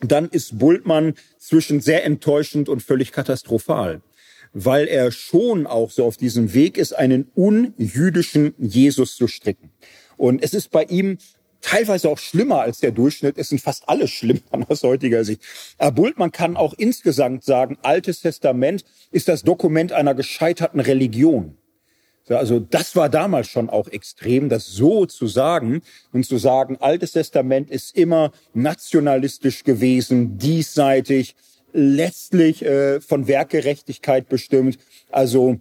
dann 0.00 0.28
ist 0.28 0.58
Bultmann 0.58 1.14
zwischen 1.38 1.80
sehr 1.80 2.04
enttäuschend 2.04 2.68
und 2.68 2.82
völlig 2.82 3.12
katastrophal, 3.12 4.02
weil 4.52 4.86
er 4.86 5.10
schon 5.10 5.66
auch 5.66 5.90
so 5.90 6.04
auf 6.04 6.16
diesem 6.16 6.52
Weg 6.52 6.76
ist, 6.76 6.92
einen 6.92 7.30
unjüdischen 7.34 8.54
Jesus 8.58 9.16
zu 9.16 9.26
stricken. 9.26 9.70
Und 10.16 10.42
es 10.42 10.52
ist 10.52 10.70
bei 10.70 10.84
ihm 10.84 11.18
teilweise 11.62 12.10
auch 12.10 12.18
schlimmer 12.18 12.60
als 12.60 12.80
der 12.80 12.92
Durchschnitt. 12.92 13.38
Es 13.38 13.48
sind 13.48 13.60
fast 13.60 13.88
alle 13.88 14.06
schlimm 14.06 14.42
aus 14.68 14.82
heutiger 14.82 15.24
Sicht. 15.24 15.42
Aber 15.78 15.92
Bultmann 15.92 16.30
kann 16.30 16.56
auch 16.56 16.74
insgesamt 16.74 17.44
sagen, 17.44 17.78
Altes 17.82 18.20
Testament 18.20 18.84
ist 19.10 19.28
das 19.28 19.42
Dokument 19.42 19.92
einer 19.92 20.14
gescheiterten 20.14 20.80
Religion. 20.80 21.56
Also 22.28 22.58
das 22.58 22.96
war 22.96 23.08
damals 23.08 23.48
schon 23.48 23.68
auch 23.68 23.88
extrem, 23.88 24.48
das 24.48 24.66
so 24.66 25.04
zu 25.06 25.26
sagen 25.26 25.82
und 26.12 26.24
zu 26.24 26.38
sagen, 26.38 26.78
Altes 26.80 27.12
Testament 27.12 27.70
ist 27.70 27.96
immer 27.96 28.32
nationalistisch 28.54 29.64
gewesen, 29.64 30.38
diesseitig, 30.38 31.36
letztlich 31.72 32.64
äh, 32.64 33.00
von 33.00 33.26
Werkgerechtigkeit 33.26 34.28
bestimmt. 34.28 34.78
Also 35.10 35.60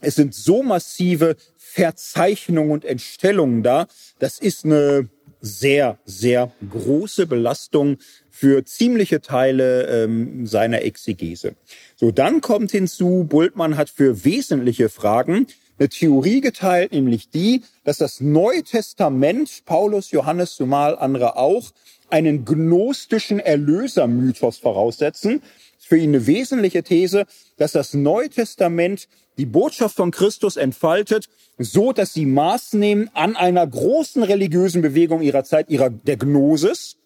es 0.00 0.14
sind 0.14 0.34
so 0.34 0.62
massive 0.62 1.36
Verzeichnungen 1.56 2.70
und 2.70 2.84
Entstellungen 2.84 3.62
da. 3.62 3.88
Das 4.20 4.38
ist 4.38 4.64
eine 4.64 5.08
sehr, 5.40 5.98
sehr 6.04 6.52
große 6.68 7.26
Belastung 7.26 7.98
für 8.30 8.64
ziemliche 8.64 9.20
Teile 9.20 9.86
ähm, 9.86 10.46
seiner 10.46 10.82
Exegese. 10.82 11.54
So, 11.96 12.10
dann 12.10 12.40
kommt 12.40 12.70
hinzu, 12.70 13.26
Bultmann 13.28 13.76
hat 13.76 13.90
für 13.90 14.24
wesentliche 14.24 14.88
Fragen 14.88 15.46
eine 15.78 15.88
Theorie 15.88 16.40
geteilt, 16.40 16.92
nämlich 16.92 17.30
die, 17.30 17.62
dass 17.84 17.98
das 17.98 18.20
Neue 18.20 18.62
Testament, 18.62 19.64
Paulus, 19.64 20.10
Johannes, 20.10 20.54
zumal 20.54 20.98
andere 20.98 21.36
auch, 21.36 21.70
einen 22.10 22.44
gnostischen 22.44 23.38
Erlösermythos 23.38 24.58
voraussetzen. 24.58 25.42
Für 25.78 25.96
ihn 25.96 26.10
eine 26.10 26.26
wesentliche 26.26 26.82
These, 26.82 27.26
dass 27.56 27.72
das 27.72 27.94
Neue 27.94 28.28
Testament 28.28 29.08
die 29.38 29.46
Botschaft 29.46 29.96
von 29.96 30.10
Christus 30.10 30.56
entfaltet, 30.56 31.28
so 31.58 31.92
dass 31.92 32.12
sie 32.12 32.26
Maß 32.26 32.74
nehmen 32.74 33.10
an 33.14 33.36
einer 33.36 33.66
großen 33.66 34.22
religiösen 34.22 34.82
Bewegung 34.82 35.22
ihrer 35.22 35.44
Zeit, 35.44 35.70
ihrer 35.70 35.90
der 35.90 36.16
Gnosis 36.16 36.96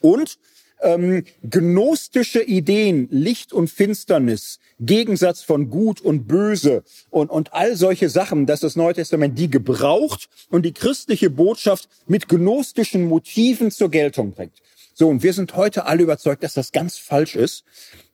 und 0.00 0.38
ähm, 0.82 1.24
gnostische 1.48 2.42
Ideen, 2.42 3.08
Licht 3.10 3.52
und 3.52 3.68
Finsternis, 3.70 4.58
Gegensatz 4.78 5.42
von 5.42 5.70
Gut 5.70 6.00
und 6.00 6.26
Böse 6.26 6.82
und, 7.10 7.30
und 7.30 7.52
all 7.52 7.76
solche 7.76 8.08
Sachen, 8.08 8.46
dass 8.46 8.60
das 8.60 8.76
Neue 8.76 8.94
Testament 8.94 9.38
die 9.38 9.50
gebraucht 9.50 10.28
und 10.50 10.64
die 10.64 10.72
christliche 10.72 11.30
Botschaft 11.30 11.88
mit 12.06 12.28
gnostischen 12.28 13.04
Motiven 13.04 13.70
zur 13.70 13.90
Geltung 13.90 14.32
bringt. 14.32 14.54
So, 14.94 15.08
und 15.08 15.22
wir 15.22 15.32
sind 15.32 15.56
heute 15.56 15.86
alle 15.86 16.02
überzeugt, 16.02 16.42
dass 16.42 16.54
das 16.54 16.72
ganz 16.72 16.98
falsch 16.98 17.36
ist, 17.36 17.64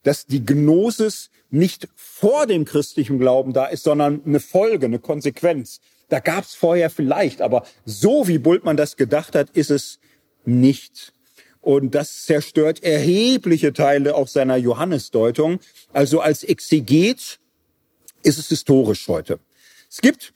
dass 0.02 0.26
die 0.26 0.44
Gnosis 0.44 1.30
nicht 1.50 1.88
vor 1.94 2.46
dem 2.46 2.64
christlichen 2.64 3.18
Glauben 3.18 3.52
da 3.52 3.66
ist, 3.66 3.84
sondern 3.84 4.22
eine 4.24 4.40
Folge, 4.40 4.86
eine 4.86 4.98
Konsequenz. 4.98 5.80
Da 6.08 6.20
gab 6.20 6.44
es 6.44 6.54
vorher 6.54 6.90
vielleicht, 6.90 7.42
aber 7.42 7.64
so 7.84 8.28
wie 8.28 8.38
Bultmann 8.38 8.76
das 8.76 8.96
gedacht 8.96 9.34
hat, 9.34 9.50
ist 9.50 9.70
es 9.70 9.98
nicht. 10.44 11.12
Und 11.66 11.96
das 11.96 12.26
zerstört 12.26 12.84
erhebliche 12.84 13.72
Teile 13.72 14.14
auch 14.14 14.28
seiner 14.28 14.54
Johannesdeutung. 14.54 15.58
Also 15.92 16.20
als 16.20 16.44
Exeget 16.44 17.40
ist 18.22 18.38
es 18.38 18.48
historisch 18.50 19.08
heute. 19.08 19.40
Es 19.90 20.00
gibt 20.00 20.32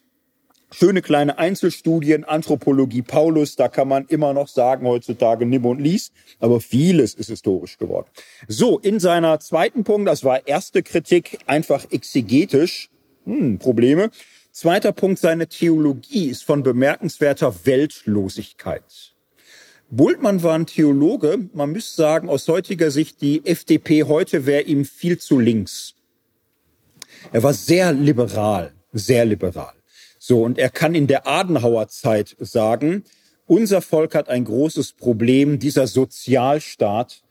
schöne 0.73 1.03
kleine 1.03 1.39
Einzelstudien, 1.39 2.25
Anthropologie 2.25 3.03
Paulus, 3.03 3.55
da 3.55 3.69
kann 3.69 3.87
man 3.87 4.07
immer 4.07 4.33
noch 4.33 4.49
sagen 4.49 4.85
heutzutage 4.89 5.47
nimm 5.47 5.65
und 5.67 5.79
lies, 5.79 6.11
aber 6.41 6.61
vieles 6.61 7.15
ist 7.15 7.29
historisch 7.29 7.79
geworden. 7.79 8.09
So, 8.49 8.81
in 8.81 8.99
seiner 8.99 9.39
zweiten 9.39 9.85
Punkt, 9.85 10.09
das 10.09 10.25
war 10.25 10.49
erste 10.49 10.83
Kritik, 10.83 11.39
einfach 11.47 11.87
exegetisch, 11.93 12.91
hm, 13.25 13.61
Probleme. 13.61 14.11
Zweiter 14.51 14.91
Punkt, 14.91 15.21
seine 15.21 15.47
Theologie 15.47 16.29
ist 16.29 16.43
von 16.43 16.65
bemerkenswerter 16.65 17.55
Weltlosigkeit. 17.67 19.10
Bultmann 19.93 20.45
war 20.45 20.55
ein 20.55 20.67
Theologe, 20.67 21.49
man 21.53 21.73
müsste 21.73 21.97
sagen, 21.97 22.29
aus 22.29 22.47
heutiger 22.47 22.93
Sicht, 22.93 23.21
die 23.23 23.45
FDP 23.45 24.05
heute 24.05 24.47
wäre 24.47 24.63
ihm 24.63 24.85
viel 24.85 25.19
zu 25.19 25.41
links. 25.41 25.95
Er 27.33 27.43
war 27.43 27.53
sehr 27.53 27.93
liberal, 27.93 28.73
sehr 28.93 29.25
liberal. 29.25 29.73
So, 30.21 30.45
und 30.45 30.59
er 30.59 30.71
kann 30.71 30.95
in 30.95 31.09
der 31.09 31.27
Adenauer 31.27 31.89
Zeit 31.89 32.37
sagen, 32.39 33.03
unser 33.47 33.83
Volk 33.83 34.15
hat 34.15 34.29
ein 34.29 34.45
großes 34.45 34.93
Problem, 34.93 35.59
dieser 35.59 35.89
Sozialstaat, 35.89 37.23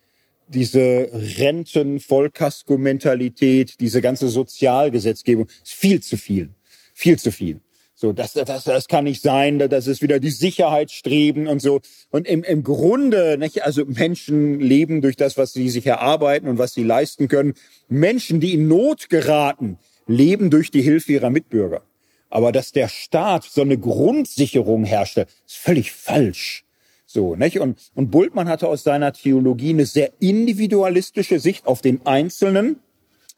diese 0.50 1.10
Renten, 1.14 2.02
Vollkasko-Mentalität, 2.02 3.80
diese 3.80 4.02
ganze 4.02 4.28
Sozialgesetzgebung, 4.28 5.48
ist 5.64 5.74
viel 5.74 6.02
zu 6.02 6.18
viel. 6.18 6.50
Viel 6.94 7.18
zu 7.18 7.32
viel. 7.32 7.62
So, 8.02 8.14
das, 8.14 8.32
das, 8.32 8.64
das 8.64 8.88
kann 8.88 9.04
nicht 9.04 9.22
sein, 9.22 9.60
das 9.60 9.86
ist 9.86 10.02
wieder 10.02 10.22
die 10.22 10.30
Sicherheitsstreben 10.30 11.48
und 11.50 11.62
so. 11.62 11.82
Und 12.12 12.30
im, 12.30 12.46
im 12.46 12.64
Grunde, 12.64 13.38
nicht, 13.38 13.66
also 13.66 13.84
Menschen 13.84 14.62
leben 14.62 15.02
durch 15.02 15.18
das, 15.18 15.38
was 15.38 15.52
sie 15.52 15.68
sich 15.68 15.86
erarbeiten 15.86 16.48
und 16.48 16.58
was 16.58 16.74
sie 16.74 16.86
leisten 16.86 17.28
können. 17.28 17.56
Menschen, 17.90 18.40
die 18.40 18.54
in 18.54 18.70
Not 18.70 19.10
geraten, 19.10 19.80
leben 20.08 20.50
durch 20.50 20.72
die 20.72 20.82
Hilfe 20.82 21.12
ihrer 21.12 21.30
Mitbürger. 21.30 21.82
Aber 22.30 22.54
dass 22.54 22.72
der 22.72 22.88
Staat 22.88 23.44
so 23.44 23.64
eine 23.64 23.78
Grundsicherung 23.78 24.86
herstellt, 24.86 25.28
ist 25.46 25.58
völlig 25.58 25.92
falsch. 25.92 26.64
So, 27.06 27.36
nicht? 27.36 27.60
Und, 27.60 27.80
und 27.96 28.12
Bultmann 28.12 28.48
hatte 28.48 28.70
aus 28.70 28.84
seiner 28.84 29.12
Theologie 29.12 29.72
eine 29.72 29.86
sehr 29.86 30.14
individualistische 30.22 31.42
Sicht 31.42 31.68
auf 31.68 31.82
den 31.82 32.06
Einzelnen, 32.06 32.78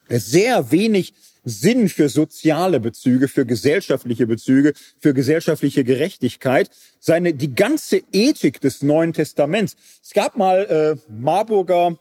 sehr 0.08 0.70
wenig 0.70 1.16
Sinn 1.44 1.90
für 1.90 2.10
soziale 2.10 2.80
Bezüge, 2.80 3.28
für 3.28 3.46
gesellschaftliche 3.46 4.28
Bezüge, 4.28 4.74
für 5.00 5.14
gesellschaftliche 5.14 5.84
Gerechtigkeit. 5.84 6.70
Seine, 7.00 7.34
die 7.34 7.56
ganze 7.56 8.02
Ethik 8.12 8.62
des 8.62 8.82
Neuen 8.82 9.14
Testaments. 9.14 9.76
Es 10.04 10.14
gab 10.14 10.38
mal 10.38 10.66
äh, 10.66 11.12
Marburger 11.12 11.98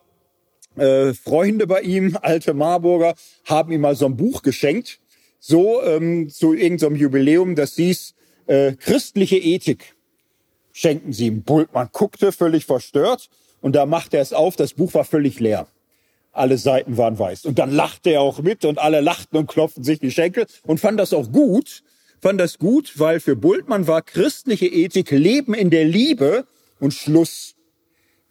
äh, 0.76 1.14
Freunde 1.14 1.66
bei 1.66 1.80
ihm, 1.80 2.18
alte 2.20 2.54
Marburger, 2.54 3.14
haben 3.44 3.72
ihm 3.72 3.80
mal 3.80 3.96
so 3.96 4.06
ein 4.06 4.16
Buch 4.16 4.42
geschenkt 4.42 5.00
so 5.40 5.82
ähm, 5.82 6.28
zu 6.28 6.52
irgendeinem 6.52 6.96
Jubiläum, 6.96 7.56
das 7.56 7.74
hieß 7.74 8.14
äh, 8.46 8.72
christliche 8.72 9.38
Ethik. 9.38 9.96
Schenken 10.72 11.12
sie 11.12 11.26
ihm. 11.26 11.42
Bultmann 11.42 11.88
guckte 11.92 12.30
völlig 12.30 12.66
verstört 12.66 13.28
und 13.60 13.74
da 13.74 13.86
machte 13.86 14.18
er 14.18 14.22
es 14.22 14.32
auf, 14.32 14.54
das 14.54 14.74
Buch 14.74 14.94
war 14.94 15.04
völlig 15.04 15.40
leer. 15.40 15.66
Alle 16.32 16.58
Seiten 16.58 16.96
waren 16.96 17.18
weiß. 17.18 17.44
Und 17.44 17.58
dann 17.58 17.70
lachte 17.72 18.10
er 18.10 18.20
auch 18.20 18.40
mit 18.40 18.64
und 18.64 18.78
alle 18.78 19.00
lachten 19.00 19.36
und 19.36 19.48
klopften 19.48 19.82
sich 19.82 19.98
die 19.98 20.10
Schenkel 20.10 20.46
und 20.62 20.78
fand 20.78 21.00
das 21.00 21.12
auch 21.12 21.32
gut, 21.32 21.82
fand 22.20 22.40
das 22.40 22.58
gut, 22.58 22.98
weil 22.98 23.20
für 23.20 23.36
Bultmann 23.36 23.86
war 23.86 24.02
christliche 24.02 24.66
Ethik 24.66 25.10
Leben 25.10 25.54
in 25.54 25.70
der 25.70 25.84
Liebe 25.84 26.46
und 26.78 26.94
Schluss. 26.94 27.56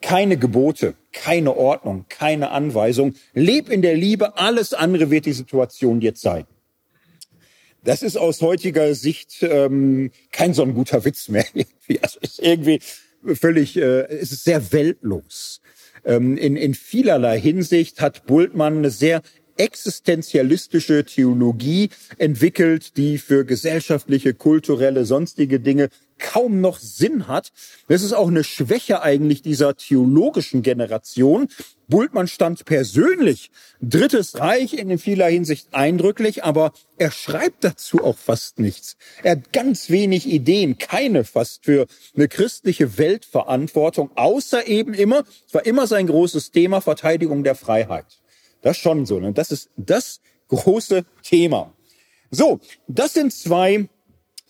Keine 0.02 0.38
Gebote, 0.38 0.96
keine 1.12 1.58
Ordnung, 1.58 2.06
keine 2.08 2.52
Anweisung. 2.52 3.16
Leb 3.34 3.70
in 3.70 3.82
der 3.82 3.96
Liebe, 3.96 4.38
alles 4.38 4.74
andere 4.74 5.12
wird 5.12 5.26
die 5.26 5.34
Situation 5.34 6.00
dir 6.00 6.16
zeigen. 6.16 6.48
Das 7.84 8.02
ist 8.02 8.18
aus 8.18 8.42
heutiger 8.42 8.94
Sicht 8.94 9.38
ähm, 9.42 10.12
kein 10.32 10.54
so 10.54 10.64
ein 10.64 10.74
guter 10.74 11.04
Witz 11.06 11.30
mehr. 11.30 11.46
also 12.02 12.20
ist 12.22 12.40
irgendwie 12.40 12.80
völlig, 13.36 13.78
äh, 13.78 14.06
es 14.08 14.32
ist 14.32 14.44
sehr 14.44 14.72
weltlos. 14.72 15.62
Ähm, 16.10 16.38
in, 16.38 16.56
in 16.56 16.74
vielerlei 16.74 17.40
Hinsicht 17.40 18.02
hat 18.02 18.26
Bultmann 18.26 18.80
eine 18.80 18.90
sehr 18.90 19.22
existenzialistische 19.60 21.04
Theologie 21.06 21.90
entwickelt, 22.18 22.98
die 22.98 23.18
für 23.18 23.46
gesellschaftliche, 23.46 24.34
kulturelle, 24.34 25.06
sonstige 25.06 25.60
Dinge 25.60 25.90
kaum 26.18 26.62
noch 26.62 26.80
Sinn 26.80 27.28
hat. 27.28 27.52
Das 27.88 28.04
ist 28.04 28.14
auch 28.14 28.28
eine 28.28 28.44
Schwäche 28.44 29.02
eigentlich 29.02 29.42
dieser 29.42 29.76
theologischen 29.76 30.62
Generation. 30.62 31.48
Bultmann 31.88 32.28
stand 32.28 32.66
persönlich 32.66 33.50
Drittes 33.82 34.38
Reich 34.38 34.74
in 34.74 35.00
vieler 35.00 35.28
Hinsicht 35.28 35.74
eindrücklich, 35.74 36.44
aber 36.44 36.72
er 36.98 37.12
schreibt 37.12 37.64
dazu 37.64 38.04
auch 38.04 38.18
fast 38.18 38.60
nichts. 38.60 38.96
Er 39.24 39.32
hat 39.32 39.54
ganz 39.54 39.90
wenig 39.90 40.28
Ideen, 40.28 40.78
keine 40.78 41.24
fast 41.24 41.66
für 41.66 41.88
eine 42.16 42.28
christliche 42.28 42.98
Weltverantwortung, 42.98 44.12
außer 44.16 44.68
eben 44.68 44.94
immer, 44.94 45.24
es 45.48 45.54
war 45.54 45.66
immer 45.66 45.88
sein 45.88 46.08
großes 46.08 46.52
Thema, 46.52 46.82
Verteidigung 46.82 47.44
der 47.44 47.56
Freiheit. 47.56 48.19
Das 48.62 48.78
schon 48.78 49.06
so, 49.06 49.20
ne? 49.20 49.34
Das 49.34 49.52
ist 49.52 49.70
das 49.78 50.22
große 50.50 51.06
Thema. 51.24 51.74
So, 52.32 52.60
das 52.88 53.14
sind 53.14 53.34
zwei 53.34 53.90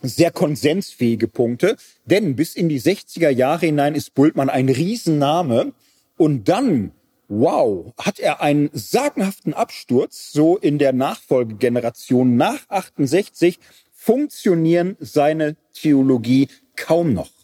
sehr 0.01 0.31
konsensfähige 0.31 1.27
Punkte, 1.27 1.75
denn 2.05 2.35
bis 2.35 2.55
in 2.55 2.69
die 2.69 2.79
60er 2.79 3.29
Jahre 3.29 3.65
hinein 3.65 3.95
ist 3.95 4.13
Bultmann 4.13 4.49
ein 4.49 4.69
Riesenname 4.69 5.73
und 6.17 6.47
dann, 6.47 6.91
wow, 7.27 7.93
hat 7.97 8.19
er 8.19 8.41
einen 8.41 8.69
sagenhaften 8.73 9.53
Absturz, 9.53 10.31
so 10.31 10.57
in 10.57 10.79
der 10.79 10.93
Nachfolgegeneration 10.93 12.37
nach 12.37 12.69
68 12.69 13.59
funktionieren 13.91 14.95
seine 14.99 15.57
Theologie 15.73 16.47
kaum 16.75 17.13
noch. 17.13 17.38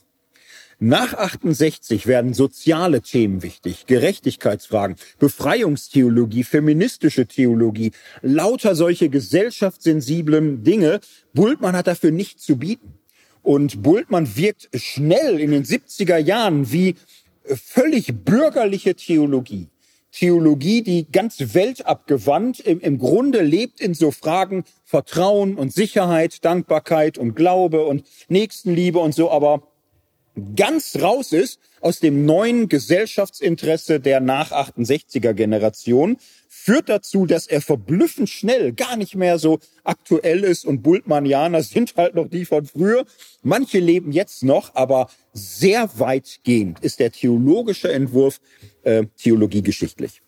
Nach 0.79 1.13
68 1.13 2.05
werden 2.05 2.33
soziale 2.33 3.01
Themen 3.01 3.43
wichtig, 3.43 3.85
Gerechtigkeitsfragen, 3.85 4.97
Befreiungstheologie, 5.19 6.43
feministische 6.43 7.27
Theologie, 7.27 7.91
lauter 8.21 8.75
solche 8.75 9.07
gesellschaftssensiblen 9.09 10.63
Dinge. 10.63 10.99
Bultmann 11.33 11.77
hat 11.77 11.87
dafür 11.87 12.11
nichts 12.11 12.43
zu 12.43 12.57
bieten. 12.57 12.93
Und 13.41 13.83
Bultmann 13.83 14.35
wirkt 14.35 14.69
schnell 14.75 15.39
in 15.39 15.51
den 15.51 15.63
70er 15.63 16.17
Jahren 16.17 16.71
wie 16.73 16.95
völlig 17.45 18.13
bürgerliche 18.25 18.95
Theologie. 18.95 19.67
Theologie, 20.11 20.81
die 20.81 21.07
ganz 21.09 21.53
weltabgewandt 21.53 22.59
im, 22.59 22.79
im 22.81 22.97
Grunde 22.97 23.41
lebt 23.41 23.79
in 23.79 23.93
so 23.93 24.11
Fragen 24.11 24.63
Vertrauen 24.83 25.55
und 25.55 25.73
Sicherheit, 25.73 26.43
Dankbarkeit 26.43 27.17
und 27.17 27.35
Glaube 27.35 27.85
und 27.85 28.05
Nächstenliebe 28.29 28.99
und 28.99 29.13
so, 29.13 29.29
aber 29.29 29.63
ganz 30.55 30.97
raus 31.01 31.31
ist 31.31 31.59
aus 31.81 31.99
dem 31.99 32.25
neuen 32.25 32.67
Gesellschaftsinteresse 32.67 33.99
der 33.99 34.19
nach 34.19 34.51
68er 34.51 35.33
Generation, 35.33 36.17
führt 36.49 36.89
dazu, 36.89 37.25
dass 37.25 37.47
er 37.47 37.61
verblüffend 37.61 38.29
schnell 38.29 38.73
gar 38.73 38.97
nicht 38.97 39.15
mehr 39.15 39.37
so 39.37 39.59
aktuell 39.83 40.43
ist 40.43 40.65
und 40.65 40.81
Bultmannianer 40.81 41.61
sind 41.61 41.95
halt 41.95 42.15
noch 42.15 42.27
die 42.27 42.45
von 42.45 42.65
früher. 42.65 43.05
Manche 43.43 43.79
leben 43.79 44.11
jetzt 44.11 44.43
noch, 44.43 44.73
aber 44.73 45.09
sehr 45.33 45.89
weitgehend 45.99 46.79
ist 46.79 46.99
der 46.99 47.11
theologische 47.11 47.91
Entwurf 47.91 48.39
äh, 48.83 49.05
theologiegeschichtlich. 49.17 50.21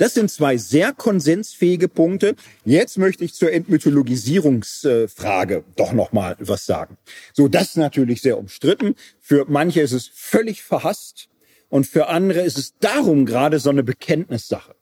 Das 0.00 0.14
sind 0.14 0.30
zwei 0.30 0.56
sehr 0.56 0.94
konsensfähige 0.94 1.86
Punkte. 1.86 2.34
Jetzt 2.64 2.96
möchte 2.96 3.22
ich 3.22 3.34
zur 3.34 3.52
Entmythologisierungsfrage 3.52 5.62
doch 5.76 5.92
noch 5.92 6.12
mal 6.12 6.36
was 6.38 6.64
sagen. 6.64 6.96
So, 7.34 7.48
das 7.48 7.64
ist 7.64 7.76
natürlich 7.76 8.22
sehr 8.22 8.38
umstritten. 8.38 8.94
Für 9.20 9.44
manche 9.46 9.82
ist 9.82 9.92
es 9.92 10.10
völlig 10.10 10.62
verhasst 10.62 11.28
und 11.68 11.86
für 11.86 12.06
andere 12.06 12.40
ist 12.40 12.56
es 12.56 12.72
darum 12.80 13.26
gerade 13.26 13.58
so 13.58 13.68
eine 13.68 13.82
Bekenntnissache. 13.82 14.74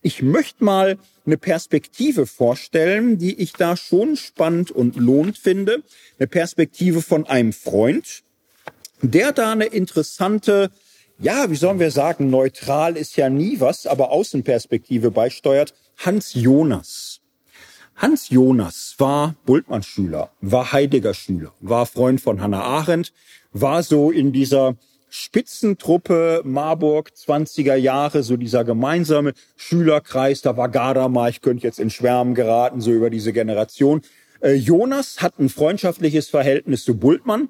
Ich 0.00 0.22
möchte 0.22 0.64
mal 0.64 0.96
eine 1.26 1.36
Perspektive 1.36 2.26
vorstellen, 2.26 3.18
die 3.18 3.42
ich 3.42 3.52
da 3.52 3.76
schon 3.76 4.16
spannend 4.16 4.70
und 4.70 4.96
lohnt 4.96 5.36
finde. 5.36 5.82
Eine 6.18 6.28
Perspektive 6.28 7.02
von 7.02 7.26
einem 7.26 7.52
Freund, 7.52 8.22
der 9.02 9.32
da 9.32 9.52
eine 9.52 9.66
interessante 9.66 10.70
ja, 11.22 11.48
wie 11.50 11.56
sollen 11.56 11.78
wir 11.78 11.92
sagen, 11.92 12.30
neutral 12.30 12.96
ist 12.96 13.16
ja 13.16 13.30
nie 13.30 13.60
was, 13.60 13.86
aber 13.86 14.10
Außenperspektive 14.10 15.12
beisteuert, 15.12 15.72
Hans 15.98 16.34
Jonas. 16.34 17.20
Hans 17.94 18.30
Jonas 18.30 18.96
war 18.98 19.36
Bultmann-Schüler, 19.46 20.30
war 20.40 20.72
Heidegger-Schüler, 20.72 21.52
war 21.60 21.86
Freund 21.86 22.20
von 22.20 22.40
Hannah 22.40 22.62
Arendt, 22.62 23.12
war 23.52 23.84
so 23.84 24.10
in 24.10 24.32
dieser 24.32 24.74
Spitzentruppe 25.10 26.42
Marburg 26.44 27.12
20er 27.16 27.76
Jahre, 27.76 28.24
so 28.24 28.36
dieser 28.36 28.64
gemeinsame 28.64 29.34
Schülerkreis, 29.56 30.42
da 30.42 30.56
war 30.56 30.70
Gadamer, 30.70 31.28
ich 31.28 31.40
könnte 31.40 31.64
jetzt 31.64 31.78
in 31.78 31.90
Schwärmen 31.90 32.34
geraten, 32.34 32.80
so 32.80 32.90
über 32.90 33.10
diese 33.10 33.32
Generation. 33.32 34.00
Äh, 34.40 34.54
Jonas 34.54 35.22
hat 35.22 35.38
ein 35.38 35.50
freundschaftliches 35.50 36.30
Verhältnis 36.30 36.82
zu 36.84 36.96
Bultmann 36.96 37.48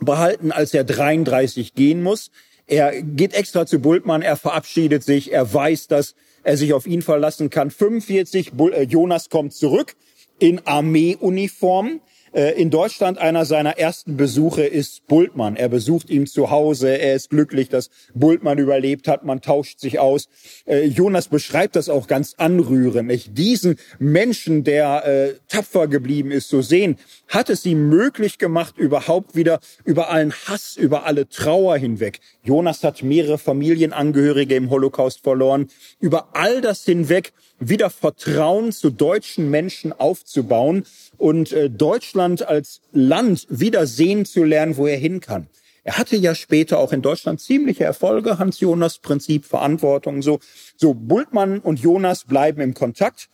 behalten, 0.00 0.52
als 0.52 0.74
er 0.74 0.84
33 0.84 1.74
gehen 1.74 2.02
muss. 2.02 2.30
Er 2.70 3.02
geht 3.02 3.34
extra 3.34 3.66
zu 3.66 3.80
Bultmann, 3.80 4.22
er 4.22 4.36
verabschiedet 4.36 5.02
sich, 5.02 5.32
er 5.32 5.52
weiß, 5.52 5.88
dass 5.88 6.14
er 6.44 6.56
sich 6.56 6.72
auf 6.72 6.86
ihn 6.86 7.02
verlassen 7.02 7.50
kann. 7.50 7.72
45, 7.72 8.52
äh, 8.52 8.82
Jonas 8.82 9.28
kommt 9.28 9.52
zurück 9.54 9.96
in 10.38 10.64
Armeeuniform. 10.64 12.00
Äh, 12.32 12.60
in 12.60 12.70
Deutschland 12.70 13.18
einer 13.18 13.44
seiner 13.44 13.78
ersten 13.78 14.16
Besuche 14.16 14.62
ist 14.62 15.06
Bultmann. 15.08 15.56
Er 15.56 15.68
besucht 15.68 16.10
ihn 16.10 16.26
zu 16.26 16.50
Hause. 16.50 16.96
Er 16.96 17.14
ist 17.16 17.30
glücklich, 17.30 17.68
dass 17.68 17.90
Bultmann 18.14 18.58
überlebt 18.58 19.08
hat. 19.08 19.24
Man 19.24 19.40
tauscht 19.40 19.80
sich 19.80 19.98
aus. 19.98 20.28
Äh, 20.64 20.84
Jonas 20.84 21.28
beschreibt 21.28 21.74
das 21.74 21.88
auch 21.88 22.06
ganz 22.06 22.34
anrührend. 22.36 23.36
Diesen 23.36 23.76
Menschen, 23.98 24.62
der 24.62 25.04
äh, 25.06 25.34
tapfer 25.48 25.88
geblieben 25.88 26.30
ist, 26.30 26.48
zu 26.48 26.62
sehen, 26.62 26.96
hat 27.26 27.50
es 27.50 27.66
ihm 27.66 27.88
möglich 27.88 28.38
gemacht, 28.38 28.78
überhaupt 28.78 29.34
wieder 29.34 29.58
über 29.84 30.10
allen 30.10 30.32
Hass, 30.32 30.76
über 30.76 31.06
alle 31.06 31.28
Trauer 31.28 31.76
hinweg. 31.78 32.20
Jonas 32.44 32.84
hat 32.84 33.02
mehrere 33.02 33.38
Familienangehörige 33.38 34.54
im 34.54 34.70
Holocaust 34.70 35.20
verloren. 35.22 35.68
Über 35.98 36.28
all 36.34 36.60
das 36.60 36.84
hinweg 36.84 37.32
wieder 37.60 37.90
Vertrauen 37.90 38.72
zu 38.72 38.90
deutschen 38.90 39.50
Menschen 39.50 39.92
aufzubauen 39.92 40.84
und 41.18 41.52
äh, 41.52 41.70
Deutschland 41.70 42.46
als 42.46 42.80
Land 42.92 43.46
wieder 43.50 43.86
sehen 43.86 44.24
zu 44.24 44.42
lernen, 44.42 44.76
wo 44.76 44.86
er 44.86 44.96
hin 44.96 45.20
kann. 45.20 45.46
Er 45.84 45.98
hatte 45.98 46.16
ja 46.16 46.34
später 46.34 46.78
auch 46.78 46.92
in 46.92 47.02
Deutschland 47.02 47.40
ziemliche 47.40 47.84
Erfolge, 47.84 48.38
Hans 48.38 48.60
Jonas 48.60 48.98
Prinzip, 48.98 49.44
Verantwortung, 49.44 50.22
so. 50.22 50.40
So, 50.76 50.94
Bultmann 50.94 51.60
und 51.60 51.80
Jonas 51.80 52.24
bleiben 52.24 52.60
im 52.60 52.74
Kontakt. 52.74 53.28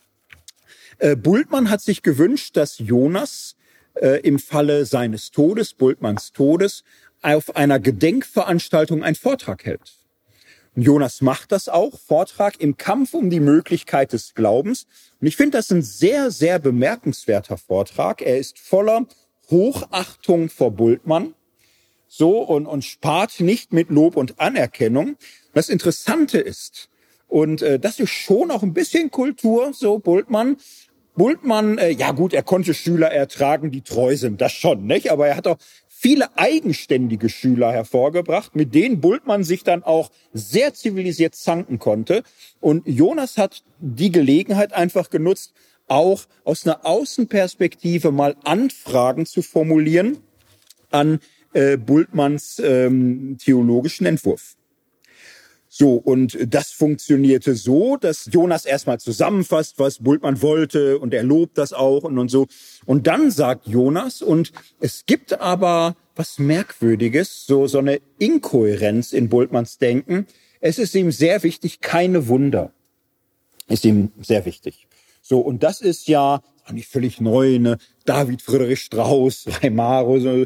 Äh, 0.99 1.15
Bultmann 1.15 1.69
hat 1.69 1.81
sich 1.81 2.01
gewünscht, 2.03 2.55
dass 2.57 2.79
Jonas 2.79 3.55
äh, 3.95 4.21
im 4.21 4.39
Falle 4.39 4.85
seines 4.85 5.31
Todes, 5.31 5.73
Bultmanns 5.73 6.31
Todes, 6.31 6.83
auf 7.21 7.55
einer 7.55 7.79
Gedenkveranstaltung 7.79 9.03
einen 9.03 9.15
Vortrag 9.15 9.65
hält. 9.65 10.06
Jonas 10.79 11.21
macht 11.21 11.51
das 11.51 11.69
auch, 11.69 11.99
Vortrag 11.99 12.61
im 12.61 12.77
Kampf 12.77 13.15
um 13.15 13.31
die 13.31 13.39
Möglichkeit 13.39 14.13
des 14.13 14.35
Glaubens. 14.35 14.85
Und 15.19 15.25
ich 15.25 15.35
finde 15.35 15.57
das 15.57 15.71
ein 15.71 15.81
sehr, 15.81 16.29
sehr 16.29 16.59
bemerkenswerter 16.59 17.57
Vortrag. 17.57 18.21
Er 18.21 18.37
ist 18.37 18.59
voller 18.59 19.07
Hochachtung 19.49 20.49
vor 20.49 20.71
Bultmann. 20.71 21.33
So 22.07 22.39
und, 22.41 22.67
und 22.67 22.85
spart 22.85 23.39
nicht 23.39 23.73
mit 23.73 23.89
Lob 23.89 24.15
und 24.15 24.39
Anerkennung. 24.39 25.17
Das 25.53 25.67
Interessante 25.67 26.37
ist, 26.37 26.89
und 27.27 27.63
äh, 27.63 27.79
das 27.79 27.99
ist 27.99 28.11
schon 28.11 28.51
auch 28.51 28.61
ein 28.61 28.73
bisschen 28.73 29.09
Kultur, 29.09 29.73
so 29.73 29.97
Bultmann. 29.97 30.57
Bultmann, 31.15 31.79
äh, 31.79 31.89
ja 31.89 32.11
gut, 32.11 32.33
er 32.33 32.43
konnte 32.43 32.75
Schüler 32.75 33.11
ertragen, 33.11 33.71
die 33.71 33.81
treu 33.81 34.15
sind, 34.15 34.39
das 34.39 34.53
schon, 34.53 34.85
nicht? 34.85 35.11
Aber 35.11 35.27
er 35.27 35.35
hat 35.35 35.47
auch 35.47 35.57
viele 35.99 36.37
eigenständige 36.37 37.27
Schüler 37.27 37.71
hervorgebracht, 37.71 38.55
mit 38.55 38.75
denen 38.75 39.01
Bultmann 39.01 39.43
sich 39.43 39.63
dann 39.63 39.81
auch 39.81 40.11
sehr 40.31 40.75
zivilisiert 40.75 41.33
zanken 41.33 41.79
konnte. 41.79 42.21
Und 42.59 42.87
Jonas 42.87 43.37
hat 43.37 43.63
die 43.79 44.11
Gelegenheit 44.11 44.73
einfach 44.73 45.09
genutzt, 45.09 45.53
auch 45.87 46.25
aus 46.43 46.67
einer 46.67 46.85
Außenperspektive 46.85 48.11
mal 48.11 48.35
Anfragen 48.43 49.25
zu 49.25 49.41
formulieren 49.41 50.17
an 50.91 51.19
äh, 51.53 51.77
Bultmanns 51.77 52.59
ähm, 52.59 53.37
theologischen 53.39 54.05
Entwurf. 54.05 54.55
So, 55.79 55.93
und 55.93 56.39
das 56.51 56.71
funktionierte 56.71 57.53
so, 57.53 57.97
dass 57.97 58.27
Jonas 58.31 58.65
erstmal 58.65 58.99
zusammenfasst, 58.99 59.77
was 59.77 59.99
Bultmann 59.99 60.41
wollte 60.41 60.97
und 60.97 61.13
er 61.13 61.21
lobt 61.21 61.59
das 61.59 61.71
auch 61.71 62.03
und, 62.03 62.17
und 62.17 62.29
so. 62.29 62.47
Und 62.87 63.05
dann 63.05 63.29
sagt 63.29 63.67
Jonas, 63.67 64.23
und 64.23 64.53
es 64.79 65.05
gibt 65.05 65.39
aber 65.39 65.95
was 66.15 66.39
Merkwürdiges, 66.39 67.45
so, 67.45 67.67
so 67.67 67.77
eine 67.77 68.01
Inkohärenz 68.17 69.13
in 69.13 69.29
Bultmanns 69.29 69.77
Denken. 69.77 70.25
Es 70.61 70.79
ist 70.79 70.95
ihm 70.95 71.11
sehr 71.11 71.43
wichtig, 71.43 71.79
keine 71.79 72.27
Wunder. 72.27 72.71
Ist 73.67 73.85
ihm 73.85 74.11
sehr 74.19 74.45
wichtig. 74.45 74.87
So, 75.21 75.41
und 75.41 75.61
das 75.61 75.81
ist 75.81 76.07
ja 76.07 76.41
auch 76.65 76.71
nicht 76.71 76.87
völlig 76.87 77.21
neu, 77.21 77.59
ne? 77.59 77.77
David 78.07 78.41
Friedrich 78.41 78.79
Strauss, 78.79 79.45
Reimaro, 79.61 80.19
so, 80.19 80.45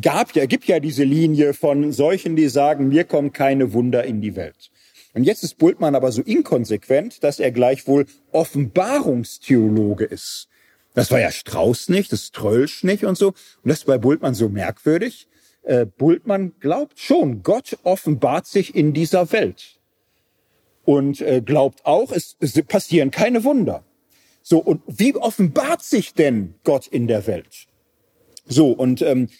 gab 0.00 0.36
ja, 0.36 0.46
gibt 0.46 0.66
ja 0.66 0.78
diese 0.78 1.04
Linie 1.04 1.54
von 1.54 1.92
solchen, 1.92 2.36
die 2.36 2.48
sagen, 2.48 2.88
mir 2.88 3.04
kommen 3.04 3.32
keine 3.32 3.72
Wunder 3.72 4.04
in 4.04 4.20
die 4.20 4.36
Welt. 4.36 4.70
Und 5.14 5.24
jetzt 5.24 5.44
ist 5.44 5.58
Bultmann 5.58 5.94
aber 5.94 6.12
so 6.12 6.22
inkonsequent, 6.22 7.22
dass 7.22 7.40
er 7.40 7.52
gleichwohl 7.52 8.06
Offenbarungstheologe 8.32 10.04
ist. 10.04 10.48
Das 10.92 11.10
war 11.10 11.20
ja 11.20 11.30
Strauß 11.30 11.88
nicht, 11.88 12.12
das 12.12 12.32
Trölsch 12.32 12.84
nicht 12.84 13.04
und 13.04 13.16
so. 13.16 13.28
Und 13.28 13.36
das 13.64 13.78
ist 13.78 13.86
bei 13.86 13.98
Bultmann 13.98 14.34
so 14.34 14.48
merkwürdig. 14.48 15.28
Äh, 15.62 15.86
Bultmann 15.86 16.52
glaubt 16.60 16.98
schon, 16.98 17.42
Gott 17.42 17.78
offenbart 17.84 18.46
sich 18.46 18.74
in 18.74 18.92
dieser 18.92 19.32
Welt. 19.32 19.80
Und 20.84 21.20
äh, 21.20 21.40
glaubt 21.40 21.86
auch, 21.86 22.12
es, 22.12 22.36
es 22.40 22.60
passieren 22.62 23.10
keine 23.10 23.44
Wunder. 23.44 23.84
So, 24.46 24.58
und 24.58 24.82
wie 24.86 25.16
offenbart 25.16 25.82
sich 25.82 26.12
denn 26.12 26.54
Gott 26.64 26.86
in 26.86 27.06
der 27.06 27.26
Welt? 27.26 27.66
So, 28.46 28.72
und 28.72 29.00
ähm, 29.00 29.30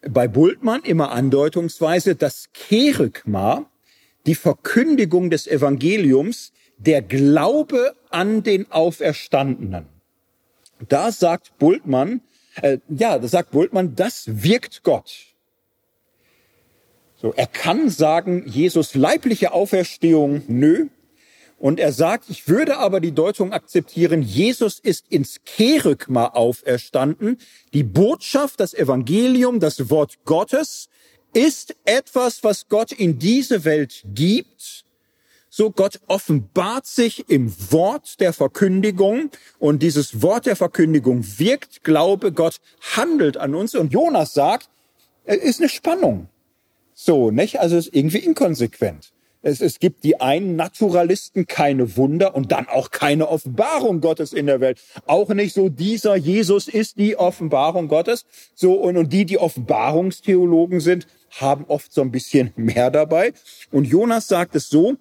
bei 0.00 0.26
Bultmann 0.26 0.82
immer 0.84 1.12
andeutungsweise 1.12 2.16
das 2.16 2.48
Kerygma, 2.54 3.70
die 4.24 4.34
Verkündigung 4.34 5.28
des 5.28 5.46
Evangeliums, 5.46 6.54
der 6.78 7.02
Glaube 7.02 7.94
an 8.08 8.42
den 8.42 8.72
Auferstandenen. 8.72 9.84
Da 10.88 11.12
sagt 11.12 11.58
Bultmann, 11.58 12.22
äh, 12.62 12.78
ja, 12.88 13.18
da 13.18 13.28
sagt 13.28 13.50
Bultmann, 13.50 13.94
das 13.94 14.24
wirkt 14.42 14.82
Gott. 14.82 15.26
So, 17.16 17.34
er 17.34 17.48
kann 17.48 17.90
sagen, 17.90 18.44
Jesus 18.46 18.94
leibliche 18.94 19.52
Auferstehung, 19.52 20.42
nö, 20.48 20.88
und 21.58 21.80
er 21.80 21.92
sagt, 21.92 22.28
ich 22.28 22.48
würde 22.48 22.78
aber 22.78 23.00
die 23.00 23.12
Deutung 23.12 23.52
akzeptieren, 23.52 24.22
Jesus 24.22 24.78
ist 24.78 25.06
ins 25.08 25.40
Kerygma 25.44 26.28
auferstanden. 26.28 27.38
Die 27.72 27.84
Botschaft, 27.84 28.60
das 28.60 28.74
Evangelium, 28.74 29.60
das 29.60 29.88
Wort 29.88 30.18
Gottes 30.24 30.88
ist 31.32 31.74
etwas, 31.84 32.44
was 32.44 32.68
Gott 32.68 32.92
in 32.92 33.18
diese 33.18 33.64
Welt 33.64 34.04
gibt. 34.04 34.84
So 35.48 35.70
Gott 35.70 36.00
offenbart 36.08 36.84
sich 36.84 37.28
im 37.30 37.54
Wort 37.70 38.18
der 38.20 38.32
Verkündigung 38.32 39.30
und 39.58 39.82
dieses 39.82 40.20
Wort 40.20 40.46
der 40.46 40.56
Verkündigung 40.56 41.24
wirkt, 41.38 41.84
Glaube, 41.84 42.32
Gott 42.32 42.56
handelt 42.96 43.36
an 43.36 43.54
uns 43.54 43.74
und 43.74 43.92
Jonas 43.92 44.34
sagt, 44.34 44.68
es 45.24 45.38
ist 45.38 45.60
eine 45.60 45.68
Spannung. 45.68 46.28
So, 46.92 47.30
nicht? 47.30 47.60
Also 47.60 47.76
es 47.76 47.86
ist 47.86 47.94
irgendwie 47.94 48.18
inkonsequent. 48.18 49.13
Es, 49.44 49.60
es 49.60 49.78
gibt 49.78 50.04
die 50.04 50.22
einen 50.22 50.56
Naturalisten 50.56 51.46
keine 51.46 51.98
Wunder 51.98 52.34
und 52.34 52.50
dann 52.50 52.66
auch 52.66 52.90
keine 52.90 53.28
Offenbarung 53.28 54.00
Gottes 54.00 54.32
in 54.32 54.46
der 54.46 54.60
Welt. 54.60 54.80
Auch 55.04 55.28
nicht 55.28 55.52
so, 55.52 55.68
dieser 55.68 56.16
Jesus 56.16 56.66
ist 56.66 56.98
die 56.98 57.18
Offenbarung 57.18 57.88
Gottes. 57.88 58.24
So, 58.54 58.72
und, 58.72 58.96
und 58.96 59.12
die, 59.12 59.26
die 59.26 59.38
Offenbarungstheologen 59.38 60.80
sind, 60.80 61.06
haben 61.30 61.66
oft 61.68 61.92
so 61.92 62.00
ein 62.00 62.10
bisschen 62.10 62.54
mehr 62.56 62.90
dabei. 62.90 63.34
Und 63.70 63.84
Jonas 63.84 64.28
sagt 64.28 64.56
es 64.56 64.70
so, 64.70 64.96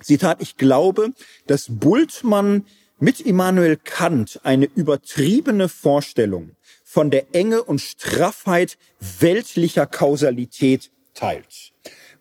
Zitat, 0.00 0.40
ich 0.40 0.56
glaube, 0.56 1.10
dass 1.48 1.66
Bultmann 1.68 2.66
mit 3.00 3.20
Immanuel 3.20 3.76
Kant 3.82 4.38
eine 4.44 4.66
übertriebene 4.66 5.68
Vorstellung 5.68 6.52
von 6.84 7.10
der 7.10 7.34
Enge 7.34 7.64
und 7.64 7.80
Straffheit 7.80 8.78
weltlicher 9.18 9.86
Kausalität 9.86 10.92
teilt. 11.14 11.72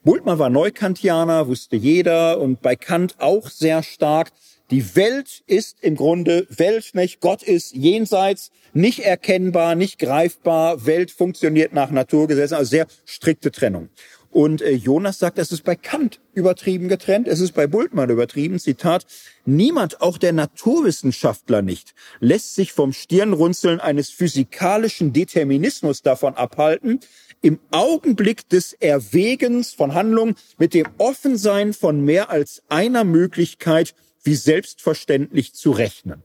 Bultmann 0.04 0.38
war 0.38 0.50
Neukantianer, 0.50 1.48
wusste 1.48 1.78
jeder, 1.78 2.42
und 2.42 2.62
bei 2.62 2.76
Kant 2.76 3.16
auch 3.20 3.50
sehr 3.50 3.84
stark. 3.84 4.32
Die 4.70 4.98
Welt 4.98 5.44
ist 5.48 5.78
im 5.82 5.96
Grunde 5.96 6.46
Welt, 6.50 6.92
nicht? 6.94 7.22
Gott 7.22 7.42
ist 7.42 7.74
jenseits, 7.74 8.52
nicht 8.74 9.00
erkennbar, 9.00 9.76
nicht 9.76 10.00
greifbar. 10.00 10.86
Welt 10.86 11.10
funktioniert 11.10 11.72
nach 11.72 11.90
Naturgesetzen, 11.90 12.58
also 12.58 12.70
sehr 12.70 12.88
strikte 13.06 13.50
Trennung. 13.50 13.88
Und 14.30 14.62
äh, 14.62 14.72
Jonas 14.72 15.20
sagt, 15.20 15.38
es 15.38 15.52
ist 15.52 15.64
bei 15.64 15.76
Kant 15.76 16.20
übertrieben 16.34 16.90
getrennt, 16.90 17.28
es 17.28 17.40
ist 17.40 17.54
bei 17.54 17.68
Bultmann 17.68 18.10
übertrieben. 18.10 18.60
Zitat, 18.60 19.06
niemand, 19.46 20.02
auch 20.02 20.18
der 20.18 20.34
Naturwissenschaftler 20.34 21.62
nicht, 21.62 21.94
lässt 22.20 22.56
sich 22.56 22.74
vom 22.74 22.92
Stirnrunzeln 22.92 23.80
eines 23.80 24.10
physikalischen 24.10 25.14
Determinismus 25.14 26.02
davon 26.02 26.34
abhalten, 26.34 27.00
im 27.44 27.60
Augenblick 27.72 28.50
des 28.50 28.74
Erwägens 28.74 29.74
von 29.74 29.94
Handlungen 29.94 30.36
mit 30.58 30.74
dem 30.74 30.88
Offensein 30.98 31.74
von 31.74 32.04
mehr 32.04 32.30
als 32.30 32.64
einer 32.70 33.04
Möglichkeit 33.04 33.94
wie 34.24 34.36
selbstverständlich 34.36 35.54
zu 35.54 35.72
rechnen. 35.72 36.24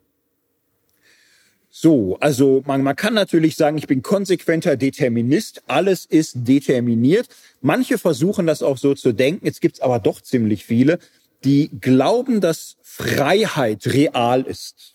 So, 1.70 2.16
also 2.20 2.62
man, 2.66 2.82
man 2.82 2.96
kann 2.96 3.14
natürlich 3.14 3.56
sagen, 3.56 3.78
ich 3.78 3.88
bin 3.88 4.02
konsequenter 4.02 4.76
Determinist, 4.76 5.62
alles 5.66 6.06
ist 6.06 6.34
determiniert. 6.34 7.28
Manche 7.60 7.98
versuchen 7.98 8.46
das 8.46 8.62
auch 8.62 8.78
so 8.78 8.94
zu 8.94 9.12
denken, 9.12 9.44
jetzt 9.44 9.60
gibt's 9.60 9.80
aber 9.80 9.98
doch 9.98 10.20
ziemlich 10.20 10.64
viele, 10.64 10.98
die 11.44 11.68
glauben, 11.80 12.40
dass 12.40 12.76
Freiheit 12.82 13.86
real 13.86 14.42
ist. 14.42 14.94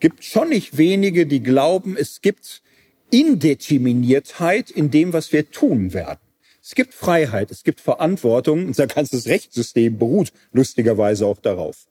Gibt 0.00 0.24
schon 0.24 0.50
nicht 0.50 0.76
wenige, 0.76 1.26
die 1.26 1.42
glauben, 1.42 1.96
es 1.96 2.20
gibt 2.20 2.62
Indeterminiertheit 3.10 4.70
in 4.70 4.90
dem, 4.90 5.12
was 5.12 5.32
wir 5.32 5.50
tun 5.50 5.92
werden. 5.92 6.20
Es 6.62 6.74
gibt 6.74 6.92
Freiheit, 6.92 7.50
es 7.50 7.64
gibt 7.64 7.80
Verantwortung, 7.80 8.66
unser 8.66 8.86
ganzes 8.86 9.26
Rechtssystem 9.26 9.96
beruht 9.96 10.32
lustigerweise 10.52 11.26
auch 11.26 11.38
darauf. 11.38 11.86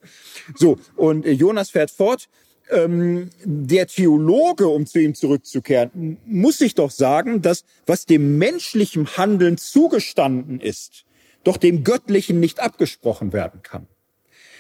So, 0.55 0.77
und 0.95 1.25
Jonas 1.25 1.71
fährt 1.71 1.89
fort, 1.89 2.29
ähm, 2.69 3.29
der 3.43 3.87
Theologe, 3.87 4.67
um 4.67 4.85
zu 4.85 4.99
ihm 4.99 5.15
zurückzukehren, 5.15 6.17
muss 6.25 6.59
sich 6.59 6.75
doch 6.75 6.91
sagen, 6.91 7.41
dass 7.41 7.63
was 7.85 8.05
dem 8.05 8.37
menschlichen 8.37 9.17
Handeln 9.17 9.57
zugestanden 9.57 10.59
ist, 10.59 11.05
doch 11.43 11.57
dem 11.57 11.83
Göttlichen 11.83 12.39
nicht 12.39 12.59
abgesprochen 12.59 13.33
werden 13.33 13.61
kann. 13.63 13.87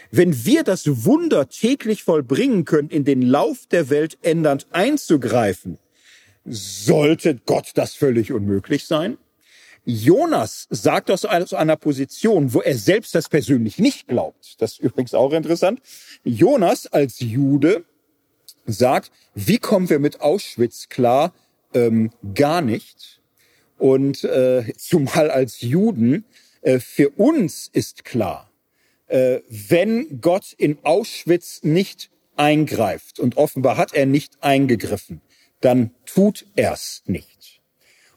Wenn 0.09 0.45
wir 0.45 0.63
das 0.63 1.05
Wunder 1.05 1.49
täglich 1.49 2.03
vollbringen 2.03 2.65
können, 2.65 2.89
in 2.89 3.03
den 3.03 3.21
Lauf 3.21 3.67
der 3.69 3.89
Welt 3.89 4.17
ändernd 4.21 4.67
einzugreifen, 4.71 5.77
sollte 6.47 7.35
Gott 7.45 7.71
das 7.75 7.93
völlig 7.93 8.31
unmöglich 8.31 8.85
sein? 8.85 9.17
Jonas 9.85 10.67
sagt 10.69 11.09
aus 11.09 11.23
einer 11.23 11.77
Position, 11.77 12.53
wo 12.53 12.61
er 12.61 12.75
selbst 12.77 13.15
das 13.15 13.29
persönlich 13.29 13.79
nicht 13.79 14.07
glaubt. 14.07 14.61
Das 14.61 14.73
ist 14.73 14.79
übrigens 14.79 15.13
auch 15.13 15.31
interessant. 15.31 15.79
Jonas 16.25 16.87
als 16.87 17.21
Jude 17.21 17.85
sagt, 18.65 19.11
wie 19.33 19.59
kommen 19.59 19.89
wir 19.89 19.99
mit 19.99 20.19
Auschwitz 20.19 20.89
klar? 20.89 21.33
Ähm, 21.73 22.11
gar 22.33 22.61
nicht. 22.61 23.21
Und 23.77 24.25
äh, 24.25 24.73
zumal 24.77 25.29
als 25.31 25.61
Juden, 25.61 26.25
äh, 26.61 26.79
für 26.79 27.09
uns 27.11 27.69
ist 27.71 28.03
klar, 28.03 28.51
äh, 29.07 29.39
wenn 29.47 30.19
Gott 30.19 30.53
in 30.57 30.79
Auschwitz 30.83 31.63
nicht 31.63 32.09
eingreift, 32.35 33.19
und 33.19 33.37
offenbar 33.37 33.77
hat 33.77 33.93
er 33.93 34.05
nicht 34.05 34.43
eingegriffen, 34.43 35.21
dann 35.61 35.91
tut 36.05 36.45
er's 36.55 37.03
nicht. 37.05 37.61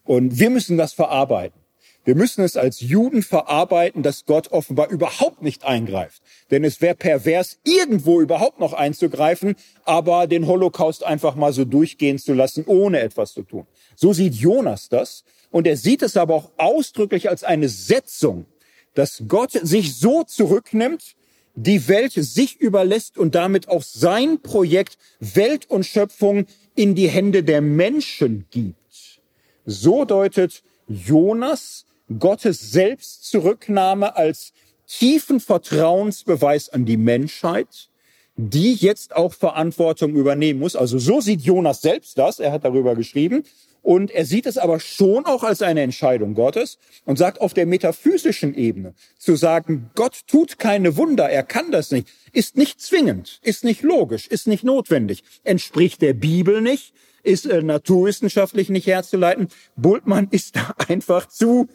Und 0.04 0.38
wir 0.38 0.50
müssen 0.50 0.76
das 0.76 0.92
verarbeiten. 0.92 1.60
Wir 2.04 2.14
müssen 2.14 2.42
es 2.42 2.56
als 2.56 2.80
Juden 2.80 3.22
verarbeiten, 3.22 4.02
dass 4.02 4.24
Gott 4.24 4.52
offenbar 4.52 4.88
überhaupt 4.88 5.42
nicht 5.42 5.64
eingreift. 5.64 6.22
Denn 6.50 6.64
es 6.64 6.80
wäre 6.80 6.94
pervers, 6.94 7.58
irgendwo 7.62 8.20
überhaupt 8.22 8.58
noch 8.58 8.72
einzugreifen, 8.72 9.54
aber 9.84 10.26
den 10.26 10.46
Holocaust 10.46 11.04
einfach 11.04 11.34
mal 11.34 11.52
so 11.52 11.66
durchgehen 11.66 12.18
zu 12.18 12.32
lassen, 12.32 12.64
ohne 12.66 13.00
etwas 13.00 13.34
zu 13.34 13.42
tun. 13.42 13.66
So 13.96 14.14
sieht 14.14 14.34
Jonas 14.34 14.88
das. 14.88 15.24
Und 15.50 15.66
er 15.66 15.76
sieht 15.76 16.02
es 16.02 16.16
aber 16.16 16.34
auch 16.34 16.50
ausdrücklich 16.56 17.28
als 17.28 17.44
eine 17.44 17.68
Setzung, 17.68 18.46
dass 18.94 19.24
Gott 19.28 19.52
sich 19.52 19.96
so 19.96 20.24
zurücknimmt, 20.24 21.16
die 21.54 21.86
Welt 21.88 22.12
sich 22.12 22.60
überlässt 22.60 23.18
und 23.18 23.34
damit 23.34 23.68
auch 23.68 23.82
sein 23.82 24.40
Projekt 24.40 24.96
Welt 25.18 25.68
und 25.68 25.84
Schöpfung 25.84 26.46
in 26.80 26.94
die 26.94 27.10
Hände 27.10 27.44
der 27.44 27.60
Menschen 27.60 28.46
gibt. 28.50 29.20
So 29.66 30.06
deutet 30.06 30.62
Jonas 30.88 31.84
Gottes 32.18 32.72
Selbstzurücknahme 32.72 34.16
als 34.16 34.54
tiefen 34.86 35.40
Vertrauensbeweis 35.40 36.70
an 36.70 36.86
die 36.86 36.96
Menschheit, 36.96 37.90
die 38.36 38.72
jetzt 38.72 39.14
auch 39.14 39.34
Verantwortung 39.34 40.14
übernehmen 40.14 40.58
muss. 40.58 40.74
Also 40.74 40.98
so 40.98 41.20
sieht 41.20 41.42
Jonas 41.42 41.82
selbst 41.82 42.16
das, 42.16 42.38
er 42.38 42.50
hat 42.50 42.64
darüber 42.64 42.94
geschrieben. 42.94 43.44
Und 43.82 44.10
er 44.10 44.24
sieht 44.24 44.46
es 44.46 44.58
aber 44.58 44.78
schon 44.78 45.24
auch 45.24 45.42
als 45.42 45.62
eine 45.62 45.82
Entscheidung 45.82 46.34
Gottes 46.34 46.78
und 47.04 47.16
sagt 47.16 47.40
auf 47.40 47.54
der 47.54 47.66
metaphysischen 47.66 48.54
Ebene 48.54 48.94
zu 49.18 49.36
sagen, 49.36 49.90
Gott 49.94 50.20
tut 50.26 50.58
keine 50.58 50.96
Wunder, 50.96 51.30
er 51.30 51.42
kann 51.42 51.70
das 51.70 51.90
nicht, 51.90 52.08
ist 52.32 52.56
nicht 52.56 52.80
zwingend, 52.80 53.40
ist 53.42 53.64
nicht 53.64 53.82
logisch, 53.82 54.26
ist 54.26 54.46
nicht 54.46 54.64
notwendig, 54.64 55.24
entspricht 55.44 56.02
der 56.02 56.12
Bibel 56.12 56.60
nicht, 56.60 56.92
ist 57.22 57.46
äh, 57.46 57.62
naturwissenschaftlich 57.62 58.68
nicht 58.68 58.86
herzuleiten. 58.86 59.48
Bultmann 59.76 60.28
ist 60.30 60.56
da 60.56 60.74
einfach 60.88 61.28
zu 61.28 61.68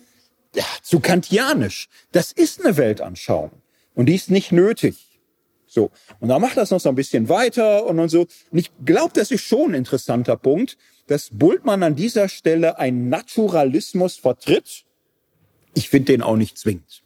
ja, 0.56 0.64
zu 0.82 0.99
kantianisch. 0.99 1.90
Das 2.11 2.32
ist 2.32 2.64
eine 2.64 2.77
Weltanschauung. 2.77 3.52
Und 3.94 4.07
die 4.07 4.15
ist 4.15 4.32
nicht 4.32 4.52
nötig. 4.52 5.15
So. 5.76 5.91
Und 6.22 6.30
dann 6.30 6.41
macht 6.41 6.56
das 6.56 6.72
noch 6.72 6.80
so 6.80 6.88
ein 6.88 6.95
bisschen 6.95 7.27
weiter 7.27 7.85
und, 7.85 7.99
und 7.99 8.07
so. 8.10 8.22
Und 8.22 8.57
ich 8.57 8.72
glaube, 8.85 9.11
das 9.14 9.30
ist 9.30 9.43
schon 9.43 9.72
ein 9.72 9.76
interessanter 9.76 10.38
Punkt, 10.38 10.77
dass 11.07 11.30
Bultmann 11.31 11.84
an 11.84 11.95
dieser 11.95 12.30
Stelle 12.30 12.80
einen 12.80 13.10
Naturalismus 13.10 14.15
vertritt. 14.15 14.85
Ich 15.73 15.89
finde 15.89 16.14
den 16.14 16.22
auch 16.23 16.38
nicht 16.38 16.57
zwingend. 16.57 17.05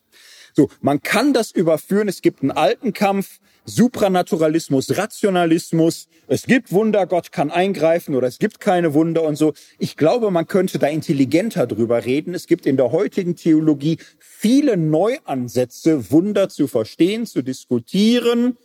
So, 0.59 0.67
man 0.81 1.01
kann 1.01 1.31
das 1.31 1.51
überführen. 1.51 2.09
Es 2.09 2.21
gibt 2.21 2.41
einen 2.41 2.51
alten 2.51 2.91
Kampf 2.91 3.39
Supranaturalismus, 3.63 4.97
Rationalismus, 4.97 6.09
es 6.27 6.47
gibt 6.47 6.73
Wunder, 6.73 7.07
Gott 7.07 7.31
kann 7.31 7.49
eingreifen 7.49 8.13
oder 8.13 8.27
es 8.27 8.39
gibt 8.39 8.59
keine 8.59 8.93
Wunder 8.93 9.23
und 9.23 9.37
so. 9.37 9.53
Ich 9.77 9.95
glaube, 9.95 10.31
man 10.31 10.47
könnte 10.47 10.77
da 10.77 10.87
intelligenter 10.87 11.65
drüber 11.65 12.03
reden. 12.03 12.33
Es 12.33 12.45
gibt 12.45 12.65
in 12.65 12.75
der 12.75 12.91
heutigen 12.91 13.37
Theologie 13.37 13.99
viele 14.19 14.75
Neuansätze, 14.75 16.11
Wunder 16.11 16.49
zu 16.49 16.67
verstehen, 16.67 17.25
zu 17.25 17.41
diskutieren, 17.41 18.57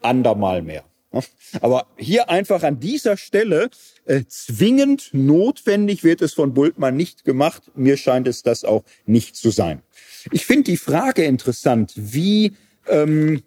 andermal 0.00 0.62
mehr. 0.62 0.82
Aber 1.60 1.86
hier 1.96 2.28
einfach 2.28 2.64
an 2.64 2.80
dieser 2.80 3.16
Stelle 3.16 3.70
äh, 4.04 4.24
zwingend 4.28 5.10
notwendig 5.12 6.04
wird 6.04 6.20
es 6.20 6.34
von 6.34 6.52
Bultmann 6.52 6.96
nicht 6.96 7.24
gemacht. 7.24 7.62
Mir 7.74 7.96
scheint 7.96 8.26
es 8.26 8.42
das 8.42 8.64
auch 8.64 8.82
nicht 9.06 9.36
zu 9.36 9.50
sein. 9.50 9.82
Ich 10.32 10.46
finde 10.46 10.64
die 10.64 10.76
Frage 10.76 11.24
interessant, 11.24 11.92
wie 11.96 12.52
ähm, 12.88 13.42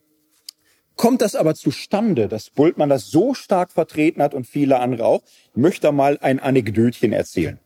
kommt 0.96 1.22
das 1.22 1.36
aber 1.36 1.56
zustande, 1.56 2.28
dass 2.28 2.50
Bultmann 2.50 2.90
das 2.90 3.08
so 3.08 3.34
stark 3.34 3.72
vertreten 3.72 4.22
hat 4.22 4.34
und 4.34 4.48
viele 4.48 4.80
andere 4.80 5.06
auch. 5.06 5.24
Ich 5.52 5.58
möchte 5.58 5.92
mal 5.92 6.18
ein 6.22 6.40
Anekdötchen 6.40 7.14
erzählen. 7.14 7.60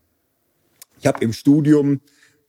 Ich 1.00 1.08
habe 1.08 1.24
im 1.24 1.34
Studium 1.34 2.02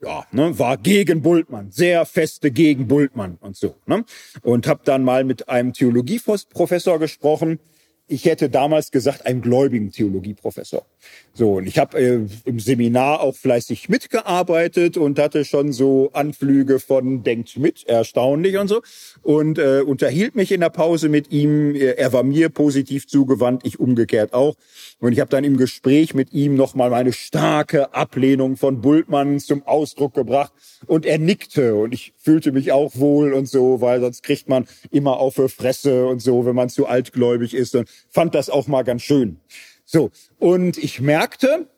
ja, 0.03 0.27
ne, 0.31 0.59
war 0.59 0.77
gegen 0.77 1.23
Bultmann, 1.23 1.71
sehr 1.71 2.05
feste 2.07 2.51
gegen 2.51 2.87
Bultmann 2.87 3.39
und 3.41 3.57
so. 3.57 3.77
Ne? 3.87 4.05
Und 4.43 4.67
habe 4.67 4.83
dann 4.85 5.03
mal 5.03 5.25
mit 5.25 5.49
einem 5.49 5.73
Theologieprofessor 5.73 6.99
gesprochen, 6.99 7.59
ich 8.09 8.25
hätte 8.25 8.51
damals 8.51 8.91
gesagt, 8.91 9.27
einem 9.27 9.43
gläubigen 9.43 9.93
Theologieprofessor. 9.93 10.85
So, 11.33 11.55
und 11.55 11.67
ich 11.67 11.79
habe 11.79 11.99
äh, 11.99 12.21
im 12.45 12.59
Seminar 12.59 13.21
auch 13.21 13.37
fleißig 13.37 13.89
mitgearbeitet 13.89 14.97
und 14.97 15.19
hatte 15.19 15.45
schon 15.45 15.73
so 15.73 16.11
Anflüge 16.13 16.81
von 16.81 17.23
denkt 17.23 17.57
mit, 17.59 17.87
erstaunlich 17.87 18.59
und 18.59 18.69
so. 18.69 18.83
Und 19.23 19.59
äh, 19.59 19.83
unterhielt 19.83 20.35
mich 20.35 20.51
in 20.51 20.61
der 20.61 20.71
Pause 20.71 21.09
mit 21.09 21.31
ihm. 21.31 21.75
Er 21.75 22.13
war 22.13 22.23
mir 22.23 22.49
positiv 22.49 23.07
zugewandt, 23.07 23.63
ich 23.65 23.79
umgekehrt 23.79 24.33
auch. 24.33 24.57
Und 24.99 25.13
ich 25.13 25.21
habe 25.21 25.31
dann 25.31 25.45
im 25.45 25.57
Gespräch 25.57 26.15
mit 26.15 26.33
ihm 26.33 26.57
nochmal 26.57 26.91
meine 26.91 27.13
starke 27.13 27.95
Ablehnung 27.95 28.57
von 28.57 28.81
Bultmann 28.81 29.39
zum 29.41 29.63
Ausdruck 29.65 30.15
gebracht. 30.15 30.53
Und 30.87 31.07
er 31.07 31.19
nickte 31.19 31.75
und 31.75 31.93
ich 31.95 32.13
fühlte 32.17 32.53
mich 32.53 32.73
auch 32.73 32.97
wohl 32.97 33.33
und 33.33 33.49
so, 33.49 33.81
weil 33.81 34.01
sonst 34.01 34.23
kriegt 34.23 34.49
man 34.49 34.67
immer 34.91 35.19
auf 35.19 35.37
für 35.37 35.49
Fresse 35.49 36.07
und 36.07 36.21
so, 36.21 36.45
wenn 36.47 36.57
man 36.57 36.69
zu 36.69 36.87
altgläubig 36.87 37.55
ist. 37.55 37.77
Und 37.77 37.89
fand 38.11 38.35
das 38.35 38.51
auch 38.51 38.67
mal 38.67 38.83
ganz 38.83 39.03
schön. 39.03 39.39
So, 39.85 40.11
und 40.39 40.79
ich 40.79 41.01
merkte, 41.01 41.69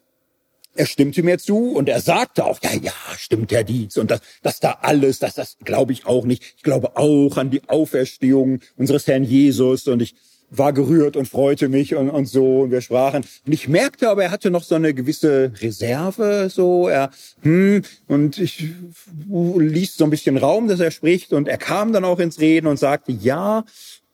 er 0.74 0.86
stimmte 0.86 1.22
mir 1.22 1.38
zu 1.38 1.72
und 1.72 1.88
er 1.88 2.00
sagte 2.00 2.44
auch, 2.44 2.60
ja, 2.62 2.70
ja, 2.72 2.92
stimmt, 3.16 3.50
Herr 3.52 3.64
Dietz. 3.64 3.96
Und 3.96 4.10
das, 4.10 4.20
das 4.42 4.60
da 4.60 4.78
alles, 4.82 5.18
das, 5.18 5.34
das 5.34 5.56
glaube 5.64 5.92
ich 5.92 6.06
auch 6.06 6.24
nicht. 6.24 6.42
Ich 6.56 6.62
glaube 6.62 6.96
auch 6.96 7.36
an 7.36 7.50
die 7.50 7.68
Auferstehung 7.68 8.60
unseres 8.76 9.06
Herrn 9.06 9.24
Jesus 9.24 9.88
und 9.88 10.00
ich 10.00 10.14
war 10.50 10.72
gerührt 10.72 11.16
und 11.16 11.28
freute 11.28 11.68
mich 11.68 11.94
und, 11.94 12.08
und 12.08 12.26
so 12.26 12.60
und 12.60 12.70
wir 12.70 12.80
sprachen. 12.80 13.24
Und 13.44 13.52
ich 13.52 13.68
merkte 13.68 14.08
aber, 14.08 14.24
er 14.24 14.30
hatte 14.30 14.50
noch 14.50 14.62
so 14.62 14.76
eine 14.76 14.94
gewisse 14.94 15.52
Reserve, 15.60 16.48
so 16.50 16.88
er, 16.88 17.10
hm, 17.42 17.82
und 18.06 18.38
ich 18.38 18.64
ließ 19.28 19.96
so 19.96 20.04
ein 20.04 20.10
bisschen 20.10 20.36
Raum, 20.36 20.68
dass 20.68 20.80
er 20.80 20.90
spricht 20.90 21.32
und 21.32 21.48
er 21.48 21.58
kam 21.58 21.92
dann 21.92 22.04
auch 22.04 22.18
ins 22.18 22.40
Reden 22.40 22.66
und 22.66 22.78
sagte, 22.78 23.12
ja, 23.12 23.64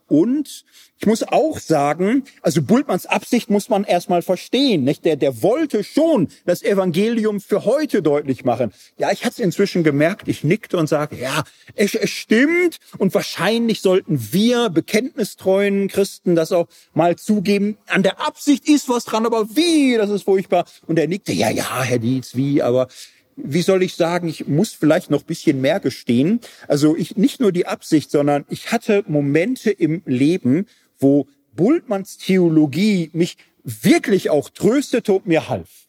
und 0.08 0.64
ich 0.98 1.06
muss 1.06 1.22
auch 1.22 1.58
sagen, 1.58 2.24
also 2.40 2.62
Bultmanns 2.62 3.06
Absicht 3.06 3.50
muss 3.50 3.68
man 3.68 3.84
erstmal 3.84 4.22
verstehen. 4.22 4.84
Nicht? 4.84 5.04
Der, 5.04 5.16
der 5.16 5.42
wollte 5.42 5.84
schon 5.84 6.28
das 6.46 6.62
Evangelium 6.62 7.40
für 7.40 7.64
heute 7.64 8.00
deutlich 8.00 8.44
machen. 8.44 8.72
Ja, 8.96 9.10
ich 9.10 9.24
hatte 9.24 9.34
es 9.34 9.38
inzwischen 9.40 9.82
gemerkt, 9.82 10.28
ich 10.28 10.44
nickte 10.44 10.76
und 10.76 10.88
sagte, 10.88 11.16
ja, 11.16 11.42
es, 11.74 11.94
es 11.94 12.10
stimmt 12.10 12.78
und 12.98 13.12
wahrscheinlich 13.12 13.80
sollten 13.80 14.32
wir 14.32 14.70
bekenntnistreuen 14.70 15.88
Christen 15.88 16.36
das 16.36 16.52
auch 16.52 16.68
mal 16.94 17.16
zugeben. 17.16 17.76
An 17.88 18.02
der 18.02 18.20
Absicht 18.20 18.68
ist 18.68 18.88
was 18.88 19.04
dran, 19.04 19.26
aber 19.26 19.56
wie, 19.56 19.96
das 19.96 20.10
ist 20.10 20.22
furchtbar. 20.22 20.64
Und 20.86 20.98
er 20.98 21.08
nickte, 21.08 21.32
ja, 21.32 21.50
ja, 21.50 21.82
Herr 21.82 21.98
Dietz, 21.98 22.36
wie, 22.36 22.62
aber 22.62 22.88
wie 23.36 23.62
soll 23.62 23.82
ich 23.82 23.94
sagen, 23.94 24.28
ich 24.28 24.46
muss 24.46 24.72
vielleicht 24.72 25.10
noch 25.10 25.22
bisschen 25.22 25.60
mehr 25.60 25.80
gestehen. 25.80 26.40
Also 26.68 26.96
ich 26.96 27.16
nicht 27.16 27.40
nur 27.40 27.52
die 27.52 27.66
Absicht, 27.66 28.10
sondern 28.10 28.44
ich 28.48 28.72
hatte 28.72 29.04
Momente 29.06 29.70
im 29.70 30.02
Leben, 30.06 30.66
wo 30.98 31.26
Bultmanns 31.54 32.18
Theologie 32.18 33.10
mich 33.12 33.36
wirklich 33.62 34.30
auch 34.30 34.50
tröstete 34.50 35.12
und 35.12 35.26
mir 35.26 35.48
half. 35.48 35.84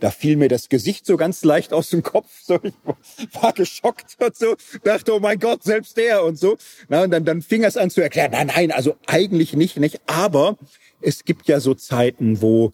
Da 0.00 0.10
fiel 0.10 0.36
mir 0.36 0.48
das 0.48 0.68
Gesicht 0.68 1.06
so 1.06 1.16
ganz 1.16 1.42
leicht 1.42 1.72
aus 1.72 1.90
dem 1.90 2.02
Kopf. 2.02 2.28
So, 2.42 2.60
ich 2.62 3.42
war 3.42 3.52
geschockt 3.52 4.16
und 4.20 4.36
so, 4.36 4.56
dachte, 4.84 5.14
oh 5.14 5.20
mein 5.20 5.38
Gott, 5.38 5.64
selbst 5.64 5.96
der 5.96 6.24
und 6.24 6.38
so. 6.38 6.56
Na, 6.88 7.02
und 7.02 7.10
dann, 7.10 7.24
dann 7.24 7.42
fing 7.42 7.64
es 7.64 7.76
an 7.76 7.90
zu 7.90 8.00
erklären, 8.00 8.30
nein, 8.32 8.46
nein, 8.46 8.70
also 8.70 8.96
eigentlich 9.06 9.54
nicht, 9.54 9.76
nicht. 9.76 10.00
Aber 10.06 10.56
es 11.00 11.24
gibt 11.24 11.48
ja 11.48 11.60
so 11.60 11.74
Zeiten, 11.74 12.40
wo 12.40 12.72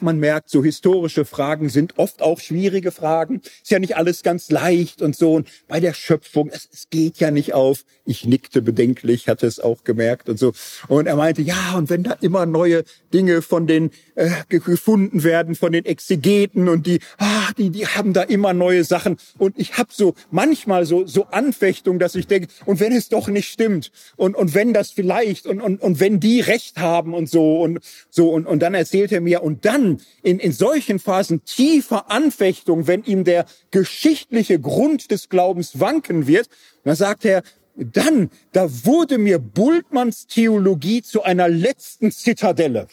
man 0.00 0.18
merkt, 0.18 0.50
so 0.50 0.62
historische 0.62 1.24
Fragen 1.24 1.68
sind 1.68 1.98
oft 1.98 2.22
auch 2.22 2.40
schwierige 2.40 2.92
Fragen. 2.92 3.40
Ist 3.62 3.70
ja 3.70 3.78
nicht 3.78 3.96
alles 3.96 4.22
ganz 4.22 4.50
leicht 4.50 5.02
und 5.02 5.16
so. 5.16 5.34
Und 5.34 5.48
bei 5.66 5.80
der 5.80 5.94
Schöpfung, 5.94 6.50
es, 6.52 6.68
es 6.72 6.90
geht 6.90 7.18
ja 7.18 7.30
nicht 7.30 7.54
auf. 7.54 7.84
Ich 8.04 8.24
nickte 8.24 8.62
bedenklich, 8.62 9.28
hatte 9.28 9.46
es 9.46 9.60
auch 9.60 9.84
gemerkt 9.84 10.28
und 10.28 10.38
so. 10.38 10.52
Und 10.88 11.06
er 11.06 11.16
meinte, 11.16 11.42
ja, 11.42 11.74
und 11.76 11.90
wenn 11.90 12.02
da 12.02 12.12
immer 12.20 12.46
neue 12.46 12.84
Dinge 13.12 13.42
von 13.42 13.66
den 13.66 13.90
äh, 14.14 14.30
gefunden 14.48 15.24
werden, 15.24 15.54
von 15.54 15.72
den 15.72 15.84
Exegeten 15.84 16.68
und 16.68 16.86
die, 16.86 17.00
ah, 17.18 17.52
die, 17.56 17.70
die 17.70 17.86
haben 17.86 18.12
da 18.12 18.22
immer 18.22 18.52
neue 18.52 18.84
Sachen. 18.84 19.16
Und 19.38 19.58
ich 19.58 19.78
habe 19.78 19.90
so 19.92 20.14
manchmal 20.30 20.84
so 20.84 21.06
so 21.06 21.26
Anfechtung, 21.26 21.98
dass 21.98 22.14
ich 22.14 22.26
denke, 22.26 22.48
und 22.66 22.80
wenn 22.80 22.92
es 22.92 23.08
doch 23.08 23.28
nicht 23.28 23.48
stimmt 23.48 23.90
und 24.16 24.36
und 24.36 24.54
wenn 24.54 24.72
das 24.72 24.90
vielleicht 24.90 25.46
und 25.46 25.60
und 25.60 25.80
und 25.80 26.00
wenn 26.00 26.20
die 26.20 26.40
Recht 26.40 26.78
haben 26.78 27.14
und 27.14 27.28
so 27.28 27.60
und 27.60 27.80
so 28.10 28.30
und 28.30 28.46
und 28.46 28.60
dann 28.60 28.74
erzählt 28.74 29.12
er 29.12 29.20
mir 29.20 29.37
und 29.42 29.64
dann 29.64 30.00
in, 30.22 30.38
in 30.38 30.52
solchen 30.52 30.98
Phasen 30.98 31.44
tiefer 31.44 32.10
Anfechtung, 32.10 32.86
wenn 32.86 33.04
ihm 33.04 33.24
der 33.24 33.46
geschichtliche 33.70 34.60
Grund 34.60 35.10
des 35.10 35.28
Glaubens 35.28 35.80
wanken 35.80 36.26
wird, 36.26 36.48
dann 36.84 36.96
sagt 36.96 37.24
er, 37.24 37.42
dann, 37.76 38.30
da 38.52 38.68
wurde 38.84 39.18
mir 39.18 39.38
Bultmanns 39.38 40.26
Theologie 40.26 41.02
zu 41.02 41.22
einer 41.22 41.48
letzten 41.48 42.10
Zitadelle. 42.10 42.88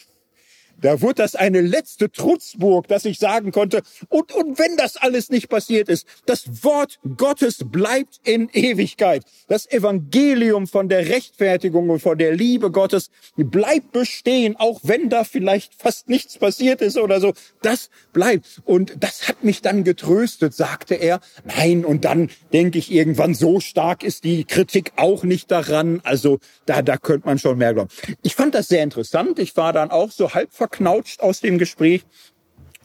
Da 0.80 1.00
wurde 1.00 1.14
das 1.16 1.34
eine 1.34 1.60
letzte 1.60 2.10
Trutzburg, 2.10 2.86
dass 2.88 3.04
ich 3.04 3.18
sagen 3.18 3.50
konnte, 3.50 3.82
und, 4.08 4.32
und 4.32 4.58
wenn 4.58 4.76
das 4.76 4.96
alles 4.96 5.30
nicht 5.30 5.48
passiert 5.48 5.88
ist, 5.88 6.06
das 6.26 6.64
Wort 6.64 6.98
Gottes 7.16 7.58
bleibt 7.64 8.20
in 8.24 8.48
Ewigkeit. 8.52 9.24
Das 9.48 9.70
Evangelium 9.70 10.66
von 10.66 10.88
der 10.88 11.08
Rechtfertigung 11.08 11.88
und 11.88 12.00
von 12.00 12.18
der 12.18 12.34
Liebe 12.34 12.70
Gottes 12.70 13.10
bleibt 13.36 13.92
bestehen, 13.92 14.56
auch 14.56 14.80
wenn 14.82 15.08
da 15.08 15.24
vielleicht 15.24 15.74
fast 15.74 16.08
nichts 16.08 16.38
passiert 16.38 16.82
ist 16.82 16.98
oder 16.98 17.20
so. 17.20 17.32
Das 17.62 17.90
bleibt. 18.12 18.60
Und 18.64 18.96
das 19.00 19.28
hat 19.28 19.44
mich 19.44 19.62
dann 19.62 19.84
getröstet, 19.84 20.54
sagte 20.54 20.94
er. 20.94 21.20
Nein, 21.44 21.84
und 21.84 22.04
dann 22.04 22.30
denke 22.52 22.78
ich 22.78 22.92
irgendwann, 22.92 23.34
so 23.34 23.60
stark 23.60 24.02
ist 24.02 24.24
die 24.24 24.44
Kritik 24.44 24.92
auch 24.96 25.24
nicht 25.24 25.50
daran. 25.50 26.00
Also 26.04 26.38
da, 26.66 26.82
da 26.82 26.96
könnte 26.96 27.26
man 27.26 27.38
schon 27.38 27.58
mehr 27.58 27.72
glauben. 27.72 27.88
Ich 28.22 28.34
fand 28.34 28.54
das 28.54 28.68
sehr 28.68 28.82
interessant. 28.82 29.38
Ich 29.38 29.56
war 29.56 29.72
dann 29.72 29.90
auch 29.90 30.10
so 30.10 30.34
halb 30.34 30.52
verknautscht 30.66 31.20
aus 31.20 31.40
dem 31.40 31.58
Gespräch, 31.58 32.04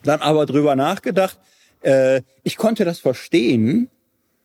dann 0.04 0.22
aber 0.22 0.46
drüber 0.46 0.76
nachgedacht. 0.76 1.40
Äh, 1.82 2.22
ich 2.44 2.58
konnte 2.58 2.86
das 2.86 3.00
verstehen, 3.00 3.90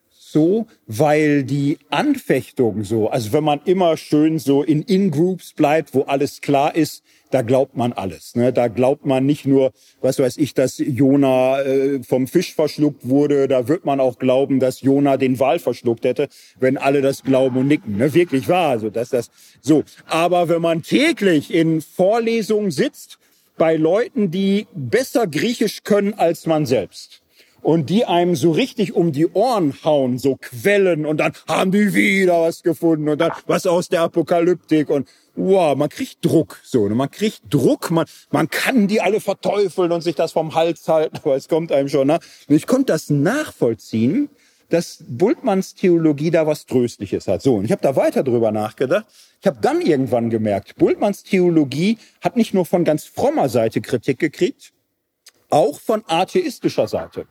so, 0.08 0.66
weil 0.86 1.44
die 1.44 1.78
Anfechtung 1.88 2.82
so, 2.82 3.08
also 3.08 3.32
wenn 3.32 3.44
man 3.44 3.60
immer 3.64 3.96
schön 3.96 4.38
so 4.38 4.62
in 4.62 4.82
In-Groups 4.82 5.52
bleibt, 5.52 5.94
wo 5.94 6.02
alles 6.02 6.40
klar 6.40 6.74
ist, 6.74 7.02
da 7.30 7.42
glaubt 7.42 7.76
man 7.76 7.92
alles. 7.92 8.34
Ne? 8.34 8.52
Da 8.52 8.68
glaubt 8.68 9.06
man 9.06 9.24
nicht 9.24 9.46
nur, 9.46 9.72
was 10.00 10.18
weiß 10.18 10.36
ich, 10.38 10.52
dass 10.52 10.78
Jona 10.78 11.60
äh, 11.62 12.02
vom 12.02 12.26
Fisch 12.26 12.54
verschluckt 12.54 13.08
wurde, 13.08 13.48
da 13.48 13.68
wird 13.68 13.84
man 13.84 14.00
auch 14.00 14.18
glauben, 14.18 14.60
dass 14.60 14.80
Jona 14.80 15.16
den 15.16 15.38
Wal 15.38 15.58
verschluckt 15.58 16.04
hätte, 16.04 16.28
wenn 16.58 16.76
alle 16.76 17.02
das 17.02 17.22
glauben 17.22 17.58
und 17.58 17.68
nicken. 17.68 17.96
Ne? 17.96 18.12
Wirklich 18.12 18.48
wahr, 18.48 18.70
also 18.70 18.90
dass 18.90 19.10
das 19.10 19.30
so. 19.60 19.84
Aber 20.06 20.48
wenn 20.48 20.62
man 20.62 20.82
täglich 20.82 21.52
in 21.52 21.80
Vorlesungen 21.80 22.70
sitzt, 22.70 23.18
bei 23.56 23.76
Leuten, 23.76 24.30
die 24.30 24.66
besser 24.74 25.26
Griechisch 25.26 25.82
können 25.84 26.14
als 26.14 26.46
man 26.46 26.66
selbst. 26.66 27.22
Und 27.62 27.90
die 27.90 28.04
einem 28.04 28.36
so 28.36 28.52
richtig 28.52 28.94
um 28.94 29.10
die 29.10 29.26
Ohren 29.26 29.74
hauen, 29.82 30.18
so 30.18 30.36
Quellen 30.36 31.04
und 31.04 31.16
dann 31.18 31.32
haben 31.48 31.72
die 31.72 31.94
wieder 31.94 32.42
was 32.42 32.62
gefunden 32.62 33.08
und 33.08 33.20
dann 33.20 33.32
was 33.46 33.66
aus 33.66 33.88
der 33.88 34.02
Apokalyptik 34.02 34.88
und 34.88 35.08
wow, 35.34 35.76
man 35.76 35.88
kriegt 35.88 36.24
Druck, 36.24 36.60
so, 36.62 36.88
ne? 36.88 36.94
man 36.94 37.10
kriegt 37.10 37.42
Druck, 37.50 37.90
man, 37.90 38.06
man 38.30 38.48
kann 38.48 38.86
die 38.86 39.00
alle 39.00 39.20
verteufeln 39.20 39.90
und 39.90 40.00
sich 40.00 40.14
das 40.14 40.32
vom 40.32 40.54
Hals 40.54 40.86
halten, 40.86 41.16
aber 41.24 41.36
es 41.36 41.48
kommt 41.48 41.72
einem 41.72 41.88
schon, 41.88 42.06
ne? 42.06 42.20
Ich 42.48 42.66
konnte 42.66 42.92
das 42.92 43.10
nachvollziehen, 43.10 44.28
dass 44.68 45.04
Bultmanns 45.06 45.74
Theologie 45.74 46.30
da 46.30 46.46
was 46.46 46.66
Tröstliches 46.66 47.28
hat. 47.28 47.42
So, 47.42 47.56
und 47.56 47.64
ich 47.64 47.72
habe 47.72 47.82
da 47.82 47.96
weiter 47.96 48.22
drüber 48.22 48.52
nachgedacht. 48.52 49.06
Ich 49.40 49.46
habe 49.46 49.58
dann 49.60 49.80
irgendwann 49.80 50.30
gemerkt, 50.30 50.76
Bultmanns 50.76 51.22
Theologie 51.22 51.98
hat 52.20 52.36
nicht 52.36 52.54
nur 52.54 52.66
von 52.66 52.84
ganz 52.84 53.04
frommer 53.04 53.48
Seite 53.48 53.80
Kritik 53.80 54.18
gekriegt, 54.18 54.72
auch 55.50 55.78
von 55.80 56.02
atheistischer 56.06 56.88
Seite. 56.88 57.26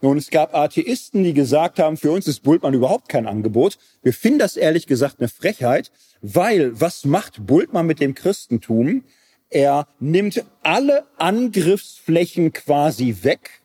Nun, 0.00 0.16
es 0.16 0.30
gab 0.30 0.54
Atheisten, 0.54 1.24
die 1.24 1.34
gesagt 1.34 1.80
haben, 1.80 1.96
für 1.96 2.12
uns 2.12 2.28
ist 2.28 2.44
Bultmann 2.44 2.72
überhaupt 2.72 3.08
kein 3.08 3.26
Angebot. 3.26 3.78
Wir 4.02 4.12
finden 4.12 4.38
das 4.38 4.56
ehrlich 4.56 4.86
gesagt 4.86 5.16
eine 5.18 5.28
Frechheit, 5.28 5.90
weil 6.22 6.80
was 6.80 7.04
macht 7.04 7.44
Bultmann 7.44 7.86
mit 7.86 7.98
dem 7.98 8.14
Christentum? 8.14 9.02
Er 9.50 9.88
nimmt 9.98 10.44
alle 10.62 11.04
Angriffsflächen 11.16 12.52
quasi 12.52 13.16
weg. 13.22 13.60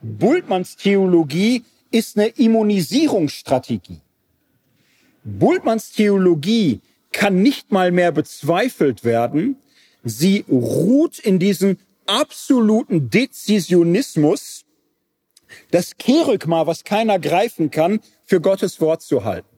Bultmanns 0.00 0.76
Theologie 0.76 1.64
ist 1.90 2.16
eine 2.16 2.28
Immunisierungsstrategie. 2.28 4.00
Bultmanns 5.24 5.92
Theologie 5.92 6.80
kann 7.12 7.42
nicht 7.42 7.72
mal 7.72 7.90
mehr 7.90 8.12
bezweifelt 8.12 9.04
werden. 9.04 9.56
Sie 10.04 10.44
ruht 10.48 11.18
in 11.18 11.38
diesem 11.38 11.78
absoluten 12.06 13.10
Dezisionismus, 13.10 14.64
das 15.70 15.96
Kerygma, 15.96 16.66
was 16.66 16.84
keiner 16.84 17.18
greifen 17.18 17.70
kann, 17.70 18.00
für 18.24 18.40
Gottes 18.40 18.80
Wort 18.80 19.02
zu 19.02 19.24
halten. 19.24 19.48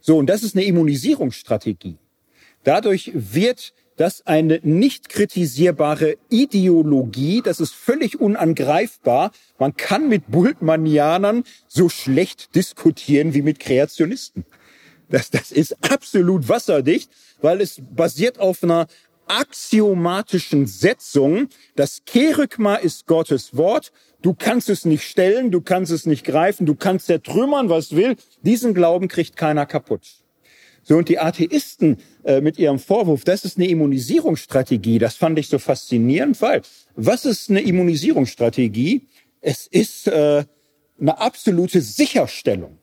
So, 0.00 0.18
und 0.18 0.26
das 0.26 0.42
ist 0.42 0.54
eine 0.54 0.64
Immunisierungsstrategie. 0.64 1.98
Dadurch 2.64 3.10
wird 3.14 3.72
das 3.96 4.26
eine 4.26 4.60
nicht 4.62 5.08
kritisierbare 5.08 6.16
Ideologie, 6.28 7.42
das 7.42 7.60
ist 7.60 7.74
völlig 7.74 8.20
unangreifbar. 8.20 9.30
Man 9.58 9.76
kann 9.76 10.08
mit 10.08 10.30
Bultmannianern 10.30 11.44
so 11.68 11.88
schlecht 11.88 12.54
diskutieren 12.54 13.34
wie 13.34 13.42
mit 13.42 13.60
Kreationisten. 13.60 14.44
Das, 15.08 15.30
das 15.30 15.52
ist 15.52 15.76
absolut 15.92 16.48
wasserdicht, 16.48 17.10
weil 17.40 17.60
es 17.60 17.80
basiert 17.94 18.40
auf 18.40 18.62
einer 18.64 18.86
axiomatischen 19.26 20.66
Setzung. 20.66 21.48
Das 21.76 22.02
Kerygma 22.04 22.76
ist 22.76 23.06
Gottes 23.06 23.56
Wort. 23.56 23.92
Du 24.22 24.34
kannst 24.34 24.68
es 24.68 24.84
nicht 24.84 25.04
stellen, 25.04 25.50
du 25.50 25.60
kannst 25.60 25.92
es 25.92 26.06
nicht 26.06 26.24
greifen, 26.24 26.66
du 26.66 26.74
kannst 26.74 27.06
zertrümmern, 27.06 27.68
was 27.68 27.94
will. 27.94 28.16
Diesen 28.42 28.74
Glauben 28.74 29.08
kriegt 29.08 29.36
keiner 29.36 29.66
kaputt. 29.66 30.23
So, 30.86 30.98
und 30.98 31.08
die 31.08 31.18
Atheisten 31.18 31.96
äh, 32.24 32.42
mit 32.42 32.58
ihrem 32.58 32.78
Vorwurf, 32.78 33.24
das 33.24 33.44
ist 33.44 33.56
eine 33.56 33.68
Immunisierungsstrategie, 33.68 34.98
das 34.98 35.16
fand 35.16 35.38
ich 35.38 35.48
so 35.48 35.58
faszinierend, 35.58 36.40
weil 36.42 36.60
was 36.94 37.24
ist 37.24 37.48
eine 37.48 37.62
Immunisierungsstrategie? 37.62 39.08
Es 39.40 39.66
ist 39.66 40.06
äh, 40.08 40.44
eine 41.00 41.18
absolute 41.18 41.80
Sicherstellung, 41.80 42.78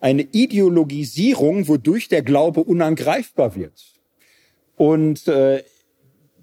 eine 0.00 0.22
Ideologisierung, 0.22 1.68
wodurch 1.68 2.08
der 2.08 2.22
Glaube 2.22 2.64
unangreifbar 2.64 3.54
wird. 3.54 3.84
Und 4.76 5.28
äh, 5.28 5.62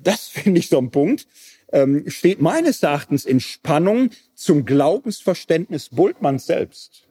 das 0.01 0.27
finde 0.30 0.59
ich 0.59 0.69
so 0.69 0.77
ein 0.77 0.91
Punkt. 0.91 1.27
ähm, 1.73 2.09
steht 2.09 2.41
meines 2.41 2.84
Erachtens 2.84 3.26
in 3.26 3.41
Spannung 3.41 4.11
zum 4.34 4.65
Glaubensverständnis 4.65 5.89
Bultmanns 5.89 6.45
selbst. 6.45 7.05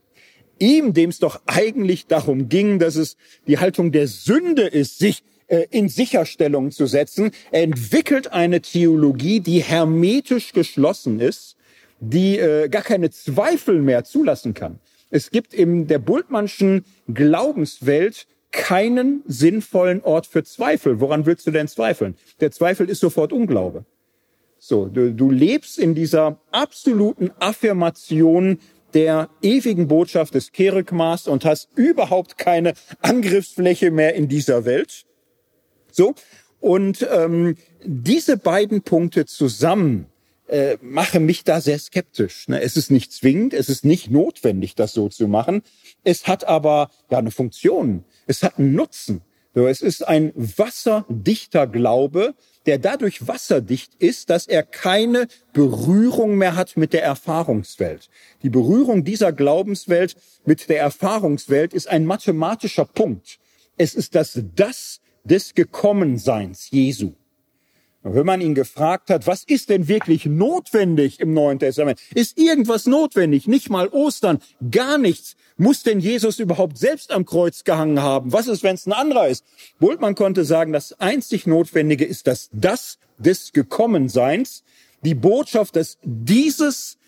Ihm, 0.59 0.95
dem 0.95 1.11
es 1.11 1.19
doch 1.19 1.41
eigentlich 1.47 2.07
darum 2.07 2.49
ging, 2.49 2.79
dass 2.79 2.97
es 2.97 3.17
die 3.47 3.59
Haltung 3.59 3.93
der 3.93 4.09
Sünde 4.09 4.63
ist, 4.63 4.99
sich 4.99 5.23
äh, 5.47 5.67
in 5.71 5.89
Sicherstellung 5.89 6.71
zu 6.71 6.87
setzen. 6.87 7.31
Entwickelt 7.51 8.33
eine 8.33 8.61
Theologie, 8.61 9.41
die 9.41 9.63
hermetisch 9.63 10.53
geschlossen 10.53 11.21
ist, 11.21 11.57
die 12.01 12.39
äh, 12.39 12.69
gar 12.69 12.83
keine 12.83 13.11
Zweifel 13.11 13.81
mehr 13.81 14.05
zulassen 14.05 14.55
kann. 14.55 14.79
Es 15.11 15.31
gibt 15.31 15.55
in 15.55 15.87
der 15.87 15.99
Bultmannschen 15.99 16.85
Glaubenswelt 17.13 18.27
keinen 18.51 19.23
sinnvollen 19.27 20.01
Ort 20.03 20.27
für 20.27 20.45
Zweifel. 20.45 21.01
Woran 21.01 21.27
willst 21.27 21.47
du 21.47 21.51
denn 21.51 21.69
zweifeln? 21.69 22.17
Der 22.41 22.51
Zweifel 22.51 22.89
ist 22.89 23.01
sofort 23.01 23.33
Unglaube. 23.33 23.85
So, 24.59 24.87
du, 24.87 25.13
du 25.13 25.31
lebst 25.31 25.79
in 25.79 25.95
dieser 25.95 26.39
absoluten 26.51 27.31
Affirmation 27.39 28.59
der 28.95 29.29
ewigen 29.43 29.89
Botschaft 29.89 30.35
des 30.35 30.53
Kerygmas 30.53 31.27
und 31.27 31.45
hast 31.45 31.69
überhaupt 31.75 32.39
keine 32.39 32.75
Angriffsfläche 33.01 33.91
mehr 33.91 34.15
in 34.15 34.29
dieser 34.29 34.65
Welt. 34.65 35.05
So, 35.91 36.15
und 36.61 37.07
ähm, 37.13 37.57
diese 37.85 38.37
beiden 38.37 38.83
Punkte 38.83 39.27
zusammen 39.27 40.07
äh, 40.47 40.79
machen 40.81 41.27
mich 41.27 41.45
da 41.45 41.61
sehr 41.61 41.79
skeptisch. 41.79 42.49
Ne? 42.49 42.61
Es 42.61 42.77
ist 42.77 42.91
nicht 42.91 43.13
zwingend, 43.13 43.53
es 43.55 43.69
ist 43.69 43.85
nicht 43.85 44.11
notwendig, 44.11 44.75
das 44.75 44.93
so 44.93 45.09
zu 45.09 45.29
machen. 45.29 45.63
Es 46.05 46.27
hat 46.27 46.47
aber 46.47 46.91
ja 47.11 47.19
eine 47.19 47.31
Funktion, 47.31 48.05
es 48.27 48.43
hat 48.43 48.59
einen 48.59 48.75
Nutzen. 48.75 49.23
So, 49.55 49.67
es 49.67 49.83
ist 49.83 50.07
ein 50.07 50.33
wasserdichter 50.35 51.67
Glaube, 51.67 52.35
der 52.67 52.79
dadurch 52.79 53.27
wasserdicht 53.27 53.95
ist, 53.99 54.31
dass 54.31 54.47
er 54.47 54.63
keine 54.63 55.29
Berührung 55.53 56.37
mehr 56.37 56.57
hat 56.57 56.77
mit 56.77 56.93
der 56.93 57.03
Erfahrungswelt. 57.03 58.09
Die 58.43 58.51
Berührung 58.51 59.05
dieser 59.05 59.33
Glaubenswelt 59.33 60.17
mit 60.45 60.69
der 60.69 60.81
Erfahrungswelt 60.81 61.75
ist 61.75 61.89
ein 61.89 62.07
mathematischer 62.07 62.85
Punkt. 62.85 63.39
Es 63.77 63.95
ist 63.95 64.15
das 64.15 64.41
Das 64.55 65.01
des 65.25 65.55
Gekommenseins 65.55 66.71
Jesu. 66.71 67.15
Wenn 68.07 68.27
man 68.27 68.43
ihn 68.43 68.55
gefragt 68.55 69.09
hat, 69.09 69.27
was 69.27 69.45
ist 69.45 69.71
denn 69.71 69.89
wirklich 69.89 70.27
notwendig 70.27 71.21
im 71.21 71.33
Neuen 71.33 71.59
Testament? 71.59 71.99
Ist 72.15 72.39
irgendwas 72.39 72.85
notwendig? 72.85 73.49
Nicht 73.49 73.71
mal 73.71 73.89
Ostern, 73.89 74.41
gar 74.71 74.99
nichts. 74.99 75.37
Muss 75.57 75.85
denn 75.85 76.01
Jesus 76.01 76.39
überhaupt 76.39 76.77
selbst 76.77 77.11
am 77.11 77.25
Kreuz 77.25 77.65
gehangen 77.65 78.03
haben? 78.03 78.31
Was 78.31 78.47
ist, 78.47 78.63
wenn 78.63 78.75
es 78.75 78.87
ein 78.87 78.93
anderer 78.93 79.29
ist? 79.29 79.43
Bultmann 79.79 80.15
konnte 80.15 80.45
sagen, 80.45 80.75
das 80.75 81.01
einzig 81.01 81.47
Notwendige 81.47 82.05
ist 82.05 82.27
das 82.27 82.51
Das 82.53 82.99
des 83.17 83.53
Gekommenseins, 83.53 84.65
die 85.03 85.15
Botschaft, 85.15 85.77
dass 85.77 85.97
dieses 86.03 86.99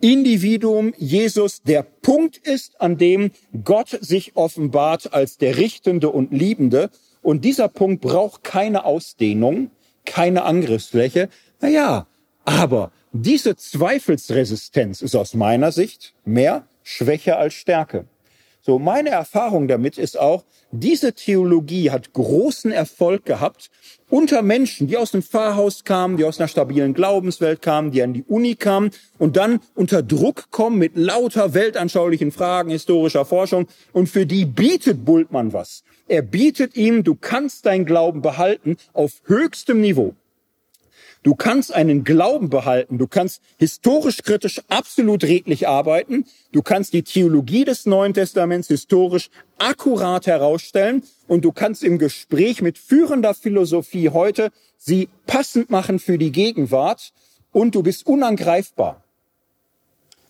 Individuum 0.00 0.92
Jesus 0.98 1.62
der 1.62 1.82
Punkt 1.82 2.36
ist, 2.36 2.80
an 2.80 2.96
dem 2.96 3.32
Gott 3.64 3.98
sich 4.00 4.36
offenbart 4.36 5.14
als 5.14 5.36
der 5.36 5.56
Richtende 5.56 6.10
und 6.10 6.32
Liebende. 6.32 6.90
Und 7.22 7.44
dieser 7.44 7.68
Punkt 7.68 8.02
braucht 8.02 8.44
keine 8.44 8.84
Ausdehnung, 8.84 9.70
keine 10.04 10.44
Angriffsfläche. 10.44 11.28
Naja, 11.60 12.06
aber 12.44 12.92
diese 13.12 13.56
Zweifelsresistenz 13.56 15.02
ist 15.02 15.14
aus 15.14 15.34
meiner 15.34 15.72
Sicht 15.72 16.14
mehr 16.24 16.66
Schwäche 16.82 17.36
als 17.36 17.54
Stärke. 17.54 18.06
So, 18.66 18.78
meine 18.78 19.10
Erfahrung 19.10 19.68
damit 19.68 19.98
ist 19.98 20.18
auch, 20.18 20.42
diese 20.70 21.12
Theologie 21.12 21.90
hat 21.90 22.14
großen 22.14 22.72
Erfolg 22.72 23.26
gehabt 23.26 23.70
unter 24.08 24.40
Menschen, 24.40 24.86
die 24.86 24.96
aus 24.96 25.10
dem 25.10 25.22
Pfarrhaus 25.22 25.84
kamen, 25.84 26.16
die 26.16 26.24
aus 26.24 26.40
einer 26.40 26.48
stabilen 26.48 26.94
Glaubenswelt 26.94 27.60
kamen, 27.60 27.90
die 27.90 28.02
an 28.02 28.14
die 28.14 28.22
Uni 28.22 28.54
kamen 28.54 28.90
und 29.18 29.36
dann 29.36 29.60
unter 29.74 30.02
Druck 30.02 30.50
kommen 30.50 30.78
mit 30.78 30.96
lauter 30.96 31.52
weltanschaulichen 31.52 32.32
Fragen, 32.32 32.70
historischer 32.70 33.26
Forschung 33.26 33.66
und 33.92 34.08
für 34.08 34.24
die 34.24 34.46
bietet 34.46 35.04
Bultmann 35.04 35.52
was. 35.52 35.84
Er 36.08 36.22
bietet 36.22 36.74
ihm, 36.74 37.04
du 37.04 37.16
kannst 37.16 37.66
dein 37.66 37.84
Glauben 37.84 38.22
behalten 38.22 38.78
auf 38.94 39.20
höchstem 39.26 39.82
Niveau. 39.82 40.14
Du 41.24 41.34
kannst 41.34 41.72
einen 41.74 42.04
Glauben 42.04 42.50
behalten, 42.50 42.98
du 42.98 43.06
kannst 43.06 43.40
historisch 43.58 44.22
kritisch 44.22 44.60
absolut 44.68 45.24
redlich 45.24 45.66
arbeiten, 45.66 46.26
du 46.52 46.60
kannst 46.60 46.92
die 46.92 47.02
Theologie 47.02 47.64
des 47.64 47.86
Neuen 47.86 48.12
Testaments 48.12 48.68
historisch 48.68 49.30
akkurat 49.56 50.26
herausstellen 50.26 51.02
und 51.26 51.42
du 51.42 51.50
kannst 51.50 51.82
im 51.82 51.98
Gespräch 51.98 52.60
mit 52.60 52.76
führender 52.76 53.32
Philosophie 53.32 54.10
heute 54.10 54.50
sie 54.76 55.08
passend 55.26 55.70
machen 55.70 55.98
für 55.98 56.18
die 56.18 56.30
Gegenwart 56.30 57.14
und 57.52 57.74
du 57.74 57.82
bist 57.82 58.06
unangreifbar. 58.06 59.02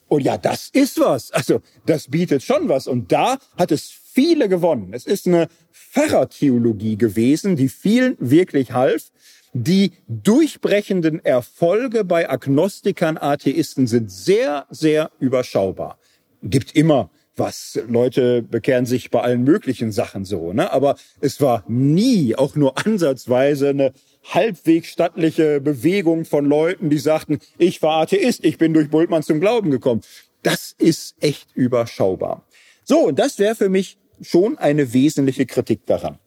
Und 0.06 0.22
ja, 0.22 0.38
das 0.38 0.68
ist 0.72 1.00
was. 1.00 1.32
Also, 1.32 1.60
das 1.86 2.08
bietet 2.08 2.44
schon 2.44 2.68
was. 2.68 2.86
Und 2.86 3.10
da 3.10 3.38
hat 3.56 3.72
es 3.72 3.90
viele 3.90 4.48
gewonnen. 4.48 4.92
Es 4.92 5.06
ist 5.06 5.26
eine 5.26 5.48
Pfarrertheologie 5.72 6.96
gewesen, 6.96 7.56
die 7.56 7.68
vielen 7.68 8.16
wirklich 8.20 8.72
half. 8.72 9.10
Die 9.56 9.92
durchbrechenden 10.08 11.24
Erfolge 11.24 12.04
bei 12.04 12.28
Agnostikern, 12.28 13.16
Atheisten 13.16 13.86
sind 13.86 14.10
sehr, 14.10 14.66
sehr 14.68 15.12
überschaubar. 15.20 15.96
Gibt 16.42 16.74
immer 16.74 17.08
was. 17.36 17.80
Leute 17.86 18.42
bekehren 18.42 18.84
sich 18.84 19.12
bei 19.12 19.20
allen 19.20 19.44
möglichen 19.44 19.92
Sachen 19.92 20.24
so, 20.24 20.52
ne? 20.52 20.72
Aber 20.72 20.96
es 21.20 21.40
war 21.40 21.64
nie 21.68 22.34
auch 22.34 22.56
nur 22.56 22.84
ansatzweise 22.84 23.68
eine 23.68 23.92
halbwegs 24.24 24.88
stattliche 24.88 25.60
Bewegung 25.60 26.24
von 26.24 26.46
Leuten, 26.46 26.90
die 26.90 26.98
sagten, 26.98 27.38
ich 27.56 27.80
war 27.80 28.02
Atheist, 28.02 28.44
ich 28.44 28.58
bin 28.58 28.74
durch 28.74 28.90
Bultmann 28.90 29.22
zum 29.22 29.38
Glauben 29.38 29.70
gekommen. 29.70 30.00
Das 30.42 30.74
ist 30.78 31.14
echt 31.20 31.54
überschaubar. 31.54 32.44
So, 32.82 33.06
und 33.06 33.20
das 33.20 33.38
wäre 33.38 33.54
für 33.54 33.68
mich 33.68 33.98
schon 34.20 34.58
eine 34.58 34.92
wesentliche 34.92 35.46
Kritik 35.46 35.86
daran. 35.86 36.18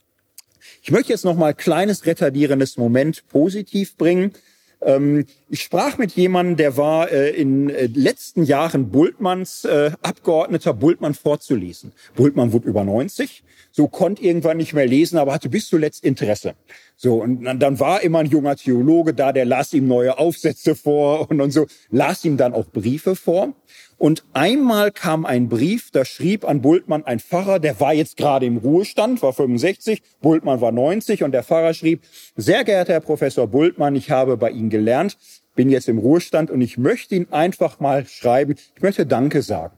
Ich 0.88 0.91
möchte 0.93 1.11
jetzt 1.11 1.26
noch 1.26 1.35
mal 1.35 1.53
kleines 1.53 2.05
retardierendes 2.05 2.77
Moment 2.77 3.27
positiv 3.27 3.97
bringen. 3.97 4.31
Ähm, 4.80 5.26
ich 5.49 5.61
sprach 5.61 5.97
mit 5.97 6.14
jemandem, 6.14 6.55
der 6.55 6.77
war 6.77 7.11
äh, 7.11 7.31
in 7.31 7.69
äh, 7.69 7.88
letzten 7.88 8.43
Jahren 8.43 8.89
Bultmanns 8.89 9.65
äh, 9.65 9.91
Abgeordneter, 10.01 10.73
Bultmann 10.73 11.14
vorzulesen. 11.14 11.91
Bultmann 12.15 12.53
wurde 12.53 12.69
über 12.69 12.85
90, 12.85 13.43
so 13.69 13.89
konnte 13.89 14.23
irgendwann 14.23 14.55
nicht 14.55 14.72
mehr 14.72 14.88
lesen, 14.88 15.18
aber 15.18 15.34
hatte 15.34 15.49
bis 15.49 15.68
zuletzt 15.68 16.05
Interesse. 16.05 16.53
So, 16.95 17.22
und 17.22 17.43
dann 17.43 17.80
war 17.81 18.01
immer 18.01 18.19
ein 18.19 18.27
junger 18.27 18.55
Theologe 18.55 19.14
da, 19.14 19.34
der 19.34 19.43
las 19.43 19.73
ihm 19.73 19.89
neue 19.89 20.18
Aufsätze 20.18 20.73
vor 20.73 21.30
und, 21.30 21.41
und 21.41 21.51
so, 21.51 21.68
las 21.89 22.23
ihm 22.23 22.38
dann 22.38 22.53
auch 22.53 22.68
Briefe 22.68 23.18
vor. 23.18 23.53
Und 23.97 24.23
einmal 24.33 24.91
kam 24.91 25.25
ein 25.25 25.49
Brief, 25.49 25.89
da 25.91 26.05
schrieb 26.05 26.47
an 26.47 26.61
Bultmann 26.61 27.03
ein 27.05 27.19
Pfarrer, 27.19 27.59
der 27.59 27.79
war 27.79 27.93
jetzt 27.93 28.15
gerade 28.15 28.45
im 28.45 28.57
Ruhestand, 28.57 29.23
war 29.23 29.33
65, 29.33 30.03
Bultmann 30.21 30.61
war 30.61 30.71
90 30.71 31.23
und 31.23 31.31
der 31.31 31.43
Pfarrer 31.43 31.73
schrieb, 31.73 32.03
sehr 32.35 32.63
geehrter 32.63 32.93
Herr 32.93 32.99
Professor 32.99 33.47
Bultmann, 33.47 33.95
ich 33.95 34.11
habe 34.11 34.37
bei 34.37 34.51
Ihnen 34.51 34.69
gelernt, 34.69 35.17
bin 35.55 35.69
jetzt 35.69 35.89
im 35.89 35.97
Ruhestand 35.97 36.51
und 36.51 36.61
ich 36.61 36.77
möchte 36.77 37.15
Ihnen 37.15 37.33
einfach 37.33 37.79
mal 37.79 38.05
schreiben, 38.05 38.55
ich 38.75 38.81
möchte 38.83 39.07
Danke 39.07 39.41
sagen, 39.41 39.75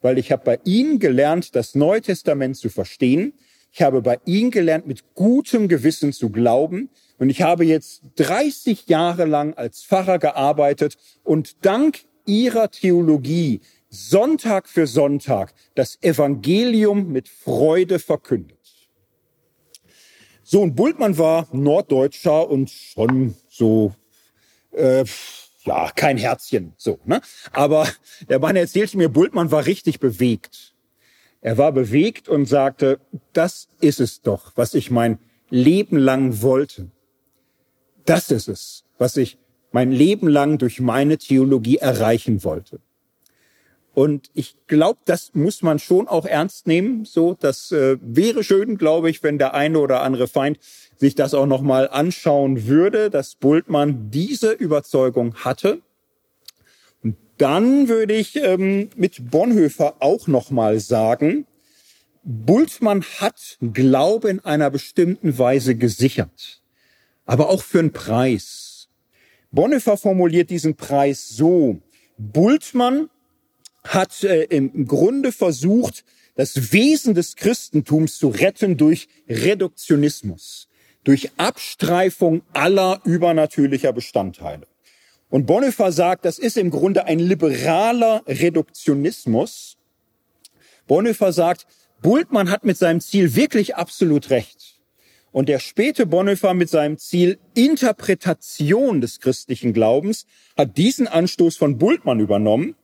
weil 0.00 0.16
ich 0.16 0.32
habe 0.32 0.44
bei 0.44 0.60
Ihnen 0.64 0.98
gelernt, 0.98 1.54
das 1.54 1.74
Neue 1.74 2.00
Testament 2.00 2.56
zu 2.56 2.70
verstehen, 2.70 3.34
ich 3.70 3.82
habe 3.82 4.02
bei 4.02 4.18
Ihnen 4.24 4.50
gelernt, 4.50 4.86
mit 4.86 5.14
gutem 5.14 5.68
Gewissen 5.68 6.12
zu 6.12 6.30
glauben. 6.30 6.88
Und 7.18 7.30
ich 7.30 7.42
habe 7.42 7.64
jetzt 7.64 8.02
30 8.16 8.88
Jahre 8.88 9.24
lang 9.24 9.54
als 9.54 9.84
Pfarrer 9.84 10.18
gearbeitet. 10.18 10.96
Und 11.22 11.64
dank 11.64 12.00
ihrer 12.28 12.70
Theologie 12.70 13.60
Sonntag 13.90 14.68
für 14.68 14.86
Sonntag 14.86 15.54
das 15.74 15.98
Evangelium 16.02 17.10
mit 17.10 17.28
Freude 17.28 17.98
verkündet. 17.98 18.58
So, 20.44 20.62
und 20.62 20.76
Bultmann 20.76 21.18
war 21.18 21.48
Norddeutscher 21.52 22.48
und 22.48 22.70
schon 22.70 23.34
so, 23.48 23.94
äh, 24.72 25.04
ja, 25.64 25.90
kein 25.94 26.16
Herzchen, 26.16 26.72
so, 26.76 26.98
ne? 27.04 27.20
Aber 27.52 27.88
der 28.28 28.38
Mann 28.38 28.56
erzählte 28.56 28.96
mir, 28.96 29.08
Bultmann 29.08 29.50
war 29.50 29.66
richtig 29.66 30.00
bewegt. 30.00 30.74
Er 31.40 31.58
war 31.58 31.72
bewegt 31.72 32.28
und 32.28 32.46
sagte, 32.46 33.00
das 33.32 33.68
ist 33.80 34.00
es 34.00 34.22
doch, 34.22 34.52
was 34.56 34.74
ich 34.74 34.90
mein 34.90 35.18
Leben 35.50 35.96
lang 35.98 36.42
wollte. 36.42 36.90
Das 38.04 38.30
ist 38.30 38.48
es, 38.48 38.84
was 38.98 39.16
ich 39.16 39.38
mein 39.72 39.92
Leben 39.92 40.28
lang 40.28 40.58
durch 40.58 40.80
meine 40.80 41.18
Theologie 41.18 41.76
erreichen 41.76 42.44
wollte. 42.44 42.80
Und 43.98 44.30
ich 44.32 44.54
glaube, 44.68 45.00
das 45.06 45.32
muss 45.34 45.62
man 45.62 45.80
schon 45.80 46.06
auch 46.06 46.24
ernst 46.24 46.68
nehmen. 46.68 47.04
So, 47.04 47.34
das 47.34 47.72
äh, 47.72 47.96
wäre 48.00 48.44
schön, 48.44 48.78
glaube 48.78 49.10
ich, 49.10 49.24
wenn 49.24 49.38
der 49.38 49.54
eine 49.54 49.80
oder 49.80 50.02
andere 50.02 50.28
Feind 50.28 50.60
sich 50.96 51.16
das 51.16 51.34
auch 51.34 51.46
noch 51.46 51.62
mal 51.62 51.88
anschauen 51.88 52.68
würde, 52.68 53.10
dass 53.10 53.34
Bultmann 53.34 54.10
diese 54.12 54.52
Überzeugung 54.52 55.34
hatte. 55.36 55.80
Und 57.02 57.16
dann 57.38 57.88
würde 57.88 58.14
ich 58.14 58.36
ähm, 58.36 58.90
mit 58.94 59.32
Bonhoeffer 59.32 59.96
auch 59.98 60.28
noch 60.28 60.52
mal 60.52 60.78
sagen, 60.78 61.46
Bultmann 62.22 63.02
hat 63.02 63.56
Glaube 63.72 64.28
in 64.28 64.38
einer 64.44 64.70
bestimmten 64.70 65.38
Weise 65.38 65.74
gesichert, 65.74 66.62
aber 67.26 67.48
auch 67.48 67.62
für 67.62 67.80
einen 67.80 67.92
Preis. 67.92 68.67
Bonhoeffer 69.50 69.96
formuliert 69.96 70.50
diesen 70.50 70.76
Preis 70.76 71.28
so. 71.28 71.78
Bultmann 72.18 73.08
hat 73.84 74.22
äh, 74.24 74.44
im 74.44 74.86
Grunde 74.86 75.32
versucht, 75.32 76.04
das 76.34 76.72
Wesen 76.72 77.14
des 77.14 77.34
Christentums 77.34 78.18
zu 78.18 78.28
retten 78.28 78.76
durch 78.76 79.08
Reduktionismus, 79.28 80.68
durch 81.02 81.32
Abstreifung 81.36 82.42
aller 82.52 83.00
übernatürlicher 83.04 83.92
Bestandteile. 83.92 84.66
Und 85.30 85.46
Bonhoeffer 85.46 85.92
sagt, 85.92 86.24
das 86.24 86.38
ist 86.38 86.56
im 86.56 86.70
Grunde 86.70 87.06
ein 87.06 87.18
liberaler 87.18 88.22
Reduktionismus. 88.26 89.76
Bonhoeffer 90.86 91.32
sagt, 91.32 91.66
Bultmann 92.02 92.50
hat 92.50 92.64
mit 92.64 92.78
seinem 92.78 93.00
Ziel 93.00 93.34
wirklich 93.34 93.76
absolut 93.76 94.30
recht. 94.30 94.77
Und 95.32 95.48
der 95.48 95.58
späte 95.58 96.06
Bonhoeffer 96.06 96.54
mit 96.54 96.70
seinem 96.70 96.98
Ziel 96.98 97.38
Interpretation 97.54 99.00
des 99.00 99.20
christlichen 99.20 99.72
Glaubens 99.72 100.26
hat 100.56 100.76
diesen 100.76 101.06
Anstoß 101.06 101.56
von 101.56 101.78
Bultmann 101.78 102.20
übernommen, 102.20 102.74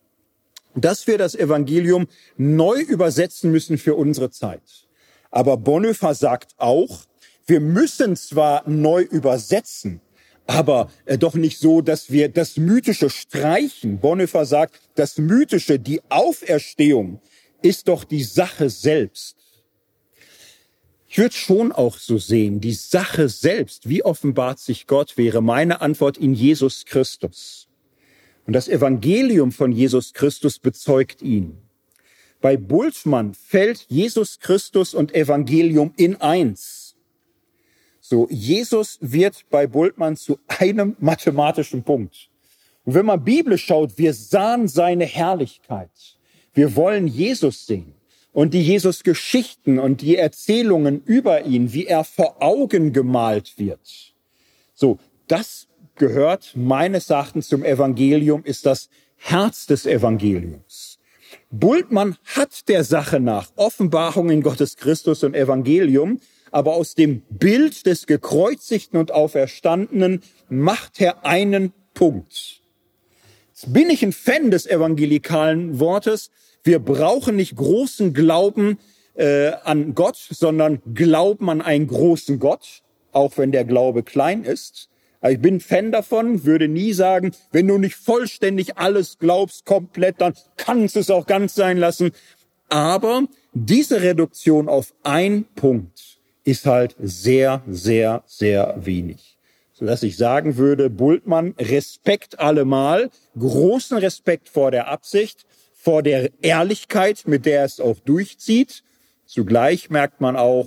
dass 0.74 1.06
wir 1.06 1.18
das 1.18 1.34
Evangelium 1.34 2.06
neu 2.36 2.80
übersetzen 2.80 3.50
müssen 3.50 3.78
für 3.78 3.94
unsere 3.94 4.30
Zeit. 4.30 4.88
Aber 5.30 5.56
Bonhoeffer 5.56 6.14
sagt 6.14 6.54
auch, 6.58 7.06
wir 7.46 7.60
müssen 7.60 8.16
zwar 8.16 8.68
neu 8.68 9.02
übersetzen, 9.02 10.00
aber 10.46 10.90
äh, 11.06 11.18
doch 11.18 11.34
nicht 11.34 11.58
so, 11.58 11.80
dass 11.80 12.10
wir 12.10 12.28
das 12.28 12.56
Mythische 12.56 13.10
streichen. 13.10 13.98
Bonhoeffer 13.98 14.44
sagt, 14.44 14.80
das 14.94 15.18
Mythische, 15.18 15.78
die 15.78 16.00
Auferstehung, 16.10 17.20
ist 17.62 17.88
doch 17.88 18.04
die 18.04 18.22
Sache 18.22 18.68
selbst. 18.68 19.36
Ich 21.14 21.18
würde 21.18 21.36
schon 21.36 21.70
auch 21.70 21.96
so 21.96 22.18
sehen, 22.18 22.60
die 22.60 22.72
Sache 22.72 23.28
selbst, 23.28 23.88
wie 23.88 24.04
offenbart 24.04 24.58
sich 24.58 24.88
Gott, 24.88 25.16
wäre 25.16 25.42
meine 25.42 25.80
Antwort 25.80 26.18
in 26.18 26.34
Jesus 26.34 26.86
Christus. 26.86 27.68
Und 28.48 28.52
das 28.52 28.66
Evangelium 28.66 29.52
von 29.52 29.70
Jesus 29.70 30.12
Christus 30.12 30.58
bezeugt 30.58 31.22
ihn. 31.22 31.58
Bei 32.40 32.56
Bultmann 32.56 33.32
fällt 33.34 33.86
Jesus 33.88 34.40
Christus 34.40 34.92
und 34.92 35.14
Evangelium 35.14 35.92
in 35.96 36.20
eins. 36.20 36.96
So, 38.00 38.26
Jesus 38.28 38.98
wird 39.00 39.48
bei 39.50 39.68
Bultmann 39.68 40.16
zu 40.16 40.40
einem 40.48 40.96
mathematischen 40.98 41.84
Punkt. 41.84 42.28
Und 42.84 42.94
wenn 42.94 43.06
man 43.06 43.22
biblisch 43.22 43.66
schaut, 43.66 43.98
wir 43.98 44.14
sahen 44.14 44.66
seine 44.66 45.04
Herrlichkeit. 45.04 45.92
Wir 46.54 46.74
wollen 46.74 47.06
Jesus 47.06 47.66
sehen 47.66 47.94
und 48.34 48.52
die 48.52 48.62
Jesus-Geschichten 48.62 49.78
und 49.78 50.02
die 50.02 50.16
Erzählungen 50.16 51.02
über 51.04 51.44
ihn, 51.46 51.72
wie 51.72 51.86
er 51.86 52.04
vor 52.04 52.42
Augen 52.42 52.92
gemalt 52.92 53.54
wird. 53.56 54.12
So, 54.74 54.98
das 55.28 55.68
gehört 55.94 56.52
meines 56.56 57.08
Erachtens 57.08 57.48
zum 57.48 57.64
Evangelium, 57.64 58.44
ist 58.44 58.66
das 58.66 58.90
Herz 59.16 59.66
des 59.66 59.86
Evangeliums. 59.86 60.98
Bultmann 61.50 62.16
hat 62.24 62.68
der 62.68 62.82
Sache 62.82 63.20
nach 63.20 63.52
Offenbarung 63.54 64.28
in 64.30 64.42
Gottes 64.42 64.76
Christus 64.76 65.22
und 65.22 65.34
Evangelium, 65.36 66.20
aber 66.50 66.74
aus 66.74 66.96
dem 66.96 67.22
Bild 67.30 67.86
des 67.86 68.06
gekreuzigten 68.06 68.98
und 68.98 69.12
auferstandenen 69.12 70.22
macht 70.48 71.00
er 71.00 71.24
einen 71.24 71.72
Punkt. 71.94 72.60
Jetzt 73.50 73.72
bin 73.72 73.90
ich 73.90 74.02
ein 74.02 74.12
Fan 74.12 74.50
des 74.50 74.66
evangelikalen 74.66 75.78
Wortes, 75.78 76.30
wir 76.64 76.78
brauchen 76.78 77.36
nicht 77.36 77.56
großen 77.56 78.14
Glauben 78.14 78.78
äh, 79.14 79.52
an 79.62 79.94
Gott, 79.94 80.16
sondern 80.16 80.80
Glauben 80.94 81.50
an 81.50 81.60
einen 81.62 81.86
großen 81.86 82.38
Gott, 82.38 82.82
auch 83.12 83.36
wenn 83.36 83.52
der 83.52 83.64
Glaube 83.64 84.02
klein 84.02 84.44
ist. 84.44 84.88
Ich 85.26 85.40
bin 85.40 85.60
Fan 85.60 85.90
davon, 85.90 86.44
würde 86.44 86.68
nie 86.68 86.92
sagen, 86.92 87.32
wenn 87.50 87.68
du 87.68 87.78
nicht 87.78 87.94
vollständig 87.94 88.76
alles 88.76 89.18
glaubst, 89.18 89.64
komplett, 89.64 90.20
dann 90.20 90.34
kannst 90.56 90.96
du 90.96 91.00
es 91.00 91.10
auch 91.10 91.26
ganz 91.26 91.54
sein 91.54 91.78
lassen. 91.78 92.10
Aber 92.68 93.24
diese 93.54 94.02
Reduktion 94.02 94.68
auf 94.68 94.92
ein 95.02 95.44
Punkt 95.54 96.18
ist 96.44 96.66
halt 96.66 96.94
sehr, 96.98 97.62
sehr, 97.66 98.22
sehr 98.26 98.74
wenig. 98.78 99.38
Sodass 99.72 100.02
ich 100.02 100.16
sagen 100.16 100.56
würde, 100.56 100.90
Bultmann, 100.90 101.54
Respekt 101.58 102.38
allemal, 102.38 103.10
großen 103.38 103.96
Respekt 103.96 104.48
vor 104.48 104.70
der 104.70 104.88
Absicht, 104.88 105.46
vor 105.84 106.02
der 106.02 106.30
Ehrlichkeit, 106.40 107.24
mit 107.26 107.44
der 107.44 107.64
es 107.64 107.78
auch 107.78 108.00
durchzieht. 108.00 108.82
Zugleich 109.26 109.90
merkt 109.90 110.22
man 110.22 110.34
auch, 110.34 110.66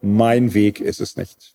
mein 0.00 0.54
Weg 0.54 0.80
ist 0.80 1.00
es 1.00 1.16
nicht. 1.16 1.54